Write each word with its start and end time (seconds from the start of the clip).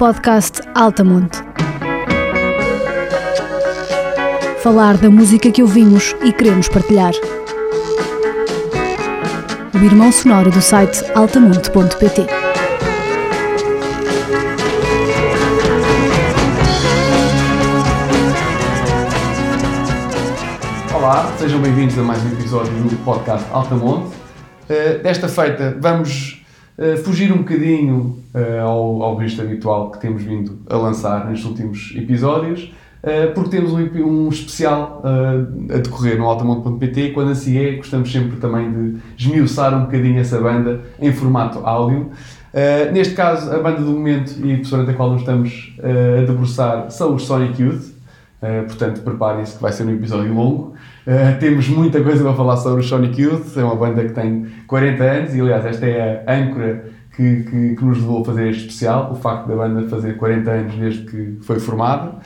podcast 0.00 0.62
Altamonte. 0.74 1.36
Falar 4.62 4.96
da 4.96 5.10
música 5.10 5.52
que 5.52 5.60
ouvimos 5.60 6.16
e 6.24 6.32
queremos 6.32 6.70
partilhar. 6.70 7.12
O 9.74 9.84
irmão 9.84 10.10
sonoro 10.10 10.50
do 10.50 10.62
site 10.62 11.04
altamonte.pt. 11.14 12.26
Olá, 20.94 21.30
sejam 21.38 21.60
bem-vindos 21.60 21.98
a 21.98 22.02
mais 22.02 22.24
um 22.24 22.28
episódio 22.28 22.72
do 22.72 22.96
podcast 23.04 23.46
Altamonte. 23.52 24.16
Uh, 24.64 25.02
desta 25.02 25.28
feita 25.28 25.76
vamos 25.78 26.29
uh, 26.80 26.96
fugir 27.04 27.32
um 27.32 27.38
bocadinho 27.38 28.18
uh, 28.34 28.60
ao, 28.62 29.02
ao 29.02 29.16
registro 29.16 29.44
habitual 29.44 29.90
que 29.90 30.00
temos 30.00 30.22
vindo 30.22 30.58
a 30.68 30.76
lançar 30.76 31.26
nestes 31.28 31.46
últimos 31.46 31.92
episódios, 31.96 32.72
porque 33.34 33.48
temos 33.48 33.72
um, 33.72 33.78
um 34.04 34.28
especial 34.28 35.02
a 35.02 35.78
decorrer 35.78 36.18
no 36.18 36.26
altamonte.pt 36.26 37.12
quando 37.12 37.30
assim 37.30 37.56
é, 37.56 37.76
gostamos 37.76 38.12
sempre 38.12 38.36
também 38.36 38.70
de 38.70 38.98
esmiuçar 39.16 39.74
um 39.74 39.86
bocadinho 39.86 40.20
essa 40.20 40.38
banda 40.38 40.82
em 41.00 41.10
formato 41.10 41.60
áudio. 41.60 42.10
neste 42.92 43.14
caso, 43.14 43.50
a 43.52 43.58
banda 43.58 43.80
do 43.80 43.92
momento 43.92 44.34
e 44.44 44.52
a 44.52 44.58
pessoa 44.58 44.82
a 44.82 44.92
qual 44.92 45.12
nos 45.12 45.22
estamos 45.22 45.74
a 45.82 46.26
debruçar 46.26 46.90
são 46.90 47.14
os 47.14 47.22
Sonic 47.22 47.62
Youth. 47.62 47.99
Portanto, 48.66 49.02
preparem-se 49.02 49.56
que 49.56 49.62
vai 49.62 49.72
ser 49.72 49.84
um 49.84 49.94
episódio 49.94 50.32
longo. 50.32 50.74
Uh, 51.06 51.38
temos 51.38 51.68
muita 51.68 52.02
coisa 52.02 52.22
para 52.22 52.34
falar 52.34 52.56
sobre 52.56 52.80
o 52.80 52.84
Sonic 52.84 53.20
Youth, 53.20 53.56
é 53.56 53.64
uma 53.64 53.74
banda 53.74 54.04
que 54.04 54.12
tem 54.12 54.46
40 54.66 55.02
anos 55.02 55.34
e, 55.34 55.40
aliás, 55.40 55.64
esta 55.64 55.86
é 55.86 56.22
a 56.26 56.34
âncora 56.34 56.84
que, 57.16 57.42
que, 57.42 57.74
que, 57.74 57.84
nos 57.84 57.98
levou 57.98 58.22
a 58.22 58.24
fazer 58.24 58.48
este 58.50 58.62
especial, 58.66 59.10
o 59.12 59.14
facto 59.14 59.48
da 59.48 59.56
banda 59.56 59.88
fazer 59.88 60.16
40 60.16 60.50
anos 60.50 60.74
desde 60.74 61.04
que 61.04 61.38
foi 61.42 61.58
formada, 61.58 62.16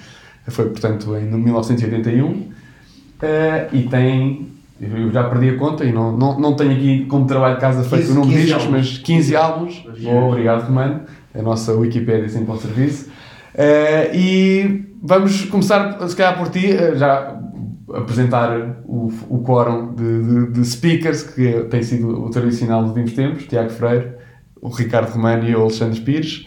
foi, 0.48 0.66
portanto, 0.66 1.16
em 1.16 1.24
1981, 1.24 2.26
uh, 2.26 2.52
eh, 3.22 3.68
e 3.72 3.82
tem, 3.84 4.48
eu 4.80 5.10
já 5.10 5.24
perdi 5.24 5.50
a 5.50 5.56
conta 5.56 5.84
e 5.84 5.92
não, 5.92 6.16
não, 6.16 6.38
não 6.38 6.54
tenho 6.54 6.72
aqui 6.72 7.06
como 7.06 7.26
trabalho 7.26 7.54
de 7.54 7.60
casa 7.60 7.82
feito 7.82 8.10
o 8.10 8.14
nome 8.14 8.34
de 8.34 8.42
discos, 8.42 8.66
mas 8.66 8.98
15 8.98 9.36
álbuns, 9.36 9.86
oh, 10.04 10.28
obrigado 10.28 10.66
Romano, 10.66 11.02
a 11.34 11.42
nossa 11.42 11.72
Wikipédia 11.72 12.28
sempre 12.28 12.50
ao 12.50 12.58
serviço, 12.58 13.08
e 14.12 14.93
vamos 15.04 15.44
começar, 15.44 16.08
se 16.08 16.16
calhar 16.16 16.38
por 16.38 16.48
ti, 16.48 16.68
já 16.96 17.38
apresentar 17.92 18.80
o, 18.86 19.12
o 19.28 19.42
quórum 19.44 19.94
de, 19.94 20.22
de, 20.22 20.52
de, 20.52 20.64
speakers, 20.64 21.22
que 21.22 21.66
tem 21.70 21.82
sido 21.82 22.24
o 22.24 22.30
tradicional 22.30 22.80
dos 22.80 22.90
últimos 22.90 23.12
tempos, 23.12 23.44
Tiago 23.44 23.70
Freire, 23.70 24.12
o 24.60 24.68
Ricardo 24.68 25.12
Romano 25.12 25.46
e 25.46 25.54
o 25.54 25.60
Alexandre 25.60 26.00
Pires. 26.00 26.46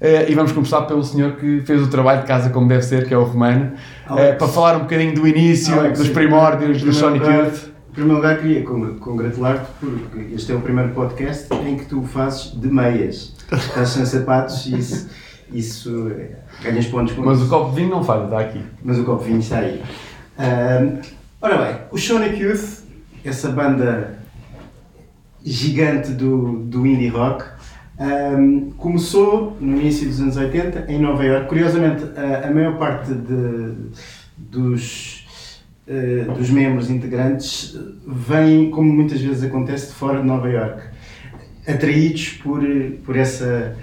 Uh, 0.00 0.28
e 0.30 0.34
vamos 0.34 0.52
começar 0.52 0.82
pelo 0.82 1.02
senhor 1.02 1.36
que 1.36 1.62
fez 1.62 1.82
o 1.82 1.88
trabalho 1.88 2.20
de 2.20 2.26
casa 2.26 2.50
como 2.50 2.68
deve 2.68 2.82
ser, 2.82 3.08
que 3.08 3.14
é 3.14 3.18
o 3.18 3.24
Romano, 3.24 3.72
uh, 4.04 4.36
para 4.38 4.46
falar 4.46 4.76
um 4.76 4.80
bocadinho 4.80 5.14
do 5.14 5.26
início, 5.26 5.78
Alex, 5.78 5.98
dos 5.98 6.10
primórdios 6.10 6.82
do 6.82 6.92
Sonic 6.92 7.26
Youth. 7.26 7.74
Em 7.90 7.92
primeiro 7.92 8.16
lugar, 8.16 8.38
queria 8.38 8.62
congratular-te 8.62 9.66
porque 9.80 10.34
este 10.34 10.52
é 10.52 10.54
o 10.54 10.60
primeiro 10.60 10.90
podcast 10.90 11.48
em 11.54 11.78
que 11.78 11.86
tu 11.86 12.02
fazes 12.02 12.52
de 12.52 12.68
meias. 12.68 13.34
Estás 13.50 13.88
sem 13.88 14.04
sapatos 14.04 14.66
e 14.66 14.76
isso, 14.76 15.08
isso 15.52 16.10
é, 16.10 16.36
ganhas 16.62 16.86
pontos 16.86 17.14
com 17.14 17.22
Mas 17.22 17.38
isso. 17.38 17.46
o 17.46 17.50
copo 17.50 17.70
de 17.70 17.76
vinho 17.76 17.90
não 17.90 18.04
falha, 18.04 18.24
está 18.24 18.40
aqui. 18.40 18.60
Mas 18.82 18.98
o 18.98 19.04
copo 19.04 19.22
de 19.22 19.28
vinho 19.28 19.40
está 19.40 19.58
aí. 19.58 19.82
Um, 20.38 21.00
ora 21.40 21.58
bem, 21.58 21.80
o 21.90 21.98
Sonic 21.98 22.40
Youth, 22.40 22.84
essa 23.24 23.50
banda 23.50 24.18
gigante 25.44 26.10
do, 26.12 26.58
do 26.64 26.86
indie 26.86 27.08
rock, 27.08 27.44
um, 27.98 28.72
começou 28.72 29.56
no 29.60 29.80
início 29.80 30.06
dos 30.06 30.20
anos 30.20 30.36
80 30.36 30.92
em 30.92 30.98
Nova 30.98 31.24
York. 31.24 31.48
Curiosamente, 31.48 32.04
a, 32.16 32.48
a 32.48 32.50
maior 32.50 32.76
parte 32.78 33.14
de, 33.14 33.74
dos, 34.36 35.60
uh, 35.86 36.32
dos 36.32 36.50
membros 36.50 36.90
integrantes 36.90 37.78
vem, 38.06 38.70
como 38.70 38.92
muitas 38.92 39.20
vezes 39.20 39.44
acontece, 39.44 39.88
de 39.88 39.94
fora 39.94 40.20
de 40.20 40.26
Nova 40.26 40.48
York, 40.50 40.82
atraídos 41.66 42.28
por, 42.42 42.62
por, 43.04 43.16
essa, 43.16 43.76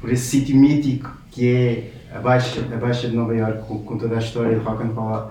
por 0.00 0.10
esse 0.10 0.24
sítio 0.24 0.56
mítico 0.56 1.10
que 1.30 1.48
é 1.48 2.16
a 2.16 2.18
Baixa, 2.18 2.60
a 2.72 2.76
Baixa 2.76 3.08
de 3.08 3.16
Nova 3.16 3.34
York, 3.34 3.62
com, 3.66 3.78
com 3.80 3.96
toda 3.96 4.16
a 4.16 4.18
história 4.18 4.58
de 4.58 4.64
rock 4.64 4.82
and 4.82 4.92
roll 4.94 5.30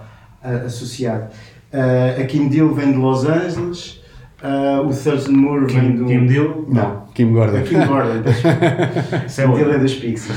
associado. 0.66 1.30
Uh, 1.74 2.22
a 2.22 2.26
Kim 2.26 2.48
Deal 2.48 2.74
vem 2.74 2.94
de 2.94 2.98
Los 2.98 3.26
Angeles, 3.26 4.02
uh, 4.42 4.82
o 4.88 4.94
Thurston 4.94 5.34
Moore 5.34 5.68
Kim, 5.68 5.80
vem 5.80 5.96
do. 5.96 6.06
Kim 6.06 6.26
Deal? 6.26 6.66
Não, 6.68 7.06
Kim 7.14 7.34
Gordon. 7.34 7.58
A 7.58 7.62
Kim 7.62 7.86
Gordon, 7.86 8.24
Kim 8.24 9.54
Deal 9.56 9.72
é 9.72 9.78
dos 9.78 9.96
Pixies. 9.96 10.36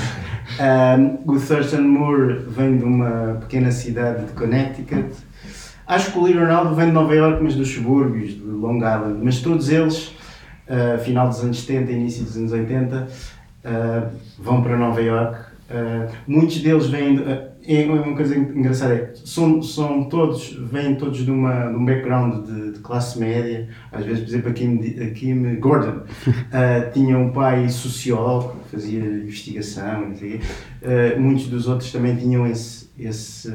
Um, 0.60 1.32
o 1.32 1.40
Thurston 1.40 1.82
Moore 1.82 2.44
vem 2.48 2.76
de 2.76 2.84
uma 2.84 3.38
pequena 3.40 3.70
cidade 3.70 4.26
de 4.26 4.32
Connecticut. 4.32 5.14
Acho 5.86 6.12
que 6.12 6.18
o 6.18 6.24
Lee 6.24 6.34
Ronaldo 6.34 6.74
vem 6.74 6.86
de 6.86 6.92
Nova 6.92 7.14
York, 7.14 7.42
mas 7.42 7.54
dos 7.54 7.68
subúrbios, 7.72 8.34
de 8.34 8.42
Long 8.42 8.76
Island. 8.76 9.20
Mas 9.22 9.40
todos 9.40 9.70
eles, 9.70 10.08
uh, 10.68 10.98
final 11.02 11.28
dos 11.28 11.42
anos 11.42 11.60
70, 11.62 11.92
início 11.92 12.24
dos 12.24 12.36
anos 12.36 12.52
80, 12.52 13.08
uh, 13.64 14.10
vão 14.38 14.62
para 14.62 14.76
Nova 14.76 15.00
York. 15.00 15.38
Uh, 15.70 16.12
muitos 16.26 16.60
deles 16.60 16.86
vêm. 16.86 17.16
De, 17.16 17.52
é 17.64 17.84
uma 17.84 18.16
coisa 18.16 18.36
engraçada, 18.36 18.94
é, 18.94 19.12
são, 19.24 19.62
são 19.62 20.08
todos, 20.08 20.52
vêm 20.52 20.96
todos 20.96 21.24
de, 21.24 21.30
uma, 21.30 21.68
de 21.68 21.76
um 21.76 21.84
background 21.84 22.44
de, 22.44 22.72
de 22.72 22.80
classe 22.80 23.16
média, 23.20 23.68
às 23.92 24.04
vezes, 24.04 24.24
por 24.24 24.28
exemplo, 24.30 24.50
a 24.50 24.52
Kim, 24.52 24.80
a 25.00 25.10
Kim 25.12 25.60
Gordon 25.60 26.02
tinha 26.92 27.16
um 27.16 27.30
pai 27.30 27.68
sociólogo, 27.68 28.56
fazia 28.68 28.98
investigação, 28.98 30.12
uh, 30.12 31.20
muitos 31.20 31.46
dos 31.46 31.68
outros 31.68 31.92
também 31.92 32.16
tinham 32.16 32.44
esse, 32.48 32.90
esse, 32.98 33.48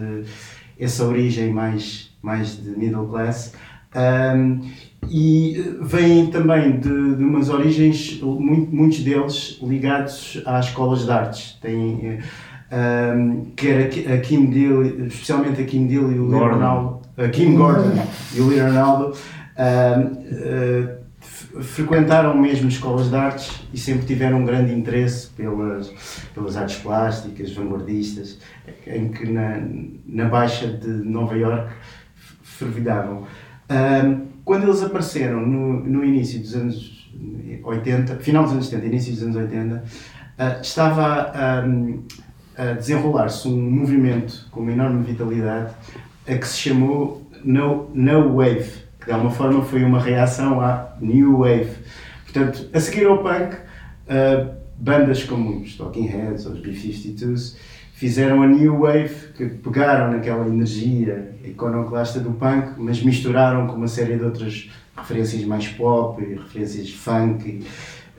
essa 0.80 1.04
origem 1.04 1.52
mais, 1.52 2.16
mais 2.22 2.64
de 2.64 2.70
middle 2.80 3.10
class. 3.10 3.54
Um, 3.94 4.62
e 5.10 5.78
vêm 5.82 6.28
também 6.28 6.80
de, 6.80 7.16
de 7.16 7.24
umas 7.24 7.50
origens, 7.50 8.20
muito, 8.22 8.76
muitos 8.76 9.00
deles 9.00 9.60
ligados 9.62 10.42
às 10.46 10.66
escolas 10.66 11.06
de 11.06 11.12
artes. 11.12 11.58
Têm, 11.62 12.20
um, 12.72 13.46
quer 13.56 13.90
a, 14.12 14.18
Kim 14.20 14.48
Deal, 14.48 14.84
especialmente 15.08 15.62
a 15.62 15.66
Kim 15.66 15.88
Deal 15.88 16.12
e 16.12 16.20
o 16.20 16.28
Lee 16.28 16.40
Ronaldo, 16.40 17.02
a 17.18 17.28
Kim 17.30 17.56
Gordon 17.56 18.06
e 18.36 18.42
o 18.42 18.48
Lee 18.48 18.60
Ronaldo, 18.60 19.16
um, 19.58 20.02
uh, 20.02 20.98
frequentaram 21.64 22.38
mesmo 22.38 22.68
escolas 22.68 23.10
de 23.10 23.16
artes 23.16 23.62
e 23.74 23.78
sempre 23.78 24.06
tiveram 24.06 24.40
um 24.40 24.46
grande 24.46 24.74
interesse 24.74 25.30
pelas, 25.30 25.92
pelas 26.34 26.58
artes 26.58 26.78
plásticas, 26.78 27.54
vanguardistas, 27.54 28.40
em 28.86 29.10
que 29.10 29.26
na, 29.30 29.60
na 30.06 30.26
Baixa 30.26 30.68
de 30.68 30.88
Nova 30.88 31.36
York 31.36 31.72
fervilhavam. 32.44 33.24
Um, 33.70 34.37
quando 34.48 34.64
eles 34.64 34.82
apareceram 34.82 35.46
no, 35.46 35.84
no 35.84 36.06
início 36.06 36.40
dos 36.40 36.56
anos 36.56 37.12
80, 37.62 38.16
final 38.20 38.44
dos 38.44 38.54
anos 38.54 38.68
70, 38.68 38.88
início 38.88 39.14
dos 39.14 39.24
anos 39.24 39.36
80, 39.36 39.76
uh, 39.76 40.62
estava 40.62 41.66
um, 41.68 42.02
a 42.58 42.72
desenrolar-se 42.72 43.46
um 43.46 43.70
movimento 43.70 44.48
com 44.50 44.62
uma 44.62 44.72
enorme 44.72 45.04
vitalidade 45.04 45.74
a 46.26 46.38
que 46.38 46.48
se 46.48 46.60
chamou 46.60 47.30
No, 47.44 47.90
no 47.94 48.38
Wave, 48.38 48.72
que 49.02 49.08
de 49.08 49.12
alguma 49.12 49.32
forma 49.32 49.66
foi 49.66 49.84
uma 49.84 50.00
reação 50.00 50.62
à 50.62 50.96
New 51.02 51.40
Wave. 51.40 51.76
Portanto, 52.24 52.70
a 52.74 52.80
seguir 52.80 53.06
ao 53.06 53.18
punk, 53.18 53.54
uh, 53.54 54.56
bandas 54.78 55.26
como 55.26 55.60
os 55.60 55.76
Talking 55.76 56.08
Heads 56.08 56.46
ou 56.46 56.54
os 56.54 56.62
B-52s 56.62 57.58
fizeram 57.98 58.44
a 58.44 58.48
New 58.48 58.82
Wave, 58.82 59.34
que 59.36 59.46
pegaram 59.46 60.12
naquela 60.12 60.48
energia 60.48 61.36
iconoclasta 61.44 62.20
do 62.20 62.32
punk, 62.32 62.74
mas 62.78 63.02
misturaram 63.02 63.66
com 63.66 63.74
uma 63.74 63.88
série 63.88 64.18
de 64.18 64.24
outras 64.24 64.70
referências 64.96 65.44
mais 65.46 65.68
pop, 65.70 66.24
referências 66.24 66.92
funk, 66.92 67.50
e, 67.50 67.64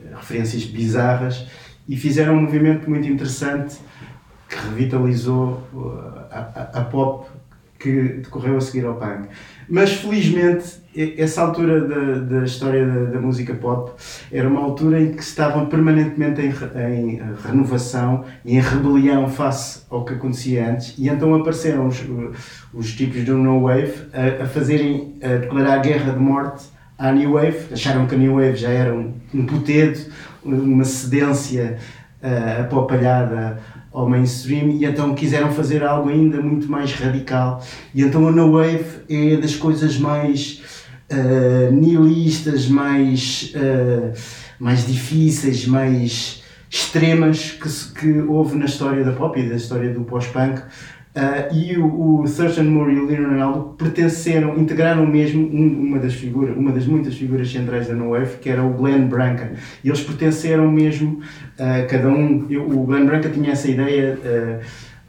uh, 0.03 0.17
referências 0.17 0.65
bizarras, 0.65 1.47
e 1.87 1.95
fizeram 1.95 2.33
um 2.33 2.41
movimento 2.41 2.89
muito 2.89 3.07
interessante 3.07 3.77
que 4.49 4.55
revitalizou 4.57 5.63
uh, 5.73 6.25
a, 6.29 6.39
a, 6.39 6.81
a, 6.81 6.83
pop 6.83 7.29
que 7.79 8.19
decorreu 8.21 8.57
a 8.57 8.61
seguir 8.61 8.85
ao 8.85 8.95
punk. 8.95 9.29
Mas 9.69 9.93
felizmente, 9.93 10.79
essa 11.17 11.41
altura 11.41 11.81
da, 11.81 12.37
da 12.37 12.43
história 12.43 12.85
da, 12.85 13.11
da, 13.11 13.21
música 13.21 13.53
pop 13.53 13.91
era 14.31 14.47
uma 14.49 14.61
altura 14.61 14.99
em 14.99 15.11
que 15.11 15.21
estavam 15.21 15.67
permanentemente 15.67 16.41
em, 16.41 16.49
em 16.49 17.21
renovação 17.45 18.25
e 18.43 18.57
em 18.57 18.59
rebelião 18.59 19.29
face 19.29 19.83
ao 19.89 20.03
que 20.03 20.13
acontecia 20.13 20.71
antes, 20.71 20.95
e 20.97 21.07
então 21.07 21.35
apareceram 21.35 21.87
os, 21.87 22.03
os 22.73 22.93
tipos 22.95 23.23
do 23.23 23.37
No 23.37 23.61
Wave 23.61 23.93
a, 24.11 24.43
a 24.43 24.47
fazerem, 24.47 25.15
a 25.21 25.37
declarar 25.37 25.77
guerra 25.77 26.13
de 26.13 26.19
morte 26.19 26.65
à 26.97 27.11
New 27.11 27.33
Wave. 27.33 27.71
Acharam 27.71 28.07
que 28.07 28.15
a 28.15 28.17
New 28.17 28.35
Wave 28.35 28.55
já 28.55 28.69
era 28.69 28.93
um, 28.93 29.13
um 29.33 29.45
putedo, 29.45 29.99
uma 30.43 30.83
cedência 30.83 31.77
uh, 32.23 32.61
apopalhada 32.61 33.59
ao 33.99 34.09
mainstream 34.09 34.69
e 34.69 34.85
então 34.85 35.13
quiseram 35.13 35.51
fazer 35.51 35.83
algo 35.83 36.09
ainda 36.09 36.41
muito 36.41 36.69
mais 36.69 36.93
radical. 36.93 37.63
E 37.93 38.01
então 38.01 38.27
a 38.27 38.31
No 38.31 38.53
Wave 38.53 38.85
é 39.09 39.37
das 39.37 39.55
coisas 39.55 39.97
mais 39.97 40.61
uh, 41.11 41.71
nihilistas, 41.71 42.67
mais, 42.67 43.53
uh, 43.55 44.13
mais 44.59 44.85
difíceis, 44.85 45.65
mais 45.65 46.43
extremas 46.69 47.51
que, 47.51 47.99
que 47.99 48.21
houve 48.21 48.55
na 48.57 48.65
história 48.65 49.03
da 49.03 49.11
pop 49.11 49.39
e 49.39 49.49
da 49.49 49.55
história 49.55 49.93
do 49.93 50.01
pós-punk. 50.01 50.61
Uh, 51.15 51.55
e 51.55 51.75
o, 51.75 52.21
o 52.21 52.23
Thurston 52.23 52.65
Moore 52.65 52.93
e 52.93 52.99
o 52.99 53.05
Leonard 53.07 53.33
Ronaldo 53.33 53.75
pertenceram, 53.75 54.55
integraram 54.59 55.07
mesmo 55.07 55.41
um, 55.41 55.87
uma 55.87 55.97
das 55.97 56.13
figuras, 56.13 56.55
uma 56.55 56.71
das 56.71 56.85
muitas 56.85 57.15
figuras 57.15 57.51
centrais 57.51 57.87
da 57.87 57.95
No 57.95 58.11
Wave, 58.11 58.37
que 58.37 58.47
era 58.47 58.63
o 58.63 58.71
Glenn 58.73 59.07
Branca. 59.07 59.53
E 59.83 59.89
eles 59.89 60.01
pertenceram 60.01 60.71
mesmo, 60.71 61.19
uh, 61.57 61.87
cada 61.89 62.09
um, 62.09 62.45
eu, 62.47 62.63
o 62.63 62.85
Glenn 62.85 63.07
Branca 63.07 63.27
tinha 63.27 63.51
essa 63.53 63.67
ideia 63.67 64.19
uh, 64.23 64.63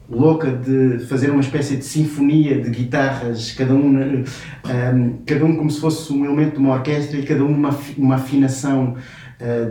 louca 0.09 0.51
de 0.51 1.05
fazer 1.05 1.29
uma 1.29 1.41
espécie 1.41 1.77
de 1.77 1.85
sinfonia 1.85 2.59
de 2.59 2.71
guitarras, 2.71 3.51
cada 3.51 3.75
um, 3.75 3.95
um, 3.95 5.17
cada 5.23 5.45
um 5.45 5.55
como 5.55 5.69
se 5.69 5.79
fosse 5.79 6.11
um 6.11 6.25
elemento 6.25 6.53
de 6.53 6.57
uma 6.57 6.73
orquestra 6.73 7.19
e 7.19 7.23
cada 7.23 7.43
um 7.43 7.51
uma, 7.51 7.77
uma 7.95 8.15
afinação 8.15 8.95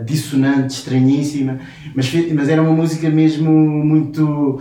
dissonante, 0.05 0.73
estranhíssima, 0.73 1.59
mas, 1.95 2.11
mas 2.33 2.49
era 2.49 2.61
uma 2.61 2.73
música 2.73 3.09
mesmo 3.09 3.49
muito 3.49 4.59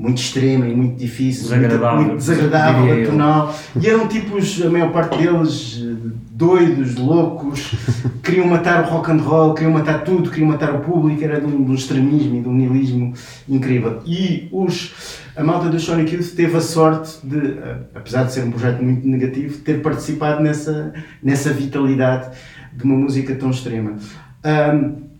muito 0.00 0.16
extrema 0.16 0.66
e 0.66 0.74
muito 0.74 0.96
difícil, 0.96 1.42
desagradável, 1.42 1.96
muito, 1.96 2.08
muito 2.08 2.20
desagradável, 2.20 3.02
atonal. 3.02 3.54
E 3.78 3.86
eram 3.86 4.08
tipos, 4.08 4.62
a 4.64 4.70
maior 4.70 4.90
parte 4.92 5.18
deles, 5.18 5.78
doidos, 6.30 6.96
loucos, 6.96 7.74
queriam 8.24 8.46
matar 8.46 8.82
o 8.82 8.88
rock 8.88 9.10
and 9.10 9.18
roll, 9.18 9.52
queriam 9.52 9.74
matar 9.74 10.02
tudo, 10.02 10.30
queriam 10.30 10.48
matar 10.48 10.74
o 10.74 10.78
público, 10.78 11.22
era 11.22 11.38
de 11.38 11.44
um, 11.44 11.64
de 11.64 11.70
um 11.70 11.74
extremismo 11.74 12.38
e 12.38 12.40
de 12.40 12.48
um 12.48 12.54
nihilismo 12.54 13.12
incrível. 13.46 14.00
E 14.06 14.48
os, 14.50 15.20
a 15.36 15.44
malta 15.44 15.68
do 15.68 15.78
Sonic 15.78 16.14
Youth 16.14 16.34
teve 16.34 16.56
a 16.56 16.62
sorte 16.62 17.18
de, 17.22 17.58
apesar 17.94 18.24
de 18.24 18.32
ser 18.32 18.44
um 18.44 18.50
projeto 18.50 18.82
muito 18.82 19.06
negativo, 19.06 19.58
ter 19.58 19.82
participado 19.82 20.42
nessa, 20.42 20.94
nessa 21.22 21.52
vitalidade 21.52 22.34
de 22.72 22.84
uma 22.84 22.96
música 22.96 23.34
tão 23.34 23.50
extrema. 23.50 23.98
Um, 24.42 25.10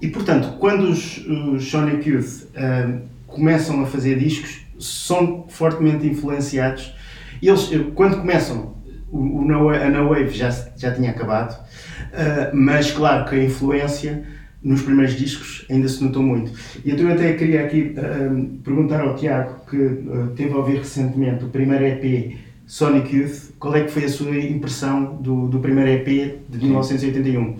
e 0.00 0.08
portanto, 0.08 0.56
quando 0.58 0.84
os, 0.84 1.18
os 1.26 1.70
Sonic 1.70 2.08
Youth 2.08 2.46
um, 2.56 3.10
começam 3.30 3.82
a 3.82 3.86
fazer 3.86 4.18
discos 4.18 4.66
são 4.78 5.46
fortemente 5.48 6.06
influenciados. 6.06 6.94
Eles, 7.42 7.70
quando 7.94 8.18
começam, 8.18 8.74
o, 9.10 9.44
o 9.44 9.68
a 9.70 9.88
No 9.88 10.08
Wave 10.08 10.30
já, 10.30 10.50
já 10.76 10.92
tinha 10.92 11.10
acabado, 11.10 11.58
uh, 11.58 12.54
mas 12.54 12.90
claro 12.90 13.28
que 13.28 13.34
a 13.34 13.44
influência 13.44 14.24
nos 14.62 14.82
primeiros 14.82 15.16
discos 15.16 15.64
ainda 15.70 15.88
se 15.88 16.02
notou 16.04 16.22
muito. 16.22 16.52
E 16.84 16.90
então 16.90 17.06
eu 17.08 17.14
até 17.14 17.32
queria 17.32 17.64
aqui 17.64 17.94
uh, 17.96 18.58
perguntar 18.62 19.00
ao 19.00 19.16
Tiago, 19.16 19.66
que 19.68 19.76
uh, 19.76 20.32
teve 20.36 20.52
a 20.52 20.56
ouvir 20.56 20.78
recentemente 20.78 21.44
o 21.44 21.48
primeiro 21.48 21.84
EP 21.84 22.36
Sonic 22.66 23.16
Youth, 23.16 23.52
qual 23.58 23.74
é 23.74 23.82
que 23.82 23.90
foi 23.90 24.04
a 24.04 24.08
sua 24.08 24.36
impressão 24.36 25.16
do, 25.16 25.48
do 25.48 25.58
primeiro 25.58 25.90
EP 25.90 26.40
de 26.48 26.58
1981? 26.58 27.56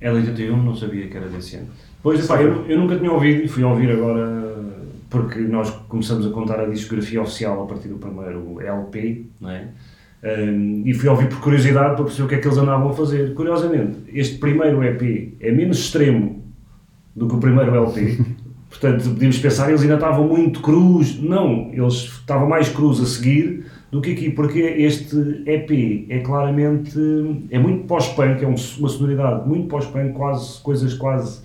É 0.00 0.10
de 0.10 0.16
81, 0.16 0.62
não 0.62 0.76
sabia 0.76 1.08
que 1.08 1.16
era 1.16 1.28
desse 1.28 1.56
ano. 1.56 1.68
Pois, 2.00 2.24
epá, 2.24 2.40
eu, 2.40 2.64
eu 2.66 2.78
nunca 2.78 2.96
tinha 2.96 3.10
ouvido 3.10 3.42
e 3.42 3.48
fui 3.48 3.64
ouvir 3.64 3.90
agora 3.90 4.57
porque 5.10 5.38
nós 5.40 5.70
começamos 5.88 6.26
a 6.26 6.30
contar 6.30 6.60
a 6.60 6.66
discografia 6.66 7.22
oficial 7.22 7.62
a 7.62 7.66
partir 7.66 7.88
do 7.88 7.96
primeiro 7.96 8.60
LP, 8.60 9.26
não 9.40 9.50
é? 9.50 9.68
Um, 10.22 10.82
e 10.84 10.92
fui 10.94 11.08
ouvir 11.08 11.28
por 11.28 11.40
curiosidade 11.40 11.94
para 11.94 12.04
perceber 12.04 12.24
o 12.24 12.28
que 12.28 12.34
é 12.34 12.38
que 12.38 12.46
eles 12.46 12.58
andavam 12.58 12.90
a 12.90 12.92
fazer. 12.92 13.34
Curiosamente, 13.34 13.98
este 14.12 14.38
primeiro 14.38 14.82
EP 14.82 15.36
é 15.40 15.52
menos 15.52 15.78
extremo 15.78 16.42
do 17.14 17.28
que 17.28 17.34
o 17.36 17.38
primeiro 17.38 17.74
LP. 17.74 18.18
Portanto, 18.68 19.10
podíamos 19.10 19.38
pensar, 19.38 19.68
eles 19.68 19.82
ainda 19.82 19.94
estavam 19.94 20.26
muito 20.26 20.60
cruz. 20.60 21.20
Não, 21.20 21.70
eles 21.72 21.94
estavam 21.94 22.48
mais 22.48 22.68
cruz 22.68 23.00
a 23.00 23.06
seguir 23.06 23.64
do 23.90 24.02
que 24.02 24.12
aqui, 24.12 24.30
porque 24.30 24.58
este 24.58 25.16
EP 25.46 26.06
é 26.10 26.18
claramente, 26.18 26.98
é 27.50 27.58
muito 27.58 27.86
pós-punk, 27.86 28.44
é 28.44 28.46
uma 28.46 28.58
sonoridade 28.58 29.48
muito 29.48 29.68
pós-punk, 29.68 30.12
quase, 30.12 30.60
coisas 30.60 30.92
quase 30.94 31.40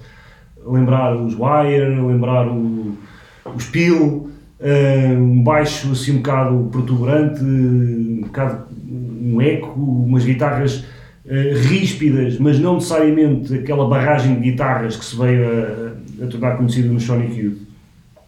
lembrar 0.66 1.16
os 1.16 1.34
Wire, 1.34 2.02
lembrar 2.02 2.48
o 2.50 2.98
o 3.46 3.60
Spiel, 3.60 4.30
uh, 4.60 5.18
um 5.18 5.44
baixo 5.44 5.92
assim 5.92 6.14
um 6.14 6.18
bocado 6.18 6.70
protuberante, 6.72 7.44
um 7.44 8.22
bocado 8.24 8.74
um 8.90 9.42
eco, 9.42 9.80
umas 9.80 10.24
guitarras 10.24 10.84
uh, 11.26 11.68
ríspidas, 11.68 12.38
mas 12.38 12.60
não 12.60 12.76
necessariamente 12.76 13.54
aquela 13.54 13.88
barragem 13.88 14.36
de 14.36 14.52
guitarras 14.52 14.96
que 14.96 15.06
se 15.06 15.16
veio 15.18 15.46
a, 15.46 16.24
a 16.24 16.28
tornar 16.28 16.58
conhecida 16.58 16.88
no 16.88 17.00
Sonic 17.00 17.40
Youth. 17.40 17.58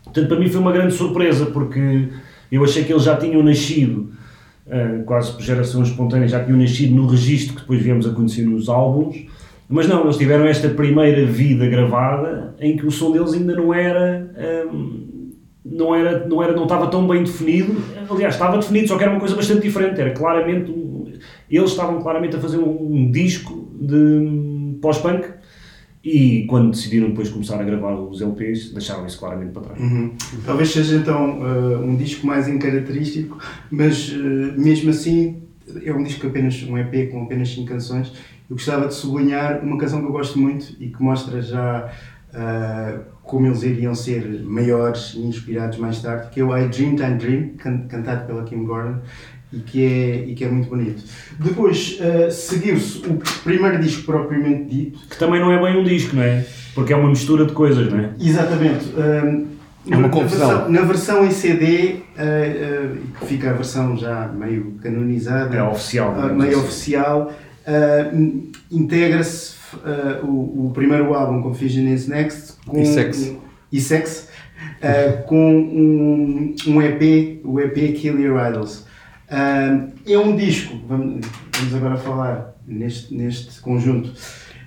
Portanto, 0.04 0.28
para 0.28 0.40
mim 0.40 0.50
foi 0.50 0.62
uma 0.62 0.72
grande 0.72 0.94
surpresa, 0.94 1.48
porque 1.48 2.10
eu 2.52 2.64
achei 2.64 2.84
que 2.84 2.94
eles 2.94 3.04
já 3.04 3.18
tinham 3.18 3.44
nascido, 3.44 4.12
uh, 4.68 5.04
quase 5.04 5.32
por 5.34 5.42
geração 5.42 5.84
espontânea, 5.84 6.28
já 6.28 6.44
tinham 6.44 6.58
nascido 6.58 6.96
no 6.96 7.08
registro 7.08 7.56
que 7.56 7.62
depois 7.62 7.82
viemos 7.82 8.08
a 8.08 8.12
conhecer 8.12 8.46
nos 8.46 8.70
álbuns, 8.70 9.26
mas 9.68 9.88
não, 9.88 10.04
eles 10.04 10.18
tiveram 10.18 10.46
esta 10.46 10.70
primeira 10.70 11.26
vida 11.26 11.68
gravada 11.68 12.56
em 12.60 12.78
que 12.78 12.86
o 12.86 12.92
som 12.92 13.12
deles 13.12 13.34
ainda 13.34 13.56
não 13.56 13.74
era. 13.74 14.32
Um, 14.72 15.05
não 15.66 15.96
era, 15.96 16.28
não 16.28 16.44
era, 16.44 16.54
não 16.54 16.64
estava 16.64 16.88
tão 16.88 17.08
bem 17.08 17.24
definido. 17.24 17.76
Aliás, 18.10 18.36
estava 18.36 18.58
definido, 18.58 18.88
só 18.88 18.98
que 18.98 19.04
era 19.04 19.12
uma 19.12 19.20
coisa 19.20 19.36
bastante 19.36 19.62
diferente. 19.62 20.00
Era 20.00 20.12
claramente, 20.12 20.72
eles 21.50 21.72
estavam 21.72 22.02
claramente 22.02 22.36
a 22.36 22.40
fazer 22.40 22.60
um, 22.60 22.94
um 22.94 23.12
disco 23.12 23.70
de 23.80 24.78
pós-punk 24.82 25.28
e 26.04 26.46
quando 26.48 26.70
decidiram 26.70 27.10
depois 27.10 27.30
começar 27.30 27.60
a 27.60 27.64
gravar 27.64 27.96
os 27.96 28.22
LPs, 28.22 28.72
deixaram 28.72 29.08
isso 29.08 29.18
claramente 29.18 29.52
para 29.54 29.64
trás. 29.64 29.80
Uhum. 29.80 30.12
Talvez 30.46 30.70
seja 30.70 30.98
então 30.98 31.40
uh, 31.40 31.84
um 31.84 31.96
disco 31.96 32.28
mais 32.28 32.48
incaracterístico, 32.48 33.40
mas 33.72 34.10
uh, 34.10 34.54
mesmo 34.56 34.92
assim 34.92 35.42
é 35.84 35.92
um 35.92 36.04
disco 36.04 36.28
apenas 36.28 36.62
um 36.62 36.78
EP 36.78 37.10
com 37.10 37.24
apenas 37.24 37.50
5 37.50 37.68
canções 37.68 38.14
eu 38.50 38.56
gostava 38.56 38.88
de 38.88 38.94
sublinhar 38.94 39.64
uma 39.64 39.78
canção 39.78 40.02
que 40.02 40.06
eu 40.06 40.12
gosto 40.12 40.38
muito 40.38 40.76
e 40.80 40.90
que 40.90 41.02
mostra 41.02 41.42
já 41.42 41.92
uh, 42.36 43.00
como 43.24 43.48
eles 43.48 43.64
iriam 43.64 43.96
ser 43.96 44.44
maiores 44.44 45.14
e 45.16 45.22
inspirados 45.22 45.78
mais 45.78 46.02
tarde, 46.02 46.30
que 46.32 46.40
é 46.40 46.44
o 46.44 46.56
I 46.56 46.68
Dream 46.68 46.96
Time 46.96 47.16
Dream, 47.16 47.50
can 47.58 47.88
cantado 47.88 48.28
pela 48.28 48.44
Kim 48.44 48.66
Gordon, 48.66 49.00
e 49.52 49.60
que 49.60 49.86
é, 49.86 50.16
e 50.28 50.36
que 50.36 50.44
é 50.44 50.50
muito 50.50 50.70
bonito. 50.70 51.04
Depois 51.40 52.00
uh, 52.00 52.32
seguiu-se 52.32 53.00
o 53.08 53.18
primeiro 53.44 53.80
disco 53.80 54.04
propriamente 54.04 54.66
dito. 54.66 55.00
Que 55.10 55.18
também 55.18 55.40
não 55.40 55.52
é 55.52 55.62
bem 55.62 55.80
um 55.80 55.84
disco, 55.84 56.16
não 56.16 56.24
é? 56.24 56.46
Porque 56.74 56.92
é 56.94 56.96
uma 56.96 57.10
mistura 57.10 57.46
de 57.46 57.54
coisas, 57.54 57.92
não 57.92 58.00
é? 58.00 58.10
Exatamente. 58.20 58.86
Uh, 58.90 59.56
é 59.90 59.96
uma 59.96 60.10
confusão. 60.10 60.48
Na 60.48 60.56
versão, 60.56 60.72
na 60.72 60.82
versão 60.82 61.26
em 61.26 61.32
CD, 61.32 61.96
uh, 62.18 63.24
uh, 63.24 63.26
fica 63.28 63.52
a 63.52 63.54
versão 63.54 63.96
já 63.96 64.28
meio 64.28 64.74
canonizada. 64.82 65.56
É 65.56 65.64
oficial. 65.64 66.14
Uh, 66.14 66.36
meio 66.36 66.52
assim. 66.52 66.62
oficial 66.62 67.34
uh, 67.68 68.52
integra-se 68.72 69.55
uh, 69.74 70.26
o, 70.26 70.68
o, 70.68 70.72
primeiro 70.72 71.14
álbum 71.14 71.42
Confusion 71.42 71.88
is 71.88 72.08
Next 72.08 72.54
com 72.66 72.82
e 72.82 72.86
Sex, 72.86 73.30
um, 73.30 73.40
e 73.72 73.82
sex 73.82 74.30
uh, 74.82 75.24
com 75.24 75.52
um, 75.52 76.56
um 76.68 76.82
EP, 76.82 77.42
o 77.44 77.60
EP 77.60 77.96
Kill 77.96 78.20
Your 78.20 78.40
Idols. 78.48 78.86
é 79.28 80.18
um 80.18 80.36
disco, 80.36 80.80
vamos, 80.88 81.26
vamos 81.58 81.76
agora 81.76 81.98
falar 81.98 82.56
neste, 82.68 83.14
neste 83.14 83.60
conjunto. 83.62 84.14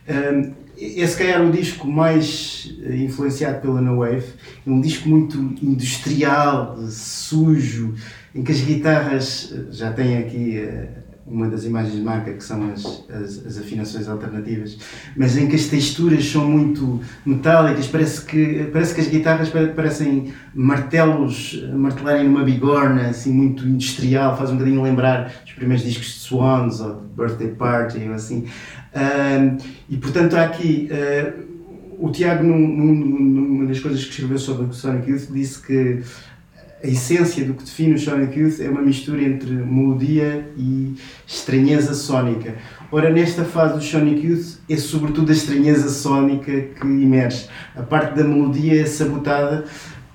é 0.07 1.07
se 1.07 1.17
calhar 1.17 1.43
o 1.45 1.51
disco 1.51 1.87
mais 1.87 2.75
influenciado 2.91 3.61
pela 3.61 3.81
No 3.81 3.99
Wave, 3.99 4.27
é 4.67 4.71
um 4.71 4.81
disco 4.81 5.09
muito 5.09 5.39
industrial, 5.63 6.77
sujo, 6.89 7.95
em 8.35 8.43
que 8.43 8.53
as 8.53 8.61
guitarras 8.61 9.55
já 9.71 9.93
têm 9.93 10.19
aqui 10.19 10.61
uma 11.31 11.49
das 11.49 11.65
imagens 11.65 11.95
de 11.95 12.01
marca 12.01 12.33
que 12.33 12.43
são 12.43 12.71
as, 12.71 13.05
as, 13.11 13.47
as, 13.47 13.59
afinações 13.59 14.09
alternativas, 14.09 14.79
mas 15.17 15.37
em 15.37 15.47
que 15.47 15.57
as 15.57 15.67
texturas 15.67 16.25
são 16.25 16.49
muito 16.49 17.01
metálicas, 17.25 17.87
parece 17.87 18.25
que, 18.25 18.69
parece 18.73 18.95
que 18.95 19.01
as 19.01 19.09
guitarras 19.09 19.51
parecem 19.75 20.33
martelos 20.55 21.63
martelarem 21.75 22.25
numa 22.25 22.45
bigorna, 22.45 23.09
assim 23.09 23.33
muito 23.33 23.67
industrial, 23.67 24.37
faz 24.37 24.51
um 24.51 24.55
bocadinho 24.55 24.83
lembrar 24.83 25.33
os 25.45 25.53
primeiros 25.53 25.85
discos 25.85 26.07
de 26.07 26.21
Swans 26.21 26.81
ou 26.81 27.01
de 27.01 27.07
Birthday 27.17 27.49
Party 27.49 28.09
ou 28.09 28.15
assim. 28.15 28.47
E 29.89 29.97
portanto 29.97 30.35
há 30.35 30.45
aqui. 30.45 30.89
Uh, 30.91 31.49
o 32.01 32.11
Tiago, 32.11 32.45
num, 32.45 32.59
numa 32.59 33.67
das 33.67 33.81
coisas 33.81 34.05
que 34.05 34.11
escreveu 34.11 34.39
sobre 34.39 34.67
o 34.67 34.73
Sonic 34.73 35.11
Youth, 35.11 35.33
disse 35.33 35.61
que 35.61 36.01
a 36.83 36.87
essência 36.87 37.45
do 37.45 37.55
que 37.55 37.65
define 37.65 37.95
o 37.95 37.99
Sonic 37.99 38.39
Youth 38.39 38.61
é 38.61 38.69
uma 38.69 38.83
mistura 38.83 39.23
entre 39.23 39.51
melodia 39.51 40.49
e 40.57 40.95
estranheza 41.27 41.93
sónica. 41.93 42.55
Ora, 42.91 43.11
nesta 43.11 43.45
fase 43.45 43.75
do 43.75 43.83
Sonic 43.83 44.27
Youth 44.27 44.59
é 44.69 44.77
sobretudo 44.77 45.31
a 45.31 45.35
estranheza 45.35 45.89
sónica 45.89 46.53
que 46.53 46.87
emerge. 46.87 47.49
A 47.77 47.83
parte 47.83 48.15
da 48.15 48.25
melodia 48.25 48.81
é 48.81 48.87
sabotada, 48.87 49.65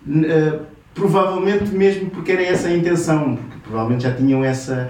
uh, 0.08 0.60
provavelmente 0.96 1.72
mesmo 1.72 2.10
porque 2.10 2.32
era 2.32 2.44
essa 2.44 2.70
a 2.70 2.76
intenção, 2.76 3.36
porque 3.36 3.58
provavelmente 3.64 4.04
já 4.04 4.14
tinham 4.14 4.44
essa. 4.44 4.90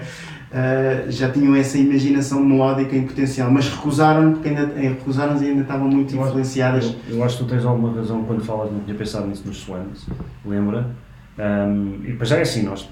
Uh, 0.54 1.10
já 1.10 1.28
tinham 1.32 1.56
essa 1.56 1.76
imaginação 1.76 2.38
melódica 2.44 2.94
em 2.94 3.04
potencial, 3.04 3.50
mas 3.50 3.68
recusaram 3.68 4.34
porque 4.34 4.50
ainda, 4.50 4.72
eh, 4.76 4.90
recusaram 4.90 5.42
e 5.42 5.48
ainda 5.48 5.62
estavam 5.62 5.88
muito 5.88 6.14
eu 6.14 6.24
influenciadas. 6.24 6.84
Acho, 6.84 6.96
eu, 7.08 7.16
eu, 7.16 7.24
acho 7.24 7.38
que 7.38 7.44
tu 7.44 7.50
tens 7.50 7.64
alguma 7.64 7.92
razão 7.92 8.22
quando 8.22 8.44
falas, 8.44 8.70
não 8.70 8.78
tinha 8.78 8.96
pensado 8.96 9.26
nisso 9.26 9.42
nos 9.44 9.56
Swans, 9.56 10.06
lembra? 10.46 10.94
Um, 11.38 12.00
e 12.04 12.12
depois 12.12 12.28
já 12.28 12.36
é 12.36 12.42
assim, 12.42 12.62
nós, 12.62 12.88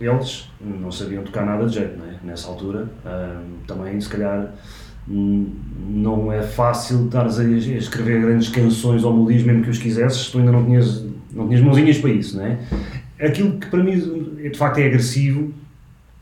eles 0.00 0.50
não 0.60 0.90
sabiam 0.90 1.22
tocar 1.22 1.44
nada 1.44 1.66
de 1.66 1.74
jeito, 1.74 2.00
é? 2.02 2.26
nessa 2.26 2.48
altura. 2.48 2.88
Um, 3.04 3.64
também, 3.66 4.00
se 4.00 4.08
calhar, 4.08 4.52
não 5.06 6.32
é 6.32 6.42
fácil 6.42 7.06
estares 7.06 7.38
a 7.38 7.44
escrever 7.44 8.20
grandes 8.20 8.48
canções 8.48 9.02
ou 9.02 9.12
melodias, 9.12 9.42
mesmo 9.42 9.64
que 9.64 9.70
os 9.70 9.78
quisesses, 9.78 10.30
tu 10.30 10.38
ainda 10.38 10.52
não 10.52 10.64
tinhas, 10.64 11.04
não 11.32 11.48
tinhas 11.48 11.62
mãozinhas 11.62 11.98
para 11.98 12.10
isso, 12.10 12.36
não 12.36 12.46
é? 12.46 12.58
Aquilo 13.20 13.58
que 13.58 13.66
para 13.66 13.82
mim 13.82 13.98
de 13.98 14.56
facto 14.56 14.78
é 14.78 14.86
agressivo, 14.86 15.52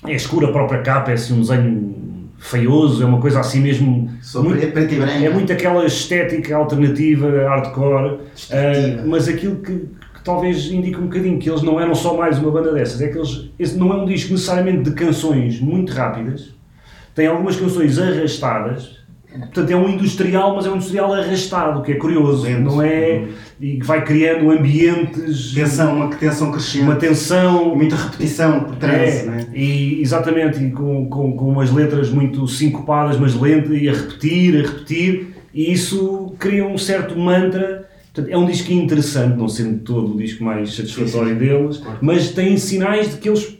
é 0.04 0.14
escuro 0.14 0.46
a 0.46 0.52
própria 0.52 0.80
capa, 0.82 1.10
é 1.10 1.14
assim 1.14 1.34
um 1.34 1.40
desenho 1.40 1.98
feioso, 2.38 3.02
é 3.02 3.06
uma 3.06 3.20
coisa 3.20 3.40
assim 3.40 3.60
mesmo. 3.60 4.10
Muito, 4.36 4.72
preto 4.72 4.94
e 4.94 4.96
branco. 4.96 5.24
É 5.24 5.30
muito 5.30 5.52
aquela 5.52 5.84
estética 5.84 6.56
alternativa, 6.56 7.28
hardcore, 7.48 8.14
uh, 8.14 8.20
mas 9.06 9.28
aquilo 9.28 9.56
que, 9.56 9.86
talvez 10.28 10.70
indica 10.70 10.98
um 10.98 11.04
bocadinho 11.04 11.38
que 11.38 11.48
eles 11.48 11.62
não 11.62 11.80
eram 11.80 11.94
só 11.94 12.16
mais 12.16 12.38
uma 12.38 12.50
banda 12.50 12.72
dessas, 12.72 13.00
é 13.00 13.08
que 13.08 13.16
eles. 13.16 13.50
Esse 13.58 13.76
não 13.76 13.92
é 13.92 13.96
um 13.96 14.04
disco 14.04 14.32
necessariamente 14.32 14.82
de 14.82 14.92
canções 14.92 15.60
muito 15.60 15.92
rápidas, 15.92 16.54
tem 17.14 17.26
algumas 17.26 17.56
canções 17.56 17.98
arrastadas 17.98 18.98
Portanto, 19.30 19.70
é 19.70 19.76
um 19.76 19.88
industrial, 19.88 20.56
mas 20.56 20.64
é 20.64 20.70
um 20.70 20.76
industrial 20.76 21.12
arrastado, 21.12 21.82
que 21.82 21.92
é 21.92 21.96
curioso, 21.96 22.48
não 22.48 22.80
é? 22.82 23.24
E 23.60 23.76
que 23.76 23.84
vai 23.84 24.02
criando 24.02 24.50
ambientes. 24.50 25.52
Tensão, 25.52 25.96
uma 25.96 26.08
tensão 26.08 26.50
crescente. 26.50 26.84
Uma 26.84 26.96
tensão. 26.96 27.76
Muita 27.76 27.94
repetição 27.94 28.60
por 28.60 28.76
trás, 28.76 29.20
é, 29.20 29.26
né? 29.26 29.46
E, 29.54 30.00
exatamente, 30.00 30.62
e 30.64 30.70
com, 30.70 31.08
com, 31.08 31.36
com 31.36 31.48
umas 31.48 31.70
letras 31.70 32.08
muito 32.10 32.48
sincopadas, 32.48 33.18
mas 33.18 33.34
lentas, 33.34 33.70
e 33.70 33.88
a 33.88 33.92
repetir, 33.92 34.64
a 34.64 34.68
repetir, 34.68 35.34
e 35.52 35.72
isso 35.72 36.34
cria 36.38 36.66
um 36.66 36.78
certo 36.78 37.16
mantra. 37.18 37.87
Portanto, 38.18 38.32
é 38.32 38.36
um 38.36 38.46
disco 38.46 38.72
interessante, 38.72 39.36
não 39.36 39.48
sendo 39.48 39.78
todo 39.80 40.14
o 40.14 40.16
disco 40.16 40.42
mais 40.42 40.74
satisfatório 40.74 41.28
sim, 41.28 41.34
sim. 41.34 41.38
deles, 41.38 41.82
mas 42.00 42.30
tem 42.30 42.56
sinais 42.56 43.10
de 43.12 43.18
que 43.18 43.28
eles 43.28 43.56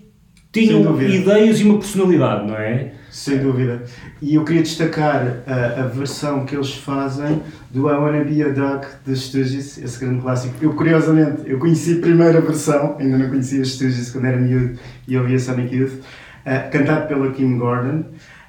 tinham 0.52 1.00
ideias 1.00 1.60
e 1.60 1.64
uma 1.64 1.78
personalidade, 1.78 2.48
não 2.48 2.56
é? 2.56 2.92
Sem 3.08 3.38
dúvida. 3.38 3.84
E 4.20 4.34
eu 4.34 4.44
queria 4.44 4.62
destacar 4.62 5.42
a, 5.46 5.82
a 5.82 5.86
versão 5.86 6.44
que 6.44 6.56
eles 6.56 6.74
fazem 6.74 7.40
do 7.70 7.88
I 7.88 7.92
Wanna 7.92 8.24
Be 8.24 8.42
a 8.42 8.48
Dog 8.48 8.86
dos 9.06 9.26
Stooges, 9.26 9.78
esse 9.78 10.00
grande 10.00 10.22
clássico. 10.22 10.54
Eu, 10.60 10.74
curiosamente, 10.74 11.42
eu 11.46 11.58
conheci 11.58 11.98
a 11.98 12.00
primeira 12.00 12.40
versão, 12.40 12.96
ainda 12.98 13.16
não 13.16 13.28
conhecia 13.28 13.62
os 13.62 13.74
Stooges 13.74 14.10
quando 14.10 14.24
era 14.24 14.36
miúdo 14.36 14.78
e 15.06 15.16
ouvia 15.16 15.38
Sonic 15.38 15.74
Youth, 15.74 15.92
uh, 15.92 16.70
cantado 16.72 17.06
pela 17.06 17.30
Kim 17.30 17.58
Gordon. 17.58 18.04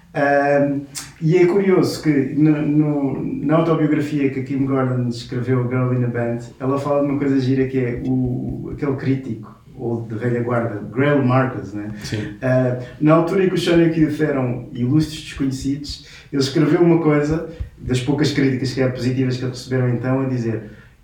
Uh, 0.09 0.85
e 1.21 1.37
é 1.37 1.45
curioso 1.45 2.01
que 2.01 2.09
no, 2.09 2.61
no, 2.61 3.45
na 3.45 3.57
autobiografia 3.57 4.29
que 4.29 4.39
a 4.39 4.43
Kim 4.43 4.65
Gordon 4.65 5.07
escreveu, 5.07 5.67
Girl 5.67 5.93
in 5.93 6.03
a 6.03 6.07
Band, 6.07 6.39
ela 6.59 6.79
fala 6.79 7.01
de 7.01 7.11
uma 7.11 7.19
coisa 7.19 7.39
gira 7.39 7.67
que 7.67 7.77
é 7.77 8.01
o, 8.05 8.71
aquele 8.73 8.95
crítico 8.95 9.55
ou 9.77 10.01
de 10.01 10.15
velha 10.15 10.43
guarda, 10.43 10.81
Grail 10.93 11.23
Marcus, 11.23 11.73
né? 11.73 11.87
Uh, 12.13 12.83
na 12.99 13.13
altura 13.13 13.45
em 13.45 13.49
que 13.49 13.55
os 13.55 13.63
Sonic 13.63 13.97
Youth 13.97 14.19
eram 14.19 14.67
ilustres 14.73 15.21
desconhecidos, 15.21 16.05
ele 16.33 16.41
escreveu 16.41 16.81
uma 16.81 17.01
coisa, 17.01 17.49
das 17.77 18.01
poucas 18.01 18.31
críticas 18.31 18.73
que 18.73 18.81
eram 18.81 18.91
positivas 18.91 19.37
que 19.37 19.45
eles 19.45 19.57
receberam 19.57 19.89
então, 19.89 20.21
a 20.21 20.25
dizer 20.25 20.63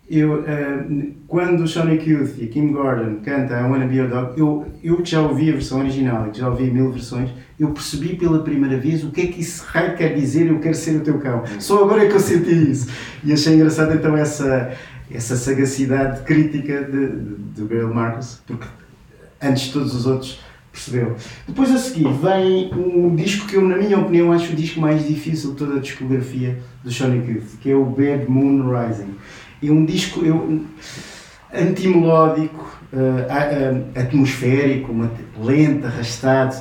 eu, 0.09 0.41
uh, 0.41 1.13
quando 1.27 1.63
o 1.63 1.67
Sonic 1.67 2.09
Youth 2.09 2.37
e 2.37 2.45
a 2.45 2.47
Kim 2.47 2.71
Gordon 2.71 3.21
canta 3.23 3.59
I 3.59 3.63
Wanna 3.63 3.87
Be 3.87 3.95
Your 3.95 4.09
Dog, 4.09 4.39
eu, 4.39 4.65
eu 4.83 4.97
que 4.97 5.09
já 5.09 5.21
ouvi 5.21 5.49
a 5.49 5.53
versão 5.53 5.79
original 5.79 6.27
e 6.27 6.31
que 6.31 6.39
já 6.39 6.49
ouvi 6.49 6.69
mil 6.69 6.91
versões, 6.91 7.29
eu 7.59 7.71
percebi 7.71 8.15
pela 8.15 8.43
primeira 8.43 8.77
vez 8.77 9.03
o 9.03 9.11
que 9.11 9.21
é 9.21 9.27
que 9.27 9.41
isso 9.41 9.63
raio 9.67 9.95
quer 9.95 10.13
dizer 10.13 10.47
eu 10.47 10.59
quero 10.59 10.75
ser 10.75 10.97
o 10.97 11.01
teu 11.01 11.17
cão. 11.19 11.43
Só 11.59 11.83
agora 11.83 12.05
é 12.05 12.07
que 12.07 12.15
eu 12.15 12.19
senti 12.19 12.71
isso. 12.71 12.87
E 13.23 13.33
achei 13.33 13.55
engraçado 13.55 13.93
então 13.93 14.15
essa 14.15 14.75
essa 15.11 15.35
sagacidade 15.35 16.23
crítica 16.23 16.83
de, 16.83 17.07
de, 17.07 17.35
de 17.55 17.63
Gail 17.65 17.93
Marcus, 17.93 18.41
porque 18.45 18.65
antes 19.41 19.65
de 19.65 19.73
todos 19.73 19.93
os 19.93 20.05
outros 20.05 20.39
percebeu. 20.71 21.15
Depois 21.47 21.71
a 21.71 21.77
seguir 21.77 22.07
vem 22.13 22.73
um 22.73 23.15
disco 23.15 23.47
que 23.47 23.55
eu, 23.55 23.61
na 23.61 23.77
minha 23.77 23.97
opinião, 23.97 24.31
acho 24.31 24.51
o 24.51 24.55
disco 24.55 24.79
mais 24.79 25.07
difícil 25.07 25.51
de 25.51 25.57
toda 25.57 25.77
a 25.77 25.79
discografia 25.79 26.57
do 26.83 26.91
Sonic 26.91 27.31
Youth, 27.31 27.59
que 27.61 27.71
é 27.71 27.75
o 27.75 27.85
Bad 27.85 28.29
Moon 28.29 28.69
Rising. 28.69 29.15
É 29.67 29.71
um 29.71 29.85
disco 29.85 30.23
eu, 30.23 30.63
antimelódico, 31.53 32.77
uh, 32.93 33.99
atmosférico, 33.99 34.93
lento, 35.41 35.87
arrastado, 35.87 36.55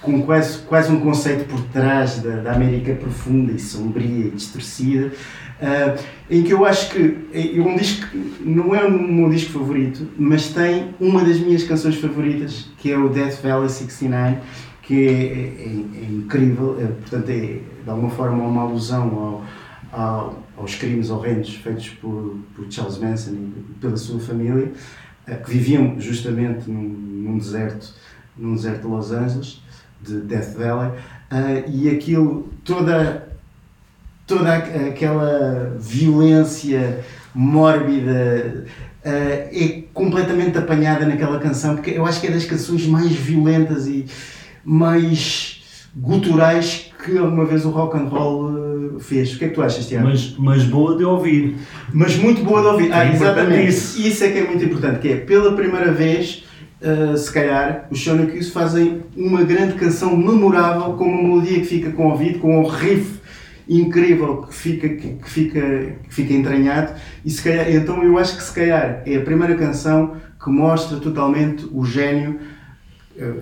com 0.00 0.22
quase, 0.22 0.58
quase 0.58 0.92
um 0.92 1.00
conceito 1.00 1.46
por 1.46 1.60
trás 1.66 2.18
da, 2.18 2.36
da 2.36 2.52
América 2.52 2.94
profunda 2.94 3.52
e 3.52 3.58
sombria 3.58 4.26
e 4.26 4.30
distorcida. 4.30 5.12
Uh, 5.60 5.98
em 6.28 6.42
que 6.42 6.52
eu 6.52 6.64
acho 6.66 6.90
que 6.90 7.16
é 7.32 7.60
um 7.60 7.76
disco 7.76 8.06
não 8.40 8.74
é 8.74 8.84
o 8.84 8.90
meu 8.90 9.30
disco 9.30 9.52
favorito, 9.52 10.06
mas 10.18 10.48
tem 10.48 10.94
uma 11.00 11.24
das 11.24 11.38
minhas 11.38 11.62
canções 11.62 11.96
favoritas, 11.96 12.68
que 12.78 12.92
é 12.92 12.98
o 12.98 13.08
Death 13.08 13.40
Valley 13.42 13.68
69, 13.68 14.38
que 14.82 15.08
é, 15.08 15.12
é, 15.12 16.02
é 16.02 16.04
incrível, 16.10 16.76
portanto 17.00 17.30
é 17.30 17.60
de 17.84 17.90
alguma 17.90 18.10
forma 18.10 18.44
uma 18.44 18.62
alusão 18.62 19.04
ao, 19.04 19.44
ao, 19.94 20.42
aos 20.56 20.74
crimes 20.74 21.10
horrendos 21.10 21.54
feitos 21.54 21.88
por, 21.90 22.38
por, 22.54 22.70
Charles 22.70 22.98
Manson 22.98 23.32
e 23.32 23.74
pela 23.80 23.96
sua 23.96 24.18
família, 24.18 24.72
uh, 25.28 25.44
que 25.44 25.50
viviam 25.50 25.98
justamente 26.00 26.70
num, 26.70 26.82
num, 26.82 27.38
deserto, 27.38 27.94
num 28.36 28.54
deserto 28.54 28.82
de 28.82 28.88
Los 28.88 29.12
Angeles, 29.12 29.62
de 30.02 30.20
Death 30.20 30.54
Valley, 30.56 30.90
uh, 30.90 31.70
e 31.70 31.88
aquilo, 31.88 32.52
toda 32.64 33.32
toda 34.26 34.56
aquela 34.56 35.76
violência 35.78 37.04
mórbida 37.34 38.64
uh, 39.04 39.06
é 39.06 39.84
completamente 39.92 40.56
apanhada 40.56 41.04
naquela 41.06 41.38
canção, 41.38 41.74
porque 41.76 41.90
eu 41.90 42.06
acho 42.06 42.20
que 42.20 42.26
é 42.26 42.30
das 42.30 42.46
canções 42.46 42.86
mais 42.86 43.12
violentas 43.12 43.86
e 43.86 44.06
mais 44.64 45.63
guturais 45.96 46.92
que 47.04 47.16
alguma 47.18 47.44
vez 47.44 47.64
o 47.64 47.70
rock 47.70 47.96
and 47.96 48.08
roll 48.08 48.50
uh, 48.96 49.00
fez. 49.00 49.34
O 49.34 49.38
que 49.38 49.44
é 49.44 49.48
que 49.48 49.54
tu 49.54 49.62
achas, 49.62 49.86
Tiago? 49.86 50.08
Mas, 50.08 50.34
mas 50.38 50.64
boa 50.64 50.96
de 50.96 51.04
ouvir. 51.04 51.56
Mas 51.92 52.16
muito 52.16 52.42
boa 52.42 52.60
de 52.60 52.66
ouvir. 52.68 52.92
Ah, 52.92 53.04
é 53.04 53.12
exatamente. 53.12 53.68
Isso. 53.68 54.00
isso 54.00 54.24
é 54.24 54.30
que 54.30 54.38
é 54.38 54.44
muito 54.46 54.64
importante, 54.64 54.98
que 54.98 55.08
é 55.08 55.16
pela 55.16 55.54
primeira 55.54 55.92
vez 55.92 56.44
Uh, 56.84 57.16
se 57.16 57.32
calhar, 57.32 57.86
os 57.90 58.04
Sonic 58.04 58.36
Youth 58.36 58.50
fazem 58.52 59.00
uma 59.16 59.42
grande 59.42 59.72
canção 59.72 60.14
memorável 60.14 60.92
com 60.94 61.04
uma 61.04 61.22
melodia 61.22 61.60
que 61.60 61.64
fica 61.64 61.90
com 61.90 62.08
o 62.08 62.10
ouvido, 62.10 62.40
com 62.40 62.60
um 62.60 62.66
riff 62.66 63.20
incrível 63.66 64.42
que 64.42 64.54
fica, 64.54 64.88
que, 64.90 65.14
que, 65.14 65.30
fica, 65.30 65.60
que 66.02 66.14
fica 66.14 66.34
entranhado 66.34 66.92
e 67.24 67.30
se 67.30 67.42
calhar, 67.42 67.70
então 67.70 68.02
eu 68.02 68.18
acho 68.18 68.36
que 68.36 68.42
se 68.42 68.52
calhar 68.52 69.02
é 69.06 69.16
a 69.16 69.20
primeira 69.22 69.54
canção 69.54 70.16
que 70.42 70.50
mostra 70.50 70.98
totalmente 70.98 71.66
o 71.72 71.84
gênio 71.86 72.38
eh, 73.16 73.32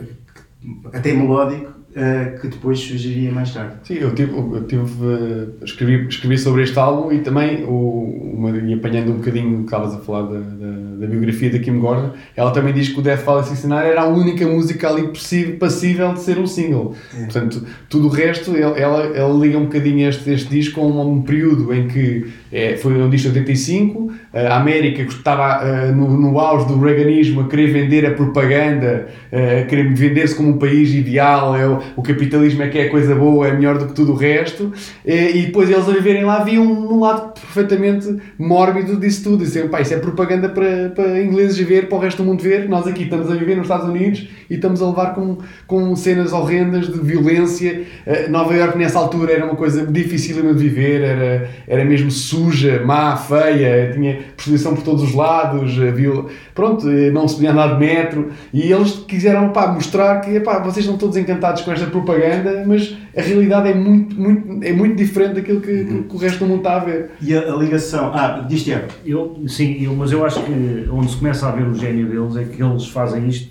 até 0.92 1.12
melódico 1.12 1.72
uh, 1.92 2.40
que 2.40 2.48
depois 2.48 2.78
surgiria 2.80 3.30
mais 3.30 3.52
tarde. 3.52 3.76
Sim, 3.84 3.94
eu 3.94 4.14
tive, 4.14 4.36
eu 4.36 4.66
tive 4.66 4.82
uh, 4.82 5.64
escrevi, 5.64 6.08
escrevi 6.08 6.38
sobre 6.38 6.62
este 6.62 6.78
álbum 6.78 7.12
e 7.12 7.20
também, 7.20 7.64
o, 7.64 8.34
uma, 8.34 8.50
e 8.50 8.74
apanhando 8.74 9.12
um 9.12 9.16
bocadinho 9.16 9.58
que 9.58 9.64
estavas 9.64 9.94
a 9.94 9.98
falar 9.98 10.22
da, 10.22 10.38
da, 10.38 10.91
da, 11.02 11.08
biografia 11.08 11.50
da 11.50 11.58
Kim 11.58 11.78
Gordon, 11.78 12.10
ela 12.36 12.52
também 12.52 12.72
diz 12.72 12.88
que 12.88 12.98
o 12.98 13.02
Death 13.02 13.24
Valley 13.24 13.44
Cincinnati 13.44 13.88
era 13.88 14.02
a 14.02 14.06
única 14.06 14.46
música 14.46 14.88
ali 14.88 15.10
passível 15.58 16.14
de 16.14 16.20
ser 16.20 16.38
um 16.38 16.46
single. 16.46 16.94
É. 17.14 17.24
Portanto, 17.24 17.66
tudo 17.88 18.06
o 18.06 18.10
resto, 18.10 18.56
ela, 18.56 18.78
ela, 18.78 19.38
liga 19.38 19.58
um 19.58 19.64
bocadinho 19.64 20.08
este, 20.08 20.30
este 20.30 20.48
disco 20.48 20.80
com 20.80 20.86
um, 20.86 21.12
um 21.12 21.22
período 21.22 21.72
em 21.74 21.88
que 21.88 22.26
é, 22.52 22.76
foi 22.76 22.92
um 23.00 23.10
disco 23.10 23.30
de 23.30 23.38
85, 23.40 24.12
a 24.32 24.56
América 24.56 25.02
estava 25.02 25.64
uh, 25.64 25.92
no, 25.94 26.16
no 26.16 26.38
auge 26.38 26.66
do 26.66 26.78
reaganismo 26.78 27.42
a 27.42 27.48
querer 27.48 27.72
vender 27.72 28.06
a 28.06 28.12
propaganda, 28.12 29.08
uh, 29.32 29.62
a 29.62 29.66
querer 29.66 29.92
vender-se 29.94 30.34
como 30.34 30.50
um 30.50 30.58
país 30.58 30.92
ideal, 30.94 31.56
é, 31.56 31.66
o 31.96 32.02
capitalismo 32.02 32.62
é 32.62 32.68
que 32.68 32.78
é 32.78 32.88
coisa 32.88 33.14
boa, 33.14 33.48
é 33.48 33.52
melhor 33.52 33.78
do 33.78 33.86
que 33.86 33.94
tudo 33.94 34.12
o 34.12 34.14
resto, 34.14 34.72
e, 35.04 35.38
e 35.38 35.46
depois 35.46 35.70
eles 35.70 35.88
a 35.88 35.92
viverem 35.92 36.24
lá 36.24 36.44
viam 36.44 36.64
um, 36.64 36.94
um 36.94 37.00
lado 37.00 37.32
perfeitamente 37.40 38.16
mórbido 38.38 38.96
disso 38.96 39.24
tudo, 39.24 39.44
diziam, 39.44 39.68
pá, 39.68 39.80
isso 39.80 39.94
é 39.94 39.98
propaganda 39.98 40.48
para, 40.48 40.90
para 40.94 41.22
ingleses 41.22 41.58
ver, 41.58 41.88
para 41.88 41.98
o 41.98 42.00
resto 42.00 42.22
do 42.22 42.28
mundo 42.28 42.42
ver, 42.42 42.68
nós 42.68 42.86
aqui 42.86 43.04
estamos 43.04 43.30
a 43.30 43.34
viver 43.34 43.56
nos 43.56 43.64
Estados 43.64 43.88
Unidos 43.88 44.28
e 44.48 44.54
estamos 44.54 44.82
a 44.82 44.86
levar 44.86 45.14
com, 45.14 45.38
com 45.66 45.94
cenas 45.96 46.32
horrendas 46.32 46.86
de 46.86 46.98
violência, 46.98 47.84
uh, 48.06 48.30
Nova 48.30 48.54
York 48.54 48.76
nessa 48.78 48.98
altura 48.98 49.32
era 49.32 49.44
uma 49.44 49.56
coisa 49.56 49.86
difícil 49.86 50.42
de 50.42 50.52
viver, 50.52 51.02
era, 51.02 51.50
era 51.66 51.84
mesmo 51.84 52.10
suja, 52.10 52.82
má, 52.84 53.16
feia, 53.16 53.92
tinha 53.92 54.18
prostituição 54.36 54.74
por 54.74 54.82
todos 54.82 55.02
os 55.02 55.14
lados, 55.14 55.74
viu, 55.94 56.28
pronto, 56.54 56.86
não 56.86 57.26
se 57.26 57.36
podia 57.36 57.52
andar 57.52 57.74
de 57.74 57.80
metro, 57.80 58.30
e 58.52 58.72
eles 58.72 59.04
quiseram 59.06 59.50
pá, 59.50 59.68
mostrar 59.68 60.20
que 60.20 60.40
pá, 60.40 60.58
vocês 60.58 60.84
estão 60.84 60.96
todos 60.96 61.16
encantados 61.16 61.62
com 61.62 61.72
esta 61.72 61.86
propaganda, 61.86 62.64
mas 62.66 62.96
a 63.16 63.20
realidade 63.20 63.68
é 63.68 63.74
muito, 63.74 64.18
muito, 64.18 64.64
é 64.64 64.72
muito 64.72 64.96
diferente 64.96 65.34
daquilo 65.34 65.60
que, 65.60 65.70
uhum. 65.70 66.02
que 66.04 66.14
o 66.14 66.18
resto 66.18 66.38
do 66.38 66.46
mundo 66.46 66.58
está 66.58 66.76
a 66.76 66.84
ver. 66.84 67.10
E 67.20 67.34
a, 67.34 67.52
a 67.52 67.56
ligação, 67.56 68.10
ah, 68.14 68.44
diz 68.48 68.64
Tiago. 68.64 68.88
Eu, 69.04 69.42
sim, 69.46 69.82
eu, 69.82 69.94
mas 69.94 70.10
eu 70.12 70.24
acho 70.24 70.42
que 70.42 70.88
onde 70.90 71.10
se 71.10 71.16
começa 71.16 71.46
a 71.46 71.52
ver 71.52 71.66
o 71.66 71.74
gênio 71.74 72.06
deles 72.08 72.36
é 72.36 72.44
que 72.44 72.62
eles 72.62 72.88
fazem 72.88 73.28
isto, 73.28 73.50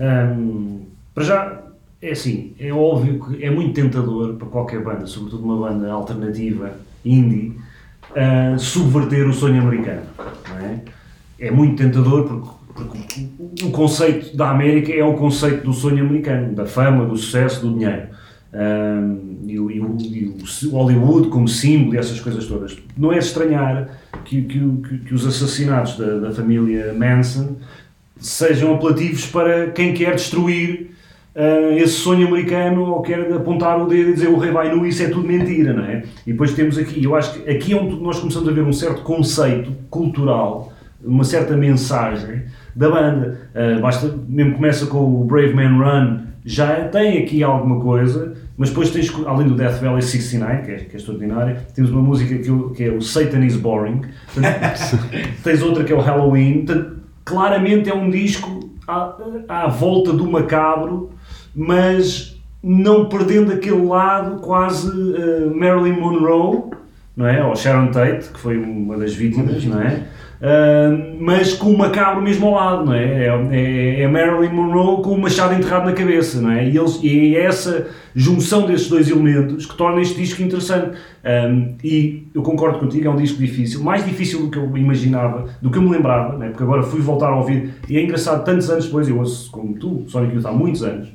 hum, 0.00 0.80
para 1.14 1.24
já, 1.24 1.62
é 2.00 2.10
assim, 2.10 2.54
é 2.58 2.72
óbvio 2.72 3.24
que 3.24 3.44
é 3.44 3.50
muito 3.50 3.74
tentador 3.74 4.34
para 4.34 4.48
qualquer 4.48 4.82
banda, 4.82 5.06
sobretudo 5.06 5.44
uma 5.44 5.68
banda 5.68 5.90
alternativa, 5.90 6.72
indie, 7.04 7.54
uh, 8.12 8.58
subverter 8.58 9.28
o 9.28 9.32
sonho 9.32 9.60
americano. 9.60 10.02
É? 10.62 11.46
é? 11.46 11.50
muito 11.50 11.82
tentador 11.82 12.24
porque, 12.24 12.50
porque, 12.74 13.64
o 13.64 13.70
conceito 13.70 14.36
da 14.36 14.50
América 14.50 14.92
é 14.92 15.04
o 15.04 15.14
conceito 15.14 15.64
do 15.64 15.72
sonho 15.72 16.04
americano, 16.04 16.54
da 16.54 16.66
fama, 16.66 17.04
do 17.04 17.16
sucesso, 17.16 17.66
do 17.66 17.74
dinheiro. 17.74 18.08
Um, 18.52 19.44
e, 19.46 19.58
o, 19.58 19.70
e, 19.70 19.80
o, 19.80 19.96
e, 20.00 20.36
o, 20.64 20.70
Hollywood 20.70 21.28
como 21.28 21.48
símbolo 21.48 21.94
e 21.94 21.98
essas 21.98 22.20
coisas 22.20 22.46
todas. 22.46 22.76
Não 22.96 23.12
é 23.12 23.18
estranhar 23.18 23.88
que, 24.24 24.42
que, 24.42 24.58
que 25.06 25.14
os 25.14 25.26
assassinatos 25.26 25.96
da, 25.98 26.18
da, 26.18 26.32
família 26.32 26.92
Manson 26.94 27.56
sejam 28.18 28.74
apelativos 28.74 29.26
para 29.26 29.70
quem 29.70 29.92
quer 29.92 30.14
destruir 30.14 30.90
uh, 31.34 31.76
esse 31.76 31.94
sonho 31.94 32.26
americano 32.26 32.82
ou 32.82 33.02
quer 33.02 33.32
apontar 33.32 33.80
o 33.80 33.86
dedo 33.86 34.10
e 34.10 34.14
dizer 34.14 34.28
o 34.28 34.38
rei 34.38 34.52
vai 34.52 34.74
nu, 34.74 34.86
isso 34.86 35.02
é 35.02 35.08
tudo 35.08 35.26
mentira, 35.26 35.72
não 35.72 35.84
é? 35.84 36.04
E 36.26 36.32
depois 36.32 36.52
temos 36.52 36.78
aqui, 36.78 37.02
eu 37.02 37.14
acho 37.14 37.34
que 37.34 37.50
aqui 37.50 37.72
é 37.72 37.76
onde 37.76 37.96
nós 37.96 38.18
começamos 38.18 38.48
a 38.48 38.52
ver 38.52 38.62
um 38.62 38.72
certo 38.72 39.02
conceito 39.02 39.72
cultural, 39.90 40.72
uma 41.04 41.24
certa 41.24 41.56
mensagem 41.56 42.44
da 42.74 42.88
banda. 42.88 43.50
Uh, 43.54 43.80
basta, 43.80 44.14
mesmo 44.26 44.54
começa 44.54 44.86
com 44.86 44.98
o 44.98 45.24
Brave 45.24 45.54
Man 45.54 45.76
Run, 45.78 46.26
já 46.46 46.88
tem 46.88 47.18
aqui 47.18 47.42
alguma 47.42 47.80
coisa, 47.80 48.34
mas 48.56 48.68
depois 48.68 48.90
tens, 48.90 49.12
além 49.26 49.48
do 49.48 49.56
Death 49.56 49.80
Valley 49.80 50.00
69, 50.00 50.62
que 50.62 50.70
é, 50.70 50.74
que 50.76 50.94
é 50.94 50.96
extraordinária, 50.96 51.66
temos 51.74 51.90
uma 51.90 52.00
música 52.00 52.38
que, 52.38 52.74
que 52.74 52.84
é 52.84 52.92
o 52.92 53.02
Satan 53.02 53.44
is 53.44 53.56
Boring, 53.56 54.02
tens 55.42 55.60
outra 55.60 55.82
que 55.82 55.92
é 55.92 55.96
o 55.96 56.00
Halloween, 56.00 56.64
portanto, 56.64 56.98
claramente 57.24 57.90
é 57.90 57.94
um 57.94 58.08
disco 58.08 58.70
à, 58.86 59.16
à 59.48 59.66
volta 59.66 60.12
do 60.12 60.30
macabro, 60.30 61.10
mas 61.52 62.40
não 62.62 63.08
perdendo 63.08 63.52
aquele 63.52 63.84
lado 63.84 64.40
quase 64.40 64.88
uh, 64.88 65.52
Marilyn 65.52 65.98
Monroe, 65.98 66.70
não 67.16 67.26
é? 67.26 67.44
Ou 67.44 67.56
Sharon 67.56 67.88
Tate, 67.88 68.28
que 68.28 68.38
foi 68.38 68.56
uma 68.56 68.96
das 68.96 69.14
vítimas, 69.14 69.64
não 69.64 69.80
é? 69.82 70.04
Uh, 70.36 71.16
mas 71.18 71.54
com 71.54 71.70
o 71.70 71.78
macabro 71.78 72.22
mesmo 72.22 72.46
ao 72.48 72.54
lado, 72.54 72.84
não 72.84 72.92
é? 72.92 73.24
É, 73.24 73.48
é, 73.52 74.02
é 74.02 74.08
Marilyn 74.08 74.52
Monroe 74.52 75.02
com 75.02 75.12
o 75.12 75.18
machado 75.18 75.54
enterrado 75.54 75.86
na 75.86 75.92
cabeça, 75.92 76.42
não 76.42 76.50
é? 76.50 76.68
E, 76.68 76.76
eles, 76.76 77.00
e 77.02 77.34
é 77.34 77.44
essa 77.44 77.88
junção 78.14 78.66
desses 78.66 78.88
dois 78.88 79.08
elementos 79.08 79.64
que 79.64 79.74
torna 79.74 80.00
este 80.00 80.14
disco 80.14 80.42
interessante. 80.42 80.98
Um, 81.24 81.74
e 81.82 82.28
eu 82.34 82.42
concordo 82.42 82.78
contigo, 82.78 83.06
é 83.06 83.10
um 83.10 83.16
disco 83.16 83.38
difícil, 83.38 83.82
mais 83.82 84.04
difícil 84.04 84.40
do 84.40 84.50
que 84.50 84.58
eu 84.58 84.76
imaginava, 84.76 85.48
do 85.60 85.70
que 85.70 85.78
eu 85.78 85.82
me 85.82 85.90
lembrava, 85.90 86.44
é? 86.44 86.48
porque 86.48 86.62
agora 86.62 86.82
fui 86.82 87.00
voltar 87.00 87.28
a 87.28 87.36
ouvir, 87.36 87.74
e 87.88 87.96
é 87.96 88.02
engraçado, 88.02 88.44
tantos 88.44 88.70
anos 88.70 88.84
depois, 88.84 89.08
eu 89.08 89.18
ouço 89.18 89.50
como 89.50 89.74
tu, 89.74 90.04
Sonic 90.08 90.34
Youth 90.34 90.46
há 90.46 90.52
muitos 90.52 90.84
anos, 90.84 91.08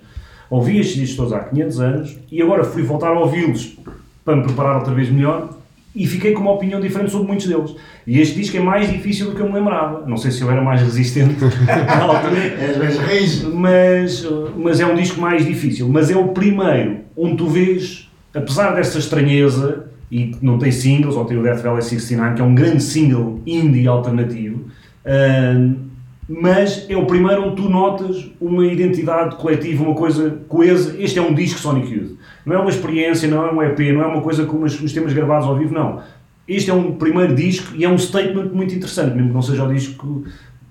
ouvi 0.50 0.80
estes 0.80 0.98
discos 0.98 1.16
todos 1.16 1.34
há 1.34 1.40
500 1.40 1.80
anos, 1.80 2.20
e 2.30 2.42
agora 2.42 2.64
fui 2.64 2.84
voltar 2.84 3.08
a 3.08 3.20
ouvi-los 3.20 3.78
para 4.26 4.36
me 4.36 4.44
preparar 4.44 4.78
outra 4.78 4.94
vez 4.94 5.10
melhor, 5.10 5.61
e 5.96 6.08
fiquei 6.08 6.32
com 6.32 6.42
uma 6.42 6.52
opinião 6.52 6.80
diferente 6.80 7.12
sobre 7.12 7.28
muitos 7.28 7.48
deles. 7.48 7.76
E 8.08 8.20
este 8.20 8.36
disco 8.36 8.56
é 8.56 8.60
mais 8.60 8.90
difícil 8.90 9.28
do 9.28 9.36
que 9.36 9.42
eu 9.42 9.48
me 9.48 9.54
lembrava. 9.54 10.06
Não 10.08 10.18
sei 10.18 10.32
se 10.32 10.42
eu 10.42 10.50
era 10.50 10.62
mais 10.62 10.82
resistente 10.82 11.36
na 11.68 12.04
altura. 12.04 12.36
Mas, 13.54 14.26
mas 14.56 14.80
é 14.80 14.86
um 14.86 14.96
disco 14.96 15.20
mais 15.20 15.46
difícil. 15.46 15.90
Mas 15.90 16.10
é 16.10 16.16
o 16.16 16.30
primeiro 16.30 17.00
onde 17.16 17.36
tu 17.36 17.48
vês, 17.48 18.10
apesar 18.34 18.74
dessa 18.74 18.98
estranheza, 18.98 19.88
e 20.12 20.36
não 20.42 20.58
tem 20.58 20.72
singles, 20.72 21.16
ou 21.16 21.26
tem 21.26 21.38
o 21.38 21.44
Death 21.44 21.62
Valley 21.62 21.82
69, 21.82 22.36
que 22.36 22.42
é 22.42 22.46
um 22.46 22.56
grande 22.56 22.84
single 22.84 23.42
indie 23.46 23.88
alternativo, 23.88 24.66
mas 26.28 26.86
é 26.90 26.96
o 26.96 27.06
primeiro 27.06 27.46
onde 27.46 27.56
tu 27.58 27.70
notas 27.70 28.32
uma 28.40 28.66
identidade 28.66 29.36
coletiva, 29.36 29.84
uma 29.84 29.96
coisa 29.96 30.42
coesa. 30.48 30.96
Este 30.98 31.20
é 31.20 31.22
um 31.22 31.34
disco 31.34 31.60
Sonic 31.60 31.94
Youth. 31.94 32.18
Não 32.46 32.56
é 32.56 32.60
uma 32.60 32.70
experiência, 32.70 33.28
não 33.28 33.46
é 33.46 33.52
um 33.52 33.64
EP, 33.64 33.80
não 33.94 34.02
é 34.02 34.08
uma 34.08 34.22
coisa 34.22 34.46
como 34.46 34.66
os 34.66 34.94
temas 34.94 35.14
gravados 35.14 35.48
ao 35.48 35.58
vivo, 35.58 35.74
não. 35.74 36.02
Este 36.48 36.72
é 36.72 36.74
um 36.74 36.94
primeiro 36.94 37.36
disco 37.36 37.76
e 37.76 37.86
é 37.86 37.90
um 37.90 37.98
statement 37.98 38.50
muito 38.52 38.74
interessante, 38.74 39.16
mesmo 39.16 39.30
que 39.30 39.34
não 39.34 39.42
seja 39.42 39.64
o 39.64 39.74
disco 39.74 40.26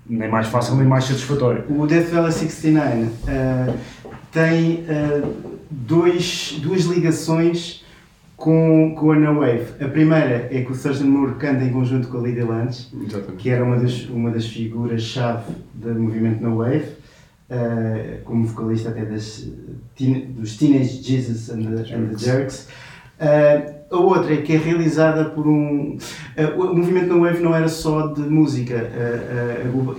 nem 0.07 0.29
mais 0.29 0.47
fácil 0.47 0.75
nem 0.75 0.85
mais 0.85 1.05
satisfatório. 1.05 1.63
O 1.69 1.87
Death 1.87 2.09
Valley 2.09 2.31
69 2.31 3.03
uh, 3.03 3.73
tem 4.31 4.83
uh, 4.83 5.33
dois, 5.69 6.59
duas 6.61 6.83
ligações 6.83 7.83
com, 8.35 8.93
com 8.95 9.11
a 9.11 9.15
No 9.15 9.39
Wave. 9.39 9.65
A 9.79 9.87
primeira 9.87 10.49
é 10.51 10.61
que 10.61 10.71
o 10.71 10.77
Thurston 10.77 11.05
Moore 11.05 11.35
canta 11.35 11.63
em 11.63 11.71
conjunto 11.71 12.07
com 12.09 12.17
a 12.17 12.21
Lydia 12.21 12.45
Lunch, 12.45 12.89
que 13.37 13.49
era 13.49 13.63
uma 13.63 13.77
das, 13.77 14.05
uma 14.09 14.31
das 14.31 14.45
figuras-chave 14.47 15.53
do 15.73 15.93
movimento 15.93 16.43
No 16.43 16.57
Wave, 16.57 16.85
uh, 17.51 18.23
como 18.23 18.45
vocalista 18.45 18.89
até 18.89 19.05
das, 19.05 19.47
dos 20.29 20.57
Teenage 20.57 21.03
Jesus 21.03 21.49
and 21.49 21.63
the, 21.63 21.93
and 21.93 22.07
the 22.07 22.17
Jerks. 22.17 22.67
Uh, 23.19 23.81
a 23.91 23.97
outra 23.97 24.33
é 24.33 24.37
que 24.37 24.53
é 24.53 24.57
realizada 24.57 25.25
por 25.25 25.45
um. 25.45 25.97
Uh, 26.37 26.61
o 26.61 26.75
movimento 26.75 27.13
No 27.13 27.21
Wave 27.21 27.43
não 27.43 27.53
era 27.53 27.67
só 27.67 28.07
de 28.07 28.21
música, 28.21 28.89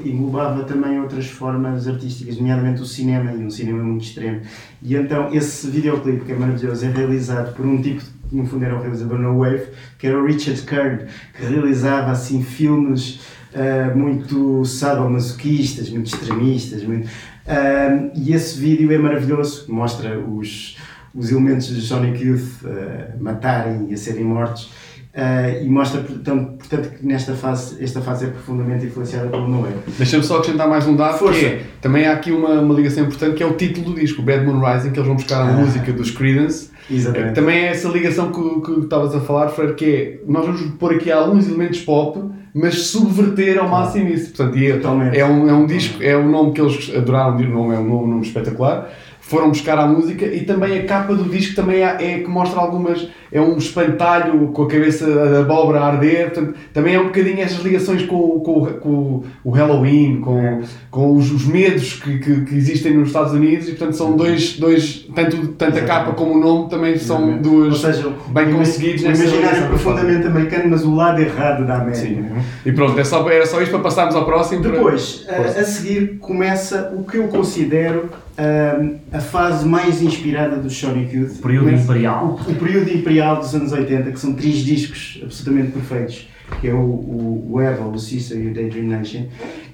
englobava 0.05 0.65
também 0.65 0.99
outras 0.99 1.27
formas 1.27 1.87
artísticas, 1.87 2.39
nomeadamente 2.39 2.81
o 2.81 2.87
cinema, 2.87 3.33
e 3.33 3.45
um 3.45 3.51
cinema 3.51 3.83
muito 3.85 4.05
extremo. 4.05 4.41
E 4.83 4.97
então 4.97 5.33
esse 5.33 5.69
videoclipe, 5.69 6.25
que 6.25 6.33
é 6.33 6.35
maravilhoso, 6.35 6.85
é 6.87 6.89
realizado 6.89 7.55
por 7.55 7.67
um 7.67 7.81
tipo 7.81 8.03
que 8.33 8.37
no 8.37 8.47
fundo 8.47 8.65
era 8.65 8.75
o 8.75 8.81
realizador 8.81 9.19
No 9.19 9.39
Wave, 9.39 9.67
que 9.99 10.07
era 10.07 10.19
o 10.19 10.25
Richard 10.25 10.63
Kern, 10.63 11.05
que 11.37 11.45
realizava 11.45 12.11
assim 12.11 12.43
filmes 12.43 13.21
uh, 13.53 13.97
muito 13.97 14.65
sadomasoquistas, 14.65 15.91
muito 15.91 16.07
extremistas. 16.07 16.83
Muito, 16.83 17.09
uh, 17.47 18.11
e 18.15 18.33
esse 18.33 18.59
vídeo 18.59 18.93
é 18.93 18.99
maravilhoso, 18.99 19.73
mostra 19.73 20.19
os, 20.19 20.77
os 21.15 21.31
elementos 21.31 21.69
de 21.69 21.81
Sonic 21.81 22.23
Youth 22.23 22.63
uh, 22.63 23.23
matarem 23.23 23.87
e 23.91 23.95
a 23.95 23.97
serem 23.97 24.25
mortos. 24.25 24.71
Uh, 25.15 25.63
e 25.63 25.69
mostra, 25.69 26.01
portanto, 26.01 26.53
portanto, 26.57 26.91
que 26.99 27.07
nesta 27.07 27.35
fase, 27.35 27.83
esta 27.85 28.01
fase 28.01 28.25
é 28.25 28.29
profundamente 28.29 28.87
influenciada 28.87 29.29
pelo 29.29 29.47
Noé. 29.47 29.73
Deixa-me 29.99 30.23
só 30.23 30.39
acrescentar 30.39 30.67
mais 30.67 30.87
um 30.87 30.97
dado, 30.97 31.19
Força. 31.19 31.39
que 31.39 31.45
é, 31.45 31.63
também 31.83 32.07
há 32.07 32.15
aqui 32.15 32.33
uma, 32.33 32.61
uma 32.61 32.75
ligação 32.75 33.05
importante, 33.05 33.35
que 33.35 33.43
é 33.43 33.47
o 33.47 33.53
título 33.53 33.91
do 33.91 34.01
disco, 34.01 34.23
Bad 34.23 34.47
Moon 34.47 34.59
Rising, 34.59 34.91
que 34.91 34.99
eles 34.99 35.07
vão 35.07 35.17
buscar 35.17 35.43
a 35.43 35.49
ah. 35.49 35.53
música 35.53 35.93
dos 35.93 36.11
Creedence, 36.11 36.71
Exatamente. 36.91 37.35
Também 37.35 37.59
é 37.59 37.67
essa 37.69 37.89
ligação 37.89 38.33
que, 38.33 38.61
que 38.61 38.81
estavas 38.81 39.15
a 39.15 39.21
falar, 39.21 39.49
Freire, 39.49 39.75
que 39.75 39.85
é 39.85 40.21
nós 40.27 40.45
vamos 40.45 40.63
pôr 40.79 40.95
aqui 40.95 41.11
alguns 41.11 41.49
elementos 41.49 41.81
pop, 41.81 42.19
mas 42.55 42.87
subverter 42.87 43.59
ao 43.59 43.69
máximo 43.69 44.09
isso. 44.09 44.33
Portanto, 44.33 44.59
é, 44.59 45.19
é, 45.19 45.25
um, 45.25 45.49
é 45.49 45.53
um 45.53 45.67
disco, 45.67 46.03
é 46.03 46.17
um 46.17 46.31
nome 46.31 46.53
que 46.53 46.61
eles 46.61 46.91
adoraram, 46.95 47.37
o 47.37 47.43
nome 47.43 47.75
é 47.75 47.79
um 47.79 47.89
nome, 47.89 48.05
um 48.05 48.07
nome 48.09 48.23
espetacular 48.23 48.91
foram 49.33 49.49
buscar 49.49 49.79
a 49.79 49.87
música 49.87 50.27
e 50.27 50.41
também 50.41 50.79
a 50.79 50.85
capa 50.85 51.15
do 51.15 51.25
disco 51.25 51.57
também 51.57 51.83
é, 51.83 51.97
é 51.99 52.19
que 52.19 52.29
mostra 52.29 52.61
algumas 52.61 53.09
é 53.33 53.41
um 53.41 53.57
espantalho 53.57 54.49
com 54.49 54.65
a 54.65 54.69
cabeça 54.69 55.07
da 55.07 55.41
abóbora 55.41 55.81
a 55.81 55.87
arder 55.87 56.31
portanto, 56.31 56.55
também 56.75 56.95
é 56.97 57.01
um 57.01 57.07
bocadinho 57.07 57.41
essas 57.41 57.61
ligações 57.65 58.03
com, 58.03 58.41
com, 58.41 58.67
com 58.67 59.23
o 59.43 59.51
Halloween 59.51 60.21
com, 60.21 60.61
com 60.91 61.17
os, 61.17 61.33
os 61.33 61.47
medos 61.47 61.95
que, 61.95 62.19
que, 62.19 62.43
que, 62.43 62.55
existem 62.55 62.93
nos 62.93 63.09
Estados 63.09 63.33
Unidos 63.33 63.69
e 63.69 63.71
portanto 63.71 63.97
são 63.97 64.15
dois, 64.15 64.59
dois 64.59 65.09
tanto, 65.15 65.49
tanto 65.49 65.79
a 65.79 65.83
capa 65.83 66.13
como 66.13 66.35
o 66.35 66.39
nome 66.39 66.69
também 66.69 66.99
são 66.99 67.39
duas 67.39 67.79
seja, 67.79 68.13
bem 68.29 68.53
conseguidos 68.53 69.03
o 69.03 69.07
imaginário 69.07 69.67
profundamente 69.69 70.27
americano 70.27 70.65
mas 70.69 70.85
o 70.85 70.95
lado 70.95 71.23
errado 71.23 71.67
da 71.67 71.77
América 71.77 72.07
Sim. 72.07 72.27
e 72.67 72.73
pronto, 72.73 73.01
é 73.01 73.05
só, 73.05 73.27
era 73.31 73.47
só 73.47 73.63
isto 73.63 73.71
para 73.71 73.81
passarmos 73.81 74.15
ao 74.15 74.27
próximo 74.27 74.61
depois, 74.61 75.25
para... 75.27 75.39
a, 75.39 75.47
a 75.47 75.65
seguir 75.65 76.19
começa 76.19 76.93
o 76.95 77.03
que 77.03 77.17
eu 77.17 77.29
considero 77.29 78.11
um, 78.39 78.99
a 79.13 79.21
fase 79.21 79.67
mais 79.67 80.03
inspirada 80.03 80.57
do 80.57 80.71
Sonic 80.71 81.15
Youth. 81.15 81.39
O 81.39 81.43
período 81.43 81.71
imperial. 81.71 82.41
O, 82.47 82.51
o, 82.51 82.55
período 82.55 82.91
imperial 82.91 83.37
dos 83.37 83.55
anos 83.55 83.73
80, 83.73 84.11
que 84.11 84.19
são 84.19 84.33
três 84.35 84.59
discos 84.59 85.21
absolutamente 85.23 85.73
perfeitos, 85.73 86.29
que 86.61 86.69
é 86.69 86.75
o, 86.75 86.79
o, 86.79 87.53
o 87.53 87.61
Evil, 87.61 87.91
o 87.91 87.99
Sister 87.99 88.39
e 88.39 88.49
o 88.49 88.55
Daydream 88.55 88.87
Nation. 88.87 89.27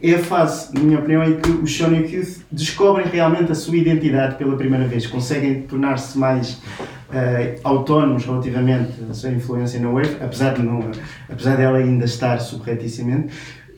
É 0.03 0.15
a 0.15 0.19
fase, 0.19 0.75
na 0.75 0.81
minha 0.81 0.99
opinião, 0.99 1.23
em 1.23 1.37
que 1.37 1.51
os 1.51 1.77
Sonic 1.77 2.15
Youth 2.15 2.39
descobrem 2.51 3.07
realmente 3.07 3.53
a 3.53 3.55
sua 3.55 3.77
identidade 3.77 4.37
pela 4.37 4.57
primeira 4.57 4.87
vez, 4.87 5.07
conseguem 5.07 5.63
tornar-se 5.63 6.19
mais 6.19 6.55
uh, 6.55 7.61
autónomos 7.65 8.25
relativamente 8.25 8.93
à 9.09 9.15
sua 9.15 9.31
influência 9.31 9.81
na 9.81 9.89
Wave, 9.89 10.17
apesar 10.21 10.55
de, 10.55 10.63
não, 10.63 10.91
apesar 11.29 11.57
dela 11.57 11.79
ainda 11.79 12.05
estar 12.05 12.39
subretíciamente 12.41 13.29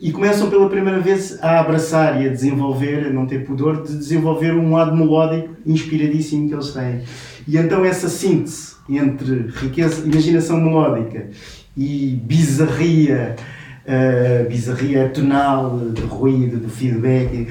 e 0.01 0.11
começam 0.13 0.49
pela 0.49 0.69
primeira 0.69 0.99
vez 0.99 1.39
a 1.43 1.61
abraçar 1.61 2.23
e 2.23 2.27
a 2.27 2.31
desenvolver, 2.31 3.07
a 3.07 3.11
não 3.11 3.27
ter 3.27 3.45
pudor, 3.45 3.83
de 3.83 3.97
desenvolver 3.97 4.55
um 4.55 4.73
lado 4.73 4.97
melódico 4.97 5.55
inspiradíssimo 5.67 6.49
que 6.49 6.55
eles 6.55 6.71
têm. 6.71 7.03
E 7.47 7.59
então 7.59 7.85
essa 7.85 8.09
síntese 8.09 8.77
entre 8.89 9.51
riqueza, 9.55 10.07
imaginação 10.07 10.59
melódica 10.59 11.29
e 11.77 12.19
bizarria, 12.25 13.37
uh, 13.85 14.49
bizarria 14.49 15.11
tonal, 15.11 15.79
de 15.93 16.03
ruído, 16.03 16.59
de 16.59 16.71
feedback, 16.73 17.49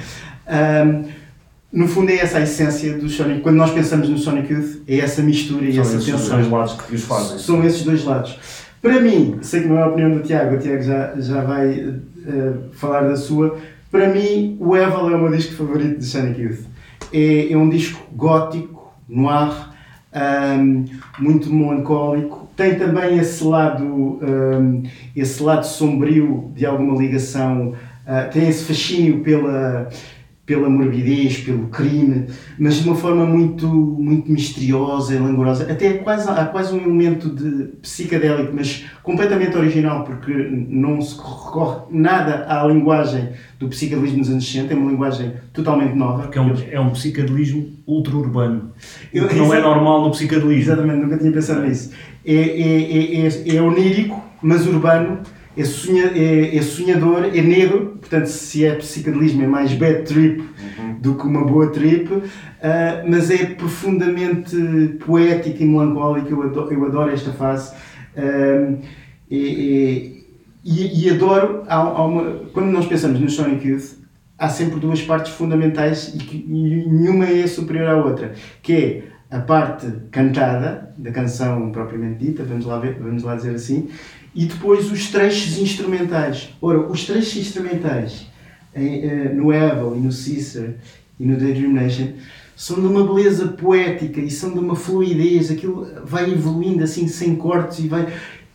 um, 0.50 1.20
no 1.72 1.88
fundo 1.88 2.10
é 2.10 2.16
essa 2.16 2.40
a 2.40 2.42
essência 2.42 2.98
do 2.98 3.08
Sonic. 3.08 3.42
Quando 3.42 3.58
nós 3.58 3.70
pensamos 3.70 4.10
no 4.10 4.18
Sonic 4.18 4.52
Youth, 4.52 4.82
é 4.88 4.98
essa 4.98 5.22
mistura 5.22 5.66
e 5.66 5.74
São 5.74 5.84
essa 5.84 5.98
tensão. 6.00 6.18
São 6.18 6.18
esses 6.18 6.30
dois 6.30 6.50
lados 6.50 6.74
que 6.82 6.96
os 6.96 7.04
fazem. 7.04 7.38
São 7.38 7.64
esses 7.64 7.84
dois 7.84 8.04
lados. 8.04 8.40
Para 8.82 9.00
mim, 9.00 9.38
sei 9.42 9.62
que 9.62 9.68
não 9.68 9.78
é 9.78 9.84
a 9.84 9.88
opinião 9.88 10.12
do 10.12 10.22
Tiago, 10.22 10.56
o 10.56 10.58
Tiago 10.58 10.82
já, 10.82 11.14
já 11.20 11.42
vai 11.44 12.00
uh, 12.30 12.74
falar 12.74 13.02
da 13.02 13.16
sua. 13.16 13.58
Para 13.92 14.10
mim, 14.10 14.56
o 14.60 14.78
Evil 14.78 15.10
é 15.10 15.16
o 15.16 15.20
meu 15.20 15.32
disco 15.32 15.56
favorito 15.56 15.98
de 15.98 16.06
Sonic 16.06 16.42
Youth. 16.42 16.66
É, 17.12 17.52
é 17.52 17.58
um 17.58 17.70
disco 17.70 18.02
gótico, 18.16 18.94
noir, 19.08 19.70
um, 20.14 20.86
muito 21.18 21.52
melancólico. 21.52 22.48
Tem 22.56 22.76
também 22.76 23.18
esse 23.18 23.44
lado, 23.44 23.84
um, 23.84 24.84
esse 25.16 25.42
lado 25.42 25.66
sombrio 25.66 26.52
de 26.56 26.66
alguma 26.66 26.98
ligação. 26.98 27.74
Uh, 28.06 28.32
tem 28.32 28.48
esse 28.50 28.66
fascínio 28.66 29.22
pela, 29.22 29.90
pela 30.50 30.68
morbidez, 30.68 31.38
pelo 31.42 31.68
crime, 31.68 32.26
mas 32.58 32.82
de 32.82 32.90
uma 32.90 32.96
forma 32.96 33.24
muito, 33.24 33.68
muito 33.68 34.32
misteriosa 34.32 35.14
e 35.14 35.20
langorosa. 35.20 35.72
Até 35.72 35.94
quase, 36.00 36.28
há 36.28 36.44
quase 36.46 36.74
um 36.74 36.82
elemento 36.82 37.30
de 37.30 37.66
psicadélico, 37.84 38.52
mas 38.52 38.84
completamente 39.04 39.56
original, 39.56 40.04
porque 40.04 40.34
não 40.34 41.00
se 41.04 41.16
recorre 41.16 41.82
nada 41.92 42.48
à 42.50 42.66
linguagem 42.66 43.30
do 43.60 43.68
psicadelismo 43.68 44.22
dos 44.22 44.32
anos 44.32 44.52
60, 44.52 44.74
é 44.74 44.76
uma 44.76 44.90
linguagem 44.90 45.34
totalmente 45.54 45.94
nova. 45.96 46.24
Porque 46.24 46.40
é 46.40 46.42
um, 46.42 46.54
é 46.72 46.80
um 46.80 46.90
psicadelismo 46.90 47.68
ultra-urbano. 47.86 48.72
O 49.14 49.28
que 49.28 49.36
não 49.36 49.54
é 49.54 49.62
normal 49.62 50.02
no 50.02 50.10
psicadelismo. 50.10 50.74
Exatamente, 50.74 50.98
nunca 50.98 51.20
tinha 51.20 51.32
pensado 51.32 51.62
nisso. 51.62 51.92
É, 52.26 52.34
é, 52.34 53.28
é, 53.28 53.56
é 53.56 53.62
onírico, 53.62 54.20
mas 54.42 54.66
urbano 54.66 55.20
é, 55.60 55.66
sonha, 55.66 56.06
é, 56.16 56.56
é, 56.56 56.62
sonhador, 56.62 57.26
é 57.26 57.42
negro, 57.42 57.98
portanto, 58.00 58.28
se 58.28 58.66
é 58.66 58.76
psicadelismo, 58.76 59.44
é 59.44 59.48
mais 59.48 59.74
bad 59.74 60.04
trip 60.04 60.40
uhum. 60.40 61.00
do 61.00 61.16
que 61.16 61.26
uma 61.26 61.44
boa 61.44 61.70
trip, 61.72 62.14
uh, 62.14 62.24
mas 63.06 63.30
é 63.30 63.46
profundamente 63.46 64.56
poético 65.06 65.62
e 65.62 65.66
melancólico. 65.66 66.30
Eu 66.30 66.44
adoro, 66.44 66.74
eu 66.74 66.86
adoro 66.86 67.12
esta 67.12 67.32
fase. 67.34 67.76
Uh, 68.16 68.80
e, 69.30 70.26
e, 70.64 71.06
e, 71.06 71.10
adoro, 71.10 71.64
há, 71.68 71.76
há 71.76 72.06
uma, 72.06 72.46
quando 72.54 72.72
nós 72.72 72.86
pensamos 72.86 73.20
no 73.20 73.30
Sonic 73.30 73.68
Youth, 73.68 74.00
há 74.38 74.48
sempre 74.48 74.80
duas 74.80 75.02
partes 75.02 75.34
fundamentais 75.34 76.14
e, 76.16 76.18
que, 76.20 76.38
e 76.38 76.88
nenhuma 76.88 77.26
é 77.26 77.46
superior 77.48 77.88
à 77.88 77.98
outra, 77.98 78.34
que 78.62 78.74
é 78.74 79.04
a 79.30 79.40
parte 79.40 79.88
cantada 80.10 80.94
da 80.98 81.12
canção 81.12 81.72
propriamente 81.72 82.26
dita, 82.26 82.44
vamos 82.44 82.66
lá, 82.66 82.80
ver, 82.80 82.98
vamos 83.00 83.24
lá 83.24 83.36
dizer 83.36 83.54
assim, 83.54 83.90
e 84.34 84.46
depois 84.46 84.92
os 84.92 85.08
trechos 85.08 85.58
instrumentais. 85.58 86.50
Ora, 86.62 86.80
os 86.80 87.06
trechos 87.06 87.36
instrumentais 87.38 88.28
em, 88.76 89.06
uh, 89.06 89.36
no 89.36 89.54
Evil 89.54 89.96
e 89.96 90.00
no 90.00 90.10
Caesar 90.10 90.74
e 91.20 91.26
no 91.26 91.38
Daydream 91.38 91.74
Nation 91.74 92.10
são 92.56 92.80
de 92.80 92.88
uma 92.88 93.06
beleza 93.06 93.48
poética 93.48 94.20
e 94.20 94.30
são 94.30 94.52
de 94.52 94.60
uma 94.60 94.76
fluidez, 94.76 95.50
aquilo 95.50 95.88
vai 96.04 96.30
evoluindo 96.30 96.84
assim 96.84 97.08
sem 97.08 97.36
cortes 97.36 97.80
e 97.80 97.88
vai 97.88 98.08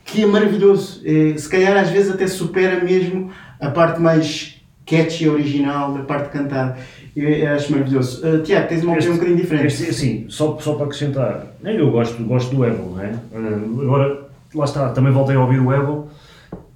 que 0.05 0.23
é 0.23 0.27
maravilhoso. 0.27 1.01
É, 1.05 1.37
se 1.37 1.49
calhar 1.49 1.77
às 1.77 1.89
vezes 1.89 2.13
até 2.13 2.27
supera 2.27 2.85
mesmo 2.85 3.31
a 3.59 3.71
parte 3.71 4.01
mais 4.01 4.63
catchy 4.85 5.29
original 5.29 5.95
da 5.95 6.03
parte 6.03 6.31
cantada. 6.31 6.77
Eu, 7.17 7.49
acho 7.49 7.73
maravilhoso. 7.73 8.27
Uh, 8.27 8.43
Tiago, 8.43 8.69
tens 8.69 8.83
uma 8.83 8.93
opinião 8.93 9.13
um 9.13 9.17
bocadinho 9.17 9.41
diferente. 9.41 9.67
Este, 9.67 9.95
sim, 9.95 10.27
só, 10.29 10.59
só 10.59 10.75
para 10.75 10.87
acrescentar, 10.87 11.47
eu 11.63 11.91
gosto, 11.91 12.23
gosto 12.25 12.55
do 12.55 12.65
Evil, 12.65 12.91
não 12.91 13.01
é? 13.01 13.15
Uh, 13.33 13.83
agora 13.83 14.24
lá 14.55 14.65
está, 14.65 14.91
também 14.91 15.13
voltei 15.13 15.37
a 15.37 15.41
ouvir 15.41 15.61
o 15.61 15.73
Evil 15.73 16.07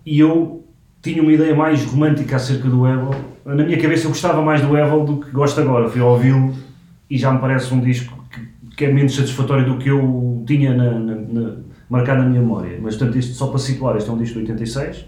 e 0.04 0.18
eu 0.20 0.64
tinha 1.02 1.22
uma 1.22 1.32
ideia 1.32 1.54
mais 1.54 1.84
romântica 1.84 2.36
acerca 2.36 2.68
do 2.68 2.86
Evil. 2.86 3.10
Na 3.44 3.64
minha 3.64 3.78
cabeça 3.78 4.06
eu 4.06 4.10
gostava 4.10 4.42
mais 4.42 4.60
do 4.60 4.76
Evil 4.76 5.04
do 5.04 5.16
que 5.18 5.30
gosto 5.30 5.60
agora. 5.60 5.88
Fui 5.88 6.00
ouvi-lo 6.00 6.54
e 7.08 7.16
já 7.16 7.32
me 7.32 7.38
parece 7.38 7.72
um 7.72 7.80
disco 7.80 8.24
que, 8.30 8.76
que, 8.76 8.84
é 8.84 8.92
menos 8.92 9.14
satisfatório 9.14 9.64
do 9.64 9.78
que 9.78 9.88
eu 9.88 10.42
tinha 10.46 10.74
na, 10.74 10.90
na, 10.98 11.14
na, 11.14 11.52
marcado 11.88 12.22
na 12.22 12.28
minha 12.28 12.40
memória. 12.40 12.78
Mas, 12.82 12.96
portanto, 12.96 13.18
isto, 13.18 13.34
só 13.34 13.46
para 13.46 13.58
situar, 13.58 13.96
este 13.96 14.10
é 14.10 14.12
um 14.12 14.18
disco 14.18 14.34
de 14.34 14.40
86. 14.40 15.06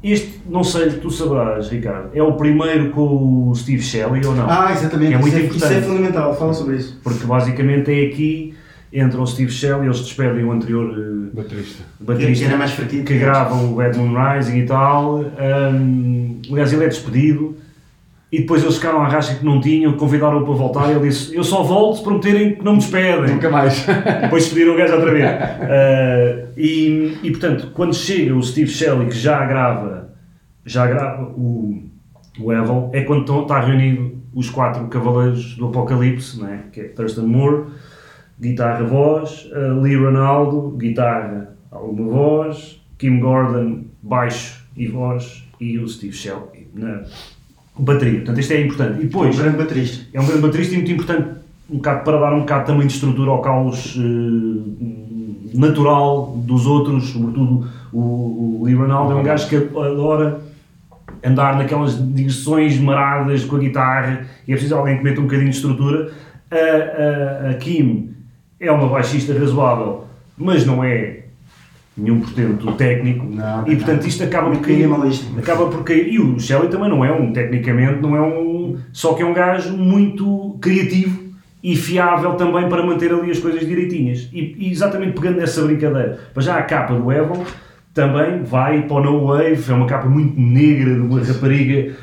Este, 0.00 0.40
não 0.48 0.62
sei, 0.62 0.90
tu 0.90 1.10
sabrás, 1.10 1.68
Ricardo, 1.70 2.10
é 2.14 2.22
o 2.22 2.34
primeiro 2.34 2.90
com 2.90 3.48
o 3.48 3.54
Steve 3.56 3.82
Shelley 3.82 4.24
ou 4.24 4.34
não? 4.34 4.48
Ah, 4.48 4.70
exatamente. 4.70 5.14
é 5.14 5.18
muito 5.18 5.36
isso, 5.36 5.46
importante. 5.46 5.74
É, 5.74 5.78
isso 5.78 5.86
é 5.86 5.88
fundamental, 5.88 6.36
fala 6.36 6.54
sobre 6.54 6.76
isso. 6.76 7.00
Porque 7.02 7.26
basicamente 7.26 7.90
é 7.90 8.06
aqui 8.06 8.47
entra 8.92 9.20
o 9.20 9.26
Steve 9.26 9.50
Shelley, 9.50 9.86
eles 9.86 10.00
despedem 10.00 10.44
o 10.44 10.52
anterior 10.52 10.86
uh, 10.86 11.36
baterista, 11.36 11.84
baterista 12.00 12.44
que, 12.44 12.48
era 12.50 12.58
mais 12.58 12.70
fraquinho, 12.72 13.04
que 13.04 13.18
grava 13.18 13.54
o 13.54 13.74
Bad 13.74 13.98
Moon 13.98 14.14
Rising 14.14 14.58
e 14.58 14.66
tal. 14.66 15.20
Um, 15.20 16.40
aliás, 16.50 16.72
ele 16.72 16.84
é 16.84 16.88
despedido 16.88 17.56
e 18.30 18.40
depois 18.40 18.62
eles 18.62 18.76
ficaram 18.76 19.00
à 19.00 19.08
racha 19.08 19.34
que 19.34 19.44
não 19.44 19.60
tinham, 19.60 19.92
convidaram-o 19.94 20.44
para 20.44 20.54
voltar 20.54 20.88
e 20.88 20.92
ele 20.92 21.08
disse: 21.08 21.34
Eu 21.34 21.44
só 21.44 21.62
volto 21.62 21.98
se 21.98 22.02
prometerem 22.02 22.56
que 22.56 22.64
não 22.64 22.72
me 22.72 22.78
despedem. 22.78 23.34
Nunca 23.34 23.50
mais. 23.50 23.86
depois 24.22 24.44
despediram 24.44 24.74
o 24.74 24.76
gajo 24.76 24.94
outra 24.94 25.12
vez. 25.12 25.30
Uh, 25.30 26.48
e, 26.56 27.18
e 27.22 27.30
portanto, 27.30 27.70
quando 27.74 27.94
chega 27.94 28.34
o 28.34 28.42
Steve 28.42 28.70
Shelley, 28.70 29.08
que 29.08 29.16
já 29.16 29.44
grava, 29.44 30.10
já 30.64 30.86
grava 30.86 31.24
o, 31.36 31.84
o 32.40 32.52
Evil, 32.52 32.90
é 32.92 33.02
quando 33.02 33.42
está 33.42 33.60
reunido 33.60 34.18
os 34.34 34.50
quatro 34.50 34.86
cavaleiros 34.88 35.56
do 35.56 35.66
Apocalipse, 35.66 36.40
né? 36.40 36.64
que 36.70 36.80
é 36.80 36.84
Thurston 36.84 37.26
Moore 37.26 37.66
guitarra, 38.40 38.84
voz, 38.84 39.50
uh, 39.52 39.80
Lee 39.80 39.96
Ronaldo, 39.96 40.76
guitarra, 40.76 41.56
alguma 41.70 42.10
voz, 42.10 42.80
Kim 42.96 43.18
Gordon, 43.20 43.84
baixo 44.02 44.64
e 44.76 44.86
voz, 44.86 45.44
e 45.60 45.78
o 45.78 45.88
Steve 45.88 46.12
Shelley 46.12 46.68
na 46.74 47.02
bateria. 47.78 48.18
Portanto, 48.18 48.40
isto 48.40 48.52
é 48.52 48.60
importante. 48.60 49.00
E 49.00 49.04
depois, 49.04 49.36
é 49.36 49.40
um 49.40 49.42
grande 49.42 49.58
baterista. 49.58 50.06
É 50.12 50.20
um 50.20 50.26
grande 50.26 50.42
baterista 50.42 50.74
e 50.74 50.76
muito 50.76 50.92
importante 50.92 51.38
um 51.70 51.76
bocado, 51.76 52.04
para 52.04 52.18
dar 52.18 52.34
um 52.34 52.40
bocado 52.40 52.66
também 52.66 52.86
de 52.86 52.94
estrutura 52.94 53.30
ao 53.30 53.42
caos 53.42 53.96
uh, 53.96 55.58
natural 55.58 56.34
dos 56.44 56.66
outros, 56.66 57.10
sobretudo 57.10 57.68
o, 57.92 58.60
o 58.60 58.64
Lee 58.64 58.74
Ronaldo 58.74 59.12
é 59.12 59.16
um 59.16 59.22
gajo 59.22 59.48
que 59.48 59.56
adora 59.56 60.40
andar 61.24 61.56
naquelas 61.56 61.98
digressões 62.14 62.78
maradas 62.78 63.44
com 63.44 63.56
a 63.56 63.58
guitarra 63.58 64.26
e 64.46 64.52
é 64.52 64.54
preciso 64.54 64.76
alguém 64.76 64.98
que 64.98 65.04
meta 65.04 65.20
um 65.20 65.24
bocadinho 65.24 65.50
de 65.50 65.56
estrutura. 65.56 66.10
A, 66.50 67.48
a, 67.48 67.50
a 67.50 67.54
Kim 67.54 68.14
é 68.60 68.70
uma 68.70 68.88
baixista 68.88 69.32
razoável, 69.38 70.04
mas 70.36 70.66
não 70.66 70.82
é 70.82 71.20
nenhum 71.98 72.20
portanto 72.20 72.72
técnico. 72.72 73.26
Não, 73.26 73.66
e 73.66 73.76
portanto 73.76 74.06
isto 74.06 74.22
acaba 74.22 74.50
por 74.50 74.60
cair, 74.60 74.88
acaba 75.38 75.66
por 75.66 75.84
cair. 75.84 76.12
E 76.12 76.18
o 76.18 76.38
Shelley 76.38 76.68
também 76.68 76.88
não 76.88 77.04
é 77.04 77.12
um 77.12 77.32
tecnicamente 77.32 78.00
não 78.00 78.16
é 78.16 78.22
um 78.22 78.78
só 78.92 79.14
que 79.14 79.22
é 79.22 79.26
um 79.26 79.34
gajo 79.34 79.76
muito 79.76 80.56
criativo 80.60 81.28
e 81.62 81.74
fiável 81.74 82.34
também 82.34 82.68
para 82.68 82.86
manter 82.86 83.12
ali 83.12 83.30
as 83.30 83.38
coisas 83.40 83.66
direitinhas. 83.66 84.28
E, 84.32 84.54
e 84.58 84.70
exatamente 84.70 85.12
pegando 85.12 85.38
nessa 85.38 85.62
brincadeira 85.62 86.18
para 86.32 86.42
já 86.42 86.56
a 86.56 86.62
capa 86.62 86.94
do 86.94 87.10
Evan 87.10 87.44
também 87.92 88.42
vai 88.44 88.82
para 88.82 88.96
o 88.96 89.02
No 89.02 89.26
Wave 89.26 89.64
é 89.68 89.74
uma 89.74 89.86
capa 89.86 90.08
muito 90.08 90.38
negra 90.40 90.94
de 90.94 91.00
uma 91.00 91.20
rapariga 91.20 91.94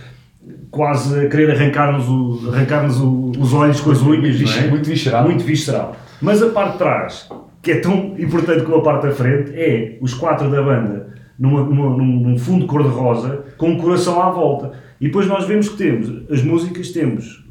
quase 0.70 1.26
a 1.26 1.30
querer 1.30 1.52
arrancar-nos 1.52 2.54
arrancar 2.54 2.86
os 2.86 3.54
olhos 3.54 3.80
com 3.80 3.92
as 3.92 4.02
unhas 4.02 4.58
é? 4.58 4.68
muito 4.68 4.90
visceral. 4.90 5.24
Muito 5.24 5.44
visceral 5.46 5.96
mas 6.22 6.42
a 6.42 6.50
parte 6.50 6.74
de 6.74 6.78
trás, 6.78 7.30
que 7.62 7.72
é 7.72 7.80
tão 7.80 8.16
importante 8.18 8.64
como 8.64 8.78
a 8.78 8.82
parte 8.82 9.08
da 9.08 9.12
frente, 9.12 9.52
é 9.54 9.98
os 10.02 10.14
quatro 10.14 10.50
da 10.50 10.62
banda 10.62 11.14
numa, 11.38 11.64
numa, 11.64 11.98
num 11.98 12.38
fundo 12.38 12.66
cor-de-rosa 12.66 13.46
com 13.58 13.70
um 13.70 13.78
coração 13.78 14.22
à 14.22 14.30
volta. 14.30 14.74
E 15.00 15.08
depois 15.08 15.28
nós 15.28 15.46
vemos 15.46 15.70
que 15.70 15.78
temos 15.78 16.32
as 16.32 16.42
músicas, 16.42 16.92
temos, 16.92 17.46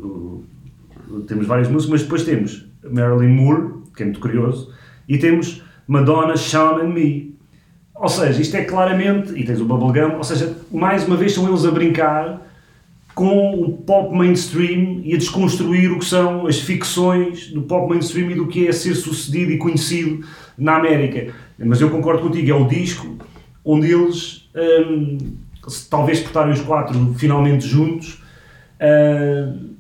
temos 1.27 1.47
várias 1.47 1.69
músicas, 1.69 1.93
mas 1.93 2.03
depois 2.03 2.25
temos 2.25 2.67
Marilyn 2.83 3.35
Moore, 3.35 3.75
que 3.95 4.03
é 4.03 4.07
muito 4.07 4.21
curioso, 4.21 4.73
e 5.09 5.19
temos 5.19 5.63
Madonna, 5.87 6.37
Shawn 6.37 6.81
and 6.81 6.89
Me. 6.89 7.35
Ou 7.95 8.09
seja, 8.09 8.41
isto 8.41 8.57
é 8.57 8.65
claramente, 8.65 9.39
e 9.39 9.45
tens 9.45 9.61
o 9.61 9.65
Bubblegum, 9.65 10.17
ou 10.17 10.25
seja, 10.25 10.57
mais 10.73 11.07
uma 11.07 11.17
vez 11.17 11.33
são 11.33 11.47
eles 11.47 11.65
a 11.65 11.71
brincar 11.71 12.43
com 13.15 13.53
o 13.61 13.73
pop 13.73 14.15
mainstream 14.15 15.01
e 15.05 15.15
a 15.15 15.17
desconstruir 15.17 15.93
o 15.93 15.99
que 15.99 16.05
são 16.05 16.47
as 16.47 16.59
ficções 16.59 17.49
do 17.49 17.63
pop 17.63 17.89
mainstream 17.89 18.31
e 18.31 18.35
do 18.35 18.49
que 18.49 18.67
é 18.67 18.73
ser 18.73 18.95
sucedido 18.95 19.53
e 19.53 19.59
conhecido 19.59 20.27
na 20.59 20.77
América. 20.77 21.33
Mas 21.59 21.81
eu 21.81 21.91
concordo 21.91 22.23
contigo, 22.23 22.51
é 22.51 22.55
o 22.55 22.67
disco 22.67 23.17
onde 23.65 23.91
eles, 23.91 24.51
hum, 24.55 25.37
talvez 25.89 26.21
por 26.21 26.27
estarem 26.27 26.53
os 26.53 26.61
quatro 26.61 27.15
finalmente 27.15 27.67
juntos, 27.67 28.21
hum, 28.81 29.75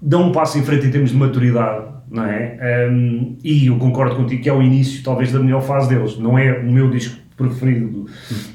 dão 0.00 0.28
um 0.28 0.32
passo 0.32 0.58
em 0.58 0.62
frente 0.62 0.86
em 0.86 0.90
termos 0.90 1.10
de 1.10 1.16
maturidade, 1.16 1.86
não 2.10 2.24
é? 2.24 2.88
Hum, 2.90 3.36
e 3.44 3.66
eu 3.66 3.76
concordo 3.76 4.16
contigo 4.16 4.42
que 4.42 4.48
é 4.48 4.52
o 4.54 4.62
início, 4.62 5.02
talvez, 5.02 5.30
da 5.30 5.38
melhor 5.38 5.60
fase 5.60 5.90
deles. 5.90 6.16
Não 6.16 6.38
é 6.38 6.58
o 6.58 6.72
meu 6.72 6.90
disco 6.90 7.19
preferido 7.40 7.88
do, 7.88 8.06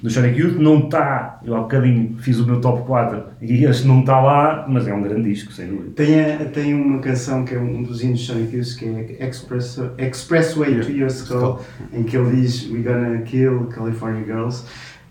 do 0.03 0.09
Sonic 0.09 0.39
Youth, 0.39 0.57
não 0.57 0.85
está, 0.85 1.39
eu 1.43 1.55
há 1.55 1.61
bocadinho 1.61 2.15
fiz 2.19 2.39
o 2.39 2.45
meu 2.45 2.61
top 2.61 2.85
4 2.85 3.23
e 3.41 3.65
este 3.65 3.87
não 3.87 4.01
está 4.01 4.19
lá, 4.19 4.65
mas 4.67 4.87
é 4.87 4.93
um 4.93 5.01
grande 5.01 5.29
disco, 5.29 5.51
sem 5.51 5.67
dúvida. 5.67 5.91
Tem, 5.95 6.49
tem 6.53 6.73
uma 6.73 6.99
canção 6.99 7.43
que 7.43 7.55
é 7.55 7.59
um 7.59 7.83
dos 7.83 8.03
hinos 8.03 8.19
de 8.19 8.25
Sonic 8.27 8.55
Youth 8.55 8.77
que 8.77 8.85
é 9.19 9.27
Express, 9.27 9.79
Expressway 9.97 10.79
to 10.81 10.91
Your 10.91 11.09
Skull, 11.09 11.61
em 11.91 12.03
que 12.03 12.15
ele 12.15 12.41
diz 12.41 12.69
We 12.69 12.79
Gonna 12.79 13.21
Kill 13.21 13.67
California 13.67 14.23
Girls. 14.23 14.63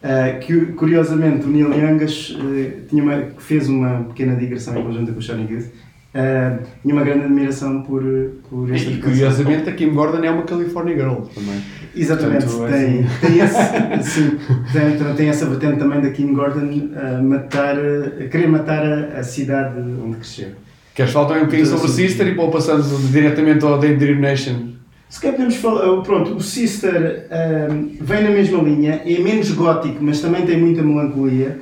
Uh, 0.04 0.38
que 0.38 0.66
curiosamente 0.72 1.46
o 1.46 1.48
Neil 1.48 1.72
Youngas 1.72 2.36
uh, 2.38 2.86
tinha 2.90 3.02
uma, 3.02 3.30
fez 3.38 3.70
uma 3.70 4.04
pequena 4.04 4.36
digressão 4.36 4.78
em 4.78 4.82
conjunto 4.84 5.14
com 5.14 5.18
o 5.18 5.22
Sonic 5.22 5.54
Youth 5.54 5.70
Uh, 6.14 6.62
tinha 6.80 6.94
uma 6.94 7.02
grande 7.02 7.24
admiração 7.24 7.82
por, 7.82 8.00
por 8.48 8.72
esta 8.72 8.88
E 8.88 8.98
curiosamente 8.98 9.68
a 9.68 9.72
Kim 9.72 9.90
Gordon 9.90 10.22
é 10.22 10.30
uma 10.30 10.44
California 10.44 10.94
Girl 10.94 11.22
também. 11.34 11.60
Exatamente, 11.96 12.46
Portanto, 12.46 12.72
é 12.72 12.78
tem, 12.78 13.02
assim. 13.02 13.20
tem, 13.20 13.38
esse, 13.40 14.10
sim, 14.10 14.38
tem, 14.72 15.14
tem 15.16 15.28
essa 15.28 15.46
vertente 15.46 15.78
também 15.78 16.00
da 16.00 16.10
Kim 16.10 16.32
Gordon 16.32 16.90
a, 16.94 17.20
matar, 17.20 17.76
a 17.76 18.28
querer 18.28 18.46
matar 18.46 18.84
a, 18.84 19.18
a 19.18 19.22
cidade 19.24 19.80
onde 19.80 20.18
cresceu. 20.18 20.50
Queres 20.94 21.10
falar 21.10 21.26
também 21.26 21.42
um 21.42 21.46
bocadinho 21.46 21.68
sobre 21.68 21.86
o 21.86 21.88
Sister 21.88 22.28
e 22.28 22.34
pô, 22.36 22.48
passando 22.48 22.84
diretamente 23.10 23.64
ao 23.64 23.76
Day 23.76 23.96
Dream 23.96 24.20
Nation? 24.20 24.74
Se 25.08 25.20
calhar 25.20 25.36
podemos 25.36 25.56
falar, 25.56 26.02
pronto, 26.02 26.36
o 26.36 26.40
Sister 26.40 27.26
um, 27.70 27.96
vem 28.00 28.22
na 28.22 28.30
mesma 28.30 28.62
linha, 28.62 29.02
é 29.04 29.18
menos 29.18 29.50
gótico, 29.50 29.98
mas 30.00 30.20
também 30.20 30.46
tem 30.46 30.60
muita 30.60 30.80
melancolia. 30.82 31.58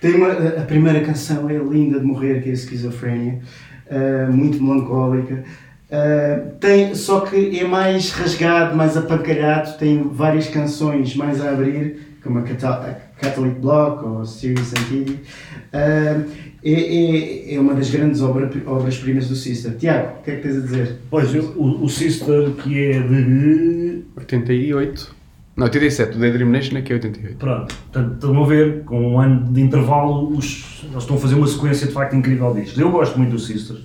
Tem 0.00 0.14
uma, 0.14 0.30
a 0.30 0.62
primeira 0.62 1.00
canção 1.00 1.48
é 1.48 1.54
linda 1.54 1.98
de 1.98 2.06
morrer, 2.06 2.42
que 2.42 2.48
é 2.48 2.52
a 2.52 2.54
Esquizofrénia, 2.54 3.40
uh, 3.90 4.32
muito 4.32 4.62
melancólica. 4.62 5.44
Uh, 5.88 6.50
tem, 6.58 6.94
só 6.94 7.20
que 7.20 7.58
é 7.58 7.64
mais 7.64 8.10
rasgado, 8.10 8.76
mais 8.76 8.96
apancalhado, 8.96 9.78
tem 9.78 10.02
várias 10.02 10.48
canções 10.48 11.14
mais 11.14 11.40
a 11.40 11.50
abrir, 11.50 12.18
como 12.22 12.40
a 12.40 12.42
Catholic 12.42 13.60
Block 13.60 14.04
ou 14.04 14.24
Serious 14.24 14.72
Antiquity. 14.72 15.20
Uh, 15.72 16.46
é, 16.64 16.72
é, 16.72 17.54
é, 17.54 17.60
uma 17.60 17.74
das 17.74 17.90
grandes 17.90 18.20
obra, 18.20 18.50
obras-primas 18.66 19.28
do 19.28 19.36
Sister. 19.36 19.76
Tiago, 19.76 20.18
o 20.18 20.22
que 20.24 20.32
é 20.32 20.36
que 20.36 20.42
tens 20.42 20.56
a 20.56 20.60
dizer? 20.60 20.96
Pois, 21.08 21.32
o, 21.32 21.84
o 21.84 21.88
Sister, 21.88 22.50
que 22.62 22.90
é 22.90 23.00
de. 23.00 24.02
88. 24.16 25.14
Não, 25.56 25.64
87. 25.64 26.16
O 26.16 26.20
Daydream 26.20 26.50
Nation 26.50 26.76
é 26.76 26.82
que 26.82 26.92
é 26.92 26.96
88. 26.96 27.36
Pronto, 27.38 27.74
portanto, 27.74 28.14
estão 28.14 28.44
a 28.44 28.46
ver, 28.46 28.84
com 28.84 29.12
um 29.12 29.20
ano 29.20 29.50
de 29.52 29.62
intervalo, 29.62 30.28
os, 30.36 30.82
eles 30.84 31.02
estão 31.02 31.16
a 31.16 31.18
fazer 31.18 31.34
uma 31.34 31.46
sequência 31.46 31.86
de 31.86 31.94
facto 31.94 32.14
incrível 32.14 32.52
discos. 32.52 32.78
Eu 32.78 32.90
gosto 32.90 33.16
muito 33.16 33.30
do 33.30 33.38
Sister, 33.38 33.76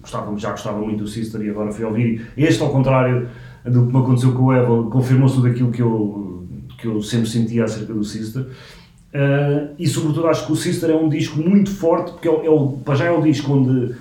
gostava, 0.00 0.38
já 0.38 0.52
gostava 0.52 0.78
muito 0.78 1.02
do 1.02 1.08
Sister 1.08 1.40
e 1.42 1.50
agora 1.50 1.72
fui 1.72 1.84
ouvir. 1.84 2.26
Este, 2.36 2.62
ao 2.62 2.70
contrário 2.70 3.28
do 3.64 3.86
que 3.86 3.92
me 3.92 3.98
aconteceu 3.98 4.32
com 4.32 4.44
o 4.44 4.54
Evel, 4.54 4.84
confirmou-se 4.84 5.34
tudo 5.34 5.48
aquilo 5.48 5.72
que 5.72 5.82
eu, 5.82 6.46
que 6.78 6.86
eu 6.86 7.02
sempre 7.02 7.28
sentia 7.28 7.64
acerca 7.64 7.92
do 7.92 8.04
Sister. 8.04 8.42
Uh, 8.42 9.74
e 9.76 9.88
sobretudo 9.88 10.28
acho 10.28 10.46
que 10.46 10.52
o 10.52 10.56
Sister 10.56 10.90
é 10.90 10.94
um 10.94 11.08
disco 11.08 11.40
muito 11.40 11.70
forte, 11.70 12.12
porque 12.12 12.28
é, 12.28 12.46
é 12.46 12.50
o, 12.50 12.72
para 12.84 12.94
já 12.94 13.06
é 13.06 13.10
o 13.10 13.20
disco 13.20 13.52
onde 13.52 13.96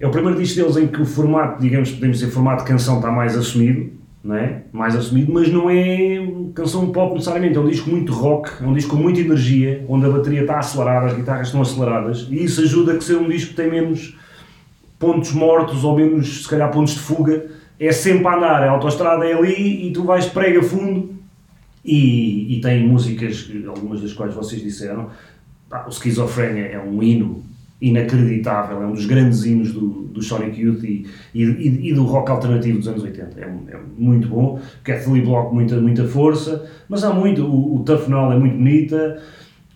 é 0.00 0.06
o 0.06 0.10
primeiro 0.10 0.38
disco 0.38 0.60
deles 0.60 0.76
em 0.76 0.86
que 0.86 1.02
o 1.02 1.04
formato, 1.04 1.60
digamos, 1.60 1.90
podemos 1.90 2.18
dizer, 2.18 2.30
formato 2.30 2.62
de 2.62 2.70
canção 2.70 2.96
está 2.96 3.10
mais 3.10 3.36
assumido, 3.36 3.90
não 4.22 4.34
é? 4.34 4.64
Mais 4.72 4.96
assumido, 4.96 5.32
mas 5.32 5.50
não 5.52 5.70
é 5.70 6.18
canção 6.54 6.90
pop 6.90 7.14
necessariamente, 7.14 7.56
é 7.56 7.60
um 7.60 7.68
disco 7.68 7.88
muito 7.88 8.12
rock, 8.12 8.62
é 8.62 8.66
um 8.66 8.72
disco 8.72 8.96
com 8.96 9.02
muita 9.02 9.20
energia, 9.20 9.84
onde 9.88 10.06
a 10.06 10.10
bateria 10.10 10.42
está 10.42 10.58
acelerada, 10.58 11.06
as 11.06 11.14
guitarras 11.14 11.46
estão 11.48 11.62
aceleradas, 11.62 12.26
e 12.30 12.44
isso 12.44 12.60
ajuda 12.60 12.92
a 12.92 12.96
que 12.98 13.04
seja 13.04 13.18
um 13.18 13.28
disco 13.28 13.50
que 13.50 13.56
tem 13.56 13.70
menos 13.70 14.16
pontos 14.98 15.32
mortos 15.32 15.84
ou 15.84 15.96
menos, 15.96 16.42
se 16.42 16.48
calhar, 16.48 16.70
pontos 16.70 16.94
de 16.94 17.00
fuga. 17.00 17.46
É 17.78 17.92
sempre 17.92 18.26
a 18.26 18.36
andar, 18.36 18.62
a 18.64 18.70
autostrada 18.70 19.24
é 19.24 19.32
ali 19.32 19.86
e 19.86 19.92
tu 19.92 20.02
vais 20.02 20.26
prega 20.26 20.60
fundo 20.62 21.14
e, 21.84 22.56
e 22.56 22.60
tem 22.60 22.86
músicas, 22.86 23.48
algumas 23.68 24.00
das 24.00 24.12
quais 24.12 24.34
vocês 24.34 24.60
disseram. 24.60 25.10
o 25.86 25.92
Schizophrenia 25.92 26.66
é 26.66 26.78
um 26.80 27.00
hino 27.00 27.44
inacreditável, 27.80 28.82
é 28.82 28.86
um 28.86 28.92
dos 28.92 29.06
grandes 29.06 29.44
hinos 29.44 29.72
do, 29.72 30.08
do 30.08 30.20
Sonic 30.20 30.60
Youth 30.60 30.82
e, 30.82 31.06
e, 31.32 31.90
e, 31.90 31.94
do 31.94 32.04
rock 32.04 32.30
alternativo 32.30 32.78
dos 32.78 32.88
anos 32.88 33.04
80. 33.04 33.40
É, 33.40 33.44
é 33.44 33.80
muito 33.96 34.28
bom. 34.28 34.60
Kathleen 34.82 35.24
Block, 35.24 35.54
muita, 35.54 35.76
muita 35.80 36.04
força, 36.04 36.68
mas 36.88 37.04
há 37.04 37.12
muito. 37.12 37.44
O, 37.44 37.76
o 37.76 37.84
Tough 37.84 38.08
Null 38.08 38.32
é 38.32 38.38
muito 38.38 38.56
bonita. 38.56 39.22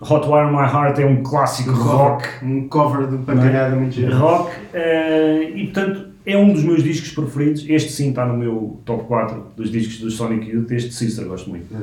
Hot 0.00 0.26
Wire 0.26 0.50
My 0.50 0.66
Heart 0.66 0.98
é 0.98 1.06
um 1.06 1.22
clássico 1.22 1.70
rock. 1.70 2.26
Um 2.42 2.66
cover 2.68 3.06
de 3.06 3.18
pancalhada 3.18 3.76
é? 3.76 3.78
muito 3.78 3.94
giro. 3.94 4.16
Rock. 4.16 4.50
Uh, 4.50 5.56
e 5.56 5.64
portanto 5.72 6.12
é 6.24 6.36
um 6.36 6.52
dos 6.52 6.62
meus 6.62 6.82
discos 6.82 7.10
preferidos. 7.10 7.64
Este 7.68 7.92
sim 7.92 8.10
está 8.10 8.24
no 8.24 8.36
meu 8.36 8.80
top 8.84 9.04
4 9.04 9.44
dos 9.56 9.70
discos 9.70 9.98
do 9.98 10.10
Sonic 10.10 10.48
Youth. 10.50 10.70
Este 10.70 10.92
Sister 10.92 11.24
gosto 11.26 11.50
muito. 11.50 11.66
É. 11.74 11.78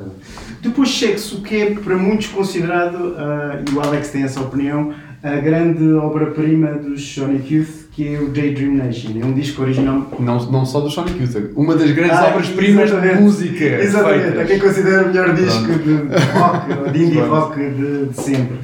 Depois 0.61 0.89
chega-se 0.89 1.35
o 1.35 1.41
que 1.41 1.55
é 1.55 1.75
para 1.75 1.97
muitos 1.97 2.27
considerado, 2.27 2.95
uh, 2.95 3.69
e 3.69 3.73
o 3.73 3.81
Alex 3.81 4.09
tem 4.09 4.23
essa 4.23 4.41
opinião, 4.41 4.93
a 5.21 5.35
grande 5.35 5.93
obra-prima 5.93 6.71
dos 6.73 7.01
Sonic 7.13 7.53
Youth, 7.53 7.89
que 7.91 8.15
é 8.15 8.19
o 8.19 8.29
Daydream 8.29 8.75
Nation. 8.75 9.11
É 9.21 9.25
um 9.25 9.33
disco 9.33 9.61
original. 9.61 10.09
Não, 10.19 10.51
não 10.51 10.65
só 10.65 10.79
do 10.79 10.89
Sonic 10.89 11.19
Youth, 11.19 11.51
uma 11.55 11.75
das 11.75 11.91
grandes 11.91 12.17
ah, 12.17 12.27
obras-primas 12.27 12.89
de 12.89 13.21
música. 13.21 13.65
Exatamente, 13.65 14.23
feitas. 14.23 14.39
é 14.39 14.45
quem 14.45 14.59
considera 14.59 15.03
o 15.03 15.07
melhor 15.07 15.35
disco 15.35 15.65
de 15.65 15.93
rock, 16.37 16.91
de 16.91 17.03
indie 17.03 17.19
rock 17.19 17.57
de, 17.57 18.05
de 18.05 18.15
sempre. 18.15 18.57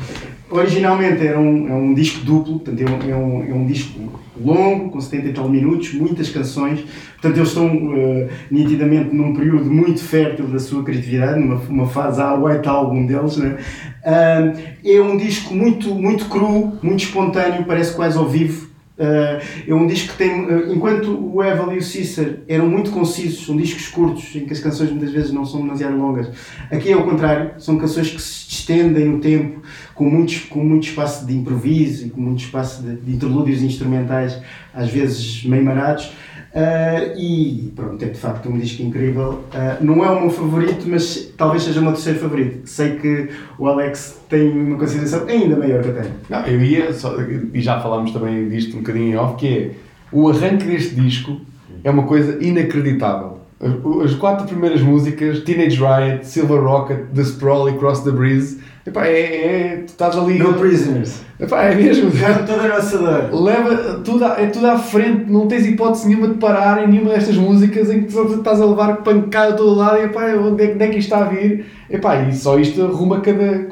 Originalmente 0.50 1.26
era 1.26 1.40
um, 1.40 1.68
é 1.68 1.74
um 1.74 1.94
disco 1.94 2.24
duplo, 2.24 2.60
portanto 2.60 2.82
é 2.82 2.86
um, 2.86 3.12
é 3.12 3.16
um, 3.16 3.52
é 3.52 3.54
um 3.54 3.66
disco 3.66 4.00
longo, 4.40 4.90
com 4.90 5.00
70 5.00 5.28
e 5.28 5.34
tal 5.34 5.50
minutos, 5.50 5.94
muitas 5.94 6.30
canções. 6.30 6.84
Portanto, 7.14 7.38
eles 7.38 7.50
estão 7.50 7.68
uh, 7.68 8.30
nitidamente 8.52 9.16
num 9.16 9.34
período 9.34 9.72
muito 9.72 10.02
fértil 10.02 10.48
da 10.48 10.60
sua 10.60 10.84
criatividade, 10.84 11.40
numa 11.40 11.56
uma 11.56 11.88
fase 11.88 12.22
a 12.22 12.34
White 12.34 12.68
Album 12.68 13.06
deles. 13.06 13.38
Né? 13.38 13.58
Uh, 14.06 14.88
é 14.88 15.02
um 15.02 15.18
disco 15.18 15.54
muito, 15.54 15.94
muito 15.94 16.26
cru, 16.26 16.78
muito 16.82 17.04
espontâneo, 17.04 17.66
parece 17.66 17.96
quase 17.96 18.18
ao 18.18 18.28
vivo. 18.28 18.76
Uh, 18.98 19.44
é 19.68 19.74
um 19.74 19.86
disco 19.88 20.14
que 20.14 20.18
tem, 20.18 20.46
uh, 20.46 20.74
enquanto 20.74 21.10
o 21.12 21.44
Evel 21.44 21.74
e 21.74 21.80
o 21.80 21.82
Cícer 21.82 22.40
eram 22.48 22.70
muito 22.70 22.92
concisos, 22.92 23.46
são 23.46 23.58
discos 23.58 23.90
curtos, 23.90 24.34
em 24.34 24.46
que 24.46 24.54
as 24.54 24.60
canções 24.62 24.90
muitas 24.90 25.12
vezes 25.12 25.32
não 25.34 25.46
são 25.46 25.60
demasiado 25.60 25.98
longas, 25.98 26.30
aqui 26.72 26.94
é 26.94 26.96
o 26.96 27.04
contrário, 27.04 27.52
são 27.58 27.78
canções 27.78 28.10
que 28.10 28.22
se 28.22 28.50
estendem 28.50 29.06
no 29.06 29.20
tempo, 29.20 29.62
com, 29.96 30.04
muitos, 30.04 30.40
com 30.42 30.64
muito 30.64 30.88
espaço 30.88 31.26
de 31.26 31.34
improviso 31.34 32.06
e 32.06 32.10
com 32.10 32.22
muito 32.22 32.44
espaço 32.44 32.84
de, 32.84 32.98
de 32.98 33.16
interlúdios 33.16 33.64
instrumentais, 33.64 34.38
às 34.74 34.90
vezes 34.90 35.44
meio 35.46 35.64
marados. 35.64 36.14
Uh, 36.56 37.20
e 37.20 37.74
pronto, 37.76 38.02
é 38.02 38.08
de 38.08 38.18
facto 38.18 38.48
um 38.48 38.58
disco 38.58 38.82
incrível. 38.82 39.44
Uh, 39.54 39.84
não 39.84 40.06
é 40.06 40.10
o 40.10 40.22
meu 40.22 40.30
favorito, 40.30 40.86
mas 40.88 41.34
talvez 41.36 41.64
seja 41.64 41.82
o 41.82 41.84
meu 41.84 41.92
terceiro 41.92 42.20
favorito. 42.20 42.68
Sei 42.68 42.96
que 42.96 43.30
o 43.58 43.68
Alex 43.68 44.22
tem 44.30 44.52
uma 44.52 44.78
consideração 44.78 45.28
ainda 45.28 45.58
maior 45.58 45.82
que 45.82 45.90
eu 45.90 45.96
tenho. 45.96 46.14
Não, 46.30 46.46
eu 46.46 46.64
ia, 46.64 46.94
só, 46.94 47.14
e 47.54 47.62
já 47.62 47.82
falámos 47.82 48.12
também 48.12 48.48
disto 48.48 48.76
um 48.76 48.80
bocadinho 48.80 49.14
em 49.14 49.16
off, 49.18 49.36
que 49.36 49.48
é 49.48 49.72
o 50.12 50.30
arranque 50.30 50.66
deste 50.66 50.96
disco 50.96 51.42
é 51.84 51.90
uma 51.90 52.04
coisa 52.04 52.42
inacreditável. 52.42 53.40
As, 53.60 54.12
as 54.12 54.16
quatro 54.16 54.48
primeiras 54.48 54.82
músicas, 54.82 55.42
Teenage 55.42 55.78
Riot, 55.78 56.26
Silver 56.26 56.62
Rocket, 56.62 57.08
The 57.14 57.22
Sprawl 57.22 57.70
e 57.70 57.74
Cross 57.78 58.02
the 58.02 58.12
Breeze, 58.12 58.60
Epá, 58.86 59.08
é, 59.08 59.20
é, 59.20 59.78
tu 59.78 59.90
estás 59.90 60.16
ali. 60.16 60.38
No 60.38 60.54
prisoners. 60.54 61.22
Epá, 61.40 61.64
é 61.64 61.76
mesmo. 61.76 62.12
toda 62.46 62.62
a 62.62 62.68
nossa 62.68 62.98
dor. 63.00 63.44
Leva 63.44 64.00
tudo, 64.04 64.24
é 64.24 64.46
tudo 64.46 64.68
à 64.68 64.78
frente, 64.78 65.26
não 65.28 65.48
tens 65.48 65.66
hipótese 65.66 66.08
nenhuma 66.08 66.28
de 66.28 66.36
parar 66.36 66.84
em 66.84 66.88
nenhuma 66.88 67.10
destas 67.14 67.36
músicas 67.36 67.90
em 67.90 68.04
que 68.04 68.14
tu 68.14 68.36
estás 68.36 68.62
a 68.62 68.66
levar 68.66 68.98
pancada 68.98 69.56
a 69.56 69.58
todo 69.58 69.74
lado 69.74 69.98
e 69.98 70.04
epá, 70.04 70.36
onde 70.36 70.64
é, 70.64 70.74
onde 70.74 70.84
é 70.84 70.88
que 70.88 71.00
isto 71.00 71.14
está 71.14 71.26
a 71.26 71.30
vir? 71.30 71.66
Epá, 71.90 72.30
e 72.30 72.36
só 72.36 72.60
isto 72.60 72.80
arruma, 72.84 73.22
cada, 73.22 73.68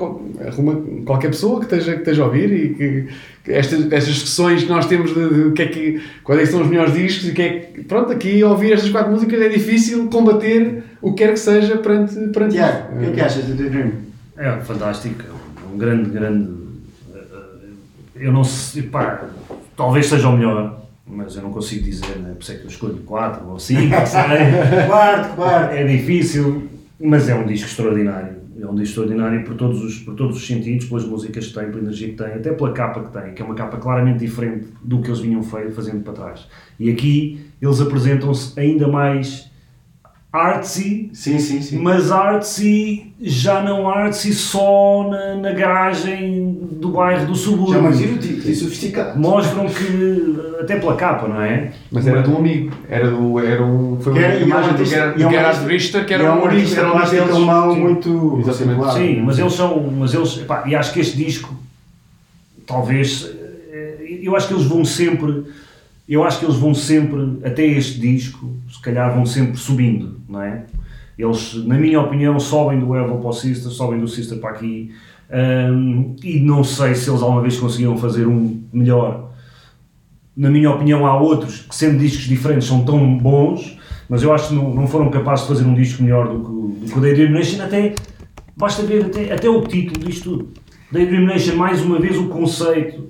arruma 0.47 0.81
qualquer 1.05 1.27
pessoa 1.27 1.59
que 1.59 1.65
esteja, 1.65 1.93
que 1.93 1.99
esteja 1.99 2.23
a 2.23 2.25
ouvir 2.25 2.51
e 2.51 2.69
que, 2.73 3.07
que 3.45 3.51
estas, 3.51 3.91
estas 3.91 4.13
discussões 4.15 4.63
que 4.63 4.69
nós 4.69 4.87
temos 4.87 5.13
de, 5.13 5.29
de, 5.29 5.43
de, 5.43 5.51
que 5.51 5.61
é 5.61 5.67
que, 5.67 6.01
quais 6.23 6.41
é 6.41 6.45
que 6.45 6.51
são 6.51 6.61
os 6.61 6.67
melhores 6.67 6.93
discos 6.93 7.29
e 7.29 7.33
que 7.33 7.41
é 7.41 7.49
que, 7.59 7.83
pronto, 7.83 8.11
aqui 8.11 8.43
ouvir 8.43 8.73
estas 8.73 8.89
quatro 8.89 9.11
músicas 9.11 9.39
é 9.39 9.47
difícil 9.47 10.07
combater 10.07 10.83
o 11.03 11.13
que 11.13 11.23
quer 11.23 11.33
que 11.33 11.39
seja 11.39 11.77
perante, 11.77 12.15
perante 12.29 12.53
Tiago, 12.53 12.95
o 12.95 12.99
que 12.99 13.05
é 13.05 13.11
que 13.11 13.21
achas 13.21 13.45
do 13.45 13.55
The 13.55 13.69
Dream? 13.69 14.12
É 14.35 14.59
fantástico, 14.61 15.23
é 15.23 15.73
um 15.73 15.77
grande, 15.77 16.09
grande. 16.09 16.63
Eu 18.15 18.31
não 18.31 18.43
sei, 18.43 18.83
pá, 18.83 19.25
talvez 19.75 20.07
seja 20.07 20.27
o 20.29 20.35
melhor, 20.35 20.85
mas 21.05 21.35
eu 21.35 21.43
não 21.43 21.51
consigo 21.51 21.83
dizer, 21.83 22.17
né? 22.17 22.33
por 22.33 22.41
isso 22.41 22.51
é 22.51 22.55
que 22.55 22.63
eu 22.63 22.69
escolho 22.69 22.97
4 23.05 23.47
ou 23.47 23.59
5, 23.59 23.89
quarto, 24.87 25.35
quarto. 25.35 25.73
É 25.73 25.85
difícil, 25.85 26.67
mas 26.99 27.29
é 27.29 27.35
um 27.35 27.45
disco 27.45 27.67
extraordinário. 27.67 28.43
É 28.59 28.65
um 28.65 28.75
disco 28.75 29.01
extraordinário 29.01 29.43
por 29.43 29.55
todos, 29.55 29.83
os, 29.83 29.99
por 29.99 30.15
todos 30.15 30.37
os 30.37 30.47
sentidos, 30.47 30.85
pelas 30.85 31.05
músicas 31.05 31.47
que 31.47 31.53
tem, 31.53 31.65
pela 31.65 31.79
energia 31.79 32.07
que 32.09 32.15
tem, 32.15 32.27
até 32.27 32.53
pela 32.53 32.71
capa 32.71 33.03
que 33.03 33.11
tem, 33.11 33.33
que 33.33 33.41
é 33.41 33.45
uma 33.45 33.55
capa 33.55 33.77
claramente 33.77 34.19
diferente 34.19 34.67
do 34.81 35.01
que 35.01 35.09
eles 35.09 35.19
vinham 35.19 35.43
fazendo 35.43 36.01
para 36.03 36.13
trás. 36.13 36.47
E 36.79 36.89
aqui 36.89 37.45
eles 37.61 37.81
apresentam-se 37.81 38.59
ainda 38.59 38.87
mais 38.87 39.51
artsy, 40.33 41.11
sim, 41.13 41.37
sim, 41.37 41.61
sim. 41.61 41.77
mas 41.77 42.11
artsy 42.11 43.13
já 43.21 43.61
não 43.61 43.87
artsy 43.87 44.33
só 44.33 45.07
na, 45.07 45.35
na 45.35 45.51
garagem 45.51 46.57
do 46.71 46.89
bairro 46.89 47.27
do 47.27 47.35
subúrbio. 47.35 47.75
Já 47.75 47.81
mais 47.81 48.01
erudito 48.01 48.49
e 48.49 48.55
sofisticado. 48.55 49.19
Mostram 49.19 49.67
que, 49.67 50.35
até 50.59 50.79
pela 50.79 50.95
capa, 50.95 51.27
não 51.27 51.39
é? 51.39 51.71
Mas 51.91 52.07
era 52.07 52.23
de 52.23 52.31
um 52.31 52.37
amigo, 52.37 52.75
era, 52.89 53.11
do, 53.11 53.39
era 53.39 53.63
um, 53.63 53.99
foi 54.01 54.13
uma 54.13 54.21
é, 54.23 54.41
imagem 54.41 54.73
do 54.73 54.83
Gerhard 54.83 55.67
Richter, 55.67 56.03
que 56.03 56.15
era 56.15 56.33
um 56.33 56.43
artista, 56.43 56.79
era 56.79 56.91
um 56.91 56.97
artista 56.97 57.23
alemão 57.31 57.75
muito... 57.75 58.39
Exatamente. 58.39 58.93
Sim, 58.93 59.21
mas 59.21 59.37
eles 59.37 59.53
são, 59.53 59.83
mas 59.83 60.15
eles, 60.15 60.37
epá, 60.39 60.63
e 60.65 60.75
acho 60.75 60.91
que 60.93 60.99
este 60.99 61.15
disco, 61.15 61.53
talvez, 62.65 63.29
eh, 63.71 64.19
eu 64.23 64.35
acho 64.35 64.47
que 64.47 64.55
eles 64.55 64.65
vão 64.65 64.83
sempre 64.83 65.45
eu 66.07 66.23
acho 66.23 66.39
que 66.39 66.45
eles 66.45 66.57
vão 66.57 66.73
sempre, 66.73 67.39
até 67.45 67.65
este 67.65 67.99
disco, 67.99 68.53
calhar 68.83 69.13
vão 69.13 69.25
sempre 69.25 69.57
subindo, 69.57 70.21
não 70.27 70.41
é? 70.41 70.65
Eles, 71.17 71.55
na 71.65 71.77
minha 71.77 72.01
opinião, 72.01 72.39
sobem 72.39 72.79
do 72.79 72.95
Evil 72.95 73.17
para 73.17 73.29
o 73.29 73.33
Sister, 73.33 73.71
sobem 73.71 73.99
do 73.99 74.07
Sister 74.07 74.39
para 74.39 74.51
aqui, 74.51 74.91
um, 75.71 76.15
e 76.23 76.39
não 76.39 76.63
sei 76.63 76.95
se 76.95 77.09
eles 77.09 77.21
alguma 77.21 77.41
vez 77.41 77.57
conseguiram 77.57 77.97
fazer 77.97 78.27
um 78.27 78.61
melhor. 78.71 79.31
Na 80.35 80.49
minha 80.49 80.71
opinião, 80.71 81.05
há 81.05 81.19
outros 81.19 81.61
que, 81.61 81.75
sendo 81.75 81.99
discos 81.99 82.25
diferentes, 82.25 82.67
são 82.67 82.83
tão 82.83 83.17
bons, 83.17 83.77
mas 84.09 84.23
eu 84.23 84.33
acho 84.33 84.49
que 84.49 84.55
não, 84.55 84.73
não 84.73 84.87
foram 84.87 85.09
capazes 85.09 85.45
de 85.47 85.53
fazer 85.53 85.65
um 85.65 85.75
disco 85.75 86.03
melhor 86.03 86.27
do 86.27 86.39
que, 86.39 86.79
do 86.85 86.91
que 86.91 86.97
o 86.97 87.01
Daydream 87.01 87.31
Nation, 87.31 87.63
até, 87.63 87.93
basta 88.57 88.83
ver 88.83 89.05
até, 89.05 89.31
até 89.31 89.47
o 89.47 89.61
título 89.61 90.05
disto 90.05 90.29
tudo. 90.31 90.49
Daydream 90.91 91.25
Nation, 91.25 91.55
mais 91.55 91.81
uma 91.81 91.99
vez, 91.99 92.17
o 92.17 92.27
conceito, 92.27 93.09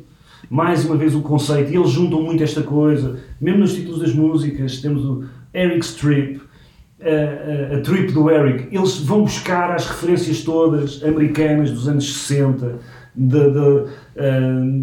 mais 0.49 0.85
uma 0.85 0.95
vez 0.95 1.15
o 1.15 1.21
conceito, 1.21 1.71
e 1.71 1.75
eles 1.75 1.89
juntam 1.89 2.21
muito 2.21 2.43
esta 2.43 2.61
coisa, 2.61 3.19
mesmo 3.39 3.61
nos 3.61 3.73
títulos 3.73 3.99
das 3.99 4.13
músicas, 4.13 4.81
temos 4.81 5.03
o 5.03 5.23
Eric 5.53 5.85
Strip, 5.85 6.41
a, 7.01 7.73
a, 7.75 7.77
a 7.77 7.81
trip 7.81 8.11
do 8.11 8.29
Eric, 8.29 8.75
eles 8.75 8.97
vão 8.99 9.23
buscar 9.23 9.71
as 9.71 9.87
referências 9.87 10.41
todas 10.41 11.03
americanas 11.03 11.71
dos 11.71 11.87
anos 11.87 12.13
60, 12.13 12.79
de, 13.15 13.51
de, 13.51 13.59
uh, 13.59 13.85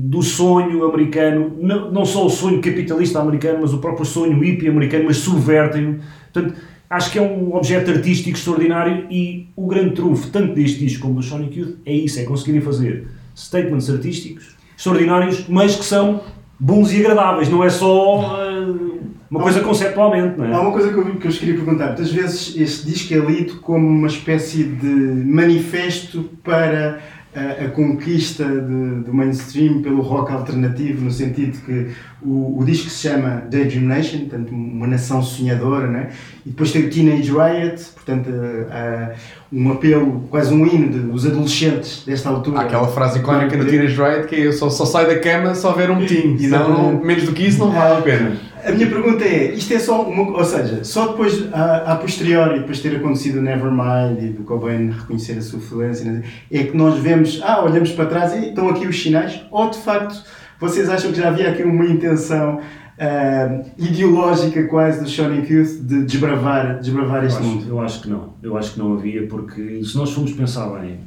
do 0.04 0.22
sonho 0.22 0.84
americano, 0.84 1.56
não, 1.58 1.90
não 1.90 2.04
só 2.04 2.26
o 2.26 2.30
sonho 2.30 2.60
capitalista 2.60 3.18
americano, 3.18 3.58
mas 3.62 3.72
o 3.72 3.78
próprio 3.78 4.04
sonho 4.04 4.38
hippie 4.38 4.68
americano, 4.68 5.06
mas 5.06 5.16
subvertem-o. 5.16 5.98
Portanto, 6.32 6.54
acho 6.88 7.10
que 7.10 7.18
é 7.18 7.22
um 7.22 7.54
objeto 7.54 7.90
artístico 7.90 8.36
extraordinário 8.36 9.06
e 9.10 9.48
o 9.56 9.66
grande 9.66 9.94
trunfo, 9.94 10.30
tanto 10.30 10.54
deste 10.54 10.78
disco 10.78 11.02
como 11.02 11.14
do 11.16 11.22
Sonic 11.22 11.58
Youth, 11.58 11.76
é 11.84 11.92
isso, 11.92 12.20
é 12.20 12.24
conseguirem 12.24 12.60
fazer 12.60 13.08
statements 13.34 13.90
artísticos 13.90 14.56
extraordinários, 14.76 15.46
mas 15.48 15.76
que 15.76 15.84
são 15.84 16.20
bons 16.58 16.92
e 16.92 17.00
agradáveis, 17.00 17.48
não 17.48 17.64
é 17.64 17.68
só 17.68 18.20
uh, 18.20 18.89
uma 19.30 19.40
coisa 19.40 19.60
conceptualmente, 19.60 20.36
não 20.36 20.44
é? 20.44 20.52
Há 20.52 20.60
uma 20.60 20.72
coisa 20.72 20.92
que 20.92 20.98
eu, 20.98 21.04
que 21.16 21.28
eu 21.28 21.32
queria 21.32 21.54
perguntar. 21.54 21.86
Muitas 21.86 22.10
vezes 22.10 22.56
este 22.56 22.86
disco 22.86 23.14
é 23.14 23.18
lido 23.18 23.56
como 23.60 23.86
uma 23.86 24.08
espécie 24.08 24.64
de 24.64 24.86
manifesto 24.86 26.28
para 26.42 27.00
a, 27.34 27.64
a 27.64 27.68
conquista 27.68 28.44
de, 28.44 29.04
do 29.04 29.14
mainstream 29.14 29.82
pelo 29.82 30.02
rock 30.02 30.32
alternativo, 30.32 31.04
no 31.04 31.10
sentido 31.10 31.58
que 31.64 31.88
o, 32.20 32.58
o 32.58 32.64
disco 32.64 32.90
se 32.90 33.08
chama 33.08 33.44
Daydream 33.48 33.84
Nation, 33.84 34.18
portanto, 34.20 34.50
uma 34.50 34.86
nação 34.86 35.22
sonhadora, 35.22 35.86
né? 35.86 36.10
e 36.44 36.50
depois 36.50 36.72
tem 36.72 36.86
o 36.86 36.90
Teenage 36.90 37.30
Riot, 37.30 37.84
portanto, 37.94 38.28
a, 38.70 38.74
a, 38.74 39.14
um 39.52 39.70
apelo, 39.72 40.26
quase 40.28 40.52
um 40.52 40.66
hino 40.66 40.88
dos 40.88 41.24
adolescentes 41.24 42.04
desta 42.04 42.28
altura. 42.28 42.60
Há 42.60 42.62
aquela 42.62 42.88
frase 42.88 43.20
icónica 43.20 43.56
no 43.56 43.64
Teenage 43.64 43.94
Riot 43.94 44.26
que 44.26 44.48
é 44.48 44.52
só, 44.52 44.68
só 44.68 44.84
sai 44.84 45.06
da 45.06 45.18
cama 45.20 45.54
se 45.54 45.64
houver 45.64 45.90
um 45.90 46.04
teen, 46.04 46.36
senão 46.36 47.00
menos 47.00 47.24
do 47.24 47.32
que 47.32 47.46
isso 47.46 47.60
não 47.60 47.70
vale 47.70 47.98
a 47.98 48.02
pena. 48.02 48.49
A 48.64 48.72
minha 48.72 48.88
pergunta 48.88 49.24
é, 49.24 49.52
isto 49.52 49.72
é 49.72 49.78
só 49.78 50.02
uma, 50.02 50.36
ou 50.36 50.44
seja, 50.44 50.84
só 50.84 51.08
depois, 51.08 51.52
a, 51.52 51.92
a 51.92 51.96
posteriori, 51.96 52.60
depois 52.60 52.78
de 52.78 52.88
ter 52.88 52.96
acontecido 52.96 53.38
o 53.38 53.42
Nevermind 53.42 54.22
e 54.22 54.28
do 54.28 54.42
Cobain 54.44 54.90
reconhecer 54.90 55.38
a 55.38 55.42
sua 55.42 55.58
influência, 55.58 56.22
é 56.50 56.64
que 56.64 56.76
nós 56.76 56.98
vemos, 56.98 57.40
ah, 57.42 57.62
olhamos 57.62 57.92
para 57.92 58.06
trás 58.06 58.34
e 58.34 58.48
estão 58.48 58.68
aqui 58.68 58.86
os 58.86 59.00
sinais, 59.00 59.40
ou 59.50 59.70
de 59.70 59.78
facto 59.78 60.22
vocês 60.60 60.90
acham 60.90 61.10
que 61.10 61.18
já 61.18 61.28
havia 61.28 61.50
aqui 61.50 61.62
uma 61.62 61.86
intenção 61.86 62.60
uh, 63.00 63.70
ideológica 63.78 64.62
quase 64.64 65.02
do 65.02 65.08
Sonic 65.08 65.50
Youth 65.50 65.80
de 65.80 66.04
desbravar, 66.04 66.80
desbravar 66.80 67.24
este 67.24 67.38
acho, 67.38 67.46
mundo? 67.46 67.66
Eu 67.68 67.80
acho 67.80 68.02
que 68.02 68.10
não, 68.10 68.34
eu 68.42 68.56
acho 68.58 68.74
que 68.74 68.78
não 68.78 68.92
havia, 68.92 69.26
porque 69.26 69.82
se 69.82 69.96
nós 69.96 70.12
formos 70.12 70.32
pensar 70.32 70.68
bem, 70.78 71.00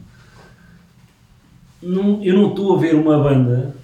não, 1.81 2.23
eu 2.23 2.33
não 2.33 2.49
estou 2.49 2.75
a 2.75 2.79
ver 2.79 2.95
uma 2.95 3.21
banda, 3.21 3.75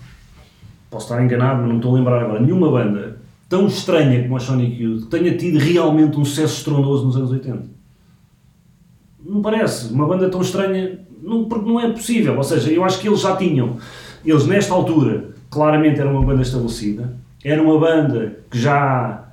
posso 0.90 1.06
estar 1.06 1.24
enganado, 1.24 1.62
mas 1.62 1.70
não 1.70 1.78
estou 1.78 1.94
a 1.94 2.00
lembrar 2.00 2.24
agora, 2.24 2.42
nenhuma 2.42 2.72
banda 2.72 3.09
tão 3.50 3.66
estranha 3.66 4.22
como 4.22 4.38
a 4.38 4.40
Sonic 4.40 4.82
Youth 4.82 5.10
tenha 5.10 5.36
tido 5.36 5.58
realmente 5.58 6.18
um 6.18 6.24
sucesso 6.24 6.60
estrondoso 6.60 7.08
nos 7.08 7.18
anos 7.18 7.32
80. 7.32 7.64
Não 9.26 9.42
parece. 9.42 9.92
Uma 9.92 10.08
banda 10.08 10.30
tão 10.30 10.42
estranha, 10.42 11.00
não, 11.22 11.46
porque 11.46 11.68
não 11.68 11.80
é 11.80 11.90
possível. 11.90 12.38
Ou 12.38 12.44
seja, 12.44 12.72
eu 12.72 12.84
acho 12.84 13.00
que 13.00 13.08
eles 13.08 13.20
já 13.20 13.36
tinham, 13.36 13.78
eles 14.24 14.46
nesta 14.46 14.74
altura, 14.74 15.32
claramente 15.50 16.00
era 16.00 16.10
uma 16.10 16.22
banda 16.22 16.44
estabelecida, 16.44 17.18
era 17.44 17.62
uma 17.62 17.78
banda 17.80 18.38
que 18.52 18.60
já 18.60 19.26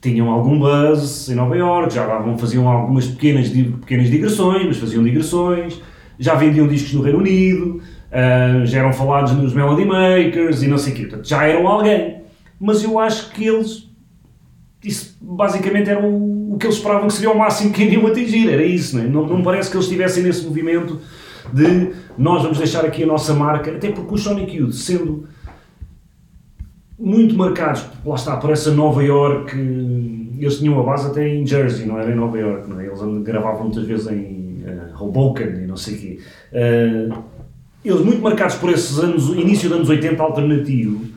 tinham 0.00 0.28
algum 0.28 0.58
buzz 0.58 1.30
em 1.30 1.34
Nova 1.34 1.56
York, 1.56 1.94
já 1.94 2.06
davam, 2.06 2.36
faziam 2.36 2.68
algumas 2.68 3.06
pequenas, 3.06 3.48
pequenas 3.48 4.10
digressões, 4.10 4.66
mas 4.66 4.76
faziam 4.76 5.02
digressões, 5.02 5.80
já 6.18 6.34
vendiam 6.34 6.68
discos 6.68 6.92
no 6.92 7.00
Reino 7.00 7.20
Unido, 7.20 7.80
uh, 8.12 8.66
já 8.66 8.80
eram 8.80 8.92
falados 8.92 9.32
nos 9.32 9.54
Melody 9.54 9.86
Makers 9.86 10.62
e 10.62 10.68
não 10.68 10.76
sei 10.76 10.92
o 10.92 10.96
quê. 10.96 11.02
Portanto, 11.04 11.26
já 11.26 11.46
eram 11.46 11.66
alguém 11.66 12.23
mas 12.64 12.82
eu 12.82 12.98
acho 12.98 13.30
que 13.32 13.46
eles. 13.46 13.90
Isso 14.82 15.16
basicamente 15.20 15.90
era 15.90 16.00
o, 16.00 16.54
o 16.54 16.58
que 16.58 16.66
eles 16.66 16.76
esperavam 16.76 17.08
que 17.08 17.14
seria 17.14 17.30
o 17.30 17.38
máximo 17.38 17.72
que 17.72 17.82
iriam 17.82 18.06
atingir, 18.06 18.50
era 18.50 18.64
isso, 18.64 18.96
não, 18.96 19.04
é? 19.04 19.06
não, 19.06 19.26
não 19.26 19.42
parece 19.42 19.70
que 19.70 19.76
eles 19.76 19.86
estivessem 19.86 20.22
nesse 20.22 20.44
movimento 20.44 20.98
de 21.52 21.92
nós 22.16 22.42
vamos 22.42 22.58
deixar 22.58 22.84
aqui 22.84 23.02
a 23.02 23.06
nossa 23.06 23.34
marca, 23.34 23.70
até 23.70 23.90
porque 23.90 24.14
o 24.14 24.18
Sonic 24.18 24.56
Youth, 24.56 24.72
sendo 24.72 25.26
muito 26.98 27.34
marcados, 27.34 27.86
lá 28.04 28.14
está, 28.14 28.36
por 28.36 28.50
essa 28.50 28.72
Nova 28.72 29.02
York, 29.02 29.54
eles 30.38 30.58
tinham 30.58 30.78
a 30.80 30.82
base 30.82 31.06
até 31.08 31.28
em 31.28 31.46
Jersey, 31.46 31.86
não 31.86 31.98
era 31.98 32.10
em 32.10 32.16
Nova 32.16 32.38
York, 32.38 32.68
não 32.68 32.80
é? 32.80 32.86
eles 32.86 33.00
gravavam 33.22 33.64
muitas 33.64 33.84
vezes 33.84 34.06
em 34.06 34.64
uh, 34.64 35.02
Hoboken 35.02 35.64
e 35.64 35.66
não 35.66 35.76
sei 35.76 35.94
o 35.94 35.98
quê. 35.98 36.18
Uh, 36.52 37.24
eles 37.84 38.00
muito 38.00 38.22
marcados 38.22 38.56
por 38.56 38.70
esses 38.70 38.98
anos, 38.98 39.28
início 39.30 39.68
dos 39.68 39.78
anos 39.78 39.88
80 39.90 40.22
alternativo, 40.22 41.13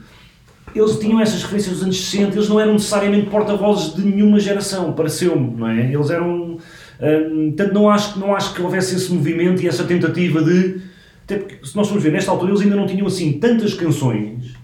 eles 0.74 0.98
tinham 0.98 1.20
essas 1.20 1.42
referências 1.42 1.74
dos 1.74 1.82
anos 1.82 2.08
60, 2.08 2.36
eles 2.36 2.48
não 2.48 2.60
eram 2.60 2.72
necessariamente 2.74 3.30
porta-vozes 3.30 3.94
de 3.94 4.02
nenhuma 4.02 4.38
geração, 4.38 4.92
pareceu-me, 4.92 5.56
não 5.56 5.68
é? 5.68 5.92
Eles 5.92 6.10
eram. 6.10 6.58
Hum, 7.00 7.52
portanto, 7.56 7.72
não 7.74 7.90
acho, 7.90 8.18
não 8.18 8.34
acho 8.34 8.54
que 8.54 8.62
houvesse 8.62 8.96
esse 8.96 9.12
movimento 9.12 9.62
e 9.62 9.68
essa 9.68 9.84
tentativa 9.84 10.42
de. 10.42 10.80
Até 11.24 11.38
porque, 11.38 11.66
se 11.66 11.76
nós 11.76 11.86
formos 11.86 12.02
ver, 12.02 12.12
nesta 12.12 12.30
altura 12.30 12.52
eles 12.52 12.62
ainda 12.62 12.76
não 12.76 12.86
tinham 12.86 13.06
assim 13.06 13.32
tantas 13.34 13.74
canções 13.74 14.54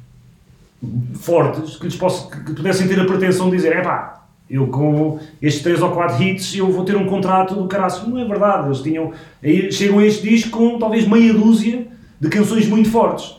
fortes 1.14 1.77
que, 1.77 1.85
lhes 1.85 1.97
posso, 1.97 2.31
que 2.31 2.53
pudessem 2.53 2.88
ter 2.88 2.99
a 3.01 3.05
pretensão 3.05 3.51
de 3.51 3.57
dizer: 3.57 3.73
é 3.73 3.83
pá, 3.83 4.27
eu 4.49 4.67
com 4.67 5.19
estes 5.40 5.62
3 5.62 5.83
ou 5.83 5.90
4 5.90 6.23
hits 6.23 6.57
eu 6.57 6.71
vou 6.71 6.85
ter 6.85 6.97
um 6.97 7.07
contrato 7.07 7.55
do 7.55 7.67
caraço. 7.67 8.09
Não 8.09 8.19
é 8.19 8.25
verdade, 8.25 8.69
eles 8.69 8.81
tinham. 8.81 9.12
Aí, 9.43 9.71
chegam 9.73 9.99
a 9.99 10.07
este 10.07 10.29
disco 10.29 10.51
com 10.51 10.79
talvez 10.79 11.07
meia 11.07 11.33
dúzia 11.33 11.87
de 12.21 12.29
canções 12.29 12.69
muito 12.69 12.90
fortes. 12.90 13.37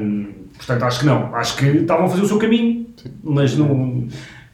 Hum, 0.00 0.39
Portanto, 0.60 0.82
acho 0.82 1.00
que 1.00 1.06
não. 1.06 1.34
Acho 1.34 1.56
que 1.56 1.64
estavam 1.64 2.04
a 2.04 2.08
fazer 2.08 2.22
o 2.22 2.28
seu 2.28 2.38
caminho, 2.38 2.86
mas 3.24 3.56
não. 3.56 4.06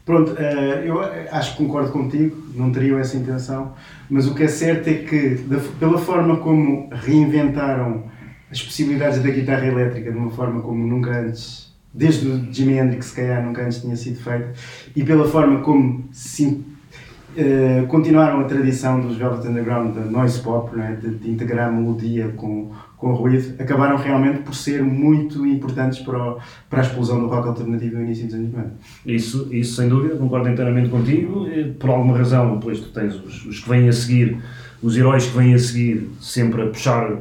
Pronto, 0.05 0.37
eh, 0.39 0.85
eu 0.87 1.01
acho 1.33 1.57
que 1.57 1.65
concordo 1.65 1.91
contigo, 1.91 2.37
não 2.55 2.71
teriam 2.71 2.97
essa 2.97 3.17
intenção, 3.17 3.73
mas 4.09 4.29
o 4.29 4.37
que 4.37 4.45
é 4.45 4.49
certo 4.49 4.87
é 4.87 4.95
que, 4.95 5.45
pela 5.81 5.99
forma 5.99 6.37
como 6.37 6.89
reinventaram 6.93 8.05
as 8.49 8.63
possibilidades 8.63 9.21
da 9.21 9.29
guitarra 9.29 9.67
elétrica 9.67 10.13
de 10.13 10.17
uma 10.17 10.31
forma 10.31 10.61
como 10.63 10.87
nunca 10.87 11.11
antes, 11.11 11.75
desde 11.93 12.29
o 12.29 12.53
Jimi 12.53 12.79
Hendrix, 12.79 13.07
se 13.07 13.17
calhar, 13.17 13.45
nunca 13.45 13.63
antes 13.63 13.81
tinha 13.81 13.97
sido 13.97 14.21
feito, 14.21 14.57
e 14.95 15.03
pela 15.03 15.27
forma 15.27 15.61
como 15.63 16.05
se, 16.13 16.47
uh, 16.47 17.85
continuaram 17.89 18.39
a 18.43 18.45
tradição 18.45 19.01
dos 19.01 19.17
Velvet 19.17 19.49
Underground, 19.49 19.93
da 19.93 20.03
noise 20.03 20.39
pop, 20.39 20.71
é? 20.79 20.95
de, 20.95 21.17
de 21.17 21.31
integrar 21.33 21.69
a 21.69 21.73
melodia 21.73 22.29
com 22.37 22.71
com 22.97 23.13
o 23.13 23.15
ruído, 23.15 23.61
acabaram 23.61 23.97
realmente 23.97 24.39
por 24.41 24.55
ser 24.55 24.83
muito 24.83 25.47
importantes 25.47 25.99
para, 25.99 26.19
o, 26.19 26.39
para 26.71 26.81
a 26.81 26.83
explosão 26.83 27.21
do 27.21 27.27
rock 27.27 27.49
alternativo 27.49 27.97
no 27.97 28.05
início 28.05 28.25
dos 28.25 28.35
anos 28.35 28.53
90. 28.53 28.73
Isso, 29.05 29.49
isso 29.53 29.77
sem 29.77 29.89
dúvida, 29.89 30.17
concordo 30.17 30.49
inteiramente 30.49 30.89
contigo. 30.89 31.47
Por 31.79 31.91
alguma 31.91 32.17
razão, 32.17 32.55
depois 32.57 32.81
tu 32.81 32.89
tens 32.89 33.15
os, 33.15 33.45
os 33.45 33.61
que 33.61 33.69
vêm 33.69 33.89
a 33.89 33.93
seguir, 33.93 34.39
os 34.83 34.97
heróis 34.97 35.27
que 35.27 35.37
vêm 35.37 35.53
a 35.53 35.59
seguir, 35.59 36.09
sempre 36.21 36.63
a 36.63 36.67
puxar 36.67 37.19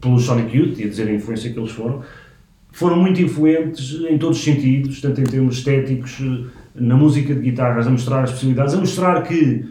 pelo 0.00 0.18
Sonic 0.18 0.56
Youth 0.56 0.78
e 0.78 0.84
a 0.84 0.88
dizer 0.88 1.08
a 1.08 1.12
influência 1.12 1.52
que 1.52 1.58
eles 1.58 1.70
foram. 1.70 2.02
Foram 2.72 2.96
muito 2.96 3.22
influentes 3.22 4.00
em 4.10 4.18
todos 4.18 4.38
os 4.38 4.44
sentidos, 4.44 5.00
tanto 5.00 5.20
em 5.20 5.24
termos 5.24 5.58
estéticos, 5.58 6.20
na 6.74 6.96
música 6.96 7.32
de 7.32 7.40
guitarras, 7.40 7.86
a 7.86 7.90
mostrar 7.90 8.24
as 8.24 8.32
possibilidades, 8.32 8.74
a 8.74 8.78
mostrar 8.78 9.22
que 9.22 9.64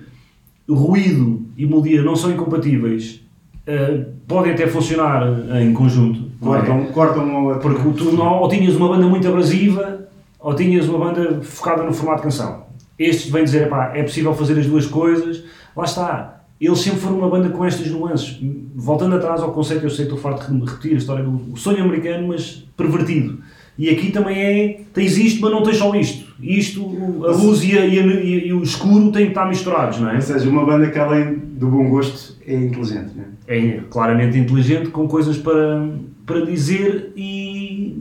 ruído 0.69 1.45
e 1.58 1.65
melodia 1.65 2.01
não 2.01 2.15
são 2.15 2.32
incompatíveis 2.32 3.22
Uh, 3.65 4.06
podem 4.28 4.52
até 4.52 4.67
funcionar 4.67 5.23
em 5.62 5.73
conjunto. 5.73 6.32
Cortam, 6.41 6.82
é? 6.82 6.86
cortam 6.88 7.60
Porque 7.62 7.89
tu 7.97 8.12
não, 8.12 8.41
ou 8.41 8.49
tinhas 8.49 8.76
uma 8.76 8.89
banda 8.89 9.08
muito 9.08 9.28
abrasiva 9.28 10.04
ou 10.43 10.54
tinhas 10.54 10.89
uma 10.89 10.99
banda 10.99 11.41
focada 11.41 11.84
no 11.84 11.93
formato 11.93 12.17
de 12.17 12.23
canção. 12.23 12.65
Estes 12.99 13.32
vêm 13.32 13.45
dizer, 13.45 13.67
epá, 13.67 13.93
é 13.95 14.04
possível 14.04 14.36
fazer 14.36 14.60
as 14.60 14.67
duas 14.67 14.86
coisas. 14.86 15.43
Lá 15.76 15.86
está. 15.86 16.43
Eles 16.60 16.80
sempre 16.80 16.99
foram 16.99 17.17
uma 17.17 17.30
banda 17.30 17.49
com 17.49 17.65
estas 17.65 17.88
nuances. 17.88 18.39
Voltando 18.76 19.15
atrás 19.15 19.41
ao 19.41 19.52
conceito, 19.52 19.86
eu 19.86 19.89
sei 19.89 20.06
que 20.06 20.13
estou 20.13 20.17
farto 20.17 20.54
de 20.54 20.65
repetir 20.65 20.93
a 20.93 20.97
história 20.97 21.23
do 21.23 21.56
sonho 21.58 21.84
americano, 21.84 22.28
mas 22.28 22.65
pervertido. 22.76 23.39
E 23.77 23.89
aqui 23.89 24.12
também 24.12 24.38
é, 24.38 24.81
tens 24.93 25.17
isto, 25.17 25.41
mas 25.41 25.51
não 25.51 25.63
tens 25.63 25.77
só 25.77 25.93
isto. 25.95 26.33
Isto, 26.39 26.81
a 27.25 27.31
luz 27.31 27.63
e, 27.63 27.77
a, 27.77 27.86
e, 27.86 27.99
a, 27.99 28.03
e, 28.03 28.53
o 28.53 28.62
escuro 28.62 29.12
têm 29.12 29.25
que 29.25 29.31
estar 29.31 29.47
misturados, 29.47 29.99
não 29.99 30.09
é? 30.09 30.15
Ou 30.15 30.21
seja, 30.21 30.49
uma 30.49 30.65
banda 30.65 30.89
que 30.89 30.99
além 30.99 31.36
do 31.36 31.67
bom 31.67 31.89
gosto 31.89 32.38
é 32.45 32.53
inteligente, 32.53 33.12
não 33.15 33.23
é? 33.23 33.57
É 33.57 33.79
claramente 33.89 34.38
inteligente, 34.38 34.89
com 34.89 35.07
coisas 35.07 35.38
para, 35.38 35.89
para 36.25 36.45
dizer 36.45 37.12
e 37.15 37.97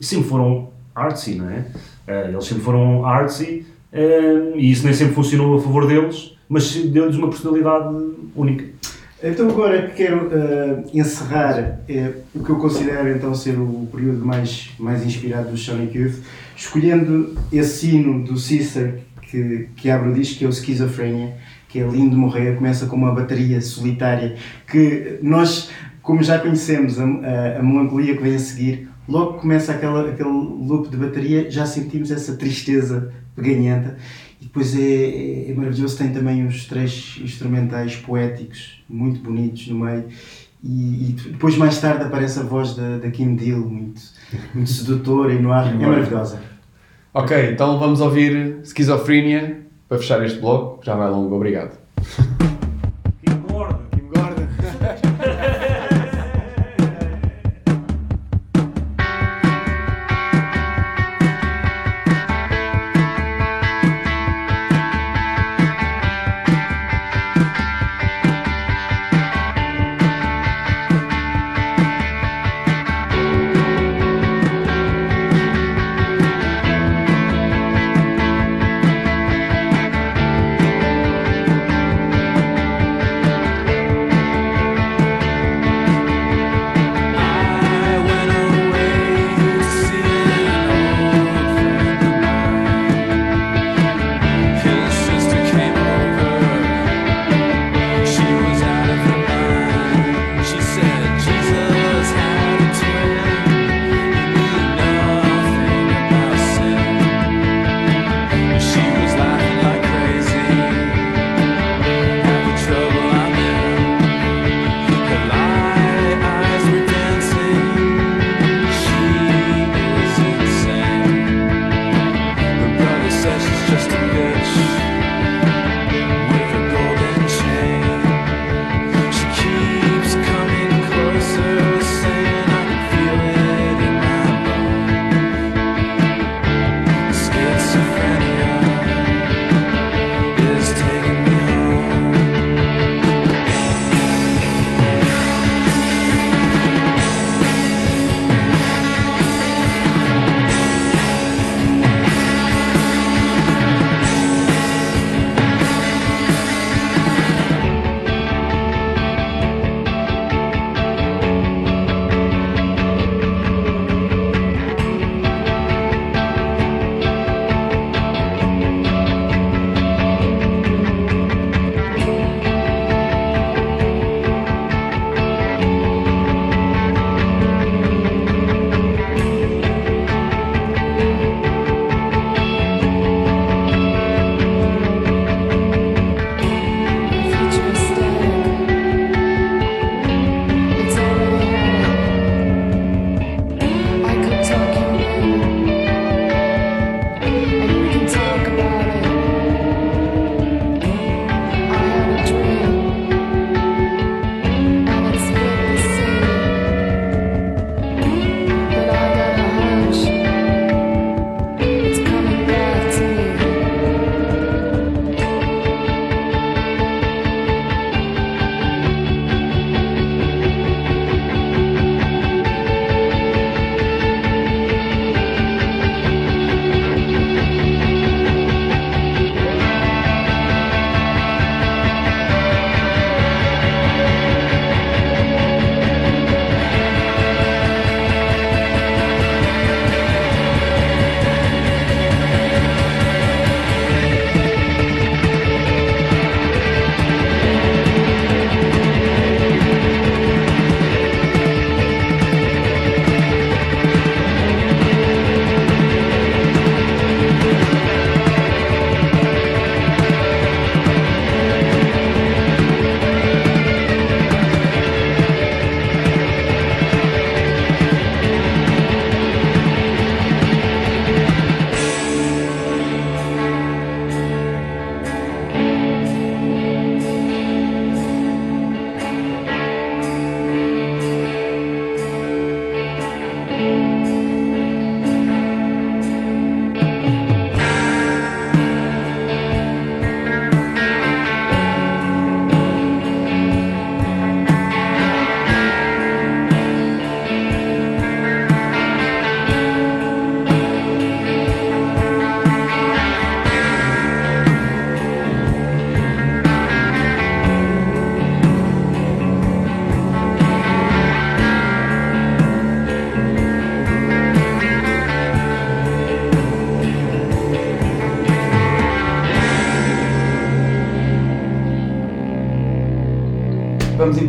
sempre 0.00 0.28
foram 0.28 0.70
artsy, 0.94 1.34
não 1.34 1.50
é? 1.50 1.66
Eh, 2.06 2.30
eles 2.32 2.44
sempre 2.44 2.62
foram 2.62 3.04
artsy 3.04 3.64
eh, 3.92 4.52
e 4.56 4.70
isso 4.70 4.84
nem 4.84 4.92
sempre 4.92 5.14
funcionou 5.14 5.56
a 5.56 5.60
favor 5.60 5.86
deles, 5.86 6.36
mas 6.48 6.74
deu-lhes 6.74 7.16
uma 7.16 7.28
personalidade 7.28 7.94
única. 8.34 8.64
Então 9.24 9.48
agora 9.48 9.88
quero 9.90 10.26
uh, 10.26 10.84
encerrar 10.92 11.78
uh, 11.88 12.14
o 12.34 12.42
que 12.42 12.50
eu 12.50 12.56
considero 12.56 13.08
então 13.08 13.32
ser 13.32 13.56
o 13.56 13.88
período 13.92 14.24
mais, 14.24 14.70
mais 14.80 15.06
inspirado 15.06 15.52
do 15.52 15.56
Sonic 15.56 15.96
Youth, 15.96 16.16
escolhendo 16.56 17.38
esse 17.52 17.94
hino 17.94 18.24
do 18.24 18.36
Cícero 18.36 18.98
que, 19.22 19.68
que 19.76 19.88
abre 19.88 20.10
o 20.10 20.12
disco, 20.12 20.40
que 20.40 20.44
é 20.44 20.48
o 20.48 20.52
Schizophrenia, 20.52 21.36
que 21.68 21.78
é 21.78 21.86
lindo 21.86 22.16
morrer, 22.16 22.56
começa 22.56 22.86
com 22.86 22.96
uma 22.96 23.14
bateria 23.14 23.60
solitária, 23.60 24.34
que 24.66 25.20
nós, 25.22 25.70
como 26.02 26.20
já 26.20 26.40
conhecemos 26.40 26.98
a, 26.98 27.04
a, 27.04 27.58
a 27.60 27.62
melancolia 27.62 28.16
que 28.16 28.22
vem 28.24 28.34
a 28.34 28.40
seguir, 28.40 28.88
logo 29.08 29.34
começa 29.34 29.70
aquela, 29.70 30.10
aquele 30.10 30.28
loop 30.30 30.88
de 30.88 30.96
bateria, 30.96 31.48
já 31.48 31.64
sentimos 31.64 32.10
essa 32.10 32.34
tristeza 32.34 33.12
peganhenta 33.36 33.96
e 34.42 34.46
depois 34.46 34.76
é, 34.76 34.80
é, 34.80 35.50
é, 35.50 35.54
maravilhoso, 35.54 35.96
tem 35.96 36.12
também 36.12 36.44
os 36.44 36.66
três 36.66 37.16
instrumentais 37.22 37.94
poéticos, 37.94 38.82
muito 38.88 39.20
bonitos 39.20 39.68
no 39.68 39.84
meio. 39.84 40.06
E, 40.64 41.10
e 41.10 41.16
depois, 41.30 41.56
mais 41.56 41.80
tarde, 41.80 42.02
aparece 42.02 42.40
a 42.40 42.42
voz 42.42 42.74
da, 42.74 42.98
da 42.98 43.08
Kim 43.08 43.36
Deal, 43.36 43.60
muito, 43.60 44.02
muito 44.52 44.66
sedutora 44.70 45.32
e 45.32 45.40
no 45.40 45.52
ar. 45.52 45.72
É 45.72 45.86
maravilhosa. 45.86 46.42
Ok, 47.14 47.52
então 47.52 47.78
vamos 47.78 48.00
ouvir 48.00 48.58
Esquizofrenia 48.64 49.60
para 49.88 49.98
fechar 49.98 50.24
este 50.24 50.40
blog. 50.40 50.84
Já 50.84 50.96
vai 50.96 51.06
é 51.06 51.10
longo, 51.10 51.36
obrigado. 51.36 51.78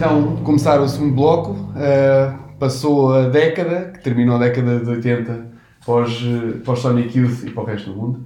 então 0.04 0.36
começar 0.43 0.82
o 0.82 0.88
segundo 0.89 1.16
bloco. 1.16 1.51
Uh, 1.51 2.38
passou 2.60 3.14
a 3.14 3.30
década, 3.30 3.93
que 3.93 4.04
terminou 4.04 4.36
a 4.36 4.39
década 4.39 4.80
de 4.80 4.89
80 4.89 5.45
pós, 5.86 6.22
eh, 6.22 6.58
pós 6.66 6.80
Sonic 6.80 7.18
Youth 7.18 7.45
e 7.45 7.51
para 7.51 7.64
o 7.64 7.66
resto 7.66 7.89
do 7.89 7.95
mundo, 7.95 8.20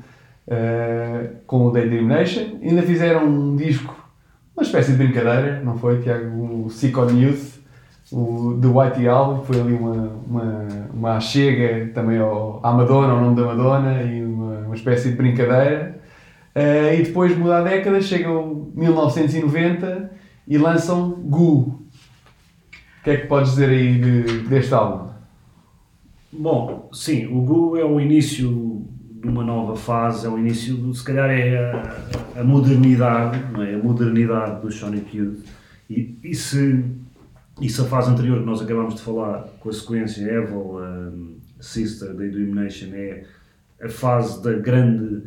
uh, 0.48 1.36
com 1.46 1.68
o 1.68 1.72
Daydream 1.72 2.08
Nation. 2.08 2.58
Ainda 2.64 2.82
fizeram 2.82 3.26
um 3.26 3.56
disco, 3.56 3.96
uma 4.56 4.64
espécie 4.64 4.94
de 4.94 4.98
brincadeira, 4.98 5.62
não 5.64 5.78
foi, 5.78 6.02
Tiago? 6.02 6.66
O 6.66 6.70
Sick 6.72 6.98
Youth, 6.98 7.60
o 8.12 8.58
The 8.60 8.68
White 8.68 9.08
Album, 9.08 9.44
foi 9.44 9.62
ali 9.62 9.74
uma, 9.74 10.12
uma, 10.28 10.68
uma 10.92 11.20
chega 11.20 11.92
também 11.94 12.18
ao, 12.18 12.60
à 12.64 12.74
Madonna, 12.74 13.14
ao 13.14 13.22
nome 13.22 13.36
da 13.36 13.44
Madonna, 13.44 14.02
e 14.02 14.26
uma, 14.26 14.62
uma 14.62 14.76
espécie 14.76 15.12
de 15.12 15.16
brincadeira. 15.16 16.00
Uh, 16.56 17.00
e 17.00 17.04
depois 17.04 17.38
muda 17.38 17.60
a 17.60 17.62
década, 17.62 18.02
chega 18.02 18.32
o 18.32 18.72
1990 18.76 20.17
e 20.48 20.58
lançam 20.58 21.12
Goo. 21.12 21.60
O 23.00 23.04
que 23.04 23.10
é 23.12 23.18
que 23.18 23.28
podes 23.28 23.52
dizer 23.52 23.70
aí 23.70 24.00
de- 24.00 24.40
deste 24.48 24.74
álbum? 24.74 25.08
Bom, 26.32 26.90
sim, 26.94 27.26
o 27.28 27.42
Gu 27.42 27.78
é 27.78 27.86
o 27.86 28.00
início 28.00 28.86
de 29.22 29.28
uma 29.28 29.44
nova 29.44 29.76
fase, 29.76 30.26
é 30.26 30.30
o 30.30 30.38
início, 30.38 30.76
do, 30.76 30.94
se 30.94 31.04
calhar 31.04 31.30
é 31.30 31.58
a, 31.58 32.42
a 32.42 32.44
modernidade, 32.44 33.40
é? 33.62 33.76
a 33.76 33.78
modernidade 33.78 34.62
do 34.62 34.72
Sonic 34.72 35.18
Youth. 35.18 35.40
E, 35.90 36.18
e, 36.24 36.36
se, 36.36 36.84
e 37.62 37.68
a 37.68 37.86
fase 37.86 38.12
anterior 38.12 38.40
que 38.40 38.46
nós 38.46 38.62
acabámos 38.62 38.96
de 38.96 39.02
falar, 39.02 39.48
com 39.60 39.70
a 39.70 39.74
sequência 39.74 40.22
Evil, 40.24 40.78
um, 40.80 41.38
Sister, 41.60 42.14
da 42.14 42.26
Illumination, 42.26 42.88
é 42.94 43.24
a 43.82 43.90
fase 43.90 44.44
da 44.44 44.54
grande 44.54 45.24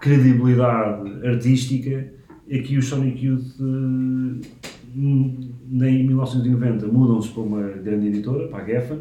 credibilidade 0.00 1.26
artística, 1.26 2.12
aqui 2.52 2.76
o 2.76 2.82
Sonic 2.82 3.24
Youth, 3.24 3.54
eh, 3.60 4.46
em 4.94 6.04
1990, 6.06 6.86
mudam-se 6.88 7.28
para 7.30 7.42
uma 7.42 7.62
grande 7.62 8.08
editora, 8.08 8.48
para 8.48 8.62
a 8.62 8.66
Geffen, 8.66 9.00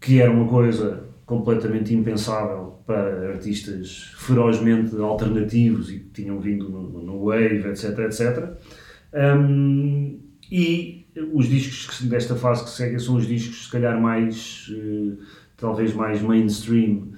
que 0.00 0.20
era 0.20 0.30
uma 0.30 0.46
coisa 0.48 1.04
completamente 1.24 1.92
impensável 1.92 2.78
para 2.86 3.30
artistas 3.32 4.12
ferozmente 4.18 4.94
alternativos 4.96 5.90
e 5.90 5.98
que 5.98 6.22
tinham 6.22 6.38
vindo 6.38 6.68
no, 6.68 7.02
no 7.02 7.24
Wave, 7.24 7.66
etc, 7.68 7.98
etc. 8.00 8.50
Um, 9.12 10.20
e 10.50 11.06
os 11.32 11.48
discos 11.48 11.98
que- 11.98 12.06
desta 12.06 12.36
fase 12.36 12.62
que 12.64 12.70
seguem 12.70 12.98
são 12.98 13.16
os 13.16 13.26
discos, 13.26 13.64
se 13.64 13.70
calhar, 13.72 14.00
mais, 14.00 14.70
eh, 14.72 15.14
talvez 15.56 15.92
mais 15.92 16.22
mainstream 16.22 17.08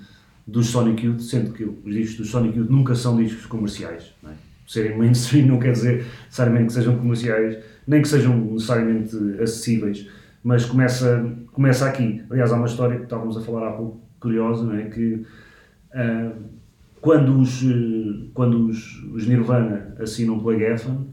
dos 0.47 0.69
Sonic 0.69 1.05
Youth, 1.05 1.21
sendo 1.21 1.53
que 1.53 1.65
os 1.65 1.93
discos 1.95 2.17
dos 2.17 2.31
Sonic 2.31 2.57
Youth 2.57 2.71
nunca 2.71 2.95
são 2.95 3.17
discos 3.23 3.45
comerciais. 3.45 4.15
Não 4.23 4.31
é? 4.31 4.35
Serem 4.69 4.99
mainstream 4.99 5.47
não 5.47 5.59
quer 5.59 5.73
dizer 5.73 6.05
necessariamente 6.27 6.67
que 6.67 6.73
sejam 6.75 6.99
comerciais, 6.99 7.59
nem 7.87 8.03
que 8.03 8.09
sejam 8.09 8.37
necessariamente 8.37 9.17
acessíveis, 9.41 10.07
mas 10.45 10.67
começa, 10.67 11.27
começa 11.53 11.87
aqui. 11.87 12.23
Aliás, 12.29 12.53
há 12.53 12.57
uma 12.57 12.67
história 12.67 12.99
que 12.99 13.05
estávamos 13.05 13.39
a 13.39 13.41
falar 13.41 13.69
há 13.69 13.73
pouco, 13.73 13.99
curiosa, 14.21 14.65
não 14.65 14.77
é? 14.77 14.83
que 14.83 15.25
ah, 15.95 16.33
quando, 17.01 17.41
os, 17.41 17.65
quando 18.35 18.67
os, 18.67 19.03
os 19.15 19.27
Nirvana 19.27 19.95
assinam 20.01 20.39
pela 20.39 20.59
Geffen, 20.59 21.07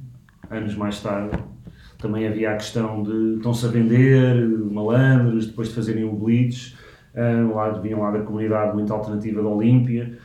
anos 0.49 0.75
mais 0.75 1.01
tarde, 1.01 1.37
também 1.97 2.27
havia 2.27 2.51
a 2.51 2.55
questão 2.55 3.03
de 3.03 3.37
estão-se 3.37 3.65
a 3.65 3.69
vender, 3.69 4.47
malandros, 4.69 5.47
depois 5.47 5.69
de 5.69 5.75
fazerem 5.75 6.03
o 6.03 6.11
Bleach, 6.11 6.75
ah, 7.15 7.53
lá, 7.53 7.69
vinham 7.79 8.01
lá 8.01 8.11
da 8.11 8.19
comunidade 8.19 8.73
muito 8.73 8.91
alternativa 8.91 9.41
da 9.41 9.47
Olímpia, 9.47 10.17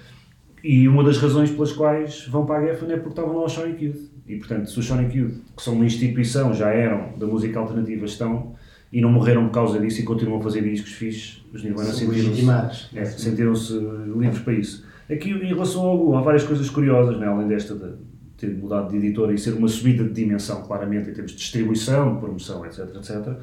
e 0.63 0.89
uma 0.89 1.03
das 1.03 1.19
razões 1.19 1.51
pelas 1.51 1.73
quais 1.73 2.27
vão 2.27 2.45
para 2.45 2.59
a 2.59 2.67
Geffen 2.67 2.93
é 2.93 2.97
porque 2.97 3.11
estavam 3.11 3.37
lá 3.37 3.47
os 3.47 3.53
Sonic 3.53 3.85
Youth. 3.85 4.11
E 4.27 4.37
portanto, 4.37 4.71
se 4.71 4.79
os 4.79 4.87
Sonic 4.87 5.17
Youth, 5.17 5.35
que 5.57 5.63
são 5.63 5.75
uma 5.75 5.85
instituição, 5.85 6.55
já 6.55 6.71
eram 6.71 7.19
da 7.19 7.27
música 7.27 7.59
alternativa, 7.59 8.05
estão 8.05 8.55
e 8.93 9.01
não 9.01 9.11
morreram 9.11 9.47
por 9.47 9.53
causa 9.53 9.79
disso 9.79 10.01
e 10.01 10.05
continuam 10.05 10.41
a 10.41 10.43
fazer 10.43 10.63
discos 10.63 10.93
fixes, 10.93 11.45
os 11.53 11.63
Nirvana 11.63 11.93
sentiram-se 11.93 12.99
é, 12.99 13.05
sentiram-se 13.05 13.79
livres 14.17 14.41
para 14.41 14.53
isso. 14.53 14.85
Aqui, 15.11 15.31
em 15.31 15.47
relação 15.47 15.83
ao 15.83 15.99
Gu, 15.99 16.17
há 16.17 16.21
várias 16.21 16.45
coisas 16.45 16.69
curiosas, 16.69 17.19
né? 17.19 17.27
além 17.27 17.49
desta 17.49 17.75
de 17.75 17.95
ter 18.37 18.57
mudado 18.57 18.91
de 18.91 18.97
editora 18.97 19.33
e 19.33 19.39
ser 19.39 19.53
uma 19.55 19.69
subida 19.69 20.03
de 20.05 20.13
dimensão, 20.13 20.63
claramente, 20.63 21.11
em 21.11 21.13
termos 21.13 21.33
de 21.33 21.39
distribuição, 21.39 22.15
de 22.15 22.21
promoção, 22.21 22.65
etc, 22.65 22.81
etc. 22.97 23.37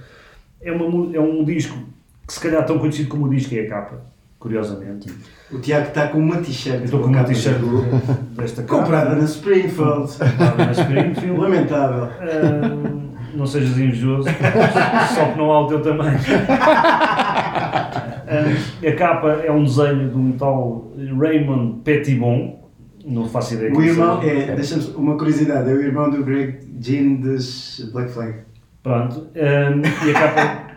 É, 0.61 0.71
uma, 0.71 1.15
é 1.15 1.19
um 1.19 1.43
disco 1.43 1.77
que, 2.25 2.33
se 2.33 2.39
calhar, 2.39 2.65
tão 2.65 2.79
conhecido 2.79 3.09
como 3.09 3.25
o 3.25 3.29
disco 3.29 3.53
é 3.55 3.61
a 3.61 3.69
capa, 3.69 4.01
curiosamente. 4.39 5.11
O 5.51 5.59
Tiago 5.59 5.87
está 5.87 6.07
com 6.07 6.19
uma 6.19 6.37
t-shirt. 6.37 6.83
estou 6.83 6.99
com 7.01 7.07
uma 7.07 7.23
t-shirt 7.23 7.59
desta 8.35 8.63
capa. 8.63 8.79
Comprada 8.81 9.15
na 9.15 9.23
Springfield. 9.25 10.11
comprada 10.17 10.65
na 10.65 10.71
Springfield. 10.71 11.39
Lamentável. 11.39 12.03
Ah, 12.19 13.07
não 13.33 13.45
sejas 13.45 13.77
invejoso, 13.77 14.27
só 15.15 15.25
que 15.25 15.37
não 15.37 15.51
há 15.51 15.61
o 15.61 15.67
teu 15.67 15.81
tamanho. 15.81 16.17
Ah, 18.29 18.43
a 18.85 18.91
capa 18.95 19.29
é 19.45 19.49
um 19.49 19.63
desenho 19.63 20.09
de 20.09 20.17
um 20.17 20.33
tal 20.33 20.91
Raymond 21.17 21.79
Pettibon, 21.83 22.69
não 23.05 23.25
faço 23.25 23.53
ideia 23.53 23.73
O 23.73 23.81
irmão, 23.81 24.19
seja. 24.21 24.33
é, 24.51 24.55
deixa-me 24.55 24.83
uma 24.97 25.17
curiosidade, 25.17 25.69
é 25.69 25.73
o 25.73 25.81
irmão 25.81 26.09
do 26.09 26.21
Greg 26.25 26.59
Jean 26.77 27.15
dos 27.21 27.89
Black 27.93 28.11
Flag. 28.11 28.39
Pronto, 28.83 29.27
e, 29.33 30.09
a 30.09 30.13
capa, 30.13 30.67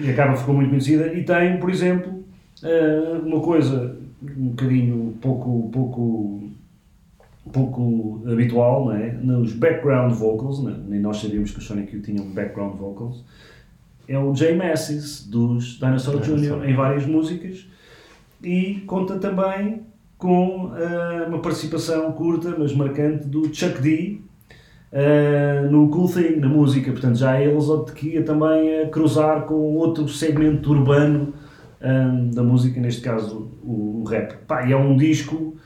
e 0.00 0.10
a 0.10 0.14
capa 0.14 0.34
ficou 0.36 0.52
muito 0.54 0.70
conhecida 0.70 1.12
e 1.14 1.22
tem, 1.24 1.58
por 1.58 1.70
exemplo, 1.70 2.19
ah, 2.64 3.20
uma 3.24 3.40
coisa 3.40 3.98
um 4.22 4.48
bocadinho 4.48 5.16
pouco, 5.20 5.70
pouco, 5.72 6.50
pouco 7.52 8.22
habitual, 8.30 8.86
não 8.86 8.92
é? 8.92 9.12
nos 9.12 9.52
background 9.52 10.12
vocals, 10.12 10.62
né? 10.62 10.76
nem 10.86 11.00
nós 11.00 11.18
sabíamos 11.18 11.52
que 11.52 11.58
os 11.58 11.66
Sonic 11.66 11.94
Youth 11.94 12.04
tinham 12.04 12.26
background 12.26 12.76
vocals, 12.76 13.24
é 14.06 14.18
o 14.18 14.34
Jay 14.34 14.54
Massis 14.56 15.26
dos 15.26 15.78
Dinosaur 15.78 16.20
Jr. 16.20 16.68
em 16.68 16.74
várias 16.74 17.06
músicas 17.06 17.66
e 18.42 18.82
conta 18.86 19.18
também 19.18 19.82
com 20.18 20.72
ah, 20.74 21.26
uma 21.28 21.38
participação 21.38 22.12
curta, 22.12 22.54
mas 22.58 22.74
marcante, 22.74 23.26
do 23.26 23.54
Chuck 23.54 23.80
D 23.80 24.18
ah, 24.92 25.66
no 25.70 25.88
Cool 25.88 26.12
Thing, 26.12 26.36
na 26.36 26.48
música. 26.48 26.92
Portanto, 26.92 27.16
já 27.16 27.40
eles 27.40 27.64
a 27.70 28.22
também 28.22 28.82
a 28.82 28.88
cruzar 28.88 29.46
com 29.46 29.76
outro 29.76 30.06
segmento 30.08 30.70
urbano 30.70 31.32
da 32.32 32.42
música, 32.42 32.80
neste 32.80 33.00
caso 33.00 33.50
o, 33.62 34.02
o 34.02 34.04
rap. 34.04 34.36
Pá, 34.46 34.66
e 34.66 34.72
é 34.72 34.76
um 34.76 34.96
disco 34.96 35.56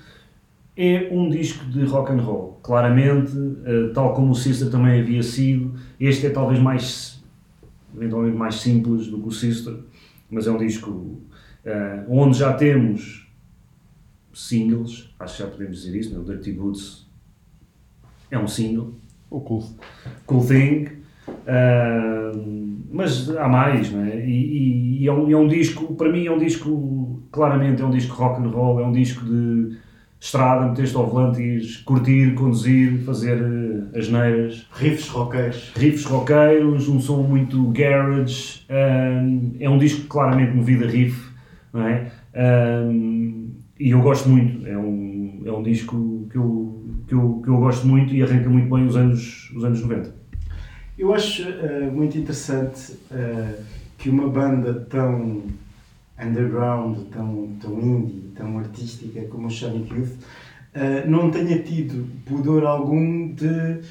é 0.77 1.09
um 1.13 1.29
disco 1.29 1.65
de 1.67 1.85
rock 1.85 2.13
and 2.13 2.21
roll, 2.21 2.59
claramente, 2.63 3.33
eh, 3.65 3.93
tal 3.95 4.13
como 4.13 4.33
o 4.33 4.35
Sister 4.35 4.71
também 4.71 5.01
havia 5.01 5.23
sido. 5.23 5.75
Este 6.01 6.27
é 6.27 6.31
talvez 6.31 6.59
mais, 6.59 7.23
eventualmente 7.95 8.37
mais 8.37 8.57
simples 8.57 9.07
do 9.07 9.21
que 9.21 9.29
o 9.29 9.31
Sister, 9.31 9.77
mas 10.29 10.49
é 10.49 10.51
um 10.51 10.59
disco 10.59 11.21
eh, 11.65 12.05
onde 12.09 12.37
já 12.37 12.53
temos 12.55 13.31
singles, 14.33 15.15
acho 15.21 15.37
que 15.37 15.43
já 15.45 15.49
podemos 15.49 15.77
dizer 15.81 15.97
isso, 15.97 16.13
né? 16.13 16.19
o 16.19 16.25
Dirty 16.25 16.51
Boots 16.51 17.07
é 18.29 18.37
um 18.37 18.49
single, 18.49 18.95
O 19.31 19.41
cool. 19.41 19.65
Cool 20.27 20.45
Thing, 20.45 20.89
ah, 21.47 22.33
mas 22.93 23.29
há 23.37 23.49
mais, 23.49 23.91
não 23.93 24.05
é? 24.05 24.25
E, 24.25 24.31
e- 24.31 25.03
e 25.05 25.09
é, 25.09 25.13
um, 25.13 25.31
é 25.31 25.37
um 25.37 25.49
disco, 25.49 25.95
para 25.95 26.11
mim 26.11 26.27
é 26.27 26.31
um 26.33 26.39
disco, 26.39 27.23
claramente 27.33 27.83
é 27.83 27.85
um 27.85 27.91
disco 27.91 28.15
rock 28.15 28.41
and 28.41 28.49
roll, 28.51 28.81
é 28.81 28.87
um 28.87 28.93
disco 28.93 29.25
de 29.25 29.77
estrada, 30.21 30.67
meter-te 30.69 30.97
ao 30.97 31.07
volante 31.07 31.83
curtir, 31.85 32.33
conduzir, 32.35 33.01
fazer 33.05 33.37
eh, 33.43 33.99
as 33.99 34.09
neiras, 34.09 34.67
Riffs 34.73 35.09
roqueiros. 35.09 35.73
riffs 35.77 36.05
roqueiros, 36.07 36.89
um 36.89 36.99
som 37.01 37.23
muito 37.23 37.63
garage, 37.73 38.63
é 39.61 39.69
um 39.69 39.77
disco 39.77 40.07
claramente 40.07 40.57
movido 40.57 40.85
a 40.85 40.89
riff, 40.89 41.21
não 41.75 41.87
é? 41.87 42.11
E 43.79 43.91
eu 43.91 44.01
gosto 44.01 44.29
muito, 44.29 44.67
é 44.67 44.79
um, 44.79 45.43
é 45.45 45.53
um 45.53 45.63
disco 45.63 46.27
que 46.31 46.39
eu, 46.39 46.85
que, 47.07 47.15
eu, 47.15 47.41
que 47.45 47.51
eu 47.51 47.57
gosto 47.59 47.87
muito 47.87 48.15
e 48.15 48.23
arranca 48.23 48.49
muito 48.49 48.73
bem 48.75 48.87
os 48.87 48.97
anos, 48.97 49.51
os 49.55 49.65
anos 49.65 49.83
90. 49.83 50.15
Eu 51.05 51.13
acho 51.13 51.43
eh, 51.43 51.91
muito 51.93 52.17
interessante 52.17 52.97
eh, 53.13 53.59
que 53.99 54.09
uma 54.09 54.27
banda 54.27 54.73
tão 54.89 55.43
underground, 56.19 56.97
tão, 57.13 57.51
tão 57.61 57.79
indie, 57.79 58.33
tão 58.35 58.59
artística 58.59 59.21
como 59.27 59.49
o 59.49 59.51
Sonic 59.51 59.93
Youth 59.93 60.17
eh, 60.73 61.05
não 61.07 61.31
tenha 61.31 61.59
tido 61.59 62.09
pudor 62.25 62.65
algum 62.65 63.35
de 63.35 63.83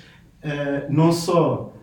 não 0.90 1.12
só 1.14 1.74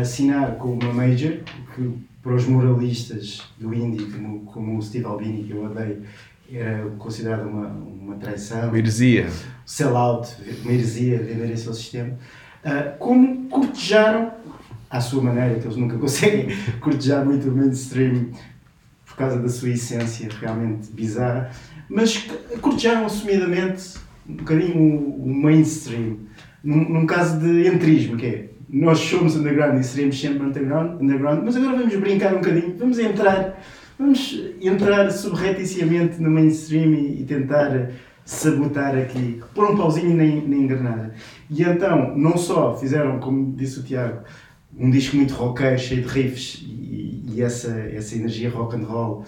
assinar 0.00 0.56
com 0.56 0.72
uma 0.72 0.92
major, 0.94 1.40
que 1.74 1.94
para 2.22 2.34
os 2.34 2.46
moralistas 2.46 3.42
do 3.58 3.72
indie, 3.74 4.06
como, 4.06 4.40
como 4.46 4.78
o 4.78 4.82
Steve 4.82 5.04
Albini, 5.04 5.44
que 5.44 5.52
eu 5.52 5.64
odeio, 5.64 6.02
era 6.50 6.88
considerado 6.98 7.46
uma, 7.46 7.68
uma 7.68 8.16
traição 8.16 8.68
Uma 8.68 8.78
heresia. 8.78 9.28
sellout, 9.64 10.34
uma 10.64 10.72
heresia, 10.72 11.18
venderem-se 11.18 11.68
ao 11.68 11.74
sistema, 11.74 12.18
ah, 12.64 12.94
como 12.98 13.48
cortejaram, 13.48 14.32
à 14.90 15.00
sua 15.00 15.22
maneira, 15.22 15.58
que 15.60 15.66
eles 15.66 15.76
nunca 15.76 15.96
conseguem 15.98 16.48
cortejar 16.80 17.24
muito 17.24 17.48
o 17.48 17.56
mainstream 17.56 18.30
por 19.06 19.16
causa 19.16 19.38
da 19.38 19.48
sua 19.48 19.70
essência 19.70 20.28
realmente 20.40 20.90
bizarra, 20.92 21.50
mas 21.88 22.28
cortejaram 22.60 23.06
assumidamente 23.06 23.98
um 24.28 24.34
bocadinho 24.34 24.76
o, 24.78 25.24
o 25.24 25.34
mainstream, 25.34 26.18
num, 26.62 26.88
num 26.88 27.06
caso 27.06 27.38
de 27.38 27.66
entrismo, 27.66 28.16
que 28.16 28.26
é 28.26 28.50
nós 28.72 28.98
somos 29.00 29.34
underground 29.34 29.80
e 29.80 29.84
seremos 29.84 30.20
sempre 30.20 30.46
underground, 30.46 31.02
underground, 31.02 31.42
mas 31.44 31.56
agora 31.56 31.76
vamos 31.76 31.94
brincar 31.96 32.32
um 32.32 32.36
bocadinho, 32.36 32.76
vamos 32.78 32.98
entrar, 33.00 33.60
vamos 33.98 34.40
entrar 34.60 35.10
subrepticiamente 35.10 36.22
no 36.22 36.30
mainstream 36.30 36.92
e, 36.92 37.22
e 37.22 37.24
tentar 37.24 37.90
sabotar 38.24 38.96
aqui, 38.96 39.42
pôr 39.54 39.72
um 39.72 39.76
pauzinho 39.76 40.16
na, 40.16 40.22
na 40.22 40.56
engrenagem. 40.56 41.10
E 41.50 41.62
então, 41.64 42.16
não 42.16 42.36
só 42.36 42.76
fizeram, 42.76 43.18
como 43.18 43.52
disse 43.56 43.80
o 43.80 43.82
Tiago, 43.82 44.20
um 44.80 44.90
disco 44.90 45.16
muito 45.16 45.34
roqueiro, 45.34 45.78
cheio 45.78 46.02
de 46.02 46.08
riffs, 46.08 46.62
e, 46.62 47.22
e 47.34 47.42
essa, 47.42 47.70
essa 47.78 48.14
energia 48.16 48.50
rock 48.50 48.76
and 48.76 48.84
roll 48.84 49.24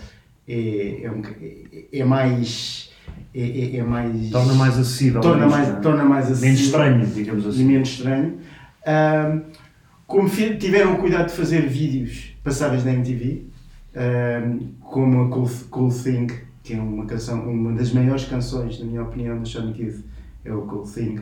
é, 0.49 1.03
é, 1.05 1.11
um, 1.11 1.23
é, 1.41 1.99
é 2.01 2.05
mais. 2.05 2.91
É, 3.35 3.41
é- 3.41 3.77
é 3.77 3.83
mais. 3.83 4.31
Torna 4.31 4.55
mais 4.55 4.79
acessível. 4.79 5.21
torna 5.21 5.47
mais, 5.49 5.81
torna 5.81 6.05
mais 6.05 6.27
Menos 6.27 6.39
acessível 6.43 6.65
estranho, 6.67 7.07
digamos 7.07 7.45
e 7.45 7.49
assim. 7.49 7.65
menos 7.65 7.89
estranho. 7.91 8.39
Ahm, 8.87 9.41
como 10.07 10.29
tiveram 10.29 10.97
cuidado 10.97 11.29
de 11.29 11.35
fazer 11.35 11.67
vídeos 11.69 12.35
passáveis 12.43 12.85
na 12.85 12.93
MTV, 12.93 13.47
ahm, 13.95 14.59
como 14.81 15.23
a 15.23 15.29
Cool, 15.29 15.51
cool 15.71 15.91
Thing, 15.91 16.27
que 16.63 16.75
é 16.75 16.81
uma 16.81 17.07
canção, 17.07 17.49
uma 17.49 17.73
das 17.73 17.93
maiores 17.93 18.25
canções, 18.25 18.79
na 18.81 18.87
minha 18.87 19.03
opinião, 19.03 19.39
do 19.39 19.49
Sonic 19.49 19.83
Youth, 19.83 20.01
é 20.45 20.53
o 20.53 20.63
Cool 20.63 20.83
Thing, 20.85 21.19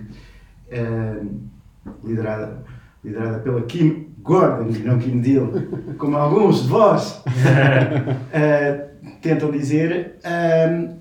ahm, 0.72 1.28
liderada, 2.04 2.64
liderada 3.04 3.38
pela 3.38 3.62
Kim 3.62 4.08
Gordon 4.22 4.70
e 4.70 4.78
não 4.80 4.98
Kim 4.98 5.20
Deal, 5.20 5.50
como 5.98 6.16
alguns 6.16 6.62
de 6.62 6.68
vós 6.68 7.22
ah, 7.26 8.84
tentam 9.22 9.50
dizer. 9.50 10.16
Ahm, 10.24 11.00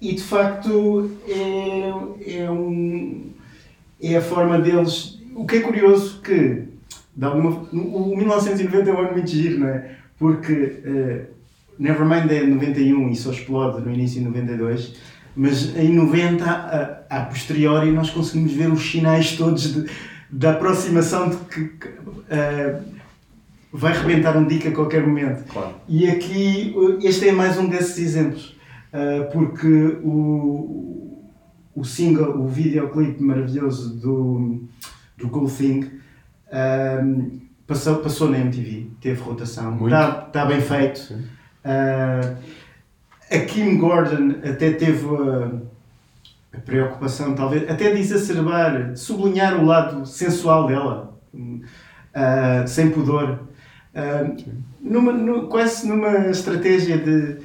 e 0.00 0.14
de 0.14 0.22
facto 0.22 1.10
é, 1.26 2.38
é, 2.38 2.50
um, 2.50 3.30
é 4.00 4.16
a 4.16 4.20
forma 4.20 4.58
deles. 4.60 5.18
O 5.34 5.44
que 5.44 5.56
é 5.56 5.60
curioso 5.60 6.20
que 6.20 6.68
de 7.18 7.24
alguma, 7.24 7.50
o 7.72 8.16
1990 8.16 8.90
é 8.90 8.92
um 8.92 9.00
ano 9.00 9.12
muito 9.12 9.28
giro, 9.28 9.58
não 9.58 9.68
é? 9.68 9.90
Porque 10.16 10.76
eh, 10.84 11.22
Nevermind 11.76 12.30
é 12.30 12.44
de 12.44 12.46
91 12.46 13.10
e 13.10 13.16
só 13.16 13.32
explode 13.32 13.84
no 13.84 13.92
início 13.92 14.20
de 14.20 14.26
92, 14.28 14.94
mas 15.34 15.76
em 15.76 15.92
90, 15.92 16.44
a, 16.44 17.18
a 17.18 17.24
posteriori, 17.24 17.90
nós 17.90 18.10
conseguimos 18.10 18.52
ver 18.52 18.70
os 18.70 18.88
sinais 18.88 19.32
todos 19.32 19.74
de, 19.74 19.90
da 20.30 20.52
aproximação 20.52 21.30
de 21.30 21.36
que, 21.36 21.70
eh, 22.28 22.80
vai 23.72 23.92
rebentar 23.92 24.36
um 24.36 24.46
dica 24.46 24.68
a 24.68 24.72
qualquer 24.72 25.06
momento. 25.06 25.44
Claro. 25.52 25.74
E 25.88 26.08
aqui, 26.08 26.72
uh, 26.76 26.98
este 27.02 27.28
é 27.28 27.32
mais 27.32 27.58
um 27.58 27.68
desses 27.68 27.98
exemplos, 27.98 28.56
uh, 28.92 29.30
porque 29.32 29.98
o, 30.02 31.22
o 31.74 31.84
single, 31.84 32.40
o 32.40 32.48
videoclipe 32.48 33.22
maravilhoso 33.22 33.96
do, 33.98 34.64
do 35.16 35.28
Cool 35.28 35.50
Thing 35.50 35.90
um, 37.02 37.40
passou, 37.66 37.96
passou 37.96 38.30
na 38.30 38.38
MTV, 38.38 38.90
teve 39.00 39.20
rotação, 39.20 39.84
está 39.84 40.12
tá 40.12 40.46
bem 40.46 40.60
feito. 40.60 41.14
Uh, 41.64 42.36
a 43.30 43.38
Kim 43.40 43.76
Gordon 43.76 44.36
até 44.42 44.70
teve 44.72 45.04
uh, 45.04 45.60
a 46.52 46.58
preocupação, 46.58 47.34
talvez, 47.34 47.68
até 47.70 47.92
de 47.92 48.00
exacerbar, 48.00 48.92
de 48.92 48.98
sublinhar 49.00 49.60
o 49.60 49.66
lado 49.66 50.06
sensual 50.06 50.66
dela, 50.66 51.18
uh, 51.34 52.66
sem 52.66 52.90
pudor. 52.90 53.40
Uh, 53.94 54.36
numa, 54.80 55.12
nu- 55.12 55.48
quase 55.48 55.86
numa 55.88 56.28
estratégia 56.30 56.98
de 56.98 57.36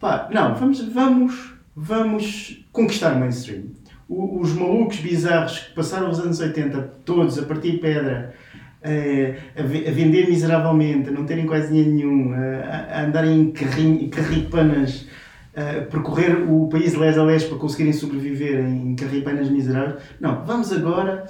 pá, 0.00 0.28
não, 0.32 0.54
vamos, 0.54 0.80
vamos, 0.92 1.54
vamos 1.74 2.64
conquistar 2.72 3.14
o 3.14 3.18
mainstream. 3.20 3.64
O- 4.08 4.40
os 4.40 4.52
malucos 4.52 4.98
bizarros 4.98 5.58
que 5.58 5.74
passaram 5.74 6.10
os 6.10 6.18
anos 6.20 6.38
80 6.40 6.78
todos 7.04 7.38
a 7.38 7.42
partir 7.42 7.78
pedra, 7.80 8.34
eh, 8.82 9.36
a, 9.56 9.60
a 9.60 9.92
vender 9.92 10.28
miseravelmente, 10.28 11.08
a 11.08 11.12
não 11.12 11.24
terem 11.24 11.46
quase 11.46 11.68
dinheiro 11.68 11.90
nenhum, 11.92 12.32
a, 12.34 12.98
a 12.98 13.04
andarem 13.06 13.40
em 13.40 13.50
carrinho- 13.52 14.08
carripanas, 14.10 15.06
a 15.54 15.82
percorrer 15.90 16.50
o 16.50 16.68
país 16.68 16.94
les 16.94 17.18
a 17.18 17.24
les 17.24 17.44
para 17.44 17.58
conseguirem 17.58 17.92
sobreviver 17.92 18.60
em 18.64 18.94
carripanas 18.96 19.48
miseráveis. 19.50 20.02
Não, 20.20 20.44
vamos 20.44 20.72
agora 20.72 21.26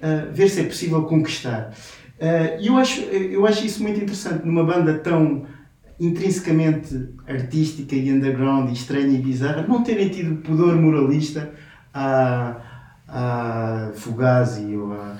uh, 0.00 0.32
ver 0.32 0.48
se 0.48 0.60
é 0.60 0.64
possível 0.64 1.02
conquistar. 1.04 1.72
E 2.60 2.68
eu, 2.68 2.76
acho, 2.76 3.00
eu 3.00 3.44
acho 3.46 3.66
isso 3.66 3.82
muito 3.82 3.96
interessante 3.98 4.46
numa 4.46 4.62
banda 4.62 4.94
tão 4.98 5.44
intrinsecamente 5.98 7.08
artística 7.26 7.96
e 7.96 8.12
underground 8.12 8.68
e 8.70 8.72
estranha 8.74 9.08
e 9.18 9.20
bizarra, 9.20 9.66
não 9.66 9.82
terem 9.82 10.08
tido 10.08 10.36
pudor 10.42 10.76
moralista 10.76 11.52
a, 11.92 12.56
a 13.08 13.90
Fugazi 13.94 14.76
ou 14.76 14.92
a, 14.92 15.16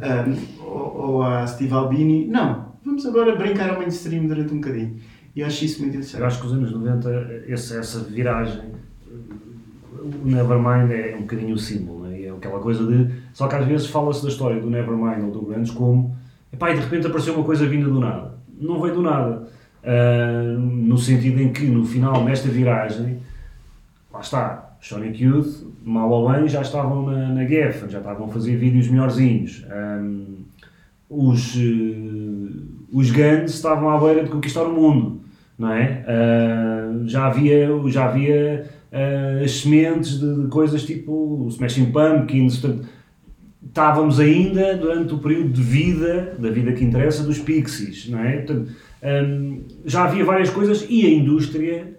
a- 0.00 0.64
ou 0.64 1.22
a 1.24 1.44
Steve 1.46 1.72
Albini. 1.74 2.26
Não, 2.28 2.74
vamos 2.84 3.04
agora 3.04 3.34
brincar 3.34 3.70
ao 3.70 3.78
mainstream 3.78 4.26
durante 4.26 4.52
um 4.54 4.60
bocadinho. 4.60 5.00
E 5.34 5.40
eu 5.40 5.46
acho 5.46 5.64
isso 5.64 5.80
muito 5.80 5.94
interessante. 5.94 6.20
Eu 6.20 6.26
acho 6.26 6.40
que 6.40 6.46
os 6.46 6.52
anos 6.52 6.70
90, 6.72 7.44
esse, 7.48 7.76
essa 7.76 8.00
viragem, 8.00 8.62
o 10.00 10.26
Nevermind 10.26 10.90
é 10.92 11.16
um 11.16 11.22
bocadinho 11.22 11.54
o 11.54 11.58
símbolo, 11.58 12.06
né? 12.06 12.22
é 12.22 12.30
aquela 12.30 12.60
coisa 12.60 12.86
de. 12.86 13.10
Só 13.32 13.48
que 13.48 13.56
às 13.56 13.66
vezes 13.66 13.86
fala-se 13.88 14.22
da 14.22 14.28
história 14.28 14.60
do 14.60 14.70
Nevermind 14.70 15.24
ou 15.24 15.30
do 15.30 15.42
Grunge 15.42 15.72
como. 15.72 16.16
Epá, 16.52 16.70
e 16.70 16.74
de 16.74 16.80
repente 16.80 17.06
apareceu 17.06 17.34
uma 17.34 17.44
coisa 17.44 17.66
vinda 17.66 17.88
do 17.88 17.98
nada. 17.98 18.34
Não 18.60 18.80
veio 18.80 18.94
do 18.94 19.02
nada. 19.02 19.48
Ah, 19.84 20.56
no 20.58 20.96
sentido 20.96 21.40
em 21.40 21.52
que, 21.52 21.66
no 21.66 21.84
final, 21.84 22.24
nesta 22.24 22.48
viragem, 22.48 23.18
lá 24.12 24.20
está, 24.20 24.76
Sonic 24.80 25.22
Youth, 25.22 25.62
mal 25.84 26.10
ou 26.10 26.32
bem, 26.32 26.48
já 26.48 26.62
estavam 26.62 27.04
na, 27.06 27.28
na 27.28 27.46
Geffen, 27.46 27.90
já 27.90 27.98
estavam 27.98 28.26
a 28.26 28.28
fazer 28.30 28.56
vídeos 28.56 28.88
melhorzinhos. 28.88 29.64
Ahm, 29.70 30.44
os, 31.08 31.54
eh, 31.56 32.50
os 32.92 33.10
Guns 33.10 33.52
estavam 33.52 33.90
à 33.90 33.98
beira 33.98 34.24
de 34.24 34.30
conquistar 34.30 34.62
o 34.62 34.72
mundo, 34.72 35.20
não 35.58 35.72
é? 35.72 36.04
Ah, 36.06 36.92
já 37.06 37.26
havia, 37.26 37.68
já 37.88 38.06
havia 38.06 38.70
ah, 38.92 39.44
as 39.44 39.60
sementes 39.60 40.18
de, 40.18 40.42
de 40.42 40.48
coisas 40.48 40.84
tipo 40.84 41.12
o 41.12 41.48
Smashing 41.48 41.92
Pumpkins, 41.92 42.58
portanto, 42.58 42.88
estávamos 43.66 44.20
ainda 44.20 44.76
durante 44.76 45.14
o 45.14 45.18
período 45.18 45.50
de 45.50 45.62
vida, 45.62 46.36
da 46.38 46.50
vida 46.50 46.72
que 46.72 46.84
interessa, 46.84 47.24
dos 47.24 47.38
Pixies, 47.38 48.08
não 48.08 48.20
é? 48.20 48.36
Portanto, 48.36 48.70
hum, 49.02 49.62
já 49.84 50.04
havia 50.04 50.24
várias 50.24 50.50
coisas 50.50 50.86
e 50.88 51.04
a 51.06 51.10
indústria, 51.10 51.94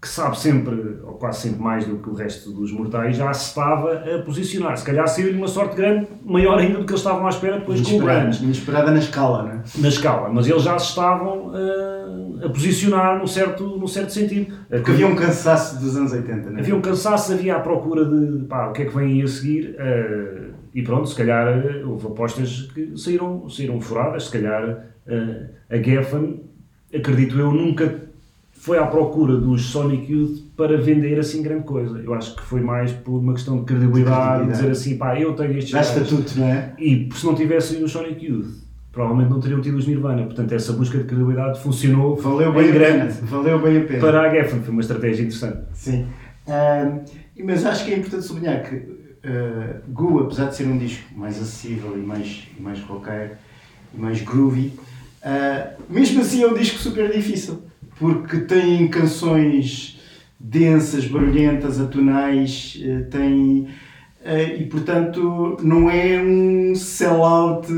que 0.00 0.08
sabe 0.08 0.38
sempre, 0.38 0.74
ou 1.04 1.12
quase 1.14 1.42
sempre 1.42 1.60
mais 1.60 1.86
do 1.86 1.98
que 1.98 2.08
o 2.08 2.14
resto 2.14 2.50
dos 2.50 2.72
mortais, 2.72 3.16
já 3.16 3.32
se 3.34 3.48
estava 3.48 3.92
a 3.92 4.22
posicionar. 4.22 4.76
Se 4.76 4.84
calhar 4.84 5.06
saiu-lhe 5.06 5.36
uma 5.36 5.46
sorte 5.46 5.76
grande, 5.76 6.08
maior 6.24 6.58
ainda 6.58 6.78
do 6.78 6.84
que 6.84 6.92
eles 6.92 7.00
estavam 7.00 7.26
à 7.26 7.28
espera 7.28 7.58
depois 7.58 7.80
com 7.80 7.96
o 7.96 7.98
Grunge 8.00 8.42
inesperada 8.42 8.90
na 8.90 8.98
escala, 8.98 9.42
não 9.42 9.50
é? 9.50 9.62
na 9.78 9.88
escala, 9.88 10.28
mas 10.28 10.48
eles 10.48 10.62
já 10.62 10.78
se 10.78 10.88
estavam 10.88 11.52
ah, 11.54 12.21
a 12.44 12.48
posicionar 12.48 13.18
num 13.18 13.26
certo, 13.26 13.64
num 13.78 13.86
certo 13.86 14.12
sentido. 14.12 14.54
Porque 14.68 14.90
havia 14.90 15.06
um 15.06 15.14
cansaço 15.14 15.78
dos 15.80 15.96
anos 15.96 16.12
80, 16.12 16.50
não 16.50 16.58
é? 16.58 16.60
Havia 16.60 16.74
um 16.76 16.80
cansaço, 16.80 17.32
havia 17.32 17.56
a 17.56 17.60
procura 17.60 18.04
de 18.04 18.44
pá, 18.44 18.68
o 18.68 18.72
que 18.72 18.82
é 18.82 18.84
que 18.86 18.94
vem 18.96 19.12
aí 19.12 19.22
a 19.22 19.28
seguir 19.28 19.74
eh, 19.78 20.50
e 20.74 20.82
pronto, 20.82 21.08
se 21.08 21.14
calhar 21.14 21.46
eh, 21.48 21.84
houve 21.84 22.06
apostas 22.06 22.70
que 22.74 22.96
saíram, 22.96 23.48
saíram 23.48 23.80
furadas, 23.80 24.24
se 24.24 24.30
calhar 24.32 24.86
eh, 25.06 25.46
a 25.70 25.76
Geffen, 25.76 26.42
acredito 26.94 27.38
eu, 27.38 27.52
nunca 27.52 28.02
foi 28.52 28.78
à 28.78 28.86
procura 28.86 29.36
dos 29.36 29.62
Sonic 29.66 30.12
Youth 30.12 30.38
para 30.56 30.76
vender 30.80 31.18
assim 31.18 31.42
grande 31.42 31.64
coisa. 31.64 31.98
Eu 31.98 32.14
acho 32.14 32.36
que 32.36 32.42
foi 32.42 32.60
mais 32.60 32.92
por 32.92 33.18
uma 33.18 33.32
questão 33.32 33.58
de 33.58 33.64
credibilidade, 33.64 34.14
De 34.14 34.16
credibilidade. 34.16 34.52
dizer 34.52 34.70
assim, 34.70 34.96
pá, 34.98 35.18
eu 35.18 35.32
tenho 35.34 35.58
estes 35.58 35.72
Dá 35.72 35.80
estatuto, 35.80 36.38
não 36.38 36.46
é? 36.46 36.72
E 36.78 37.08
se 37.12 37.26
não 37.26 37.34
tivessem 37.34 37.82
os 37.82 37.90
Sonic 37.90 38.24
Youth, 38.24 38.61
provavelmente 38.92 39.30
não 39.30 39.40
teriam 39.40 39.60
tido 39.60 39.78
os 39.78 39.86
Nirvana. 39.86 40.24
Portanto, 40.24 40.52
essa 40.52 40.72
busca 40.74 40.98
de 40.98 41.04
credibilidade 41.04 41.60
funcionou 41.60 42.14
Valeu 42.16 42.50
em 42.50 42.54
bem 42.54 42.72
grande 42.72 43.14
pena. 43.14 43.26
Valeu 43.26 43.58
bem 43.60 43.78
a 43.78 43.84
pena. 43.84 44.00
para 44.00 44.20
a 44.20 44.30
Geffen. 44.30 44.60
Foi 44.60 44.70
uma 44.70 44.82
estratégia 44.82 45.22
interessante. 45.22 45.62
Sim. 45.72 46.06
Ahm, 46.46 47.00
mas 47.42 47.64
acho 47.64 47.84
que 47.84 47.92
é 47.92 47.98
importante 47.98 48.26
sublinhar 48.26 48.62
que 48.62 48.76
uh, 48.76 49.80
Goo, 49.88 50.20
apesar 50.20 50.46
de 50.46 50.56
ser 50.56 50.66
um 50.66 50.76
disco 50.76 51.02
mais 51.16 51.40
acessível 51.40 51.96
e 51.96 52.02
mais, 52.02 52.48
e 52.56 52.62
mais 52.62 52.80
roqueiro 52.80 53.32
e 53.94 54.00
mais 54.00 54.20
groovy, 54.20 54.72
ah, 55.22 55.74
mesmo 55.88 56.20
assim 56.20 56.42
é 56.42 56.46
um 56.48 56.54
disco 56.54 56.78
super 56.78 57.10
difícil, 57.12 57.62
porque 57.98 58.38
tem 58.38 58.88
canções 58.88 60.00
densas, 60.38 61.06
barulhentas, 61.06 61.80
atonais, 61.80 62.80
eh, 62.82 63.02
tem. 63.02 63.68
e 64.58 64.64
portanto 64.64 65.56
não 65.62 65.88
é 65.88 66.20
um 66.20 66.74
sell-out 66.74 67.68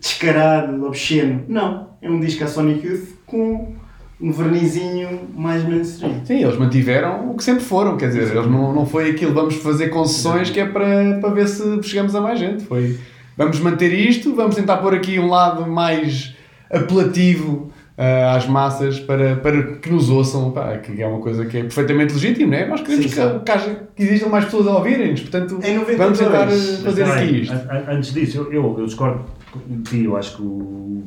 descarado, 0.00 0.84
obsceno. 0.86 1.44
Não. 1.48 1.88
É 2.00 2.08
um 2.10 2.20
disco 2.20 2.44
a 2.44 2.46
Sonic 2.46 2.86
Youth 2.86 3.08
com 3.26 3.74
um 4.20 4.32
vernizinho 4.32 5.20
mais 5.36 5.64
mainstream. 5.64 6.24
Sim, 6.24 6.42
eles 6.42 6.56
mantiveram 6.56 7.30
o 7.30 7.36
que 7.36 7.44
sempre 7.44 7.62
foram, 7.64 7.96
quer 7.96 8.08
dizer, 8.08 8.34
eles 8.34 8.50
não, 8.50 8.72
não 8.74 8.84
foi 8.86 9.10
aquilo, 9.10 9.32
vamos 9.32 9.54
fazer 9.56 9.88
concessões 9.88 10.50
que 10.50 10.58
é 10.58 10.66
para, 10.66 11.18
para 11.20 11.30
ver 11.30 11.46
se 11.48 11.80
chegamos 11.84 12.14
a 12.16 12.20
mais 12.20 12.38
gente. 12.38 12.64
Foi, 12.64 12.98
vamos 13.36 13.60
manter 13.60 13.92
isto, 13.92 14.34
vamos 14.34 14.56
tentar 14.56 14.78
pôr 14.78 14.94
aqui 14.94 15.18
um 15.20 15.28
lado 15.28 15.66
mais 15.70 16.34
apelativo 16.70 17.70
ah, 17.96 18.34
às 18.36 18.46
massas 18.46 18.98
para, 19.00 19.36
para 19.36 19.62
que 19.76 19.90
nos 19.90 20.08
ouçam, 20.10 20.50
pá, 20.52 20.76
que 20.78 21.00
é 21.02 21.06
uma 21.06 21.20
coisa 21.20 21.44
que 21.46 21.56
é 21.58 21.62
perfeitamente 21.62 22.12
legítima, 22.14 22.52
não 22.52 22.58
é? 22.58 22.66
Nós 22.66 22.80
queremos 22.80 23.10
Sim, 23.10 23.10
que, 23.10 23.38
que, 23.44 23.50
haja- 23.52 23.82
que 23.96 24.02
existam 24.02 24.28
mais 24.28 24.44
pessoas 24.46 24.66
a 24.68 24.76
ouvirem-nos, 24.76 25.20
portanto, 25.20 25.58
Em 25.64 25.76
92, 25.78 25.96
vamos 25.98 26.18
tentar 26.18 26.48
eh, 26.52 26.82
fazer 26.84 27.04
aqui 27.04 27.40
isto. 27.42 27.52
an- 27.52 27.66
an- 27.70 27.84
Antes 27.96 28.12
disso, 28.12 28.38
eu, 28.38 28.52
eu, 28.52 28.76
eu 28.78 28.86
discordo 28.86 29.24
ti. 29.84 30.04
Eu 30.04 30.16
acho 30.16 30.36
que 30.36 30.42
o. 30.42 31.02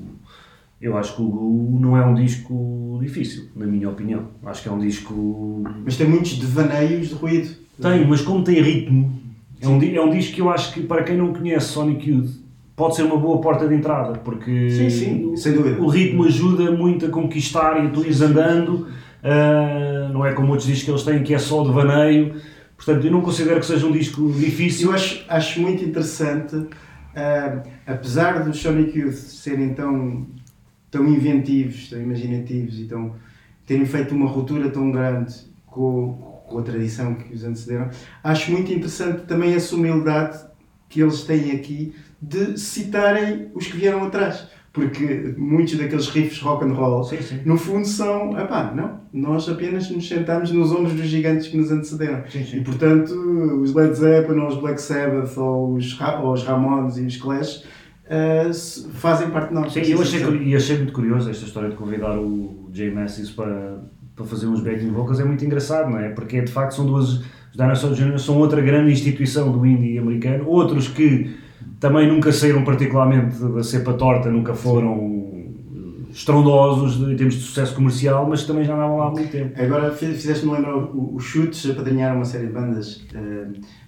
Eu 0.82 0.98
acho 0.98 1.16
que 1.16 1.22
o 1.22 1.78
não 1.80 1.96
é 1.96 2.04
um 2.06 2.16
disco 2.16 2.98
difícil, 3.02 3.46
na 3.56 3.66
minha 3.68 3.88
opinião. 3.90 4.24
Acho 4.46 4.64
que 4.64 4.70
é 4.70 4.72
um 4.72 4.80
disco. 4.80 5.64
Mas 5.86 5.96
tem 5.96 6.08
muitos 6.10 6.38
devaneios 6.40 7.10
de 7.10 7.14
ruído. 7.14 7.50
Tem, 7.80 8.06
mas 8.08 8.22
como 8.22 8.44
tem 8.44 8.62
ritmo, 8.62 9.12
é 9.60 9.68
um, 9.68 9.82
é 9.82 10.02
um 10.02 10.10
disco 10.10 10.34
que 10.36 10.42
eu 10.42 10.50
acho 10.50 10.74
que 10.74 10.82
para 10.82 11.04
quem 11.04 11.18
não 11.18 11.34
conhece 11.34 11.68
Sonic 11.68 12.10
Youth 12.10 12.30
pode 12.76 12.96
ser 12.96 13.04
uma 13.04 13.18
boa 13.18 13.40
porta 13.42 13.68
de 13.68 13.76
entrada, 13.76 14.14
porque 14.20 14.70
Sim, 14.72 14.90
sim, 14.90 15.26
o- 15.26 15.38
sem 15.38 15.54
dúvida. 15.54 15.80
o 15.82 15.88
ritmo 15.88 16.24
ajuda 16.26 16.72
muito 16.72 17.06
a 17.06 17.10
conquistar 17.10 17.84
e 17.86 17.90
tu 17.90 18.02
ires 18.02 18.22
andando, 18.22 18.88
ah, 19.24 20.10
não 20.12 20.26
é 20.26 20.34
como 20.34 20.50
outros 20.50 20.68
discos 20.68 20.84
que 20.86 20.92
eles 20.92 21.04
têm 21.04 21.24
que 21.24 21.34
é 21.34 21.38
só 21.40 21.64
de 21.64 21.72
vaneio, 21.72 22.36
portanto 22.76 23.06
eu 23.06 23.12
não 23.12 23.22
considero 23.22 23.60
que 23.60 23.66
seja 23.68 23.86
um 23.86 23.92
disco 23.92 24.32
difícil. 24.32 24.90
Eu 24.90 24.96
acho, 24.96 25.24
acho 25.30 25.62
muito 25.62 25.84
interessante, 25.84 26.56
ah, 27.16 27.64
apesar 27.86 28.44
dos 28.44 28.58
Sonic 28.60 28.98
Youth 28.98 29.14
serem 29.14 29.74
tão, 29.74 30.28
tão 30.90 31.08
inventivos, 31.08 31.90
tão 31.90 32.02
imaginativos 32.02 32.80
e 32.80 32.86
tão, 32.86 33.16
terem 33.66 33.86
feito 33.86 34.16
uma 34.16 34.28
ruptura 34.28 34.70
tão 34.70 34.92
grande 34.92 35.34
com, 35.66 36.44
com 36.48 36.60
a 36.60 36.62
tradição 36.62 37.16
que 37.16 37.34
os 37.34 37.44
antecederam, 37.44 37.90
acho 38.24 38.52
muito 38.52 38.72
interessante 38.72 39.26
também 39.26 39.54
essa 39.54 39.76
humildade 39.76 40.40
que 40.90 41.02
eles 41.02 41.24
têm 41.24 41.52
aqui 41.52 41.96
de 42.22 42.58
citarem 42.60 43.50
os 43.56 43.66
que 43.68 43.78
vieram 43.78 44.04
atrás. 44.04 44.48
Porque 44.74 45.34
muitos 45.38 45.78
daqueles 45.78 46.08
riffs 46.08 46.40
rock 46.40 46.64
and 46.64 46.74
roll, 46.74 47.04
Sim, 47.04 47.18
sim. 47.22 47.40
no 47.44 47.58
fundo, 47.58 47.86
são. 47.86 48.40
Epá, 48.40 48.72
não, 48.74 49.02
nós 49.12 49.50
apenas 49.50 49.90
nos 49.92 50.08
sentamos 50.08 50.50
nos 50.52 50.72
ombros 50.72 50.94
dos 50.94 51.08
gigantes 51.08 51.48
que 51.50 51.58
nos 51.58 51.70
antecederam. 51.72 52.24
Sim. 52.30 52.46
E 52.58 52.62
portanto, 52.62 53.12
os 53.62 53.74
Led 53.76 53.94
Zeppelin, 53.94 54.40
ou 54.40 54.48
os 54.48 54.56
Black 54.58 54.82
Sabbath, 54.82 55.38
ou 55.38 55.74
os, 55.74 55.94
Ra- 55.98 56.22
ou 56.22 56.32
os 56.32 56.44
Ramones 56.46 56.98
e 56.98 57.02
os 57.02 57.18
Clash 57.18 57.66
se- 58.54 58.88
fazem 58.94 59.30
parte 59.30 59.50
de 59.50 59.56
nós. 59.56 59.74
Sim, 59.74 59.82
eu 59.82 60.02
achei, 60.02 60.22
e 60.44 60.56
achei 60.56 60.78
muito 60.78 60.94
curioso 60.94 61.30
esta 61.30 61.46
história 61.46 61.70
de 61.70 61.76
convidar 61.76 62.18
o 62.18 62.70
Jay 62.72 62.92
Massis 62.92 63.30
para, 63.30 63.80
para 64.16 64.26
fazer 64.26 64.48
uns 64.48 64.62
backing 64.62 64.92
vocals, 64.92 65.20
é 65.20 65.24
muito 65.26 65.44
engraçado, 65.46 65.90
não 65.90 66.00
é? 66.00 66.10
Porque 66.10 66.42
de 66.42 66.52
facto 66.52 66.76
são 66.76 66.86
duas, 66.86 67.10
os 67.20 67.24
Dinosaur 67.58 67.94
Jr. 67.94 68.18
são 68.20 68.38
outra 68.38 68.62
grande 68.62 68.92
instituição 68.92 69.52
do 69.52 69.66
indie 69.66 69.98
americano, 69.98 70.48
outros 70.48 70.88
que 70.88 71.36
também 71.82 72.08
nunca 72.08 72.32
saíram 72.32 72.64
particularmente 72.64 73.38
da 73.44 73.64
cepa 73.64 73.94
torta, 73.94 74.30
nunca 74.32 74.54
foram 74.54 75.20
estrondosos 76.12 77.10
em 77.10 77.16
termos 77.16 77.36
de 77.36 77.42
sucesso 77.42 77.74
comercial, 77.74 78.28
mas 78.30 78.44
também 78.46 78.64
já 78.64 78.74
andavam 78.76 78.98
lá 78.98 79.08
há 79.08 79.12
muito 79.12 79.32
tempo. 79.32 79.60
Agora 79.60 79.92
fi- 79.92 80.14
fizeste-me 80.14 80.54
lembrar 80.54 80.76
os 80.78 81.24
Chutes 81.24 81.70
apadrinharam 81.70 82.18
uma 82.18 82.26
série 82.26 82.48
de 82.48 82.54
bandas 82.54 83.06
eh, 83.14 83.48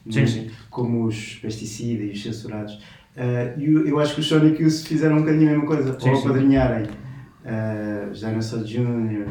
Sim, 0.10 0.26
sim. 0.26 0.50
como 0.70 1.06
os 1.06 1.36
Pesticida 1.36 2.04
e 2.04 2.12
os 2.12 2.22
Censurados. 2.24 2.80
Eh, 3.16 3.54
e 3.58 3.66
eu, 3.66 3.88
eu 3.88 4.00
acho 4.00 4.16
que 4.16 4.22
os 4.22 4.28
Sonic 4.28 4.62
Youth 4.62 4.86
fizeram 4.86 5.18
um 5.18 5.20
bocadinho 5.20 5.50
a 5.50 5.52
mesma 5.52 5.66
coisa, 5.68 6.00
Sim, 6.00 6.16
sim. 6.16 6.22
apadrinharem 6.28 6.88
eh, 7.46 8.08
os 8.12 8.20
Dinosaur 8.20 8.64
Jr., 8.64 9.28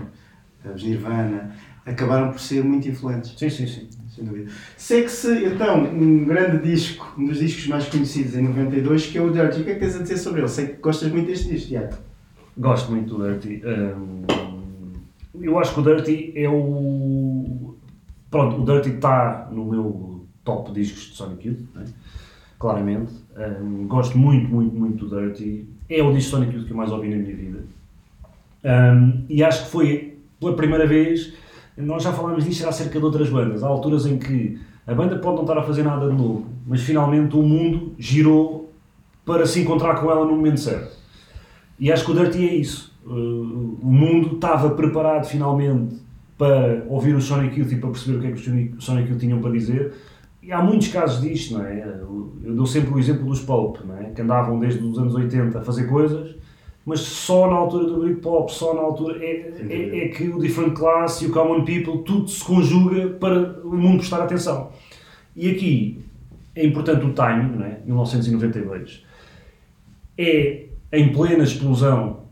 os 0.74 0.84
Nirvana, 0.84 1.56
acabaram 1.84 2.30
por 2.30 2.38
ser 2.38 2.62
muito 2.62 2.88
influentes. 2.88 3.34
Sim, 3.36 3.50
sim, 3.50 3.66
sim. 3.66 3.88
Sem 4.14 4.24
dúvida. 4.24 4.50
Sei-que-se, 4.76 5.44
então, 5.46 5.84
um 5.84 6.24
grande 6.26 6.62
disco, 6.62 7.14
um 7.18 7.26
dos 7.26 7.38
discos 7.38 7.66
mais 7.66 7.88
conhecidos 7.88 8.36
em 8.36 8.42
92, 8.42 9.06
que 9.06 9.16
é 9.16 9.22
o 9.22 9.30
Dirty. 9.30 9.62
O 9.62 9.64
que 9.64 9.70
é 9.70 9.74
que 9.74 9.80
tens 9.80 9.96
a 9.96 10.02
dizer 10.02 10.18
sobre 10.18 10.42
ele? 10.42 10.48
Sei 10.48 10.66
que 10.66 10.82
gostas 10.82 11.10
muito 11.10 11.26
deste 11.26 11.48
disco, 11.48 11.68
Tiago. 11.68 11.94
Gosto 12.58 12.90
muito 12.90 13.16
do 13.16 13.24
Dirty. 13.26 13.62
Hum, 13.64 14.22
eu 15.40 15.58
acho 15.58 15.72
que 15.72 15.80
o 15.80 15.82
Dirty 15.82 16.32
é 16.36 16.46
o. 16.46 17.74
Pronto, 18.30 18.60
o 18.60 18.64
Dirty 18.66 18.96
está 18.96 19.48
no 19.50 19.64
meu 19.64 20.26
top 20.44 20.72
discos 20.72 21.04
de 21.04 21.16
Sonic 21.16 21.48
Youth, 21.48 21.60
né? 21.74 21.84
claramente. 22.58 23.12
Hum, 23.36 23.86
gosto 23.88 24.18
muito, 24.18 24.48
muito, 24.48 24.76
muito 24.76 25.06
do 25.06 25.20
Dirty. 25.20 25.66
É 25.88 26.02
o 26.02 26.12
disco 26.12 26.32
Sonic 26.32 26.54
Youth 26.54 26.66
que 26.66 26.72
eu 26.72 26.76
mais 26.76 26.92
ouvi 26.92 27.08
na 27.08 27.16
minha 27.16 27.34
vida. 27.34 27.64
Hum, 28.62 29.24
e 29.28 29.42
acho 29.42 29.64
que 29.64 29.70
foi 29.70 30.18
pela 30.38 30.54
primeira 30.54 30.86
vez. 30.86 31.32
Nós 31.76 32.02
já 32.02 32.12
falámos 32.12 32.44
disto 32.44 32.66
acerca 32.68 32.98
de 32.98 33.04
outras 33.04 33.28
bandas. 33.30 33.62
Há 33.62 33.68
alturas 33.68 34.06
em 34.06 34.18
que 34.18 34.58
a 34.86 34.94
banda 34.94 35.18
pode 35.18 35.36
não 35.36 35.42
estar 35.42 35.58
a 35.58 35.62
fazer 35.62 35.82
nada 35.82 36.08
de 36.08 36.14
novo, 36.14 36.46
mas 36.66 36.82
finalmente 36.82 37.36
o 37.36 37.42
mundo 37.42 37.92
girou 37.98 38.70
para 39.24 39.46
se 39.46 39.60
encontrar 39.60 39.94
com 40.00 40.10
ela 40.10 40.24
no 40.24 40.32
momento 40.32 40.60
certo. 40.60 40.96
E 41.78 41.90
acho 41.90 42.04
que 42.04 42.10
o 42.10 42.14
Dirty 42.14 42.48
é 42.48 42.54
isso. 42.54 42.92
Uh, 43.06 43.78
o 43.82 43.90
mundo 43.90 44.34
estava 44.36 44.70
preparado 44.70 45.24
finalmente 45.26 45.96
para 46.38 46.84
ouvir 46.88 47.14
o 47.14 47.20
Sonic 47.20 47.58
Youth 47.58 47.72
e 47.72 47.76
para 47.76 47.90
perceber 47.90 48.18
o 48.18 48.20
que 48.20 48.26
é 48.26 48.32
que 48.32 48.38
Sonic- 48.40 48.74
Sonic 48.78 49.10
Youth 49.10 49.20
tinham 49.20 49.40
para 49.40 49.50
dizer. 49.52 49.92
E 50.42 50.52
há 50.52 50.60
muitos 50.62 50.88
casos 50.88 51.20
disto, 51.20 51.54
não 51.54 51.64
é? 51.64 51.80
Eu 52.44 52.54
dou 52.54 52.66
sempre 52.66 52.92
o 52.92 52.98
exemplo 52.98 53.24
dos 53.24 53.40
Pulp, 53.40 53.78
não 53.84 53.96
é? 53.96 54.10
Que 54.10 54.22
andavam 54.22 54.58
desde 54.58 54.82
os 54.84 54.98
anos 54.98 55.14
80 55.14 55.58
a 55.58 55.62
fazer 55.62 55.84
coisas, 55.88 56.34
mas 56.84 57.00
só 57.00 57.48
na 57.48 57.56
altura 57.56 57.86
do 57.86 58.00
Britpop, 58.00 58.52
só 58.52 58.74
na 58.74 58.80
altura. 58.80 59.24
É, 59.24 59.52
é, 59.68 60.04
é 60.04 60.08
que 60.08 60.28
o 60.28 60.38
Different 60.38 60.74
Class 60.74 61.22
e 61.22 61.26
o 61.26 61.32
Common 61.32 61.64
People, 61.64 62.02
tudo 62.04 62.28
se 62.28 62.44
conjuga 62.44 63.08
para 63.10 63.60
o 63.62 63.76
mundo 63.76 63.98
prestar 63.98 64.22
atenção. 64.22 64.70
E 65.36 65.50
aqui 65.50 66.04
é 66.54 66.66
importante 66.66 67.04
o 67.06 67.12
timing, 67.12 67.56
não 67.56 67.66
é? 67.66 67.80
1992 67.84 69.04
é 70.18 70.66
em 70.92 71.12
plena 71.12 71.44
explosão 71.44 72.24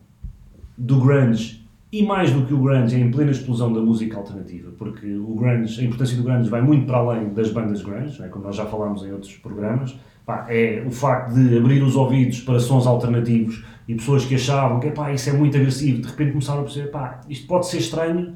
do 0.76 1.00
grunge 1.00 1.60
e 1.92 2.04
mais 2.04 2.30
do 2.30 2.46
que 2.46 2.54
o 2.54 2.58
grunge, 2.58 2.94
é 2.94 2.98
em 2.98 3.10
plena 3.10 3.30
explosão 3.30 3.72
da 3.72 3.80
música 3.80 4.16
alternativa, 4.16 4.70
porque 4.78 5.12
o 5.12 5.34
grunge, 5.34 5.80
a 5.80 5.84
importância 5.84 6.16
do 6.16 6.22
grunge 6.22 6.48
vai 6.48 6.62
muito 6.62 6.86
para 6.86 6.98
além 6.98 7.30
das 7.30 7.50
bandas 7.50 7.82
grunge, 7.82 8.22
é? 8.22 8.28
como 8.28 8.44
nós 8.44 8.54
já 8.54 8.66
falámos 8.66 9.02
em 9.04 9.12
outros 9.12 9.36
programas, 9.36 9.98
Pá, 10.24 10.46
é 10.48 10.84
o 10.86 10.90
facto 10.90 11.34
de 11.34 11.56
abrir 11.56 11.82
os 11.82 11.96
ouvidos 11.96 12.40
para 12.42 12.60
sons 12.60 12.86
alternativos 12.86 13.64
e 13.90 13.94
pessoas 13.96 14.24
que 14.24 14.34
achavam 14.34 14.78
que 14.80 14.90
pá, 14.90 15.12
isso 15.12 15.28
é 15.30 15.32
muito 15.32 15.56
agressivo, 15.56 16.00
de 16.02 16.08
repente 16.08 16.32
começaram 16.32 16.60
a 16.60 16.62
perceber, 16.64 16.88
pá, 16.88 17.20
isto 17.28 17.46
pode 17.46 17.66
ser 17.66 17.78
estranho, 17.78 18.34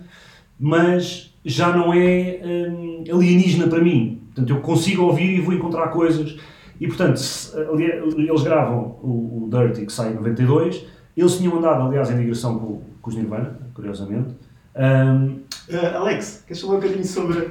mas 0.59 1.35
já 1.45 1.75
não 1.77 1.93
é 1.93 2.41
hum, 2.45 3.05
alienígena 3.13 3.67
para 3.69 3.81
mim. 3.81 4.21
Portanto, 4.27 4.51
eu 4.51 4.61
consigo 4.61 5.03
ouvir 5.05 5.39
e 5.39 5.41
vou 5.41 5.55
encontrar 5.55 5.89
coisas. 5.89 6.37
E, 6.81 6.87
portanto, 6.89 7.17
se- 7.19 7.57
ali- 7.57 7.85
eles 8.29 8.43
gravam 8.43 8.97
o, 9.03 9.45
o 9.45 9.51
Dirty, 9.51 9.87
que 9.87 9.93
sai 9.93 10.11
em 10.13 10.15
92. 10.15 10.85
Eles 11.17 11.37
tinham 11.39 11.57
andado, 11.57 11.83
aliás, 11.87 12.11
em 12.11 12.17
digressão 12.17 12.59
com, 12.59 12.83
com 13.01 13.11
os 13.11 13.17
Nirvana, 13.17 13.59
curiosamente. 13.75 14.35
Hum, 14.77 15.41
Uh, 15.67 15.97
Alex, 15.97 16.45
queres 16.47 16.61
falar 16.61 16.75
um 16.75 16.81
bocadinho 16.81 17.05
sobre 17.07 17.49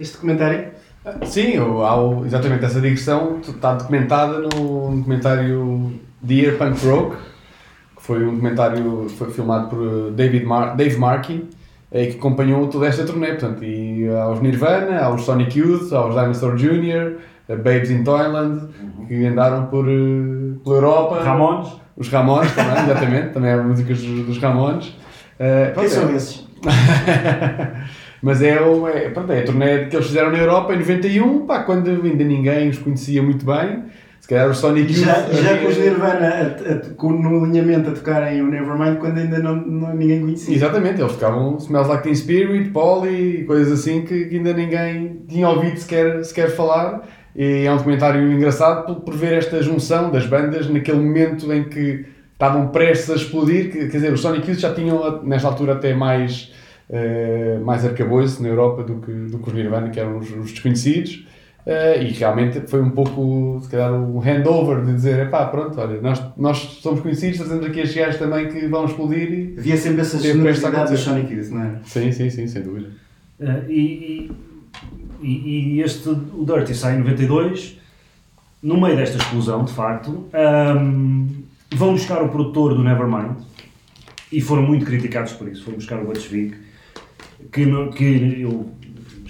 este 0.00 0.14
documentário? 0.14 0.72
Sim, 1.24 1.52
há 1.58 2.26
exatamente 2.26 2.64
essa 2.64 2.80
digressão 2.80 3.38
está 3.38 3.74
documentada 3.74 4.40
no 4.40 4.48
documentário 4.96 5.92
Dear 6.20 6.56
Punk 6.58 6.84
Rock, 6.84 7.16
foi 8.02 8.24
um 8.26 8.32
documentário 8.32 9.06
foi 9.16 9.30
filmado 9.30 9.68
por 9.68 9.78
uh, 9.78 10.10
David 10.10 10.44
Mar 10.44 10.76
Dave 10.76 10.96
Markey, 10.96 11.48
eh, 11.92 12.06
que 12.06 12.16
acompanhou 12.18 12.66
toda 12.66 12.86
esta 12.86 13.04
turnê, 13.04 13.28
portanto, 13.28 13.62
e 13.64 14.08
aos 14.08 14.40
Nirvana, 14.40 15.00
aos 15.00 15.22
Sonic 15.22 15.56
Youth, 15.58 15.92
aos 15.92 16.14
Dinosaur 16.14 16.56
Jr., 16.56 17.16
a 17.48 17.54
Babes 17.56 17.90
in 17.90 18.02
Toyland, 18.02 18.68
que 19.06 19.24
andaram 19.24 19.66
por, 19.66 19.86
uh, 19.86 20.60
pela 20.64 20.76
Europa. 20.76 21.22
Ramones, 21.22 21.68
Os 21.96 22.08
Ramones 22.08 22.52
também, 22.54 22.82
exatamente, 22.84 23.28
também 23.32 23.52
há 23.52 23.62
músicas 23.62 24.02
dos, 24.02 24.26
dos 24.26 24.38
Ramones. 24.38 24.96
Eh, 25.38 25.72
Quem 25.74 25.88
são 25.88 26.08
é- 26.08 26.16
esses? 26.16 26.46
Mas 28.22 28.40
é, 28.40 28.60
o, 28.60 28.86
é, 28.88 29.10
pronto, 29.10 29.32
é 29.32 29.40
a 29.40 29.44
turnê 29.44 29.86
que 29.86 29.96
eles 29.96 30.06
fizeram 30.06 30.30
na 30.30 30.38
Europa 30.38 30.72
em 30.74 30.78
91, 30.78 31.44
pá, 31.44 31.64
quando 31.64 31.88
ainda 31.88 32.22
ninguém 32.24 32.68
os 32.68 32.78
conhecia 32.78 33.20
muito 33.22 33.44
bem. 33.44 33.84
Se 34.22 34.28
calhar 34.28 34.48
o 34.48 34.54
Sonic 34.54 34.92
Youth. 34.92 35.04
Já, 35.04 35.14
já 35.32 35.58
com 35.58 35.66
os 35.66 35.76
Nirvana 35.76 36.28
a- 36.28 36.72
a- 36.74 36.94
com- 36.94 37.10
no 37.12 37.42
alinhamento 37.44 37.90
a 37.90 37.92
tocarem 37.92 38.40
o 38.40 38.46
Nevermind 38.46 38.98
quando 38.98 39.18
ainda 39.18 39.40
não, 39.40 39.56
não- 39.56 39.94
ninguém 39.96 40.20
conhecia. 40.20 40.54
Exatamente, 40.54 41.00
eles 41.00 41.12
tocavam 41.14 41.56
Smells 41.58 41.88
Like 41.90 42.04
Teen 42.04 42.14
Spirit, 42.14 42.70
Polly 42.70 43.40
e 43.40 43.44
coisas 43.44 43.80
assim 43.80 44.02
que, 44.04 44.26
que 44.26 44.36
ainda 44.36 44.52
ninguém 44.52 45.22
tinha 45.28 45.48
ouvido 45.48 45.76
sequer, 45.76 46.24
sequer 46.24 46.50
falar. 46.50 47.02
E 47.34 47.64
é 47.66 47.72
um 47.72 47.76
documentário 47.78 48.30
engraçado 48.32 48.86
por, 48.86 49.00
por 49.02 49.14
ver 49.16 49.32
esta 49.32 49.60
junção 49.60 50.08
das 50.12 50.24
bandas 50.24 50.68
naquele 50.70 50.98
momento 50.98 51.52
em 51.52 51.64
que 51.64 52.04
estavam 52.32 52.68
prestes 52.68 53.10
a 53.10 53.16
explodir. 53.16 53.72
Que, 53.72 53.78
quer 53.88 53.96
dizer, 53.96 54.12
os 54.12 54.20
Sonic 54.20 54.48
Youth 54.48 54.60
já 54.60 54.72
tinham, 54.72 55.20
nesta 55.24 55.48
altura, 55.48 55.72
até 55.72 55.94
mais, 55.94 56.52
eh, 56.88 57.58
mais 57.64 57.84
arcabouço 57.84 58.40
na 58.40 58.48
Europa 58.50 58.84
do 58.84 59.00
que, 59.00 59.10
do 59.10 59.38
que 59.38 59.48
os 59.48 59.52
Nirvana, 59.54 59.90
que 59.90 59.98
eram 59.98 60.18
os, 60.18 60.30
os 60.30 60.52
desconhecidos. 60.52 61.26
Eh, 61.64 62.02
e 62.04 62.08
realmente 62.12 62.60
foi 62.66 62.82
um 62.82 62.90
pouco, 62.90 63.60
se 63.62 63.68
calhar, 63.70 63.92
um 63.92 64.18
handover 64.20 64.84
de 64.84 64.94
dizer: 64.94 65.30
pá, 65.30 65.46
pronto, 65.46 65.80
olha, 65.80 66.00
nós, 66.00 66.20
nós 66.36 66.58
somos 66.82 67.00
conhecidos, 67.00 67.38
trazemos 67.38 67.64
aqui 67.66 67.80
estes 67.80 67.96
gajos 67.96 68.18
também 68.18 68.48
que 68.48 68.66
vão 68.66 68.84
explodir. 68.84 69.32
E... 69.32 69.54
Havia 69.58 69.76
sempre 69.76 70.00
essa 70.00 70.16
a 70.16 70.20
generosidade 70.20 70.74
acontecer. 70.76 70.96
Sonic 70.98 71.32
Youth, 71.32 71.50
não 71.50 71.62
é? 71.62 71.70
Sim, 71.84 72.10
sim, 72.10 72.30
sim, 72.30 72.46
sem 72.48 72.62
dúvida. 72.62 72.90
eh, 73.40 73.62
e, 73.68 74.30
e, 75.22 75.28
e- 75.76 75.80
este, 75.82 76.08
o 76.08 76.44
Dirty 76.44 76.74
sai 76.74 76.96
em 76.96 76.98
92, 76.98 77.78
no 78.60 78.80
meio 78.80 78.96
desta 78.96 79.18
explosão, 79.18 79.64
de 79.64 79.72
facto. 79.72 80.26
hum, 80.80 81.28
vão 81.74 81.92
buscar 81.92 82.22
o 82.22 82.28
produtor 82.28 82.74
do 82.74 82.82
Nevermind 82.82 83.36
e 84.32 84.40
foram 84.40 84.62
muito 84.62 84.84
criticados 84.84 85.32
por 85.34 85.46
isso. 85.48 85.62
Foram 85.64 85.78
buscar 85.78 86.00
o 86.00 86.06
Butch 86.06 86.26
Vig, 86.28 86.54
que, 87.52 87.64
que 87.96 88.40
eu 88.42 88.68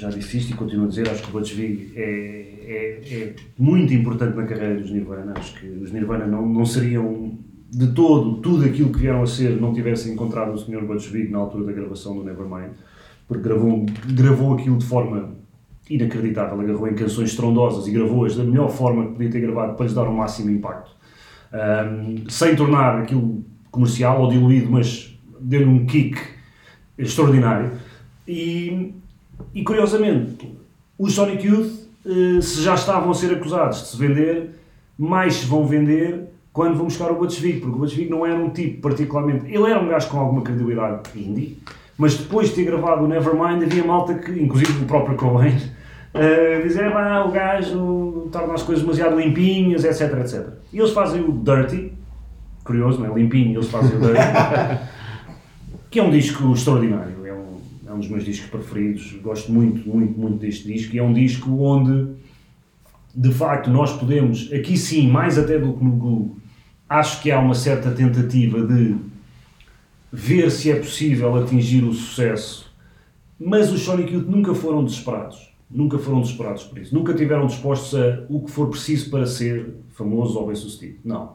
já 0.02 0.10
disse 0.10 0.38
isto 0.38 0.52
e 0.52 0.56
continuo 0.56 0.86
a 0.86 0.88
dizer, 0.88 1.08
acho 1.08 1.22
que 1.22 1.28
o 1.28 1.32
Butch 1.32 1.56
é, 1.58 2.00
é, 2.00 3.14
é 3.14 3.34
muito 3.56 3.94
importante 3.94 4.36
na 4.36 4.44
carreira 4.44 4.80
dos 4.80 4.90
Nirvana. 4.90 5.32
Acho 5.36 5.54
que 5.60 5.66
os 5.66 5.92
Nirvana 5.92 6.26
não, 6.26 6.44
não 6.44 6.64
seriam 6.64 7.38
de 7.70 7.86
todo 7.92 8.34
tudo 8.42 8.64
aquilo 8.66 8.92
que 8.92 8.98
vieram 8.98 9.22
a 9.22 9.26
ser 9.26 9.58
não 9.58 9.72
tivessem 9.72 10.12
encontrado 10.12 10.52
o 10.52 10.58
Sr. 10.58 10.84
Butch 10.84 11.10
na 11.30 11.38
altura 11.38 11.64
da 11.64 11.72
gravação 11.72 12.16
do 12.16 12.24
Nevermind, 12.24 12.72
porque 13.26 13.42
gravou, 13.42 13.86
gravou 14.12 14.54
aquilo 14.54 14.76
de 14.76 14.84
forma 14.84 15.34
inacreditável. 15.88 16.60
Agarrou 16.60 16.88
em 16.88 16.94
canções 16.94 17.30
estrondosas 17.30 17.86
e 17.86 17.92
gravou-as 17.92 18.36
da 18.36 18.42
melhor 18.42 18.70
forma 18.70 19.06
que 19.06 19.12
podia 19.12 19.30
ter 19.30 19.40
gravado 19.40 19.74
para 19.74 19.84
lhes 19.84 19.94
dar 19.94 20.08
o 20.08 20.12
máximo 20.12 20.50
impacto. 20.50 20.90
Um, 21.52 22.28
sem 22.28 22.56
tornar 22.56 22.98
aquilo 22.98 23.44
comercial 23.70 24.22
ou 24.22 24.28
diluído, 24.28 24.70
mas 24.70 25.16
deu-lhe 25.40 25.66
um 25.66 25.86
kick 25.86 26.18
extraordinário. 26.98 27.72
E, 28.26 28.94
e 29.54 29.62
curiosamente, 29.62 30.56
os 30.98 31.14
Sonic 31.14 31.46
Youth, 31.46 31.82
eh, 32.06 32.40
se 32.40 32.62
já 32.62 32.74
estavam 32.74 33.10
a 33.10 33.14
ser 33.14 33.32
acusados 33.32 33.82
de 33.82 33.88
se 33.88 33.96
vender, 33.96 34.50
mais 34.98 35.34
se 35.34 35.46
vão 35.46 35.66
vender 35.66 36.28
quando 36.52 36.76
vão 36.76 36.86
buscar 36.86 37.10
o 37.10 37.16
Butch 37.16 37.38
Vig, 37.40 37.60
porque 37.60 37.76
o 37.76 37.78
Butch 37.78 37.94
Vig 37.94 38.10
não 38.10 38.26
era 38.26 38.38
um 38.38 38.50
tipo 38.50 38.82
particularmente. 38.82 39.46
Ele 39.46 39.70
era 39.70 39.80
um 39.80 39.88
gajo 39.88 40.08
com 40.08 40.18
alguma 40.18 40.42
credibilidade 40.42 41.02
indie, 41.16 41.58
mas 41.96 42.14
depois 42.14 42.48
de 42.48 42.56
ter 42.56 42.64
gravado 42.64 43.04
o 43.04 43.08
Nevermind, 43.08 43.62
havia 43.62 43.84
malta 43.84 44.14
que, 44.14 44.30
inclusive 44.32 44.82
o 44.82 44.86
próprio 44.86 45.16
Cobain, 45.16 45.56
eh, 46.14 46.60
dizer 46.62 46.92
ah, 46.92 47.24
o 47.26 47.30
gajo 47.30 48.28
torna 48.32 48.54
as 48.54 48.62
coisas 48.62 48.82
demasiado 48.82 49.18
limpinhas, 49.18 49.84
etc, 49.84 50.18
etc. 50.20 50.46
E 50.72 50.78
eles 50.78 50.92
fazem 50.92 51.22
o 51.22 51.32
Dirty, 51.32 51.92
curioso, 52.64 53.00
não 53.00 53.12
é? 53.12 53.14
Limpinho, 53.18 53.58
eles 53.58 53.70
fazem 53.70 53.96
o 53.96 54.00
Dirty, 54.00 54.18
que 55.90 56.00
é 56.00 56.02
um 56.02 56.10
disco 56.10 56.52
extraordinário. 56.52 57.21
É 57.92 57.94
um, 57.94 57.98
dos 57.98 58.08
meus 58.08 58.24
discos 58.24 58.48
preferidos. 58.48 59.12
Gosto 59.22 59.52
muito, 59.52 59.86
muito, 59.86 60.18
muito 60.18 60.38
deste 60.38 60.64
disco. 60.64 60.96
E 60.96 60.98
é 60.98 61.02
um 61.02 61.12
disco 61.12 61.50
onde, 61.62 62.14
de 63.14 63.30
facto, 63.30 63.70
nós 63.70 63.92
podemos, 63.92 64.50
aqui 64.50 64.78
sim, 64.78 65.08
mais 65.08 65.38
até 65.38 65.58
do 65.58 65.74
que 65.74 65.84
no 65.84 65.92
Glue, 65.92 66.36
acho 66.88 67.20
que 67.20 67.30
há 67.30 67.38
uma 67.38 67.54
certa 67.54 67.90
tentativa 67.90 68.66
de 68.66 68.96
ver 70.10 70.50
se 70.50 70.70
é 70.70 70.76
possível 70.76 71.36
atingir 71.36 71.84
o 71.84 71.92
sucesso. 71.92 72.72
Mas 73.38 73.70
os 73.70 73.82
Sonic 73.82 74.14
Youth 74.14 74.26
nunca 74.26 74.54
foram 74.54 74.82
desesperados. 74.84 75.52
Nunca 75.70 75.98
foram 75.98 76.22
desesperados 76.22 76.64
por 76.64 76.78
isso. 76.78 76.94
Nunca 76.94 77.12
tiveram 77.12 77.46
dispostos 77.46 77.94
a 77.94 78.24
o 78.30 78.40
que 78.40 78.50
for 78.50 78.70
preciso 78.70 79.10
para 79.10 79.26
ser 79.26 79.74
famoso 79.90 80.38
ou 80.38 80.46
bem-sucedido. 80.46 80.98
Não. 81.04 81.34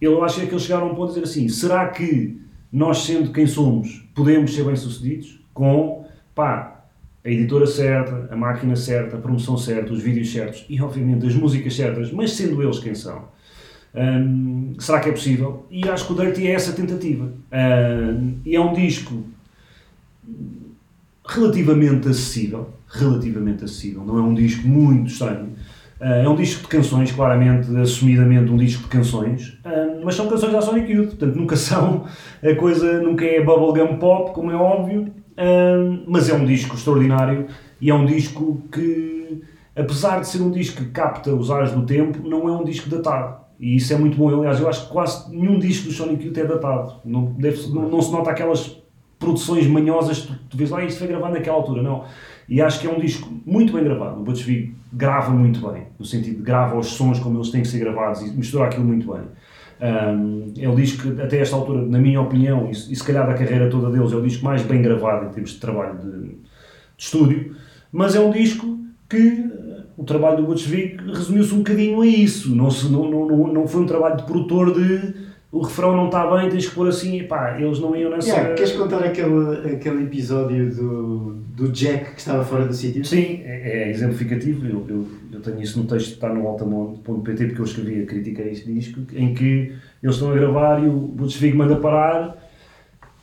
Eu 0.00 0.24
acho 0.24 0.40
é 0.40 0.46
que 0.46 0.52
eles 0.52 0.64
chegaram 0.64 0.88
a 0.88 0.92
um 0.92 0.94
ponto 0.96 1.14
de 1.14 1.20
dizer 1.20 1.30
assim: 1.30 1.48
será 1.48 1.88
que 1.88 2.40
nós, 2.72 2.98
sendo 2.98 3.32
quem 3.32 3.46
somos, 3.46 4.04
podemos 4.14 4.52
ser 4.54 4.64
bem-sucedidos 4.64 5.41
com, 5.52 6.04
pá, 6.34 6.82
a 7.24 7.30
editora 7.30 7.66
certa, 7.66 8.28
a 8.32 8.36
máquina 8.36 8.74
certa, 8.74 9.16
a 9.16 9.20
promoção 9.20 9.56
certa, 9.56 9.92
os 9.92 10.02
vídeos 10.02 10.32
certos 10.32 10.64
e, 10.68 10.80
obviamente, 10.80 11.26
as 11.26 11.34
músicas 11.34 11.74
certas, 11.74 12.10
mas 12.10 12.32
sendo 12.32 12.62
eles 12.62 12.78
quem 12.78 12.94
são? 12.94 13.24
Hum, 13.94 14.74
será 14.78 15.00
que 15.00 15.08
é 15.08 15.12
possível? 15.12 15.66
E 15.70 15.88
acho 15.88 16.06
que 16.06 16.12
o 16.12 16.16
Dirty 16.16 16.46
é 16.46 16.52
essa 16.52 16.72
tentativa. 16.72 17.24
Hum, 17.52 18.34
e 18.44 18.56
é 18.56 18.60
um 18.60 18.72
disco 18.72 19.22
relativamente 21.24 22.08
acessível, 22.08 22.70
relativamente 22.88 23.64
acessível, 23.64 24.04
não 24.04 24.18
é 24.18 24.22
um 24.22 24.34
disco 24.34 24.66
muito 24.66 25.12
estranho. 25.12 25.52
Uh, 26.00 26.24
é 26.24 26.28
um 26.28 26.34
disco 26.34 26.62
de 26.62 26.68
canções, 26.68 27.12
claramente, 27.12 27.74
assumidamente 27.76 28.50
um 28.50 28.56
disco 28.56 28.82
de 28.82 28.88
canções, 28.88 29.56
mas 30.02 30.16
são 30.16 30.28
canções 30.28 30.52
da 30.52 30.60
Sonic 30.60 30.90
Youth, 30.90 31.10
portanto 31.10 31.36
nunca 31.36 31.54
são, 31.56 32.06
a 32.42 32.54
coisa 32.56 33.00
nunca 33.00 33.24
é 33.24 33.40
bubblegum 33.40 33.98
pop, 33.98 34.34
como 34.34 34.50
é 34.50 34.56
óbvio, 34.56 35.12
mas 36.06 36.28
é 36.28 36.34
um 36.34 36.44
disco 36.44 36.74
extraordinário 36.74 37.46
e 37.80 37.90
é 37.90 37.94
um 37.94 38.06
disco 38.06 38.62
que, 38.70 39.42
apesar 39.74 40.20
de 40.20 40.28
ser 40.28 40.40
um 40.40 40.50
disco 40.50 40.84
que 40.84 40.90
capta 40.90 41.34
os 41.34 41.50
ares 41.50 41.72
do 41.72 41.84
tempo, 41.84 42.28
não 42.28 42.48
é 42.48 42.52
um 42.52 42.64
disco 42.64 42.88
datado. 42.88 43.42
E 43.58 43.76
isso 43.76 43.92
é 43.92 43.96
muito 43.96 44.16
bom. 44.16 44.28
Aliás, 44.28 44.60
eu 44.60 44.68
acho 44.68 44.86
que 44.86 44.92
quase 44.92 45.30
nenhum 45.30 45.58
disco 45.58 45.88
do 45.88 45.92
Sonic 45.92 46.26
Youth 46.26 46.38
é 46.38 46.44
datado. 46.44 46.94
Não, 47.04 47.26
deve, 47.38 47.68
não, 47.68 47.88
não 47.88 48.02
se 48.02 48.10
nota 48.10 48.30
aquelas 48.30 48.82
produções 49.18 49.66
manhosas 49.68 50.20
que 50.20 50.26
tu, 50.26 50.38
tu 50.50 50.56
vês 50.56 50.70
lá, 50.70 50.84
isto 50.84 50.98
foi 50.98 51.06
gravado 51.06 51.34
naquela 51.34 51.56
altura, 51.56 51.80
não. 51.80 52.04
E 52.48 52.60
acho 52.60 52.80
que 52.80 52.88
é 52.88 52.90
um 52.90 52.98
disco 52.98 53.32
muito 53.46 53.72
bem 53.72 53.84
gravado. 53.84 54.20
O 54.20 54.24
Butch 54.24 54.42
Vig 54.42 54.74
grava 54.92 55.30
muito 55.30 55.60
bem, 55.70 55.84
no 55.98 56.04
sentido 56.04 56.38
de 56.38 56.42
grava 56.42 56.76
os 56.76 56.88
sons 56.88 57.20
como 57.20 57.38
eles 57.38 57.50
têm 57.50 57.62
que 57.62 57.68
ser 57.68 57.78
gravados 57.78 58.20
e 58.22 58.30
mistura 58.30 58.66
aquilo 58.66 58.84
muito 58.84 59.10
bem. 59.12 59.22
Um, 59.82 60.52
o 60.68 60.76
disco 60.76 61.10
que, 61.12 61.20
até 61.20 61.38
esta 61.40 61.56
altura, 61.56 61.82
na 61.84 61.98
minha 61.98 62.20
opinião, 62.20 62.70
e, 62.70 62.74
se- 62.74 62.92
calhar 63.04 63.26
da 63.26 63.34
carreira 63.34 63.68
toda 63.68 63.90
deles, 63.90 64.12
é 64.12 64.16
o 64.16 64.22
disco 64.22 64.44
mais 64.44 64.62
bem 64.62 64.80
gravado 64.80 65.26
em 65.26 65.30
termos 65.30 65.50
de 65.50 65.58
trabalho 65.58 65.98
de, 65.98 66.10
de 66.28 66.36
estúdio, 66.96 67.56
mas 67.90 68.14
é 68.14 68.20
um 68.20 68.30
disco 68.30 68.78
que 69.10 69.16
eh, 69.18 69.80
o 69.96 70.04
trabalho 70.04 70.36
do 70.36 70.44
Butch 70.44 70.66
Vig 70.66 70.96
resumiu-se 71.12 71.52
um 71.52 71.58
bocadinho 71.58 72.00
a 72.00 72.06
isso. 72.06 72.54
Não, 72.54 72.70
se, 72.70 72.88
não, 72.92 73.10
não, 73.10 73.52
não 73.52 73.66
foi 73.66 73.82
um 73.82 73.86
trabalho 73.86 74.16
de 74.18 74.22
produtor 74.22 74.72
de 74.72 75.14
o 75.52 75.60
refrão 75.60 75.94
não 75.94 76.06
está 76.06 76.34
bem, 76.34 76.48
tens 76.48 76.66
que 76.66 76.74
pôr 76.74 76.88
assim, 76.88 77.18
e 77.18 77.24
pá, 77.24 77.60
eles 77.60 77.78
não 77.78 77.94
iam 77.94 78.10
nessa. 78.10 78.30
Yeah, 78.30 78.54
queres 78.54 78.72
contar 78.72 79.04
aquele, 79.04 79.74
aquele 79.74 80.04
episódio 80.04 80.74
do, 80.74 81.34
do 81.54 81.68
Jack 81.68 82.14
que 82.14 82.20
estava 82.20 82.42
fora 82.42 82.64
do 82.64 82.72
sítio? 82.72 83.04
Sim, 83.04 83.42
é, 83.44 83.82
é 83.84 83.90
exemplificativo. 83.90 84.66
Eu, 84.66 84.86
eu, 84.88 85.06
eu 85.30 85.40
tenho 85.42 85.60
isso 85.60 85.78
no 85.78 85.84
texto 85.86 86.06
que 86.06 86.14
está 86.14 86.32
no 86.32 86.48
altamonte.pt 86.48 87.46
porque 87.48 87.60
eu 87.60 87.64
escrevi 87.66 88.02
a 88.02 88.06
crítica 88.06 88.42
a 88.42 88.46
este 88.46 88.72
disco, 88.72 89.00
em 89.14 89.34
que 89.34 89.74
eles 90.02 90.16
estão 90.16 90.30
a 90.30 90.34
gravar 90.34 90.82
e 90.82 90.88
o 90.88 90.92
Butch 90.92 91.36
Vig 91.36 91.54
manda 91.54 91.76
parar 91.76 92.34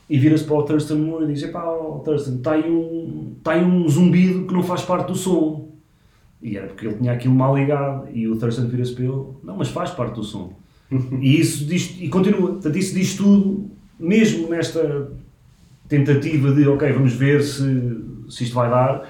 e 0.08 0.16
vira-se 0.16 0.44
para 0.44 0.54
o 0.54 0.62
Thurston 0.62 0.98
Moore 0.98 1.24
e 1.24 1.32
diz: 1.34 1.42
Epá, 1.42 1.68
oh, 1.68 1.98
Thurston, 1.98 2.36
está 2.36 2.52
aí, 2.52 2.70
um, 2.70 3.34
está 3.38 3.54
aí 3.54 3.64
um 3.64 3.88
zumbido 3.88 4.46
que 4.46 4.54
não 4.54 4.62
faz 4.62 4.82
parte 4.82 5.08
do 5.08 5.16
som. 5.16 5.68
E 6.40 6.56
era 6.56 6.68
porque 6.68 6.86
ele 6.86 6.94
tinha 6.94 7.12
aquilo 7.12 7.34
mal 7.34 7.58
ligado 7.58 8.08
e 8.12 8.28
o 8.28 8.38
Thurston 8.38 8.68
vira-se 8.68 8.94
para 8.94 9.04
ele: 9.04 9.24
Não, 9.42 9.56
mas 9.56 9.68
faz 9.68 9.90
parte 9.90 10.14
do 10.14 10.22
som. 10.22 10.59
E 11.20 11.40
isso 11.40 11.64
diz, 11.66 11.96
e 12.00 12.08
continua. 12.08 12.52
Portanto, 12.52 12.76
isso 12.76 12.94
diz 12.94 13.14
tudo, 13.16 13.70
mesmo 13.98 14.48
nesta 14.48 15.10
tentativa 15.88 16.52
de, 16.52 16.66
ok, 16.68 16.92
vamos 16.92 17.12
ver 17.14 17.42
se, 17.42 18.00
se 18.28 18.44
isto 18.44 18.54
vai 18.54 18.70
dar, 18.70 19.06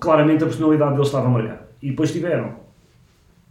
claramente 0.00 0.42
a 0.44 0.46
personalidade 0.46 0.92
deles 0.92 1.08
estava 1.08 1.28
marcada. 1.28 1.68
E 1.82 1.90
depois 1.90 2.12
tiveram 2.12 2.52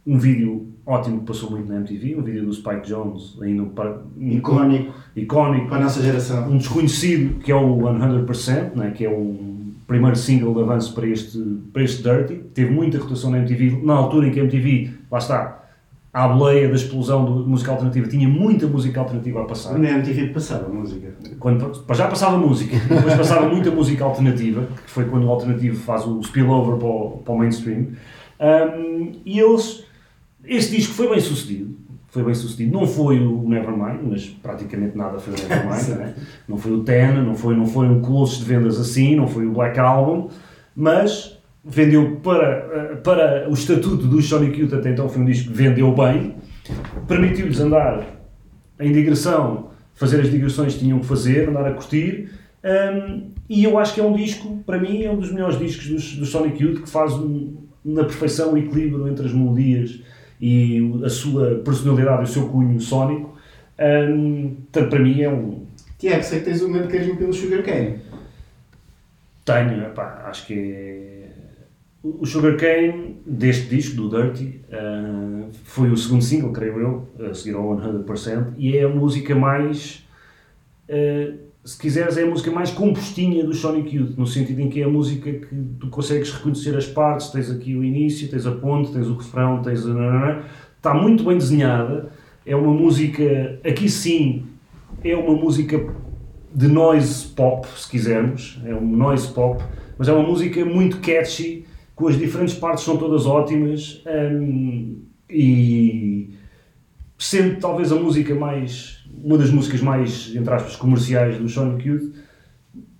um 0.06 0.18
vídeo 0.18 0.66
ótimo 0.86 1.20
que 1.20 1.26
passou 1.26 1.50
muito 1.50 1.68
na 1.68 1.76
MTV, 1.76 2.16
um 2.16 2.22
vídeo 2.22 2.46
do 2.46 2.52
Spike 2.52 2.86
Jones, 2.88 3.36
ainda 3.42 3.62
um 3.62 3.68
par- 3.68 4.00
Icónico 4.18 4.94
icónico, 5.14 5.66
para 5.68 5.78
a 5.78 5.80
nossa 5.82 6.00
geração. 6.00 6.48
um 6.50 6.56
desconhecido 6.56 7.40
que 7.40 7.52
é 7.52 7.54
o 7.54 7.76
100%, 7.80 8.74
né, 8.74 8.90
que 8.96 9.04
é 9.04 9.10
um 9.10 9.58
primeiro 9.86 10.16
single 10.16 10.54
de 10.54 10.60
avanço 10.62 10.94
para 10.94 11.06
este, 11.06 11.38
para 11.72 11.82
este 11.82 12.02
Dirty, 12.02 12.36
teve 12.54 12.70
muita 12.70 12.98
rotação 12.98 13.30
na 13.30 13.38
MTV, 13.38 13.82
na 13.84 13.94
altura 13.94 14.28
em 14.28 14.30
que 14.30 14.38
a 14.40 14.44
MTV, 14.44 14.90
lá 15.10 15.18
está, 15.18 15.67
à 16.24 16.28
boleia 16.28 16.68
da 16.68 16.74
explosão 16.74 17.24
do- 17.24 17.42
de 17.44 17.48
música 17.48 17.70
alternativa, 17.70 18.08
tinha 18.08 18.28
muita 18.28 18.66
música 18.66 18.98
alternativa 19.00 19.42
a 19.42 19.44
passar. 19.44 19.78
Na 19.78 19.90
MTV 19.90 20.28
passava 20.28 20.68
música. 20.68 21.14
Quando, 21.38 21.84
já 21.94 22.08
passava 22.08 22.36
música, 22.36 22.76
depois 22.88 23.14
passava 23.14 23.48
muita 23.48 23.70
música 23.70 24.04
alternativa, 24.04 24.66
que 24.84 24.90
foi 24.90 25.04
quando 25.04 25.24
o 25.26 25.30
alternativo 25.30 25.76
faz 25.76 26.04
o 26.06 26.20
spillover 26.22 26.76
para 26.76 26.88
o, 26.88 27.22
para 27.24 27.34
o 27.34 27.38
mainstream. 27.38 27.88
Um, 28.40 29.12
e 29.24 29.38
eles, 29.38 29.84
esse 30.44 30.74
disco 30.76 30.94
foi 30.94 31.08
bem 31.08 31.20
sucedido, 31.20 31.76
foi 32.08 32.22
bem 32.24 32.34
sucedido. 32.34 32.72
Não 32.78 32.86
foi 32.86 33.18
o 33.20 33.48
Nevermind, 33.48 34.00
mas 34.10 34.26
praticamente 34.26 34.96
nada 34.96 35.18
foi 35.18 35.34
o 35.34 35.36
Nevermind, 35.36 35.88
não, 35.88 36.02
é? 36.04 36.14
não 36.48 36.56
foi 36.58 36.72
o 36.72 36.82
Ten, 36.82 37.12
não 37.22 37.34
foi, 37.34 37.56
não 37.56 37.66
foi 37.66 37.88
um 37.88 38.00
colosso 38.00 38.38
de 38.40 38.44
vendas 38.44 38.80
assim, 38.80 39.14
não 39.16 39.28
foi 39.28 39.46
o 39.46 39.52
Black 39.52 39.78
Album, 39.78 40.28
mas 40.74 41.37
vendeu 41.68 42.16
para, 42.22 42.46
eh, 42.46 42.96
para 42.96 43.48
o 43.48 43.52
estatuto 43.52 44.06
do 44.06 44.20
Sonic 44.22 44.58
Youth, 44.60 44.72
até 44.72 44.90
então 44.90 45.08
foi 45.08 45.22
um 45.22 45.24
disco 45.24 45.50
que 45.50 45.56
vendeu 45.56 45.94
bem, 45.94 46.36
permitiu-lhes 47.06 47.60
andar 47.60 48.06
em 48.80 48.92
digressão, 48.92 49.70
fazer 49.94 50.20
as 50.20 50.30
digressões 50.30 50.74
que 50.74 50.80
tinham 50.80 50.98
que 50.98 51.06
fazer, 51.06 51.48
andar 51.48 51.66
a 51.66 51.72
curtir. 51.72 52.30
hum, 52.64 53.30
e 53.48 53.64
eu 53.64 53.78
acho 53.78 53.94
que 53.94 54.00
é 54.00 54.04
um 54.04 54.14
disco, 54.14 54.62
para 54.66 54.78
mim, 54.78 55.02
é 55.02 55.10
um 55.10 55.16
dos 55.16 55.32
melhores 55.32 55.58
discos 55.58 55.88
dos, 55.88 56.16
do 56.16 56.26
Sonic 56.26 56.62
Youth, 56.62 56.82
que 56.82 56.88
faz 56.88 57.12
um, 57.14 57.56
na 57.84 58.04
perfeição 58.04 58.52
o 58.52 58.58
equilíbrio 58.58 59.08
entre 59.08 59.26
as 59.26 59.32
melodias 59.32 60.00
e 60.40 61.00
a 61.04 61.08
sua 61.08 61.56
personalidade 61.64 62.24
o 62.24 62.26
seu 62.26 62.48
cunho 62.48 62.80
sónico. 62.80 63.36
Hum, 63.78 64.56
portanto, 64.70 64.90
para 64.90 64.98
mim 65.00 65.20
é 65.22 65.30
um. 65.30 65.66
Tiago, 65.98 66.22
sei 66.22 66.40
que 66.40 66.44
tens 66.44 66.62
um 66.62 66.72
grande 66.72 66.88
carinho 66.88 67.16
pelo 67.16 67.32
Sugarcane. 67.32 67.98
Tenho, 69.44 69.82
epá, 69.82 70.24
acho 70.26 70.46
que 70.46 70.54
é. 70.54 71.07
O 72.20 72.24
Sugarcane, 72.24 73.16
deste 73.26 73.68
disco, 73.68 73.96
do 73.96 74.08
Dirty, 74.08 74.60
ah, 74.72 75.48
foi 75.64 75.90
o 75.90 75.96
segundo 75.96 76.22
single, 76.22 76.52
creio 76.52 76.78
eu, 76.80 77.08
a 77.30 77.34
seguir 77.34 77.54
ao 77.56 77.76
100%, 77.76 78.54
e 78.56 78.76
é 78.76 78.84
a 78.84 78.88
música 78.88 79.34
mais. 79.34 80.06
ah, 80.88 81.48
se 81.64 81.78
quiseres, 81.78 82.16
é 82.16 82.22
a 82.22 82.26
música 82.26 82.50
mais 82.50 82.70
compostinha 82.70 83.44
do 83.44 83.52
Sonic 83.52 83.94
Youth, 83.94 84.16
no 84.16 84.26
sentido 84.26 84.62
em 84.62 84.70
que 84.70 84.80
é 84.80 84.84
a 84.84 84.88
música 84.88 85.30
que 85.30 85.54
tu 85.78 85.88
consegues 85.88 86.32
reconhecer 86.32 86.74
as 86.74 86.86
partes, 86.86 87.28
tens 87.28 87.50
aqui 87.50 87.74
o 87.74 87.84
início, 87.84 88.26
tens 88.28 88.46
a 88.46 88.52
ponte, 88.52 88.90
tens 88.90 89.06
o 89.06 89.14
refrão, 89.14 89.60
tens 89.60 89.86
a. 89.86 90.42
Está 90.78 90.94
muito 90.94 91.24
bem 91.24 91.36
desenhada, 91.36 92.10
é 92.46 92.56
uma 92.56 92.72
música, 92.72 93.60
aqui 93.62 93.86
sim, 93.86 94.46
é 95.04 95.14
uma 95.14 95.34
música 95.34 95.78
de 96.54 96.68
noise 96.68 97.26
pop, 97.26 97.68
se 97.76 97.90
quisermos, 97.90 98.58
é 98.64 98.74
um 98.74 98.96
noise 98.96 99.28
pop, 99.28 99.62
mas 99.98 100.08
é 100.08 100.12
uma 100.12 100.26
música 100.26 100.64
muito 100.64 100.98
catchy, 101.00 101.66
com 101.98 102.06
as 102.06 102.16
diferentes 102.16 102.54
partes 102.54 102.84
são 102.84 102.96
todas 102.96 103.26
ótimas 103.26 104.00
hum, 104.06 105.00
e 105.28 106.30
sendo 107.18 107.58
talvez 107.58 107.90
a 107.90 107.96
música 107.96 108.36
mais, 108.36 109.04
uma 109.24 109.36
das 109.36 109.50
músicas 109.50 109.80
mais, 109.80 110.32
entre 110.36 110.54
aspas, 110.54 110.76
comerciais 110.76 111.38
do 111.38 111.48
Sonic 111.48 111.88
Youth, 111.88 112.14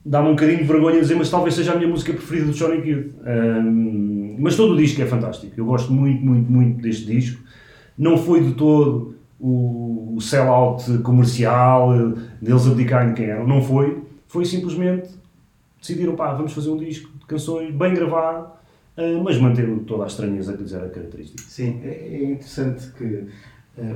dá-me 0.04 0.30
um 0.30 0.32
bocadinho 0.32 0.58
de 0.58 0.64
vergonha 0.64 1.00
dizer, 1.00 1.14
mas 1.14 1.30
talvez 1.30 1.54
seja 1.54 1.74
a 1.74 1.76
minha 1.76 1.88
música 1.88 2.12
preferida 2.12 2.46
do 2.46 2.52
Sonic 2.52 2.88
Youth. 2.88 3.12
Ahm, 3.24 4.36
mas 4.40 4.56
todo 4.56 4.74
o 4.74 4.76
disco 4.76 5.00
é 5.00 5.06
fantástico. 5.06 5.52
Eu 5.56 5.64
gosto 5.64 5.92
muito, 5.92 6.20
muito, 6.26 6.50
muito 6.50 6.82
deste 6.82 7.06
disco. 7.06 7.40
Não 7.96 8.18
foi 8.18 8.42
de 8.42 8.54
todo 8.54 9.14
o, 9.38 10.16
o 10.16 10.20
sell-out 10.20 10.98
comercial 11.04 11.92
deles 12.42 12.66
abdicarem 12.66 13.14
quem 13.14 13.26
eram. 13.26 13.46
Não 13.46 13.62
foi. 13.62 14.02
Foi 14.26 14.44
simplesmente 14.44 15.08
decidiram, 15.80 16.16
pá, 16.16 16.32
vamos 16.32 16.52
fazer 16.52 16.70
um 16.70 16.76
disco 16.76 17.10
de 17.16 17.26
canções 17.26 17.72
bem 17.72 17.94
gravado, 17.94 18.57
ah, 18.98 19.22
mas 19.22 19.38
mantendo 19.38 19.80
toda 19.84 20.04
a 20.04 20.06
estranheza 20.06 20.56
que 20.56 20.62
lhes 20.62 20.72
era 20.72 20.88
característica. 20.88 21.42
Sim, 21.48 21.80
é 21.84 21.88
é 21.88 22.24
interessante 22.32 22.90
que 22.92 23.28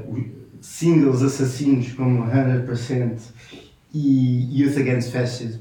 os 0.09 0.67
singles 0.67 1.23
assassinos 1.23 1.93
como 1.93 2.25
100% 2.25 3.21
e 3.93 4.63
Youth 4.63 4.79
Against 4.79 5.13
Fascism, 5.13 5.61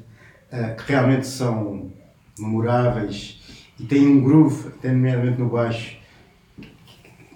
eh, 0.51 0.75
que 0.75 0.91
realmente 0.91 1.27
são 1.27 1.91
memoráveis 2.37 3.41
e 3.79 3.85
têm 3.85 4.07
um 4.07 4.23
groove, 4.23 4.67
até 4.69 4.91
nomeadamente 4.91 5.39
no 5.39 5.49
baixo, 5.49 5.97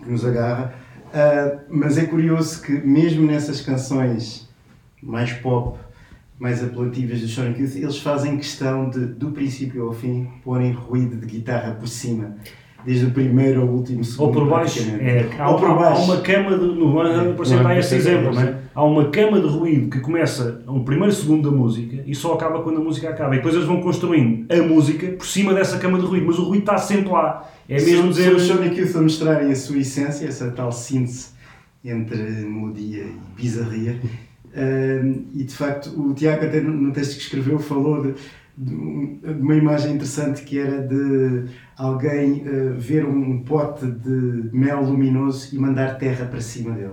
que 0.03 0.09
nos 0.09 0.23
agarra. 0.23 0.75
Eh, 1.13 1.59
mas 1.69 1.97
é 1.97 2.05
curioso 2.05 2.61
que, 2.61 2.71
mesmo 2.71 3.25
nessas 3.25 3.61
canções 3.61 4.47
mais 5.01 5.33
pop, 5.33 5.79
mais 6.39 6.63
apelativas 6.63 7.21
do 7.21 7.27
Sonic 7.27 7.61
Youth, 7.61 7.75
eles 7.75 7.97
fazem 7.99 8.37
questão 8.37 8.89
de, 8.89 8.99
do 9.05 9.31
princípio 9.31 9.85
ao 9.87 9.93
fim, 9.93 10.27
porem 10.43 10.71
ruído 10.73 11.15
de 11.15 11.25
guitarra 11.25 11.71
por 11.73 11.87
cima. 11.87 12.35
Desde 12.85 13.07
o 13.07 13.11
primeiro 13.11 13.61
ao 13.61 13.67
último 13.67 14.03
segundo. 14.03 14.27
Ou 14.27 14.31
por 14.31 14.47
baixo, 14.47 14.79
é, 14.99 15.27
há, 15.39 15.49
Ou 15.49 15.57
por 15.57 15.71
há- 15.71 15.73
baixo. 15.73 16.01
há 16.01 16.03
uma 16.05 16.21
cama 16.21 16.51
de. 16.55 16.65
No 16.65 16.93
100% 16.93 17.65
há 17.65 17.79
esse 17.79 17.95
exemplo, 17.95 18.31
não 18.31 18.41
é? 18.43 18.59
Há 18.75 18.83
uma 18.83 19.09
cama 19.09 19.39
de 19.41 19.47
ruído 19.47 19.89
que 19.89 19.99
começa 20.01 20.61
no 20.67 20.83
primeiro 20.85 21.11
segundo 21.11 21.49
da 21.49 21.57
música 21.57 22.03
e 22.05 22.13
só 22.13 22.33
acaba 22.35 22.61
quando 22.61 22.77
a 22.79 22.83
música 22.83 23.09
acaba. 23.09 23.33
E 23.33 23.37
depois 23.37 23.55
eles 23.55 23.65
vão 23.65 23.81
construindo 23.81 24.45
a 24.53 24.61
música 24.61 25.07
por 25.13 25.25
cima 25.25 25.51
dessa 25.51 25.79
cama 25.79 25.97
de 25.97 26.05
ruído, 26.05 26.27
mas 26.27 26.37
o 26.37 26.43
ruído 26.43 26.59
está 26.61 26.77
sempre 26.77 27.09
lá. 27.11 27.49
É 27.67 27.81
mesmo 27.81 28.09
dizer. 28.09 28.25
são 28.25 28.35
os 28.35 28.43
Sonic 28.43 28.79
Youth 28.79 28.95
a 28.95 29.01
mostrarem 29.01 29.51
a 29.51 29.55
sua 29.55 29.77
essência, 29.79 30.27
essa 30.27 30.51
tal 30.51 30.71
síntese 30.71 31.29
entre 31.83 32.17
melodia 32.17 33.03
e 33.03 33.41
bizarria. 33.41 33.99
Um, 34.57 35.25
e 35.33 35.43
de 35.43 35.53
facto, 35.53 35.87
o 35.99 36.13
Tiago, 36.13 36.45
até 36.45 36.61
no, 36.61 36.91
texto 36.93 37.15
que 37.15 37.21
escreveu, 37.23 37.59
falou 37.59 38.01
de, 38.01 38.13
de 38.57 38.73
um- 38.73 39.19
uma 39.41 39.55
imagem 39.55 39.93
interessante 39.93 40.43
que 40.43 40.57
era 40.57 40.81
de 40.81 41.43
alguém 41.77 42.41
uh, 42.47 42.73
ver 42.77 43.05
um 43.05 43.39
pote 43.43 43.85
de 43.85 44.49
mel 44.53 44.81
luminoso 44.81 45.53
e 45.53 45.59
mandar 45.59 45.97
terra 45.97 46.25
para 46.25 46.39
cima 46.39 46.71
dele. 46.71 46.91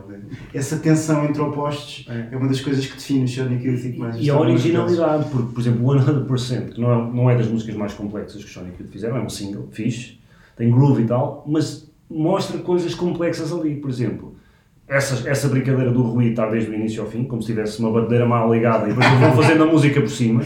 Essa 0.52 0.76
tensão 0.76 1.24
entre 1.24 1.40
opostos 1.40 2.04
É. 2.08 2.28
é, 2.32 2.36
uma 2.36 2.48
das 2.48 2.60
coisas 2.60 2.84
que 2.84 2.94
define 2.96 3.24
o 3.24 3.28
Sonic 3.28 3.64
Youth 3.64 3.84
e 3.84 3.92
que 3.92 3.98
mais 3.98 4.16
E 4.16 4.28
a 4.28 4.38
originalidade, 4.40 5.30
porque, 5.30 5.52
por 5.54 5.60
exemplo, 5.60 5.86
o 5.86 5.94
100%, 6.26 6.70
que 6.72 6.80
não 6.80 6.90
é, 6.92 7.12
não 7.14 7.30
é 7.30 7.36
das 7.36 7.46
músicas 7.46 7.76
mais 7.76 7.92
complexas 7.94 8.42
que 8.42 8.48
os 8.48 8.52
Sonic 8.52 8.82
Youth 8.82 8.90
fizeram, 8.90 9.16
é 9.18 9.20
um 9.22 9.28
single, 9.28 9.68
fixe, 9.70 10.18
tem 10.56 10.68
groove 10.70 11.02
e 11.02 11.06
tal, 11.06 11.44
mas 11.48 11.88
mostra 12.10 12.58
coisas 12.58 12.92
complexas 12.94 13.52
ali, 13.52 13.76
por 13.76 13.88
exemplo. 13.88 14.31
Essa, 14.92 15.28
essa 15.28 15.48
brincadeira 15.48 15.90
do 15.90 16.02
ruído 16.02 16.30
estar 16.30 16.50
desde 16.50 16.70
o 16.70 16.74
início 16.74 17.02
ao 17.02 17.08
fim, 17.08 17.24
como 17.24 17.40
se 17.40 17.48
tivesse 17.48 17.80
uma 17.80 17.90
batedeira 17.90 18.26
mal 18.26 18.52
ligada 18.52 18.84
e 18.84 18.92
depois 18.92 19.08
vão 19.18 19.32
fazendo 19.42 19.62
a 19.62 19.66
música 19.66 20.00
por 20.00 20.10
cima. 20.10 20.42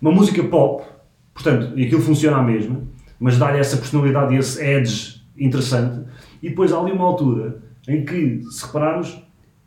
Uma 0.00 0.12
música 0.12 0.42
pop, 0.44 0.84
portanto, 1.32 1.72
e 1.76 1.86
aquilo 1.86 2.02
funciona 2.02 2.38
à 2.38 2.42
mesma, 2.42 2.82
mas 3.18 3.38
dá-lhe 3.38 3.58
essa 3.58 3.76
personalidade 3.76 4.34
e 4.34 4.38
esse 4.38 4.62
edge 4.62 5.22
interessante. 5.36 6.00
E 6.42 6.50
depois 6.50 6.72
há 6.72 6.78
ali 6.78 6.92
uma 6.92 7.04
altura 7.04 7.62
em 7.88 8.04
que, 8.04 8.42
se 8.50 8.66
repararmos, 8.66 9.22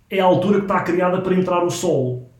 é 0.09 0.19
a 0.19 0.25
altura 0.25 0.59
que 0.59 0.65
está 0.65 0.81
criada 0.81 1.21
para 1.21 1.33
entrar 1.33 1.63
o 1.63 1.69
solo 1.69 2.33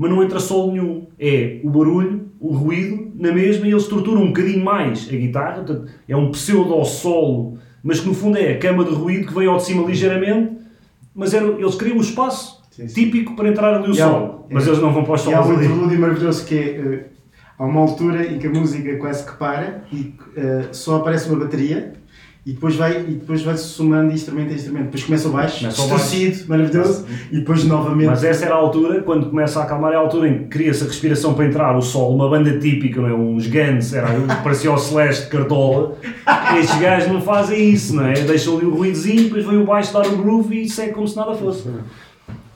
mas 0.00 0.10
não 0.10 0.22
entra 0.22 0.40
solo 0.40 0.72
nenhum. 0.72 1.06
É 1.18 1.60
o 1.62 1.68
barulho, 1.68 2.30
o 2.40 2.54
ruído, 2.54 3.12
na 3.16 3.32
mesma, 3.32 3.66
e 3.66 3.70
eles 3.70 3.86
torturam 3.86 4.22
um 4.22 4.28
bocadinho 4.28 4.64
mais 4.64 5.06
a 5.06 5.14
guitarra, 5.14 5.62
portanto, 5.62 5.92
é 6.08 6.16
um 6.16 6.30
pseudo-solo, 6.30 7.58
mas 7.82 8.00
que 8.00 8.08
no 8.08 8.14
fundo 8.14 8.38
é 8.38 8.52
a 8.52 8.58
cama 8.58 8.82
de 8.82 8.92
ruído 8.92 9.26
que 9.26 9.34
vem 9.34 9.46
ao 9.46 9.58
de 9.58 9.64
cima 9.64 9.86
ligeiramente, 9.86 10.56
mas 11.20 11.34
era, 11.34 11.46
eles 11.46 11.74
criam 11.76 11.96
um 11.98 12.00
espaço 12.00 12.60
Sim, 12.70 12.88
sim. 12.88 12.94
típico 13.04 13.36
para 13.36 13.48
entrar 13.48 13.74
ali 13.74 13.90
o 13.90 13.94
E 13.94 14.00
há- 14.00 14.06
solo, 14.08 14.46
mas 14.50 14.66
é. 14.66 14.70
eles 14.70 14.80
não 14.82 14.92
vão 14.92 15.04
para 15.04 15.14
os 15.14 15.24
E 15.26 15.34
há 15.34 15.40
um 15.44 15.52
interlúdio 15.54 15.98
maravilhoso 16.00 16.44
que 16.46 16.54
é. 16.58 16.66
eh, 16.76 17.04
há 17.58 17.64
uma 17.64 17.80
altura 17.80 18.26
em 18.26 18.38
que 18.38 18.46
a 18.46 18.50
música 18.50 18.96
quase 18.96 19.24
que 19.24 19.36
para 19.36 19.84
e 19.92 20.14
eh, 20.36 20.68
só 20.72 20.96
aparece 20.96 21.28
uma 21.28 21.38
bateria 21.44 21.92
e 22.46 22.52
depois 22.52 22.74
vai 22.74 23.00
e 23.00 23.12
depois 23.12 23.42
vai-se 23.42 23.64
somando 23.64 24.12
instrumento 24.12 24.50
a 24.50 24.54
instrumento. 24.54 24.84
Depois 24.84 25.04
começa 25.04 25.28
o 25.28 25.32
baixo, 25.32 25.68
distorcido, 25.68 26.48
maravilhoso, 26.48 27.06
e 27.30 27.38
depois 27.38 27.64
novamente. 27.64 28.06
Mas 28.08 28.24
essa 28.24 28.46
era 28.46 28.54
a 28.54 28.58
altura, 28.58 29.02
quando 29.02 29.28
começa 29.28 29.60
a 29.60 29.64
acalmar, 29.64 29.92
é 29.92 29.96
a 29.96 29.98
altura 29.98 30.28
em 30.28 30.38
que 30.38 30.44
cria-se 30.46 30.82
a 30.82 30.86
respiração 30.86 31.34
para 31.34 31.46
entrar 31.46 31.76
o 31.76 31.82
solo, 31.82 32.14
uma 32.14 32.28
banda 32.30 32.58
típica, 32.58 33.00
não 33.00 33.08
é? 33.08 33.12
uns 33.12 33.46
Guns, 33.46 33.92
era, 33.92 34.08
parecia 34.42 34.72
o 34.72 34.78
Celeste 34.78 35.24
de 35.24 35.30
Cartola. 35.30 35.96
Estes 36.58 36.80
gajos 36.80 37.12
não 37.12 37.20
fazem 37.20 37.70
isso, 37.70 37.94
não 37.94 38.06
é? 38.06 38.14
Deixam 38.14 38.56
ali 38.56 38.66
o 38.66 38.74
ruídozinho, 38.74 39.24
depois 39.24 39.44
vem 39.44 39.58
o 39.58 39.64
baixo 39.66 39.92
dar 39.92 40.06
o 40.06 40.16
groove 40.16 40.62
e 40.62 40.68
segue 40.68 40.92
como 40.92 41.06
se 41.06 41.16
nada 41.16 41.34
fosse. 41.34 41.68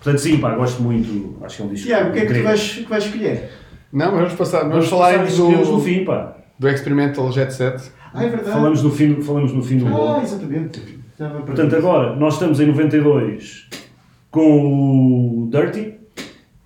Portanto, 0.03 0.19
sim, 0.19 0.39
pá, 0.39 0.55
gosto 0.55 0.83
muito, 0.83 1.37
acho 1.45 1.57
que 1.57 1.63
é 1.63 1.65
um 1.65 1.69
disco 1.69 1.87
Tiago, 1.87 2.11
o 2.11 2.13
que 2.13 2.19
é 2.19 2.27
que 2.27 2.35
tu 2.35 2.43
vais, 2.43 2.73
que 2.73 2.89
vais 2.89 3.05
escolher? 3.05 3.51
Não, 3.93 4.11
vamos 4.11 4.33
passar. 4.33 4.61
Vamos, 4.61 4.75
Vamos 4.75 4.89
falar 4.89 5.19
passar 5.21 5.43
no 5.43 5.65
do, 5.65 5.81
fim, 5.81 6.05
pá. 6.05 6.37
do 6.59 6.69
Experimental 6.69 7.31
Jet 7.31 7.55
Set. 7.55 7.81
Ah, 8.15 8.25
é 8.25 8.29
verdade. 8.29 8.51
Falamos 8.53 8.83
no 8.83 8.91
fim, 8.91 9.21
falamos 9.23 9.53
no 9.53 9.63
fim 9.63 9.79
do 9.79 9.87
Ah, 9.89 9.91
bolo. 9.91 10.23
exatamente. 10.23 10.81
Portanto, 11.19 11.77
agora, 11.77 12.17
nós 12.17 12.35
estamos 12.35 12.61
em 12.61 12.67
92 12.67 13.69
com 14.31 15.45
o 15.45 15.51
Dirty 15.51 15.95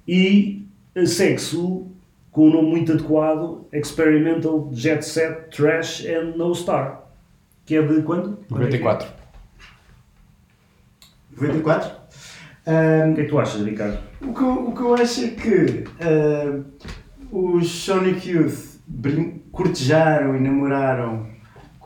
e 0.07 0.67
segue-se 1.07 1.57
o- 1.57 1.91
com 2.31 2.49
o 2.49 2.51
nome 2.53 2.69
muito 2.71 2.93
adequado 2.93 3.67
Experimental 3.73 4.69
Jet 4.73 5.05
Set 5.05 5.51
Trash 5.57 6.05
and 6.07 6.37
No 6.37 6.55
Star. 6.55 7.03
Que 7.67 7.77
é 7.77 7.83
de 7.83 8.03
quando? 8.03 8.39
Quando 8.49 8.65
é 8.65 8.69
que 8.69 8.77
é? 8.77 8.81
94. 8.81 9.09
94? 11.37 11.91
O 11.91 12.71
Ahm, 12.71 13.15
que 13.15 13.21
é 13.21 13.25
que 13.25 13.31
tu 13.31 13.39
achas, 13.39 13.65
Ricardo? 13.65 13.99
O 14.21 14.35
que, 14.35 14.43
eu- 14.43 14.69
o 14.69 14.75
que 14.75 14.81
eu 14.81 14.95
acho 14.95 15.25
é 15.25 15.29
que 15.29 15.85
ah, 16.01 16.61
os 17.33 17.69
Sonic 17.69 18.29
Youth 18.31 18.79
cortejaram 19.53 20.37
e 20.37 20.41
namoraram 20.41 21.27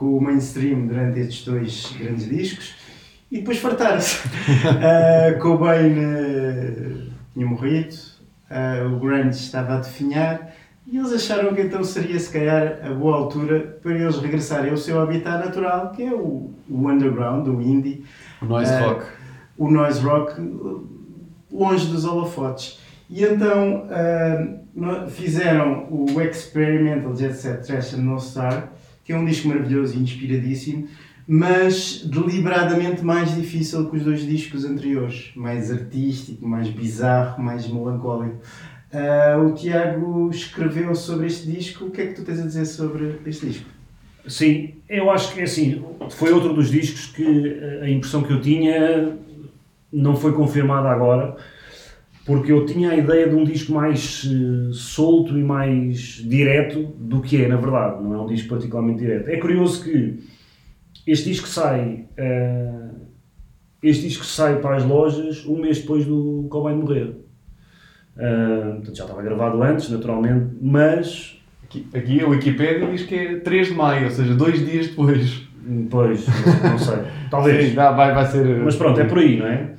com 0.03 0.19
o 0.19 0.21
mainstream 0.21 0.89
durante 0.89 1.21
estes 1.21 1.45
dois 1.45 1.95
grandes 1.97 2.29
discos 2.29 2.75
e 3.31 3.39
depois 3.39 3.59
fartaram-se. 3.59 4.17
uh, 4.27 5.39
Cobain 5.41 5.95
ah, 5.97 7.13
tinha 7.33 7.47
morrido, 7.47 7.95
ah, 8.51 8.85
o 8.93 8.99
grunge 8.99 9.39
estava 9.39 9.75
a 9.75 9.79
definhar 9.79 10.53
e 10.89 10.99
eles 10.99 11.13
acharam 11.13 11.55
que 11.55 11.61
então 11.61 11.85
seria 11.85 12.19
se 12.19 12.33
calhar 12.33 12.81
a 12.85 12.93
boa 12.93 13.17
altura 13.17 13.79
para 13.81 13.93
eles 13.93 14.19
regressarem 14.19 14.73
ao 14.73 14.77
seu 14.77 15.01
habitat 15.01 15.47
natural, 15.47 15.93
que 15.93 16.03
é 16.03 16.13
o, 16.13 16.51
o 16.69 16.89
underground, 16.91 17.47
o 17.47 17.63
indie 17.63 18.05
O 18.43 18.47
Noise 18.47 18.73
Ah, 18.73 18.81
Rock. 18.81 19.07
o 19.57 19.71
noise 19.71 20.01
rock 20.01 20.35
longe 21.49 21.87
dos 21.87 22.05
holofotes. 22.05 22.81
E 23.09 23.23
então 23.23 23.87
fizeram 25.11 25.87
o 25.91 26.21
Experimental 26.21 27.15
Jet 27.15 27.35
Set 27.37 27.65
Trash 27.65 27.95
and 27.95 27.99
No 27.99 28.19
Star, 28.19 28.73
é 29.15 29.19
um 29.19 29.25
disco 29.25 29.49
maravilhoso 29.49 29.97
e 29.97 30.03
inspiradíssimo, 30.03 30.89
mas 31.27 32.05
deliberadamente 32.05 33.05
mais 33.05 33.35
difícil 33.35 33.89
que 33.89 33.97
os 33.97 34.05
dois 34.05 34.27
discos 34.27 34.65
anteriores. 34.65 35.31
Mais 35.35 35.71
artístico, 35.71 36.47
mais 36.47 36.69
bizarro, 36.69 37.43
mais 37.43 37.67
melancólico. 37.67 38.39
Ah, 38.93 39.39
o 39.39 39.53
Tiago 39.53 40.31
escreveu 40.31 40.95
sobre 40.95 41.27
este 41.27 41.51
disco. 41.51 41.87
O 41.87 41.91
que 41.91 42.03
é 42.03 42.07
que 42.09 42.15
tu 42.15 42.23
tens 42.23 42.41
a 42.41 42.47
dizer 42.47 42.67
sobre 42.67 43.19
este 43.27 43.47
disco? 43.47 43.67
Sim, 44.27 44.75
eu 44.89 45.11
acho 45.11 45.35
que 45.35 45.41
é 45.41 45.45
assim, 45.45 45.85
foi 46.11 46.33
outro 46.33 46.53
dos 46.53 46.71
discos 46.71 47.07
que 47.07 47.49
eh, 47.49 47.81
a 47.83 47.91
impressão 47.91 48.23
que 48.23 48.33
eu 48.33 48.41
tinha 48.41 49.17
não 49.93 50.15
foi 50.15 50.33
confirmada 50.33 50.89
agora, 50.89 51.37
porque 52.25 52.53
eu 52.53 52.65
tinha 52.67 52.91
a 52.91 52.97
ideia 52.97 53.29
de 53.29 53.35
um 53.35 53.45
disco 53.45 53.73
mais 53.73 54.29
eh, 54.31 54.71
solto 54.73 55.37
e 55.37 55.43
mais 55.43 56.23
direto 56.25 56.95
do 56.99 57.21
que 57.21 57.43
é, 57.43 57.49
na 57.49 57.57
verdade, 57.57 58.03
não 58.03 58.15
é 58.15 58.21
um 58.21 58.27
disco 58.27 58.49
particularmente 58.49 59.01
direto. 59.01 59.29
É 59.29 59.37
curioso 59.39 59.83
que 59.85 60.21
este 61.07 61.31
disco 61.31 61.49
sai, 61.49 62.07
eh, 62.17 62.91
este 63.83 64.07
disco 64.09 64.25
sai 64.25 64.61
para 64.61 64.77
as 64.77 64.85
lojas 64.85 65.45
um 65.47 65.61
mês 65.61 65.81
depois 65.81 66.05
do 66.07 66.47
Cobain 66.51 66.77
morrer. 66.77 67.17
Portanto, 68.15 68.95
já 68.95 69.05
estava 69.05 69.23
gravado 69.23 69.63
antes, 69.63 69.89
naturalmente, 69.89 70.55
mas 70.61 71.43
Aqui, 71.73 71.87
aqui 71.95 72.21
a 72.21 72.29
Wikipedia 72.29 72.87
diz 72.87 73.05
que 73.05 73.15
é 73.15 73.37
3 73.37 73.69
de 73.69 73.75
maio, 73.75 74.05
ou 74.05 74.11
seja, 74.11 74.35
dois 74.35 74.59
dias 74.59 74.89
depois. 74.89 75.49
Pois, 75.91 76.27
não 76.63 76.79
sei. 76.79 76.99
Talvez. 77.31 77.69
Sim, 77.69 77.75
dá, 77.75 77.93
vai, 77.93 78.13
vai 78.13 78.27
ser. 78.27 78.59
Mas 78.59 78.77
pronto, 78.77 79.01
é 79.01 79.05
por 79.05 79.19
aí, 79.19 79.39
não 79.39 79.47
é? 79.47 79.71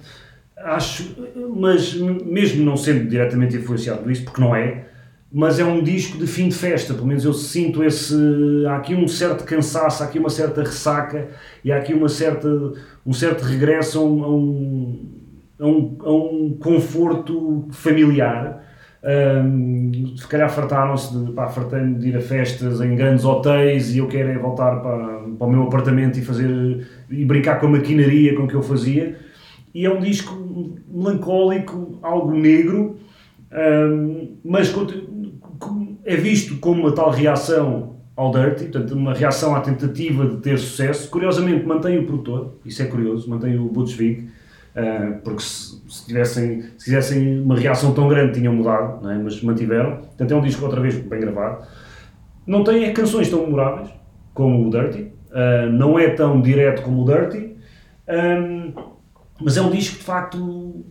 Acho, 0.64 1.16
mas 1.56 1.94
mesmo 1.94 2.64
não 2.64 2.78
sendo 2.78 3.10
diretamente 3.10 3.58
influenciado 3.58 4.02
por 4.02 4.12
isso, 4.12 4.24
porque 4.24 4.40
não 4.40 4.56
é, 4.56 4.86
mas 5.32 5.60
é 5.60 5.66
um 5.66 5.82
disco 5.84 6.18
de 6.18 6.28
fim 6.28 6.48
de 6.48 6.56
festa, 6.56 6.94
pelo 6.94 7.08
menos 7.08 7.26
eu 7.26 7.34
sinto 7.34 7.84
esse. 7.84 8.16
Há 8.68 8.78
aqui 8.78 8.94
um 8.94 9.08
certo 9.08 9.44
cansaço, 9.44 10.04
há 10.04 10.06
aqui 10.06 10.20
uma 10.20 10.30
certa 10.30 10.62
ressaca 10.62 11.28
e 11.66 11.72
há 11.72 11.78
aqui 11.78 11.94
uma 11.94 12.08
certa, 12.08 12.48
um 13.06 13.12
certo 13.12 13.42
regresso 13.42 14.00
a 14.00 14.04
um, 14.04 14.24
a 14.24 14.30
um, 14.30 15.10
a 15.60 15.68
um, 15.68 15.98
a 16.02 16.14
um 16.14 16.58
conforto 16.60 17.68
familiar. 17.72 18.64
Ahm, 19.04 20.16
se 20.16 20.28
calhar 20.28 20.50
fartaram-se 20.50 21.12
de, 21.14 22.00
de 22.00 22.10
ir 22.10 22.16
a 22.16 22.22
festas 22.22 22.80
em 22.80 22.96
grandes 22.96 23.26
hotéis 23.26 23.94
e 23.94 23.98
eu 23.98 24.08
quero 24.08 24.30
é 24.30 24.38
voltar 24.38 24.78
para, 24.82 25.24
para 25.38 25.48
o 25.48 25.52
meu 25.52 25.64
apartamento 25.64 26.18
e 26.18 26.22
fazer, 26.22 26.88
e 27.10 27.26
brincar 27.26 27.60
com 27.60 27.66
a 27.66 27.70
maquinaria 27.72 28.36
com 28.36 28.48
que 28.48 28.54
eu 28.54 28.62
fazia. 28.62 29.18
E 29.74 29.86
é 29.86 29.92
um 29.92 30.00
disco 30.00 30.36
melancólico, 30.88 32.00
algo 32.02 32.34
negro, 32.34 32.98
ahm, 33.52 34.38
mas 34.44 34.74
é 36.06 36.16
visto 36.16 36.58
como 36.58 36.82
uma 36.82 36.92
tal 36.92 37.12
reação 37.12 37.94
ao 38.16 38.32
Dirty, 38.32 38.66
portanto, 38.66 38.92
uma 38.92 39.14
reação 39.14 39.56
à 39.56 39.62
tentativa 39.62 40.26
de 40.28 40.38
ter 40.38 40.58
sucesso. 40.60 41.10
Curiosamente, 41.10 41.66
mantém 41.66 41.98
o 41.98 42.06
produtor, 42.06 42.56
isso 42.66 42.82
é 42.82 42.86
curioso, 42.86 43.30
mantém 43.30 43.58
o 43.58 43.66
Butch 43.66 43.98
ah, 44.76 45.20
porque 45.24 45.42
se, 45.44 45.82
se 45.88 46.06
tivessem, 46.08 46.64
se 46.78 46.86
fizessem 46.86 47.42
uma 47.42 47.56
reação 47.56 47.94
tão 47.94 48.08
grande 48.08 48.40
tinham 48.40 48.54
mudado, 48.54 49.10
é? 49.10 49.16
mas 49.18 49.42
mantiveram. 49.42 49.98
Portanto, 49.98 50.32
é 50.32 50.36
um 50.36 50.42
disco 50.42 50.66
outra 50.66 50.82
vez 50.82 50.96
bem 50.96 51.20
gravado. 51.20 51.66
Não 52.46 52.64
tem 52.64 52.92
canções 52.94 53.30
tão 53.30 53.42
memoráveis 53.42 53.90
como 54.34 54.68
o 54.68 54.70
Dirty, 54.72 55.12
ah, 55.32 55.68
não 55.72 55.98
é 55.98 56.10
tão 56.10 56.42
direto 56.42 56.82
como 56.82 57.04
o 57.04 57.06
Dirty, 57.06 57.56
ah, 58.08 58.93
mas 59.42 59.58
é 59.58 59.62
um 59.62 59.72
disco 59.72 59.98
de 59.98 60.04
facto 60.04 60.86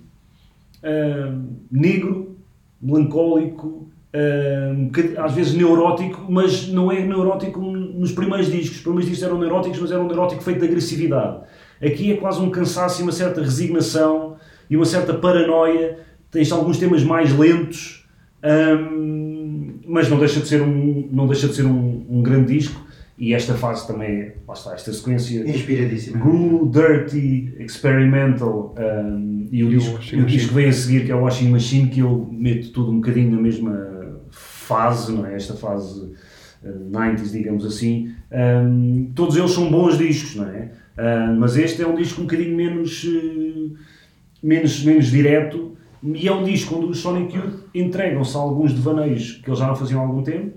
ah, 0.83 1.39
negro, 1.71 2.37
melancólico, 2.81 3.89
um 4.77 4.87
bocadi- 4.87 5.17
às 5.17 5.33
vezes 5.33 5.55
neurótico, 5.55 6.27
mas 6.31 6.69
não 6.69 6.93
é 6.93 7.01
neurótico 7.05 7.61
nos 7.61 8.13
primeiros 8.13 8.51
discos. 8.51 8.77
Os 8.77 8.83
primeiros 8.83 9.09
discos 9.09 9.27
eram 9.27 9.39
neuróticos, 9.39 9.81
mas 9.81 9.91
era 9.91 10.03
um 10.03 10.07
neurótico 10.07 10.43
feito 10.43 10.61
de 10.61 10.67
agressividade. 10.67 11.39
Aqui 11.83 12.13
é 12.13 12.17
quase 12.17 12.41
um 12.41 12.51
cansaço 12.51 13.01
e 13.01 13.03
uma 13.03 13.13
certa 13.13 13.41
resignação 13.41 14.37
e 14.69 14.77
uma 14.77 14.85
certa 14.85 15.15
paranoia. 15.15 15.99
Tens 16.31 16.53
alguns 16.53 16.79
temas 16.79 17.03
mais 17.03 17.37
lentos, 17.37 18.07
hum, 18.45 19.79
mas 19.87 20.09
não 20.09 20.19
deixa 20.19 20.41
de 20.41 20.49
ser 20.49 20.63
um, 20.63 21.09
não 21.11 21.27
deixa 21.27 21.49
de 21.49 21.55
ser 21.55 21.65
um, 21.65 22.05
um 22.09 22.23
grande 22.23 22.53
disco. 22.59 22.81
E 23.19 23.35
esta 23.35 23.55
fase 23.55 23.87
também, 23.87 24.33
lá 24.49 24.55
está, 24.55 24.73
esta 24.73 24.93
sequência 24.93 25.49
Inspiradíssima. 25.49 26.19
Gru, 26.19 26.71
Dirty, 26.71 27.55
Experimental 27.59 28.75
um, 28.79 29.49
e 29.51 29.63
o, 29.63 29.71
E 29.71 29.77
disco, 29.77 30.17
o 30.17 30.25
disco 30.25 30.49
que 30.49 30.55
vem 30.55 30.69
a 30.69 30.73
seguir, 30.73 31.05
que 31.05 31.13
é 31.13 31.15
o 31.15 31.21
Washing 31.21 31.51
Machine, 31.51 31.89
que 31.89 32.01
eu 32.01 32.29
meto 32.33 32.71
tudo 32.71 32.91
um 32.91 32.97
bocadinho 32.97 33.31
na 33.33 33.41
mesma 33.41 34.21
fase, 34.31 35.13
não 35.13 35.27
é? 35.27 35.35
Esta 35.37 35.55
fase 35.55 36.13
uh, 36.65 36.91
90s, 36.91 37.33
digamos 37.33 37.67
assim. 37.67 38.13
Um, 38.33 39.13
todos 39.15 39.37
eles 39.37 39.51
são 39.51 39.71
bons 39.71 39.99
discos, 39.99 40.37
não 40.37 40.49
é? 40.49 40.73
Um, 40.99 41.39
mas 41.39 41.57
este 41.57 41.83
é 41.83 41.87
um 41.87 41.95
disco 41.95 42.23
um 42.23 42.25
bocadinho 42.25 42.57
menos, 42.57 43.05
uh, 43.05 43.77
menos, 44.43 44.83
menos 44.85 45.07
direto 45.07 45.73
e 46.03 46.27
é 46.27 46.33
um 46.33 46.43
disco 46.43 46.75
onde 46.77 46.87
os 46.87 46.99
Sonic 46.99 47.37
Youth 47.37 47.61
entregam-se 47.73 48.37
a 48.37 48.41
alguns 48.41 48.73
devaneios 48.73 49.41
que 49.43 49.49
eles 49.49 49.59
já 49.59 49.69
não 49.69 49.77
faziam 49.77 50.01
há 50.01 50.05
algum 50.05 50.23
tempo, 50.23 50.57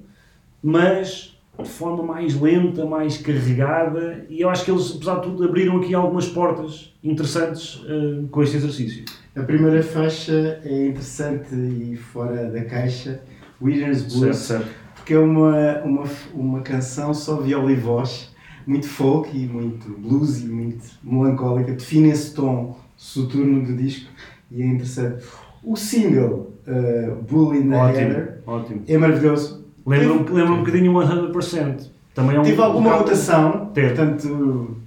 mas 0.61 1.34
de 1.61 1.69
forma 1.69 2.03
mais 2.03 2.39
lenta, 2.39 2.85
mais 2.85 3.17
carregada, 3.17 4.25
e 4.29 4.41
eu 4.41 4.49
acho 4.49 4.65
que 4.65 4.71
eles, 4.71 4.93
apesar 4.95 5.15
de 5.15 5.21
tudo, 5.23 5.43
abriram 5.43 5.77
aqui 5.77 5.93
algumas 5.93 6.27
portas 6.27 6.93
interessantes 7.03 7.81
eh, 7.87 8.25
com 8.29 8.43
este 8.43 8.57
exercício. 8.57 9.05
A 9.35 9.43
primeira 9.43 9.81
faixa 9.81 10.61
é 10.63 10.87
interessante 10.87 11.53
e 11.55 11.95
fora 11.95 12.49
da 12.49 12.63
caixa, 12.65 13.21
Winner's 13.61 14.01
Blues, 14.03 14.51
porque 14.95 15.13
é 15.13 15.19
uma, 15.19 15.79
uma, 15.83 16.03
uma 16.33 16.61
canção 16.61 17.13
só 17.13 17.37
viola 17.37 17.71
e 17.71 17.75
voz, 17.75 18.33
muito 18.65 18.87
folk 18.87 19.29
e 19.37 19.45
muito 19.45 19.89
bluesy, 19.99 20.47
muito 20.47 20.83
melancólica, 21.03 21.73
define 21.73 22.09
esse 22.09 22.33
tom 22.33 22.77
soturno 22.97 23.65
do 23.65 23.75
disco 23.75 24.09
e 24.51 24.61
é 24.61 24.65
interessante. 24.65 25.23
O 25.63 25.75
single, 25.75 26.53
uh, 26.67 27.15
Bull 27.23 27.55
in 27.55 27.69
the 27.69 27.75
Heather, 27.75 28.41
Ótimo, 28.45 28.79
ótimo. 28.79 28.83
é 28.87 28.97
maravilhoso. 28.97 29.64
Lembra, 29.85 30.17
Teve- 30.19 30.33
lembra 30.33 30.53
um 30.53 30.57
bocadinho 30.59 30.91
o 30.95 31.01
100%. 31.03 31.91
Também 32.13 32.35
é 32.37 32.39
um, 32.39 32.43
Teve 32.43 32.61
alguma 32.61 32.95
um- 32.95 32.97
rotação, 32.99 33.71
Teve. 33.73 33.89
portanto, 33.93 34.77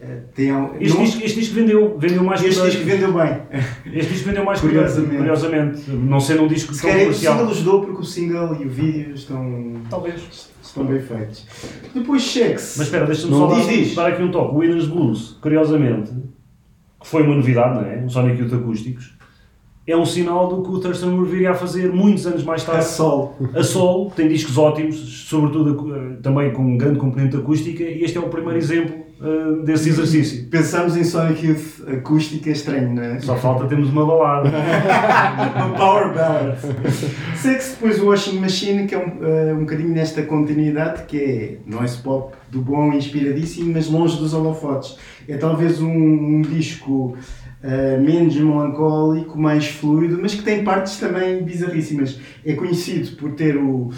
eh, 0.00 0.18
tem, 0.34 0.50
al- 0.50 0.74
Este, 0.80 0.96
não- 0.96 1.04
disco, 1.04 1.22
este 1.24 1.40
disco 1.40 1.54
vendeu, 1.54 1.96
vendeu 1.98 2.24
mais 2.24 2.42
este 2.42 2.60
disco 2.62 2.84
vendeu 2.84 3.12
bem. 3.12 3.36
Este 3.92 4.12
disco 4.14 4.26
vendeu 4.28 4.44
mais 4.44 4.60
Curiosamente. 4.60 5.16
curiosamente. 5.16 5.90
Não 5.90 6.18
sendo 6.18 6.42
um 6.44 6.48
disco 6.48 6.74
Se 6.74 6.80
tão 6.80 6.90
calhar 6.90 7.02
o 7.02 7.06
comercial. 7.08 7.34
single 7.38 7.50
ajudou 7.52 7.80
porque 7.82 8.00
o 8.00 8.04
single 8.04 8.56
e 8.60 8.64
o 8.64 8.68
vídeo 8.70 9.14
estão, 9.14 9.74
Talvez. 9.90 10.50
estão 10.62 10.84
bem 10.86 10.98
feitos. 11.00 11.46
Depois 11.94 12.22
Chex. 12.22 12.74
Mas 12.78 12.86
espera, 12.86 13.04
deixa-me 13.06 13.34
só 13.34 13.46
diz, 13.54 13.66
dar, 13.66 13.72
diz. 13.72 13.94
dar 13.94 14.06
aqui 14.08 14.22
um 14.22 14.30
toque. 14.30 14.54
O 14.54 14.58
Winners 14.58 14.86
Blues, 14.86 15.36
curiosamente, 15.42 16.10
que 17.00 17.06
foi 17.06 17.22
uma 17.22 17.36
novidade, 17.36 17.74
não 17.74 17.86
é? 17.86 17.96
Um 17.98 18.08
Sonic 18.08 18.40
Youth 18.40 18.54
acústicos, 18.54 19.12
é 19.86 19.96
um 19.96 20.06
sinal 20.06 20.48
do 20.48 20.62
que 20.62 20.70
o 20.70 20.78
Thurston 20.78 21.10
Moore 21.10 21.28
viria 21.28 21.50
a 21.50 21.54
fazer 21.54 21.92
muitos 21.92 22.26
anos 22.26 22.44
mais 22.44 22.62
a 22.62 22.72
tarde. 22.72 22.84
sol. 22.86 23.36
A 23.54 23.62
solo 23.62 24.10
tem 24.10 24.28
discos 24.28 24.56
ótimos, 24.56 24.96
sobretudo 25.28 25.94
eh, 25.94 26.16
também 26.22 26.52
com 26.52 26.62
um 26.62 26.76
grande 26.76 27.00
componente 27.00 27.36
acústica, 27.36 27.82
e 27.82 28.04
este 28.04 28.16
é 28.16 28.20
o 28.20 28.28
primeiro 28.28 28.58
exemplo 28.58 28.94
eh, 29.20 29.64
desse 29.64 29.88
exercício. 29.88 30.46
Pensamos 30.48 30.96
em 30.96 31.02
Sonic 31.02 31.46
Youth 31.46 31.88
acústica 31.88 32.50
estranho, 32.50 32.94
não 32.94 33.02
é? 33.02 33.18
Só 33.18 33.34
falta 33.34 33.66
termos 33.66 33.88
uma 33.88 34.06
balada. 34.06 34.50
Uma 35.56 35.76
power 35.76 36.14
ballad. 36.14 36.58
Sex 37.36 37.72
depois 37.72 38.00
o 38.00 38.06
Washing 38.06 38.38
Machine, 38.38 38.86
que 38.86 38.94
é 38.94 38.98
um, 38.98 39.24
eh, 39.24 39.52
um 39.52 39.60
bocadinho 39.60 39.90
nesta 39.90 40.22
continuidade, 40.22 41.02
que 41.06 41.18
é 41.18 41.58
noise 41.66 41.98
pop 41.98 42.36
do 42.50 42.60
bom, 42.60 42.92
inspiradíssimo, 42.92 43.72
mas 43.72 43.88
longe 43.88 44.16
dos 44.16 44.32
holofotes. 44.32 44.96
É 45.28 45.36
talvez 45.36 45.80
um, 45.80 45.88
um 45.88 46.42
disco 46.42 47.16
eh, 47.62 47.96
menos 47.96 48.34
melancólico, 48.34 49.38
mais 49.38 49.68
fluido, 49.68 50.18
mas 50.20 50.34
que 50.34 50.42
tem 50.42 50.64
partes 50.64 50.98
também 50.98 51.44
bizarríssimas. 51.44 52.18
É 52.44 52.54
conhecido 52.54 53.16
por 53.16 53.32
ter 53.32 53.56
o, 53.56 53.90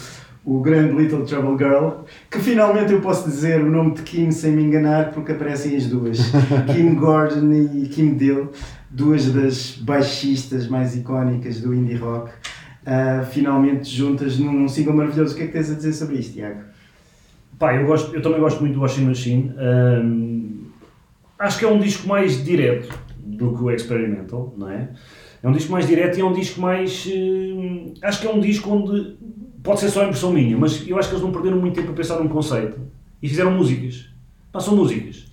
o 0.44 0.60
grande 0.60 0.94
Little 0.94 1.24
Trouble 1.24 1.56
Girl, 1.56 2.04
que 2.30 2.38
finalmente 2.40 2.92
eu 2.92 3.00
posso 3.00 3.26
dizer 3.26 3.62
o 3.62 3.70
nome 3.70 3.94
de 3.94 4.02
Kim 4.02 4.30
sem 4.30 4.52
me 4.52 4.62
enganar, 4.62 5.12
porque 5.12 5.32
aparecem 5.32 5.74
as 5.76 5.86
duas, 5.86 6.18
Kim 6.74 6.94
Gordon 6.94 7.52
e 7.52 7.88
Kim 7.88 8.14
Deal, 8.14 8.52
duas 8.90 9.32
das 9.32 9.78
baixistas 9.80 10.68
mais 10.68 10.94
icónicas 10.94 11.62
do 11.62 11.72
indie 11.72 11.96
rock, 11.96 12.30
ah, 12.84 13.24
finalmente 13.30 13.88
juntas 13.88 14.38
num 14.38 14.68
single 14.68 14.94
maravilhoso. 14.94 15.32
O 15.34 15.36
que 15.38 15.44
é 15.44 15.46
que 15.46 15.52
tens 15.54 15.70
a 15.70 15.74
dizer 15.74 15.94
sobre 15.94 16.16
isto, 16.16 16.34
Tiago? 16.34 16.60
Pá, 17.58 17.74
eu, 17.74 17.86
gosto, 17.86 18.14
eu 18.14 18.20
também 18.20 18.40
gosto 18.40 18.60
muito 18.60 18.74
do 18.74 18.80
Washing 18.80 19.06
Machine. 19.06 19.54
Ahm, 19.56 20.66
acho 21.38 21.58
que 21.58 21.64
é 21.64 21.68
um 21.68 21.78
disco 21.78 22.06
mais 22.06 22.44
direto 22.44 23.03
do 23.36 23.56
que 23.56 23.62
o 23.62 23.70
Experimental, 23.70 24.54
não 24.56 24.68
é? 24.70 24.90
É 25.42 25.48
um 25.48 25.52
disco 25.52 25.72
mais 25.72 25.86
direto 25.86 26.18
e 26.18 26.22
é 26.22 26.24
um 26.24 26.32
disco 26.32 26.60
mais. 26.60 27.06
hum, 27.06 27.92
acho 28.02 28.20
que 28.20 28.26
é 28.26 28.30
um 28.30 28.40
disco 28.40 28.70
onde. 28.70 29.16
Pode 29.62 29.80
ser 29.80 29.90
só 29.90 30.02
a 30.02 30.04
impressão 30.04 30.32
minha, 30.32 30.56
mas 30.58 30.86
eu 30.86 30.98
acho 30.98 31.08
que 31.08 31.14
eles 31.14 31.24
não 31.24 31.32
perderam 31.32 31.58
muito 31.58 31.74
tempo 31.74 31.90
a 31.90 31.94
pensar 31.94 32.18
num 32.18 32.28
conceito 32.28 32.78
e 33.22 33.28
fizeram 33.28 33.50
músicas. 33.52 34.10
Pá, 34.52 34.60
são 34.60 34.76
músicas. 34.76 35.26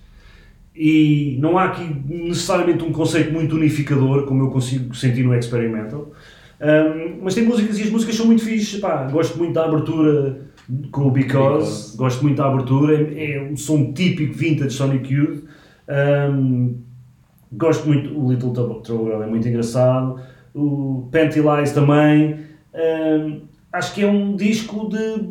E 0.74 1.36
não 1.38 1.58
há 1.58 1.64
aqui 1.64 1.84
necessariamente 2.08 2.82
um 2.82 2.92
conceito 2.92 3.30
muito 3.30 3.54
unificador, 3.54 4.24
como 4.24 4.44
eu 4.44 4.50
consigo 4.50 4.94
sentir 4.94 5.22
no 5.22 5.34
Experimental. 5.34 6.10
Um, 6.60 7.22
mas 7.22 7.34
tem 7.34 7.44
músicas 7.44 7.78
e 7.78 7.82
as 7.82 7.90
músicas 7.90 8.14
são 8.14 8.26
muito 8.26 8.42
fixes. 8.42 8.80
Pá, 8.80 9.04
gosto 9.10 9.36
muito 9.36 9.52
da 9.52 9.64
abertura 9.64 10.46
com 10.90 11.08
o 11.08 11.10
Because, 11.10 11.32
Because. 11.32 11.96
gosto 11.96 12.22
muito 12.22 12.36
da 12.36 12.46
abertura. 12.46 12.94
É, 12.94 13.36
é 13.36 13.42
um 13.42 13.56
som 13.56 13.92
típico 13.92 14.34
vintage 14.34 14.70
Sonic 14.76 15.12
Youth. 15.12 15.44
Um, 15.88 16.80
gosto 17.52 17.86
muito. 17.86 18.18
O 18.18 18.30
Little 18.30 18.52
Trouble 18.52 19.12
é 19.12 19.26
muito 19.26 19.46
engraçado. 19.48 20.20
O 20.54 21.08
Panty 21.10 21.40
Lies 21.40 21.72
também. 21.72 22.40
Um, 22.74 23.42
acho 23.72 23.94
que 23.94 24.02
é 24.02 24.06
um 24.06 24.36
disco 24.36 24.88
de 24.88 25.30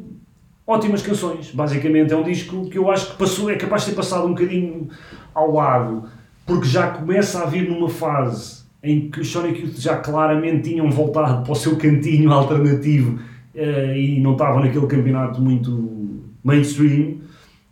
ótimas 0.65 1.01
canções. 1.01 1.51
Basicamente, 1.51 2.13
é 2.13 2.17
um 2.17 2.23
disco 2.23 2.69
que 2.69 2.77
eu 2.77 2.89
acho 2.89 3.11
que 3.11 3.17
passou, 3.17 3.49
é 3.49 3.55
capaz 3.55 3.83
de 3.83 3.91
ter 3.91 3.95
passado 3.95 4.25
um 4.25 4.29
bocadinho 4.29 4.87
ao 5.33 5.51
lado, 5.51 6.05
porque 6.45 6.67
já 6.67 6.87
começa 6.87 7.43
a 7.43 7.45
vir 7.45 7.69
numa 7.69 7.89
fase 7.89 8.61
em 8.83 9.09
que 9.09 9.21
os 9.21 9.31
Sonic 9.31 9.61
Youth 9.61 9.77
já 9.77 9.97
claramente 9.97 10.69
tinham 10.69 10.89
voltado 10.89 11.43
para 11.43 11.51
o 11.51 11.55
seu 11.55 11.77
cantinho 11.77 12.31
alternativo 12.31 13.19
eh, 13.53 13.97
e 13.97 14.19
não 14.19 14.31
estavam 14.31 14.61
naquele 14.61 14.87
campeonato 14.87 15.39
muito 15.39 16.23
mainstream. 16.43 17.20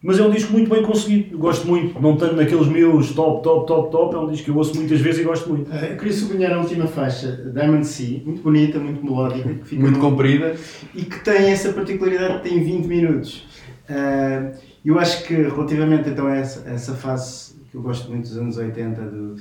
Mas 0.02 0.18
é 0.18 0.24
um 0.24 0.30
disco 0.32 0.54
muito 0.54 0.70
bem 0.70 0.82
conseguido, 0.82 1.38
gosto 1.38 1.68
muito, 1.68 2.00
não 2.02 2.16
tanto 2.16 2.36
naqueles 2.38 2.68
meus 2.68 3.12
top, 3.14 3.44
top, 3.44 3.68
top, 3.68 3.92
top, 3.92 4.16
é 4.16 4.18
um 4.20 4.30
disco 4.30 4.46
que 4.46 4.52
eu 4.52 4.56
ouço 4.56 4.74
muitas 4.78 5.02
vezes 5.02 5.20
e 5.20 5.24
gosto 5.26 5.50
muito. 5.50 5.70
Ah, 5.74 5.86
eu 5.88 5.98
queria 5.98 6.14
sublinhar 6.14 6.54
a 6.54 6.60
última 6.60 6.88
faixa, 6.88 7.52
Diamond 7.54 7.86
Sea, 7.86 8.22
muito 8.24 8.42
bonita, 8.42 8.80
muito 8.80 9.04
melódica, 9.04 9.54
que 9.54 9.66
fica 9.68 9.82
Muito 9.82 10.00
comprida. 10.00 10.56
e 10.96 11.04
que 11.04 11.20
tem 11.24 11.52
essa 11.52 11.74
particularidade 11.74 12.42
que 12.44 12.50
tem 12.50 12.64
20 12.64 12.86
minutos. 12.86 13.46
Ah, 13.90 14.52
eu 14.86 14.98
acho 14.98 15.26
que 15.26 15.34
relativamente 15.34 16.10
então 16.10 16.28
a 16.28 16.36
essa, 16.38 16.70
a 16.70 16.74
essa 16.74 16.94
fase 16.94 17.56
que 17.70 17.76
eu 17.76 17.82
gosto 17.82 18.10
muito 18.10 18.24
dos 18.24 18.38
anos 18.38 18.56
80 18.56 19.02
do, 19.02 19.36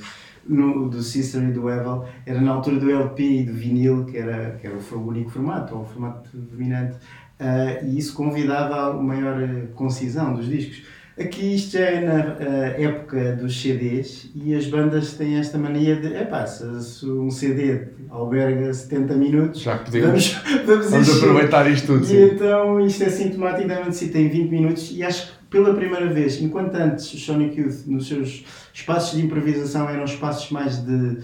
no- 0.45 0.89
do 0.89 1.03
Sister 1.03 1.41
e 1.49 1.53
do 1.53 1.71
Evel, 1.71 2.05
era 2.27 2.41
na 2.41 2.51
altura 2.51 2.79
do 2.81 2.91
LP 2.91 3.23
e 3.23 3.43
do 3.45 3.53
vinil, 3.53 4.05
que 4.07 4.17
era, 4.17 4.57
que 4.61 4.67
era 4.67 4.77
o, 4.77 4.95
o 4.99 5.07
único 5.09 5.31
formato, 5.31 5.75
ou 5.77 5.83
o 5.83 5.85
formato 5.85 6.31
dominante, 6.37 6.97
ah, 7.41 7.79
e 7.83 7.99
isso 7.99 8.15
convidava 8.15 8.91
a 8.91 8.93
maior 8.95 9.41
eh, 9.41 9.67
concisão 9.75 10.35
dos 10.35 10.47
discos. 10.47 10.83
Aqui 11.19 11.55
isto 11.55 11.73
já 11.73 11.85
é 11.85 12.01
na 12.01 12.37
eh, 12.39 12.83
época 12.85 13.35
dos 13.37 13.61
CDs 13.61 14.31
e 14.35 14.55
as 14.55 14.67
bandas 14.67 15.15
têm 15.15 15.37
esta 15.37 15.59
mania 15.59 15.97
de, 15.97 16.15
epá, 16.15 16.47
se, 16.47 16.83
se 16.83 17.07
um 17.07 17.31
CD 17.31 17.89
alberga 18.09 18.73
70 18.73 19.15
minutos, 19.15 19.61
Já 19.61 19.79
que 19.79 19.87
podemos, 19.87 20.33
vamos, 20.33 20.63
vamos, 20.67 20.91
vamos 20.91 21.17
aproveitar 21.17 21.71
isto 21.71 21.87
tudo. 21.87 22.05
E 22.05 22.07
Sim. 22.07 22.25
então 22.35 22.81
isto 22.81 23.03
é 23.03 23.11
sintomático 23.11 23.69
da 23.69 23.81
MNC 23.81 24.09
tem 24.09 24.29
20 24.29 24.51
minutos 24.51 24.93
e 24.93 25.03
acho 25.03 25.27
que 25.27 25.39
pela 25.51 25.75
primeira 25.75 26.07
vez, 26.13 26.41
enquanto 26.41 26.75
antes 26.75 27.13
o 27.13 27.19
Sonic 27.19 27.61
Youth 27.61 27.87
nos 27.87 28.07
seus 28.07 28.45
espaços 28.73 29.19
de 29.19 29.25
improvisação 29.25 29.89
eram 29.89 30.05
espaços 30.05 30.51
mais 30.51 30.79
de 30.79 31.19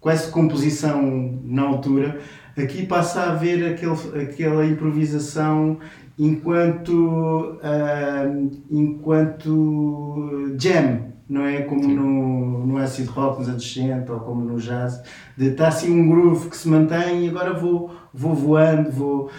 quase 0.00 0.30
composição 0.30 1.40
na 1.44 1.62
altura, 1.62 2.20
aqui 2.62 2.86
passa 2.86 3.20
a 3.20 3.32
haver 3.32 3.72
aquele, 3.72 4.22
aquela 4.22 4.66
improvisação 4.66 5.78
enquanto, 6.18 7.58
ah, 7.62 8.26
enquanto 8.70 10.56
jam, 10.58 11.08
não 11.28 11.44
é? 11.44 11.62
Como 11.62 11.84
Sim. 11.84 11.94
no, 11.94 12.66
no 12.66 12.78
acid 12.78 13.06
rock 13.08 13.40
nos 13.40 13.48
anos 13.48 13.72
60 13.72 14.12
ou 14.12 14.20
como 14.20 14.44
no 14.44 14.58
jazz, 14.58 15.02
de 15.36 15.48
estar 15.48 15.68
assim 15.68 15.92
um 15.92 16.08
groove 16.08 16.48
que 16.48 16.56
se 16.56 16.68
mantém 16.68 17.26
e 17.26 17.28
agora 17.28 17.52
vou, 17.52 17.90
vou 18.12 18.34
voando, 18.34 18.90
vou, 18.90 19.30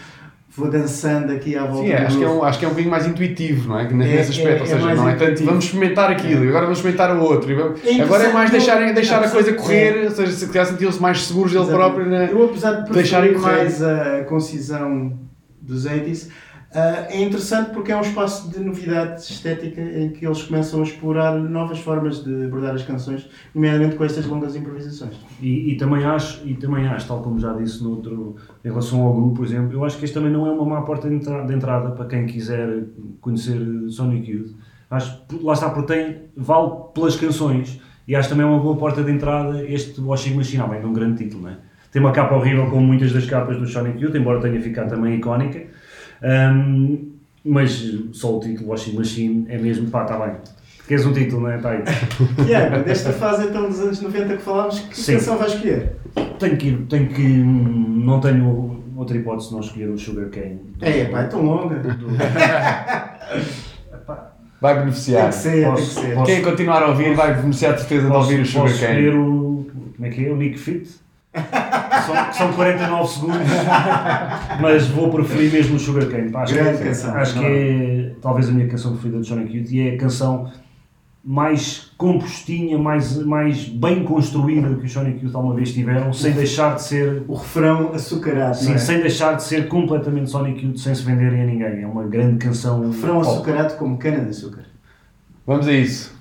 vou 0.56 0.70
dançando 0.70 1.32
aqui 1.32 1.56
à 1.56 1.64
volta 1.66 1.86
Sim, 1.88 1.94
é, 1.94 2.00
do 2.02 2.06
acho, 2.08 2.18
que 2.18 2.24
é 2.24 2.28
um, 2.30 2.44
acho 2.44 2.60
que 2.60 2.66
é 2.66 2.68
um 2.68 2.72
bocadinho 2.72 2.92
mais 2.92 3.08
intuitivo, 3.08 3.70
não 3.70 3.80
é? 3.80 3.88
Nesse 3.92 4.14
É- 4.14 4.20
aspecto, 4.22 4.48
é- 4.48 4.54
ou 4.58 4.64
é 4.64 4.66
seja, 4.66 4.80
mais 4.86 4.98
não 5.00 5.08
é 5.08 5.12
tanto 5.12 5.24
intuitivo. 5.24 5.50
vamos 5.50 5.66
experimentar 5.66 6.12
aquilo 6.12 6.44
e 6.46 6.48
agora 6.50 6.62
vamos 6.66 6.80
experimentar 6.80 7.16
o 7.16 7.22
outro. 7.22 7.56
Vamos- 7.56 7.86
É 7.86 8.02
agora 8.02 8.24
é 8.26 8.34
mais 8.34 8.50
deixarem, 8.52 8.94
deixar 8.94 9.22
a 9.24 9.28
é 9.28 9.30
coisa 9.30 9.54
correr, 9.54 10.06
ou 10.06 10.12
seja, 10.12 10.32
se 10.32 10.48
calhar 10.48 10.66
sentiam-se 10.66 11.02
mais 11.02 11.24
seguros 11.26 11.52
dele 11.54 11.66
próprio. 11.68 12.06
Né? 12.06 12.30
Eu, 12.32 12.46
apesar 12.46 12.72
de 12.82 12.90
preferir 12.90 13.34
correr. 13.34 13.52
mais 13.58 13.82
a 13.84 14.24
concisão 14.28 15.14
dos 15.62 15.86
80s, 15.86 16.30
ah, 16.30 16.49
é 16.72 17.22
interessante 17.24 17.72
porque 17.72 17.92
é 17.92 17.98
um 17.98 18.02
espaço 18.02 18.50
de 18.52 18.60
novidade 18.60 19.22
estética 19.22 19.82
em 19.82 20.12
que 20.12 20.26
eles 20.26 20.44
começam 20.44 20.82
a 20.82 20.84
explorar 20.84 21.36
novas 21.38 21.80
formas 21.80 22.24
de 22.24 22.46
abordar 22.46 22.76
as 22.76 22.84
canções, 22.84 23.28
nomeadamente 23.56 23.96
com 23.96 24.04
estas 24.04 24.26
longas 24.26 24.56
improvisações. 24.56 25.16
E, 25.42 25.72
e 25.72 25.78
também 25.78 26.06
acho, 26.06 26.48
e 26.48 26.54
também 26.54 26.88
acho, 26.88 27.08
tal 27.08 27.24
como 27.24 27.40
já 27.40 27.54
disse 27.54 27.84
no 27.84 27.92
outro, 27.92 28.36
em 28.64 28.70
relação 28.70 29.02
ao 29.02 29.14
grupo, 29.14 29.38
por 29.38 29.46
exemplo, 29.46 29.74
eu 29.74 29.84
acho 29.84 29.98
que 29.98 30.06
este 30.06 30.14
também 30.14 30.32
não 30.32 30.46
é 30.46 30.52
uma 30.52 30.66
má 30.66 30.82
porta 30.84 31.10
de 31.10 31.20
de 31.20 31.54
entrada 31.54 31.92
para 31.92 32.06
quem 32.06 32.26
quiser 32.26 32.84
conhecer 33.20 33.60
Sonic 33.90 34.32
Youth. 34.32 34.52
Acho 34.90 35.24
lá 35.42 35.54
está, 35.54 35.70
porque 35.70 35.94
tem, 35.94 36.18
vale 36.36 36.72
pelas 36.94 37.16
canções 37.16 37.80
e 38.08 38.16
acho 38.16 38.30
também 38.30 38.46
é 38.46 38.50
uma 38.50 38.60
boa 38.60 38.76
porta 38.76 39.04
de 39.04 39.12
entrada 39.12 39.64
este 39.64 40.02
Washing 40.02 40.36
Machine, 40.36 40.64
além 40.64 40.82
de 40.82 40.88
um 40.88 40.94
grande 40.94 41.24
título, 41.24 41.44
não 41.44 41.50
é? 41.50 41.58
Tem 41.92 42.02
uma 42.02 42.12
capa 42.12 42.36
horrível, 42.36 42.70
como 42.70 42.82
muitas 42.86 43.12
das 43.12 43.26
capas 43.26 43.58
do 43.58 43.68
Sonic 43.68 44.02
Youth, 44.02 44.16
embora 44.16 44.40
tenha 44.40 44.62
ficado 44.62 44.90
também 44.90 45.16
icónica. 45.16 45.68
Ahm, 46.24 46.98
mas 47.46 47.72
só 48.12 48.38
o 48.38 48.40
título 48.40 48.70
Washing 48.70 48.96
Machine 48.98 49.46
é 49.50 49.58
mesmo, 49.58 49.90
pá, 49.90 50.04
está 50.04 50.18
bem. 50.20 50.36
Queres 50.88 51.06
um 51.06 51.14
título, 51.14 51.42
não 51.44 51.52
é? 51.52 51.58
Está 51.58 51.72
aí. 51.72 51.84
Tiago, 52.46 52.84
desta 52.84 53.12
fase 53.14 53.48
então 53.48 53.68
dos 53.70 53.80
anos 53.80 54.02
90 54.02 54.38
que 54.38 54.42
falámos, 54.42 54.80
que 54.80 54.98
Sim. 55.00 55.14
canção 55.14 55.38
vais 55.38 55.54
escolher? 55.54 55.96
Tenho 56.40 56.58
que 56.58 56.68
ir, 56.70 56.78
tenho 56.90 57.08
que. 57.10 57.22
Não 57.24 58.20
tenho 58.20 58.84
outra 58.96 59.16
hipótese 59.16 59.50
de 59.50 59.54
não 59.54 59.62
escolher 59.62 59.90
o 59.90 59.98
Sugar 59.98 60.30
Cane. 60.30 60.60
É, 60.82 61.06
pá, 61.06 61.22
é 61.22 61.24
tão 61.26 61.44
longa. 61.44 61.76
Vai 64.62 64.74
Tem 64.74 64.82
beneficiar. 64.84 65.30
que 65.30 65.36
ser, 65.36 65.66
Posso- 65.66 65.76
tem 65.96 66.02
que 66.04 66.08
ser. 66.10 66.16
posso- 66.16 66.26
Quem 66.32 66.42
continuar 66.42 66.84
a 66.84 66.88
ouvir 66.88 67.16
vai 67.16 67.34
beneficiar 67.34 67.74
de 67.76 67.80
certeza 67.80 68.02
de 68.04 68.08
Posso, 68.10 68.30
ouvir 68.30 68.36
o 68.36 68.40
posso 68.40 68.52
Sugar 68.52 68.70
escolher 68.72 69.12
Cane. 69.14 69.24
o. 69.24 69.68
Como 69.96 70.06
é 70.06 70.10
que 70.10 70.26
é? 70.26 70.30
O 70.32 70.36
Nick 70.36 70.58
Fit? 70.60 70.90
São, 72.06 72.34
são 72.34 72.54
49 72.54 73.08
segundos, 73.14 73.38
mas 74.60 74.88
vou 74.88 75.10
preferir 75.12 75.52
mesmo 75.52 75.76
o 75.76 75.80
Sugar 75.80 76.06
Cane. 76.08 76.32
Pá, 76.32 76.42
acho 76.44 76.54
Grande 76.54 76.78
que, 76.80 76.84
canção. 76.86 77.16
acho 77.16 77.40
que 77.40 77.46
é 77.46 78.12
talvez 78.22 78.50
a 78.50 78.52
minha 78.52 78.68
canção 78.68 78.92
preferida 78.94 79.22
de 79.22 79.28
Sonic 79.28 79.56
Youth 79.58 79.72
e 79.72 79.90
é 79.90 79.94
a 79.96 79.98
canção 79.98 80.52
mais 81.24 81.92
compostinha, 81.98 82.78
mais, 82.80 83.16
mais 83.24 83.66
bem 83.66 84.04
construída 84.06 84.74
que 84.76 84.86
o 84.86 84.90
Sonic 84.90 85.24
Youth 85.24 85.36
alguma 85.36 85.54
vez 85.54 85.74
tiveram, 85.74 86.12
sem 86.14 86.32
deixar 86.32 86.76
de 86.76 86.82
ser 86.84 87.24
O 87.28 87.36
refrão 87.36 87.92
açucarado, 87.94 88.56
Sim, 88.58 88.74
é? 88.74 88.78
sem 88.78 89.00
deixar 89.02 89.34
de 89.36 89.44
ser 89.44 89.68
completamente 89.68 90.30
Sonic 90.32 90.66
Youth, 90.66 90.78
sem 90.78 90.96
se 90.96 91.04
venderem 91.04 91.42
a 91.42 91.46
ninguém. 91.46 91.84
É 91.84 91.88
uma 91.88 92.04
grande 92.04 92.38
canção. 92.38 92.88
Refrão 92.90 93.22
pop. 93.22 93.28
açucarado 93.28 93.76
como 93.78 93.98
cana 93.98 94.22
de 94.24 94.30
açúcar. 94.30 94.64
Vamos 95.46 95.68
a 95.68 95.74
isso. 95.74 96.16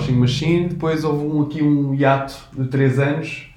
Washing 0.00 0.16
Machine, 0.16 0.68
depois 0.68 1.04
houve 1.04 1.26
um, 1.26 1.42
aqui 1.42 1.62
um 1.62 1.94
hiato 1.94 2.34
de 2.56 2.68
3 2.68 2.98
anos 2.98 3.54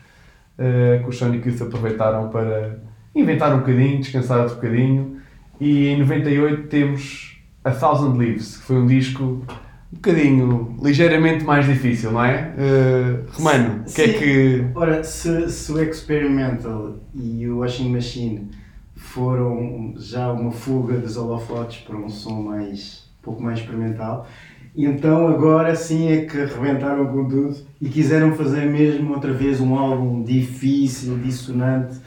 eh, 0.58 1.00
que 1.02 1.10
os 1.10 1.18
Sonic 1.18 1.48
Youth 1.48 1.62
aproveitaram 1.62 2.30
para 2.30 2.80
inventar 3.16 3.56
um 3.56 3.60
bocadinho, 3.60 4.00
descansar 4.00 4.40
outro 4.40 4.56
bocadinho. 4.56 5.22
E 5.60 5.88
em 5.88 6.00
98 6.00 6.68
temos 6.68 7.42
A 7.64 7.72
Thousand 7.72 8.18
Leaves, 8.18 8.58
que 8.58 8.64
foi 8.64 8.76
um 8.76 8.86
disco 8.86 9.24
um 9.24 9.96
bocadinho, 9.96 10.76
ligeiramente 10.82 11.46
mais 11.46 11.66
difícil, 11.66 12.12
não 12.12 12.26
é? 12.26 12.54
Eh, 12.58 13.20
Romano, 13.32 13.84
o 13.88 13.94
que 13.94 14.02
é 14.02 14.08
que... 14.14 14.66
Ora, 14.76 15.04
se, 15.04 15.50
se 15.50 15.72
o 15.72 15.82
Experimental 15.82 16.98
e 17.16 17.48
o 17.48 17.60
Washing 17.60 17.90
Machine 17.90 18.52
foram 18.96 19.94
já 19.98 20.32
uma 20.32 20.52
fuga 20.52 20.98
dos 20.98 21.16
holofotes 21.16 21.84
para 21.84 21.96
um 21.96 22.10
som 22.10 22.42
mais, 22.42 23.08
um 23.20 23.24
pouco 23.24 23.42
mais 23.42 23.60
experimental, 23.60 24.28
então 24.76 25.28
agora 25.28 25.76
sim 25.76 26.08
é 26.12 26.26
que 26.26 26.38
arrebentaram 26.40 27.06
com 27.08 27.28
tudo 27.28 27.56
e 27.80 27.90
quiseram 27.90 28.34
fazer 28.34 28.66
mesmo 28.66 29.14
outra 29.14 29.32
vez 29.32 29.62
um 29.62 29.76
álbum 29.76 30.24
difícil, 30.24 31.18
dissonante, 31.20 31.98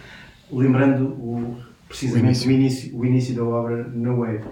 lembrando 0.51 1.05
o, 1.05 1.57
precisamente 1.89 2.47
o 2.47 2.51
início, 2.51 2.99
o 2.99 3.05
início 3.05 3.35
da 3.35 3.45
obra 3.45 3.85
No 3.85 4.19
Wave. 4.19 4.45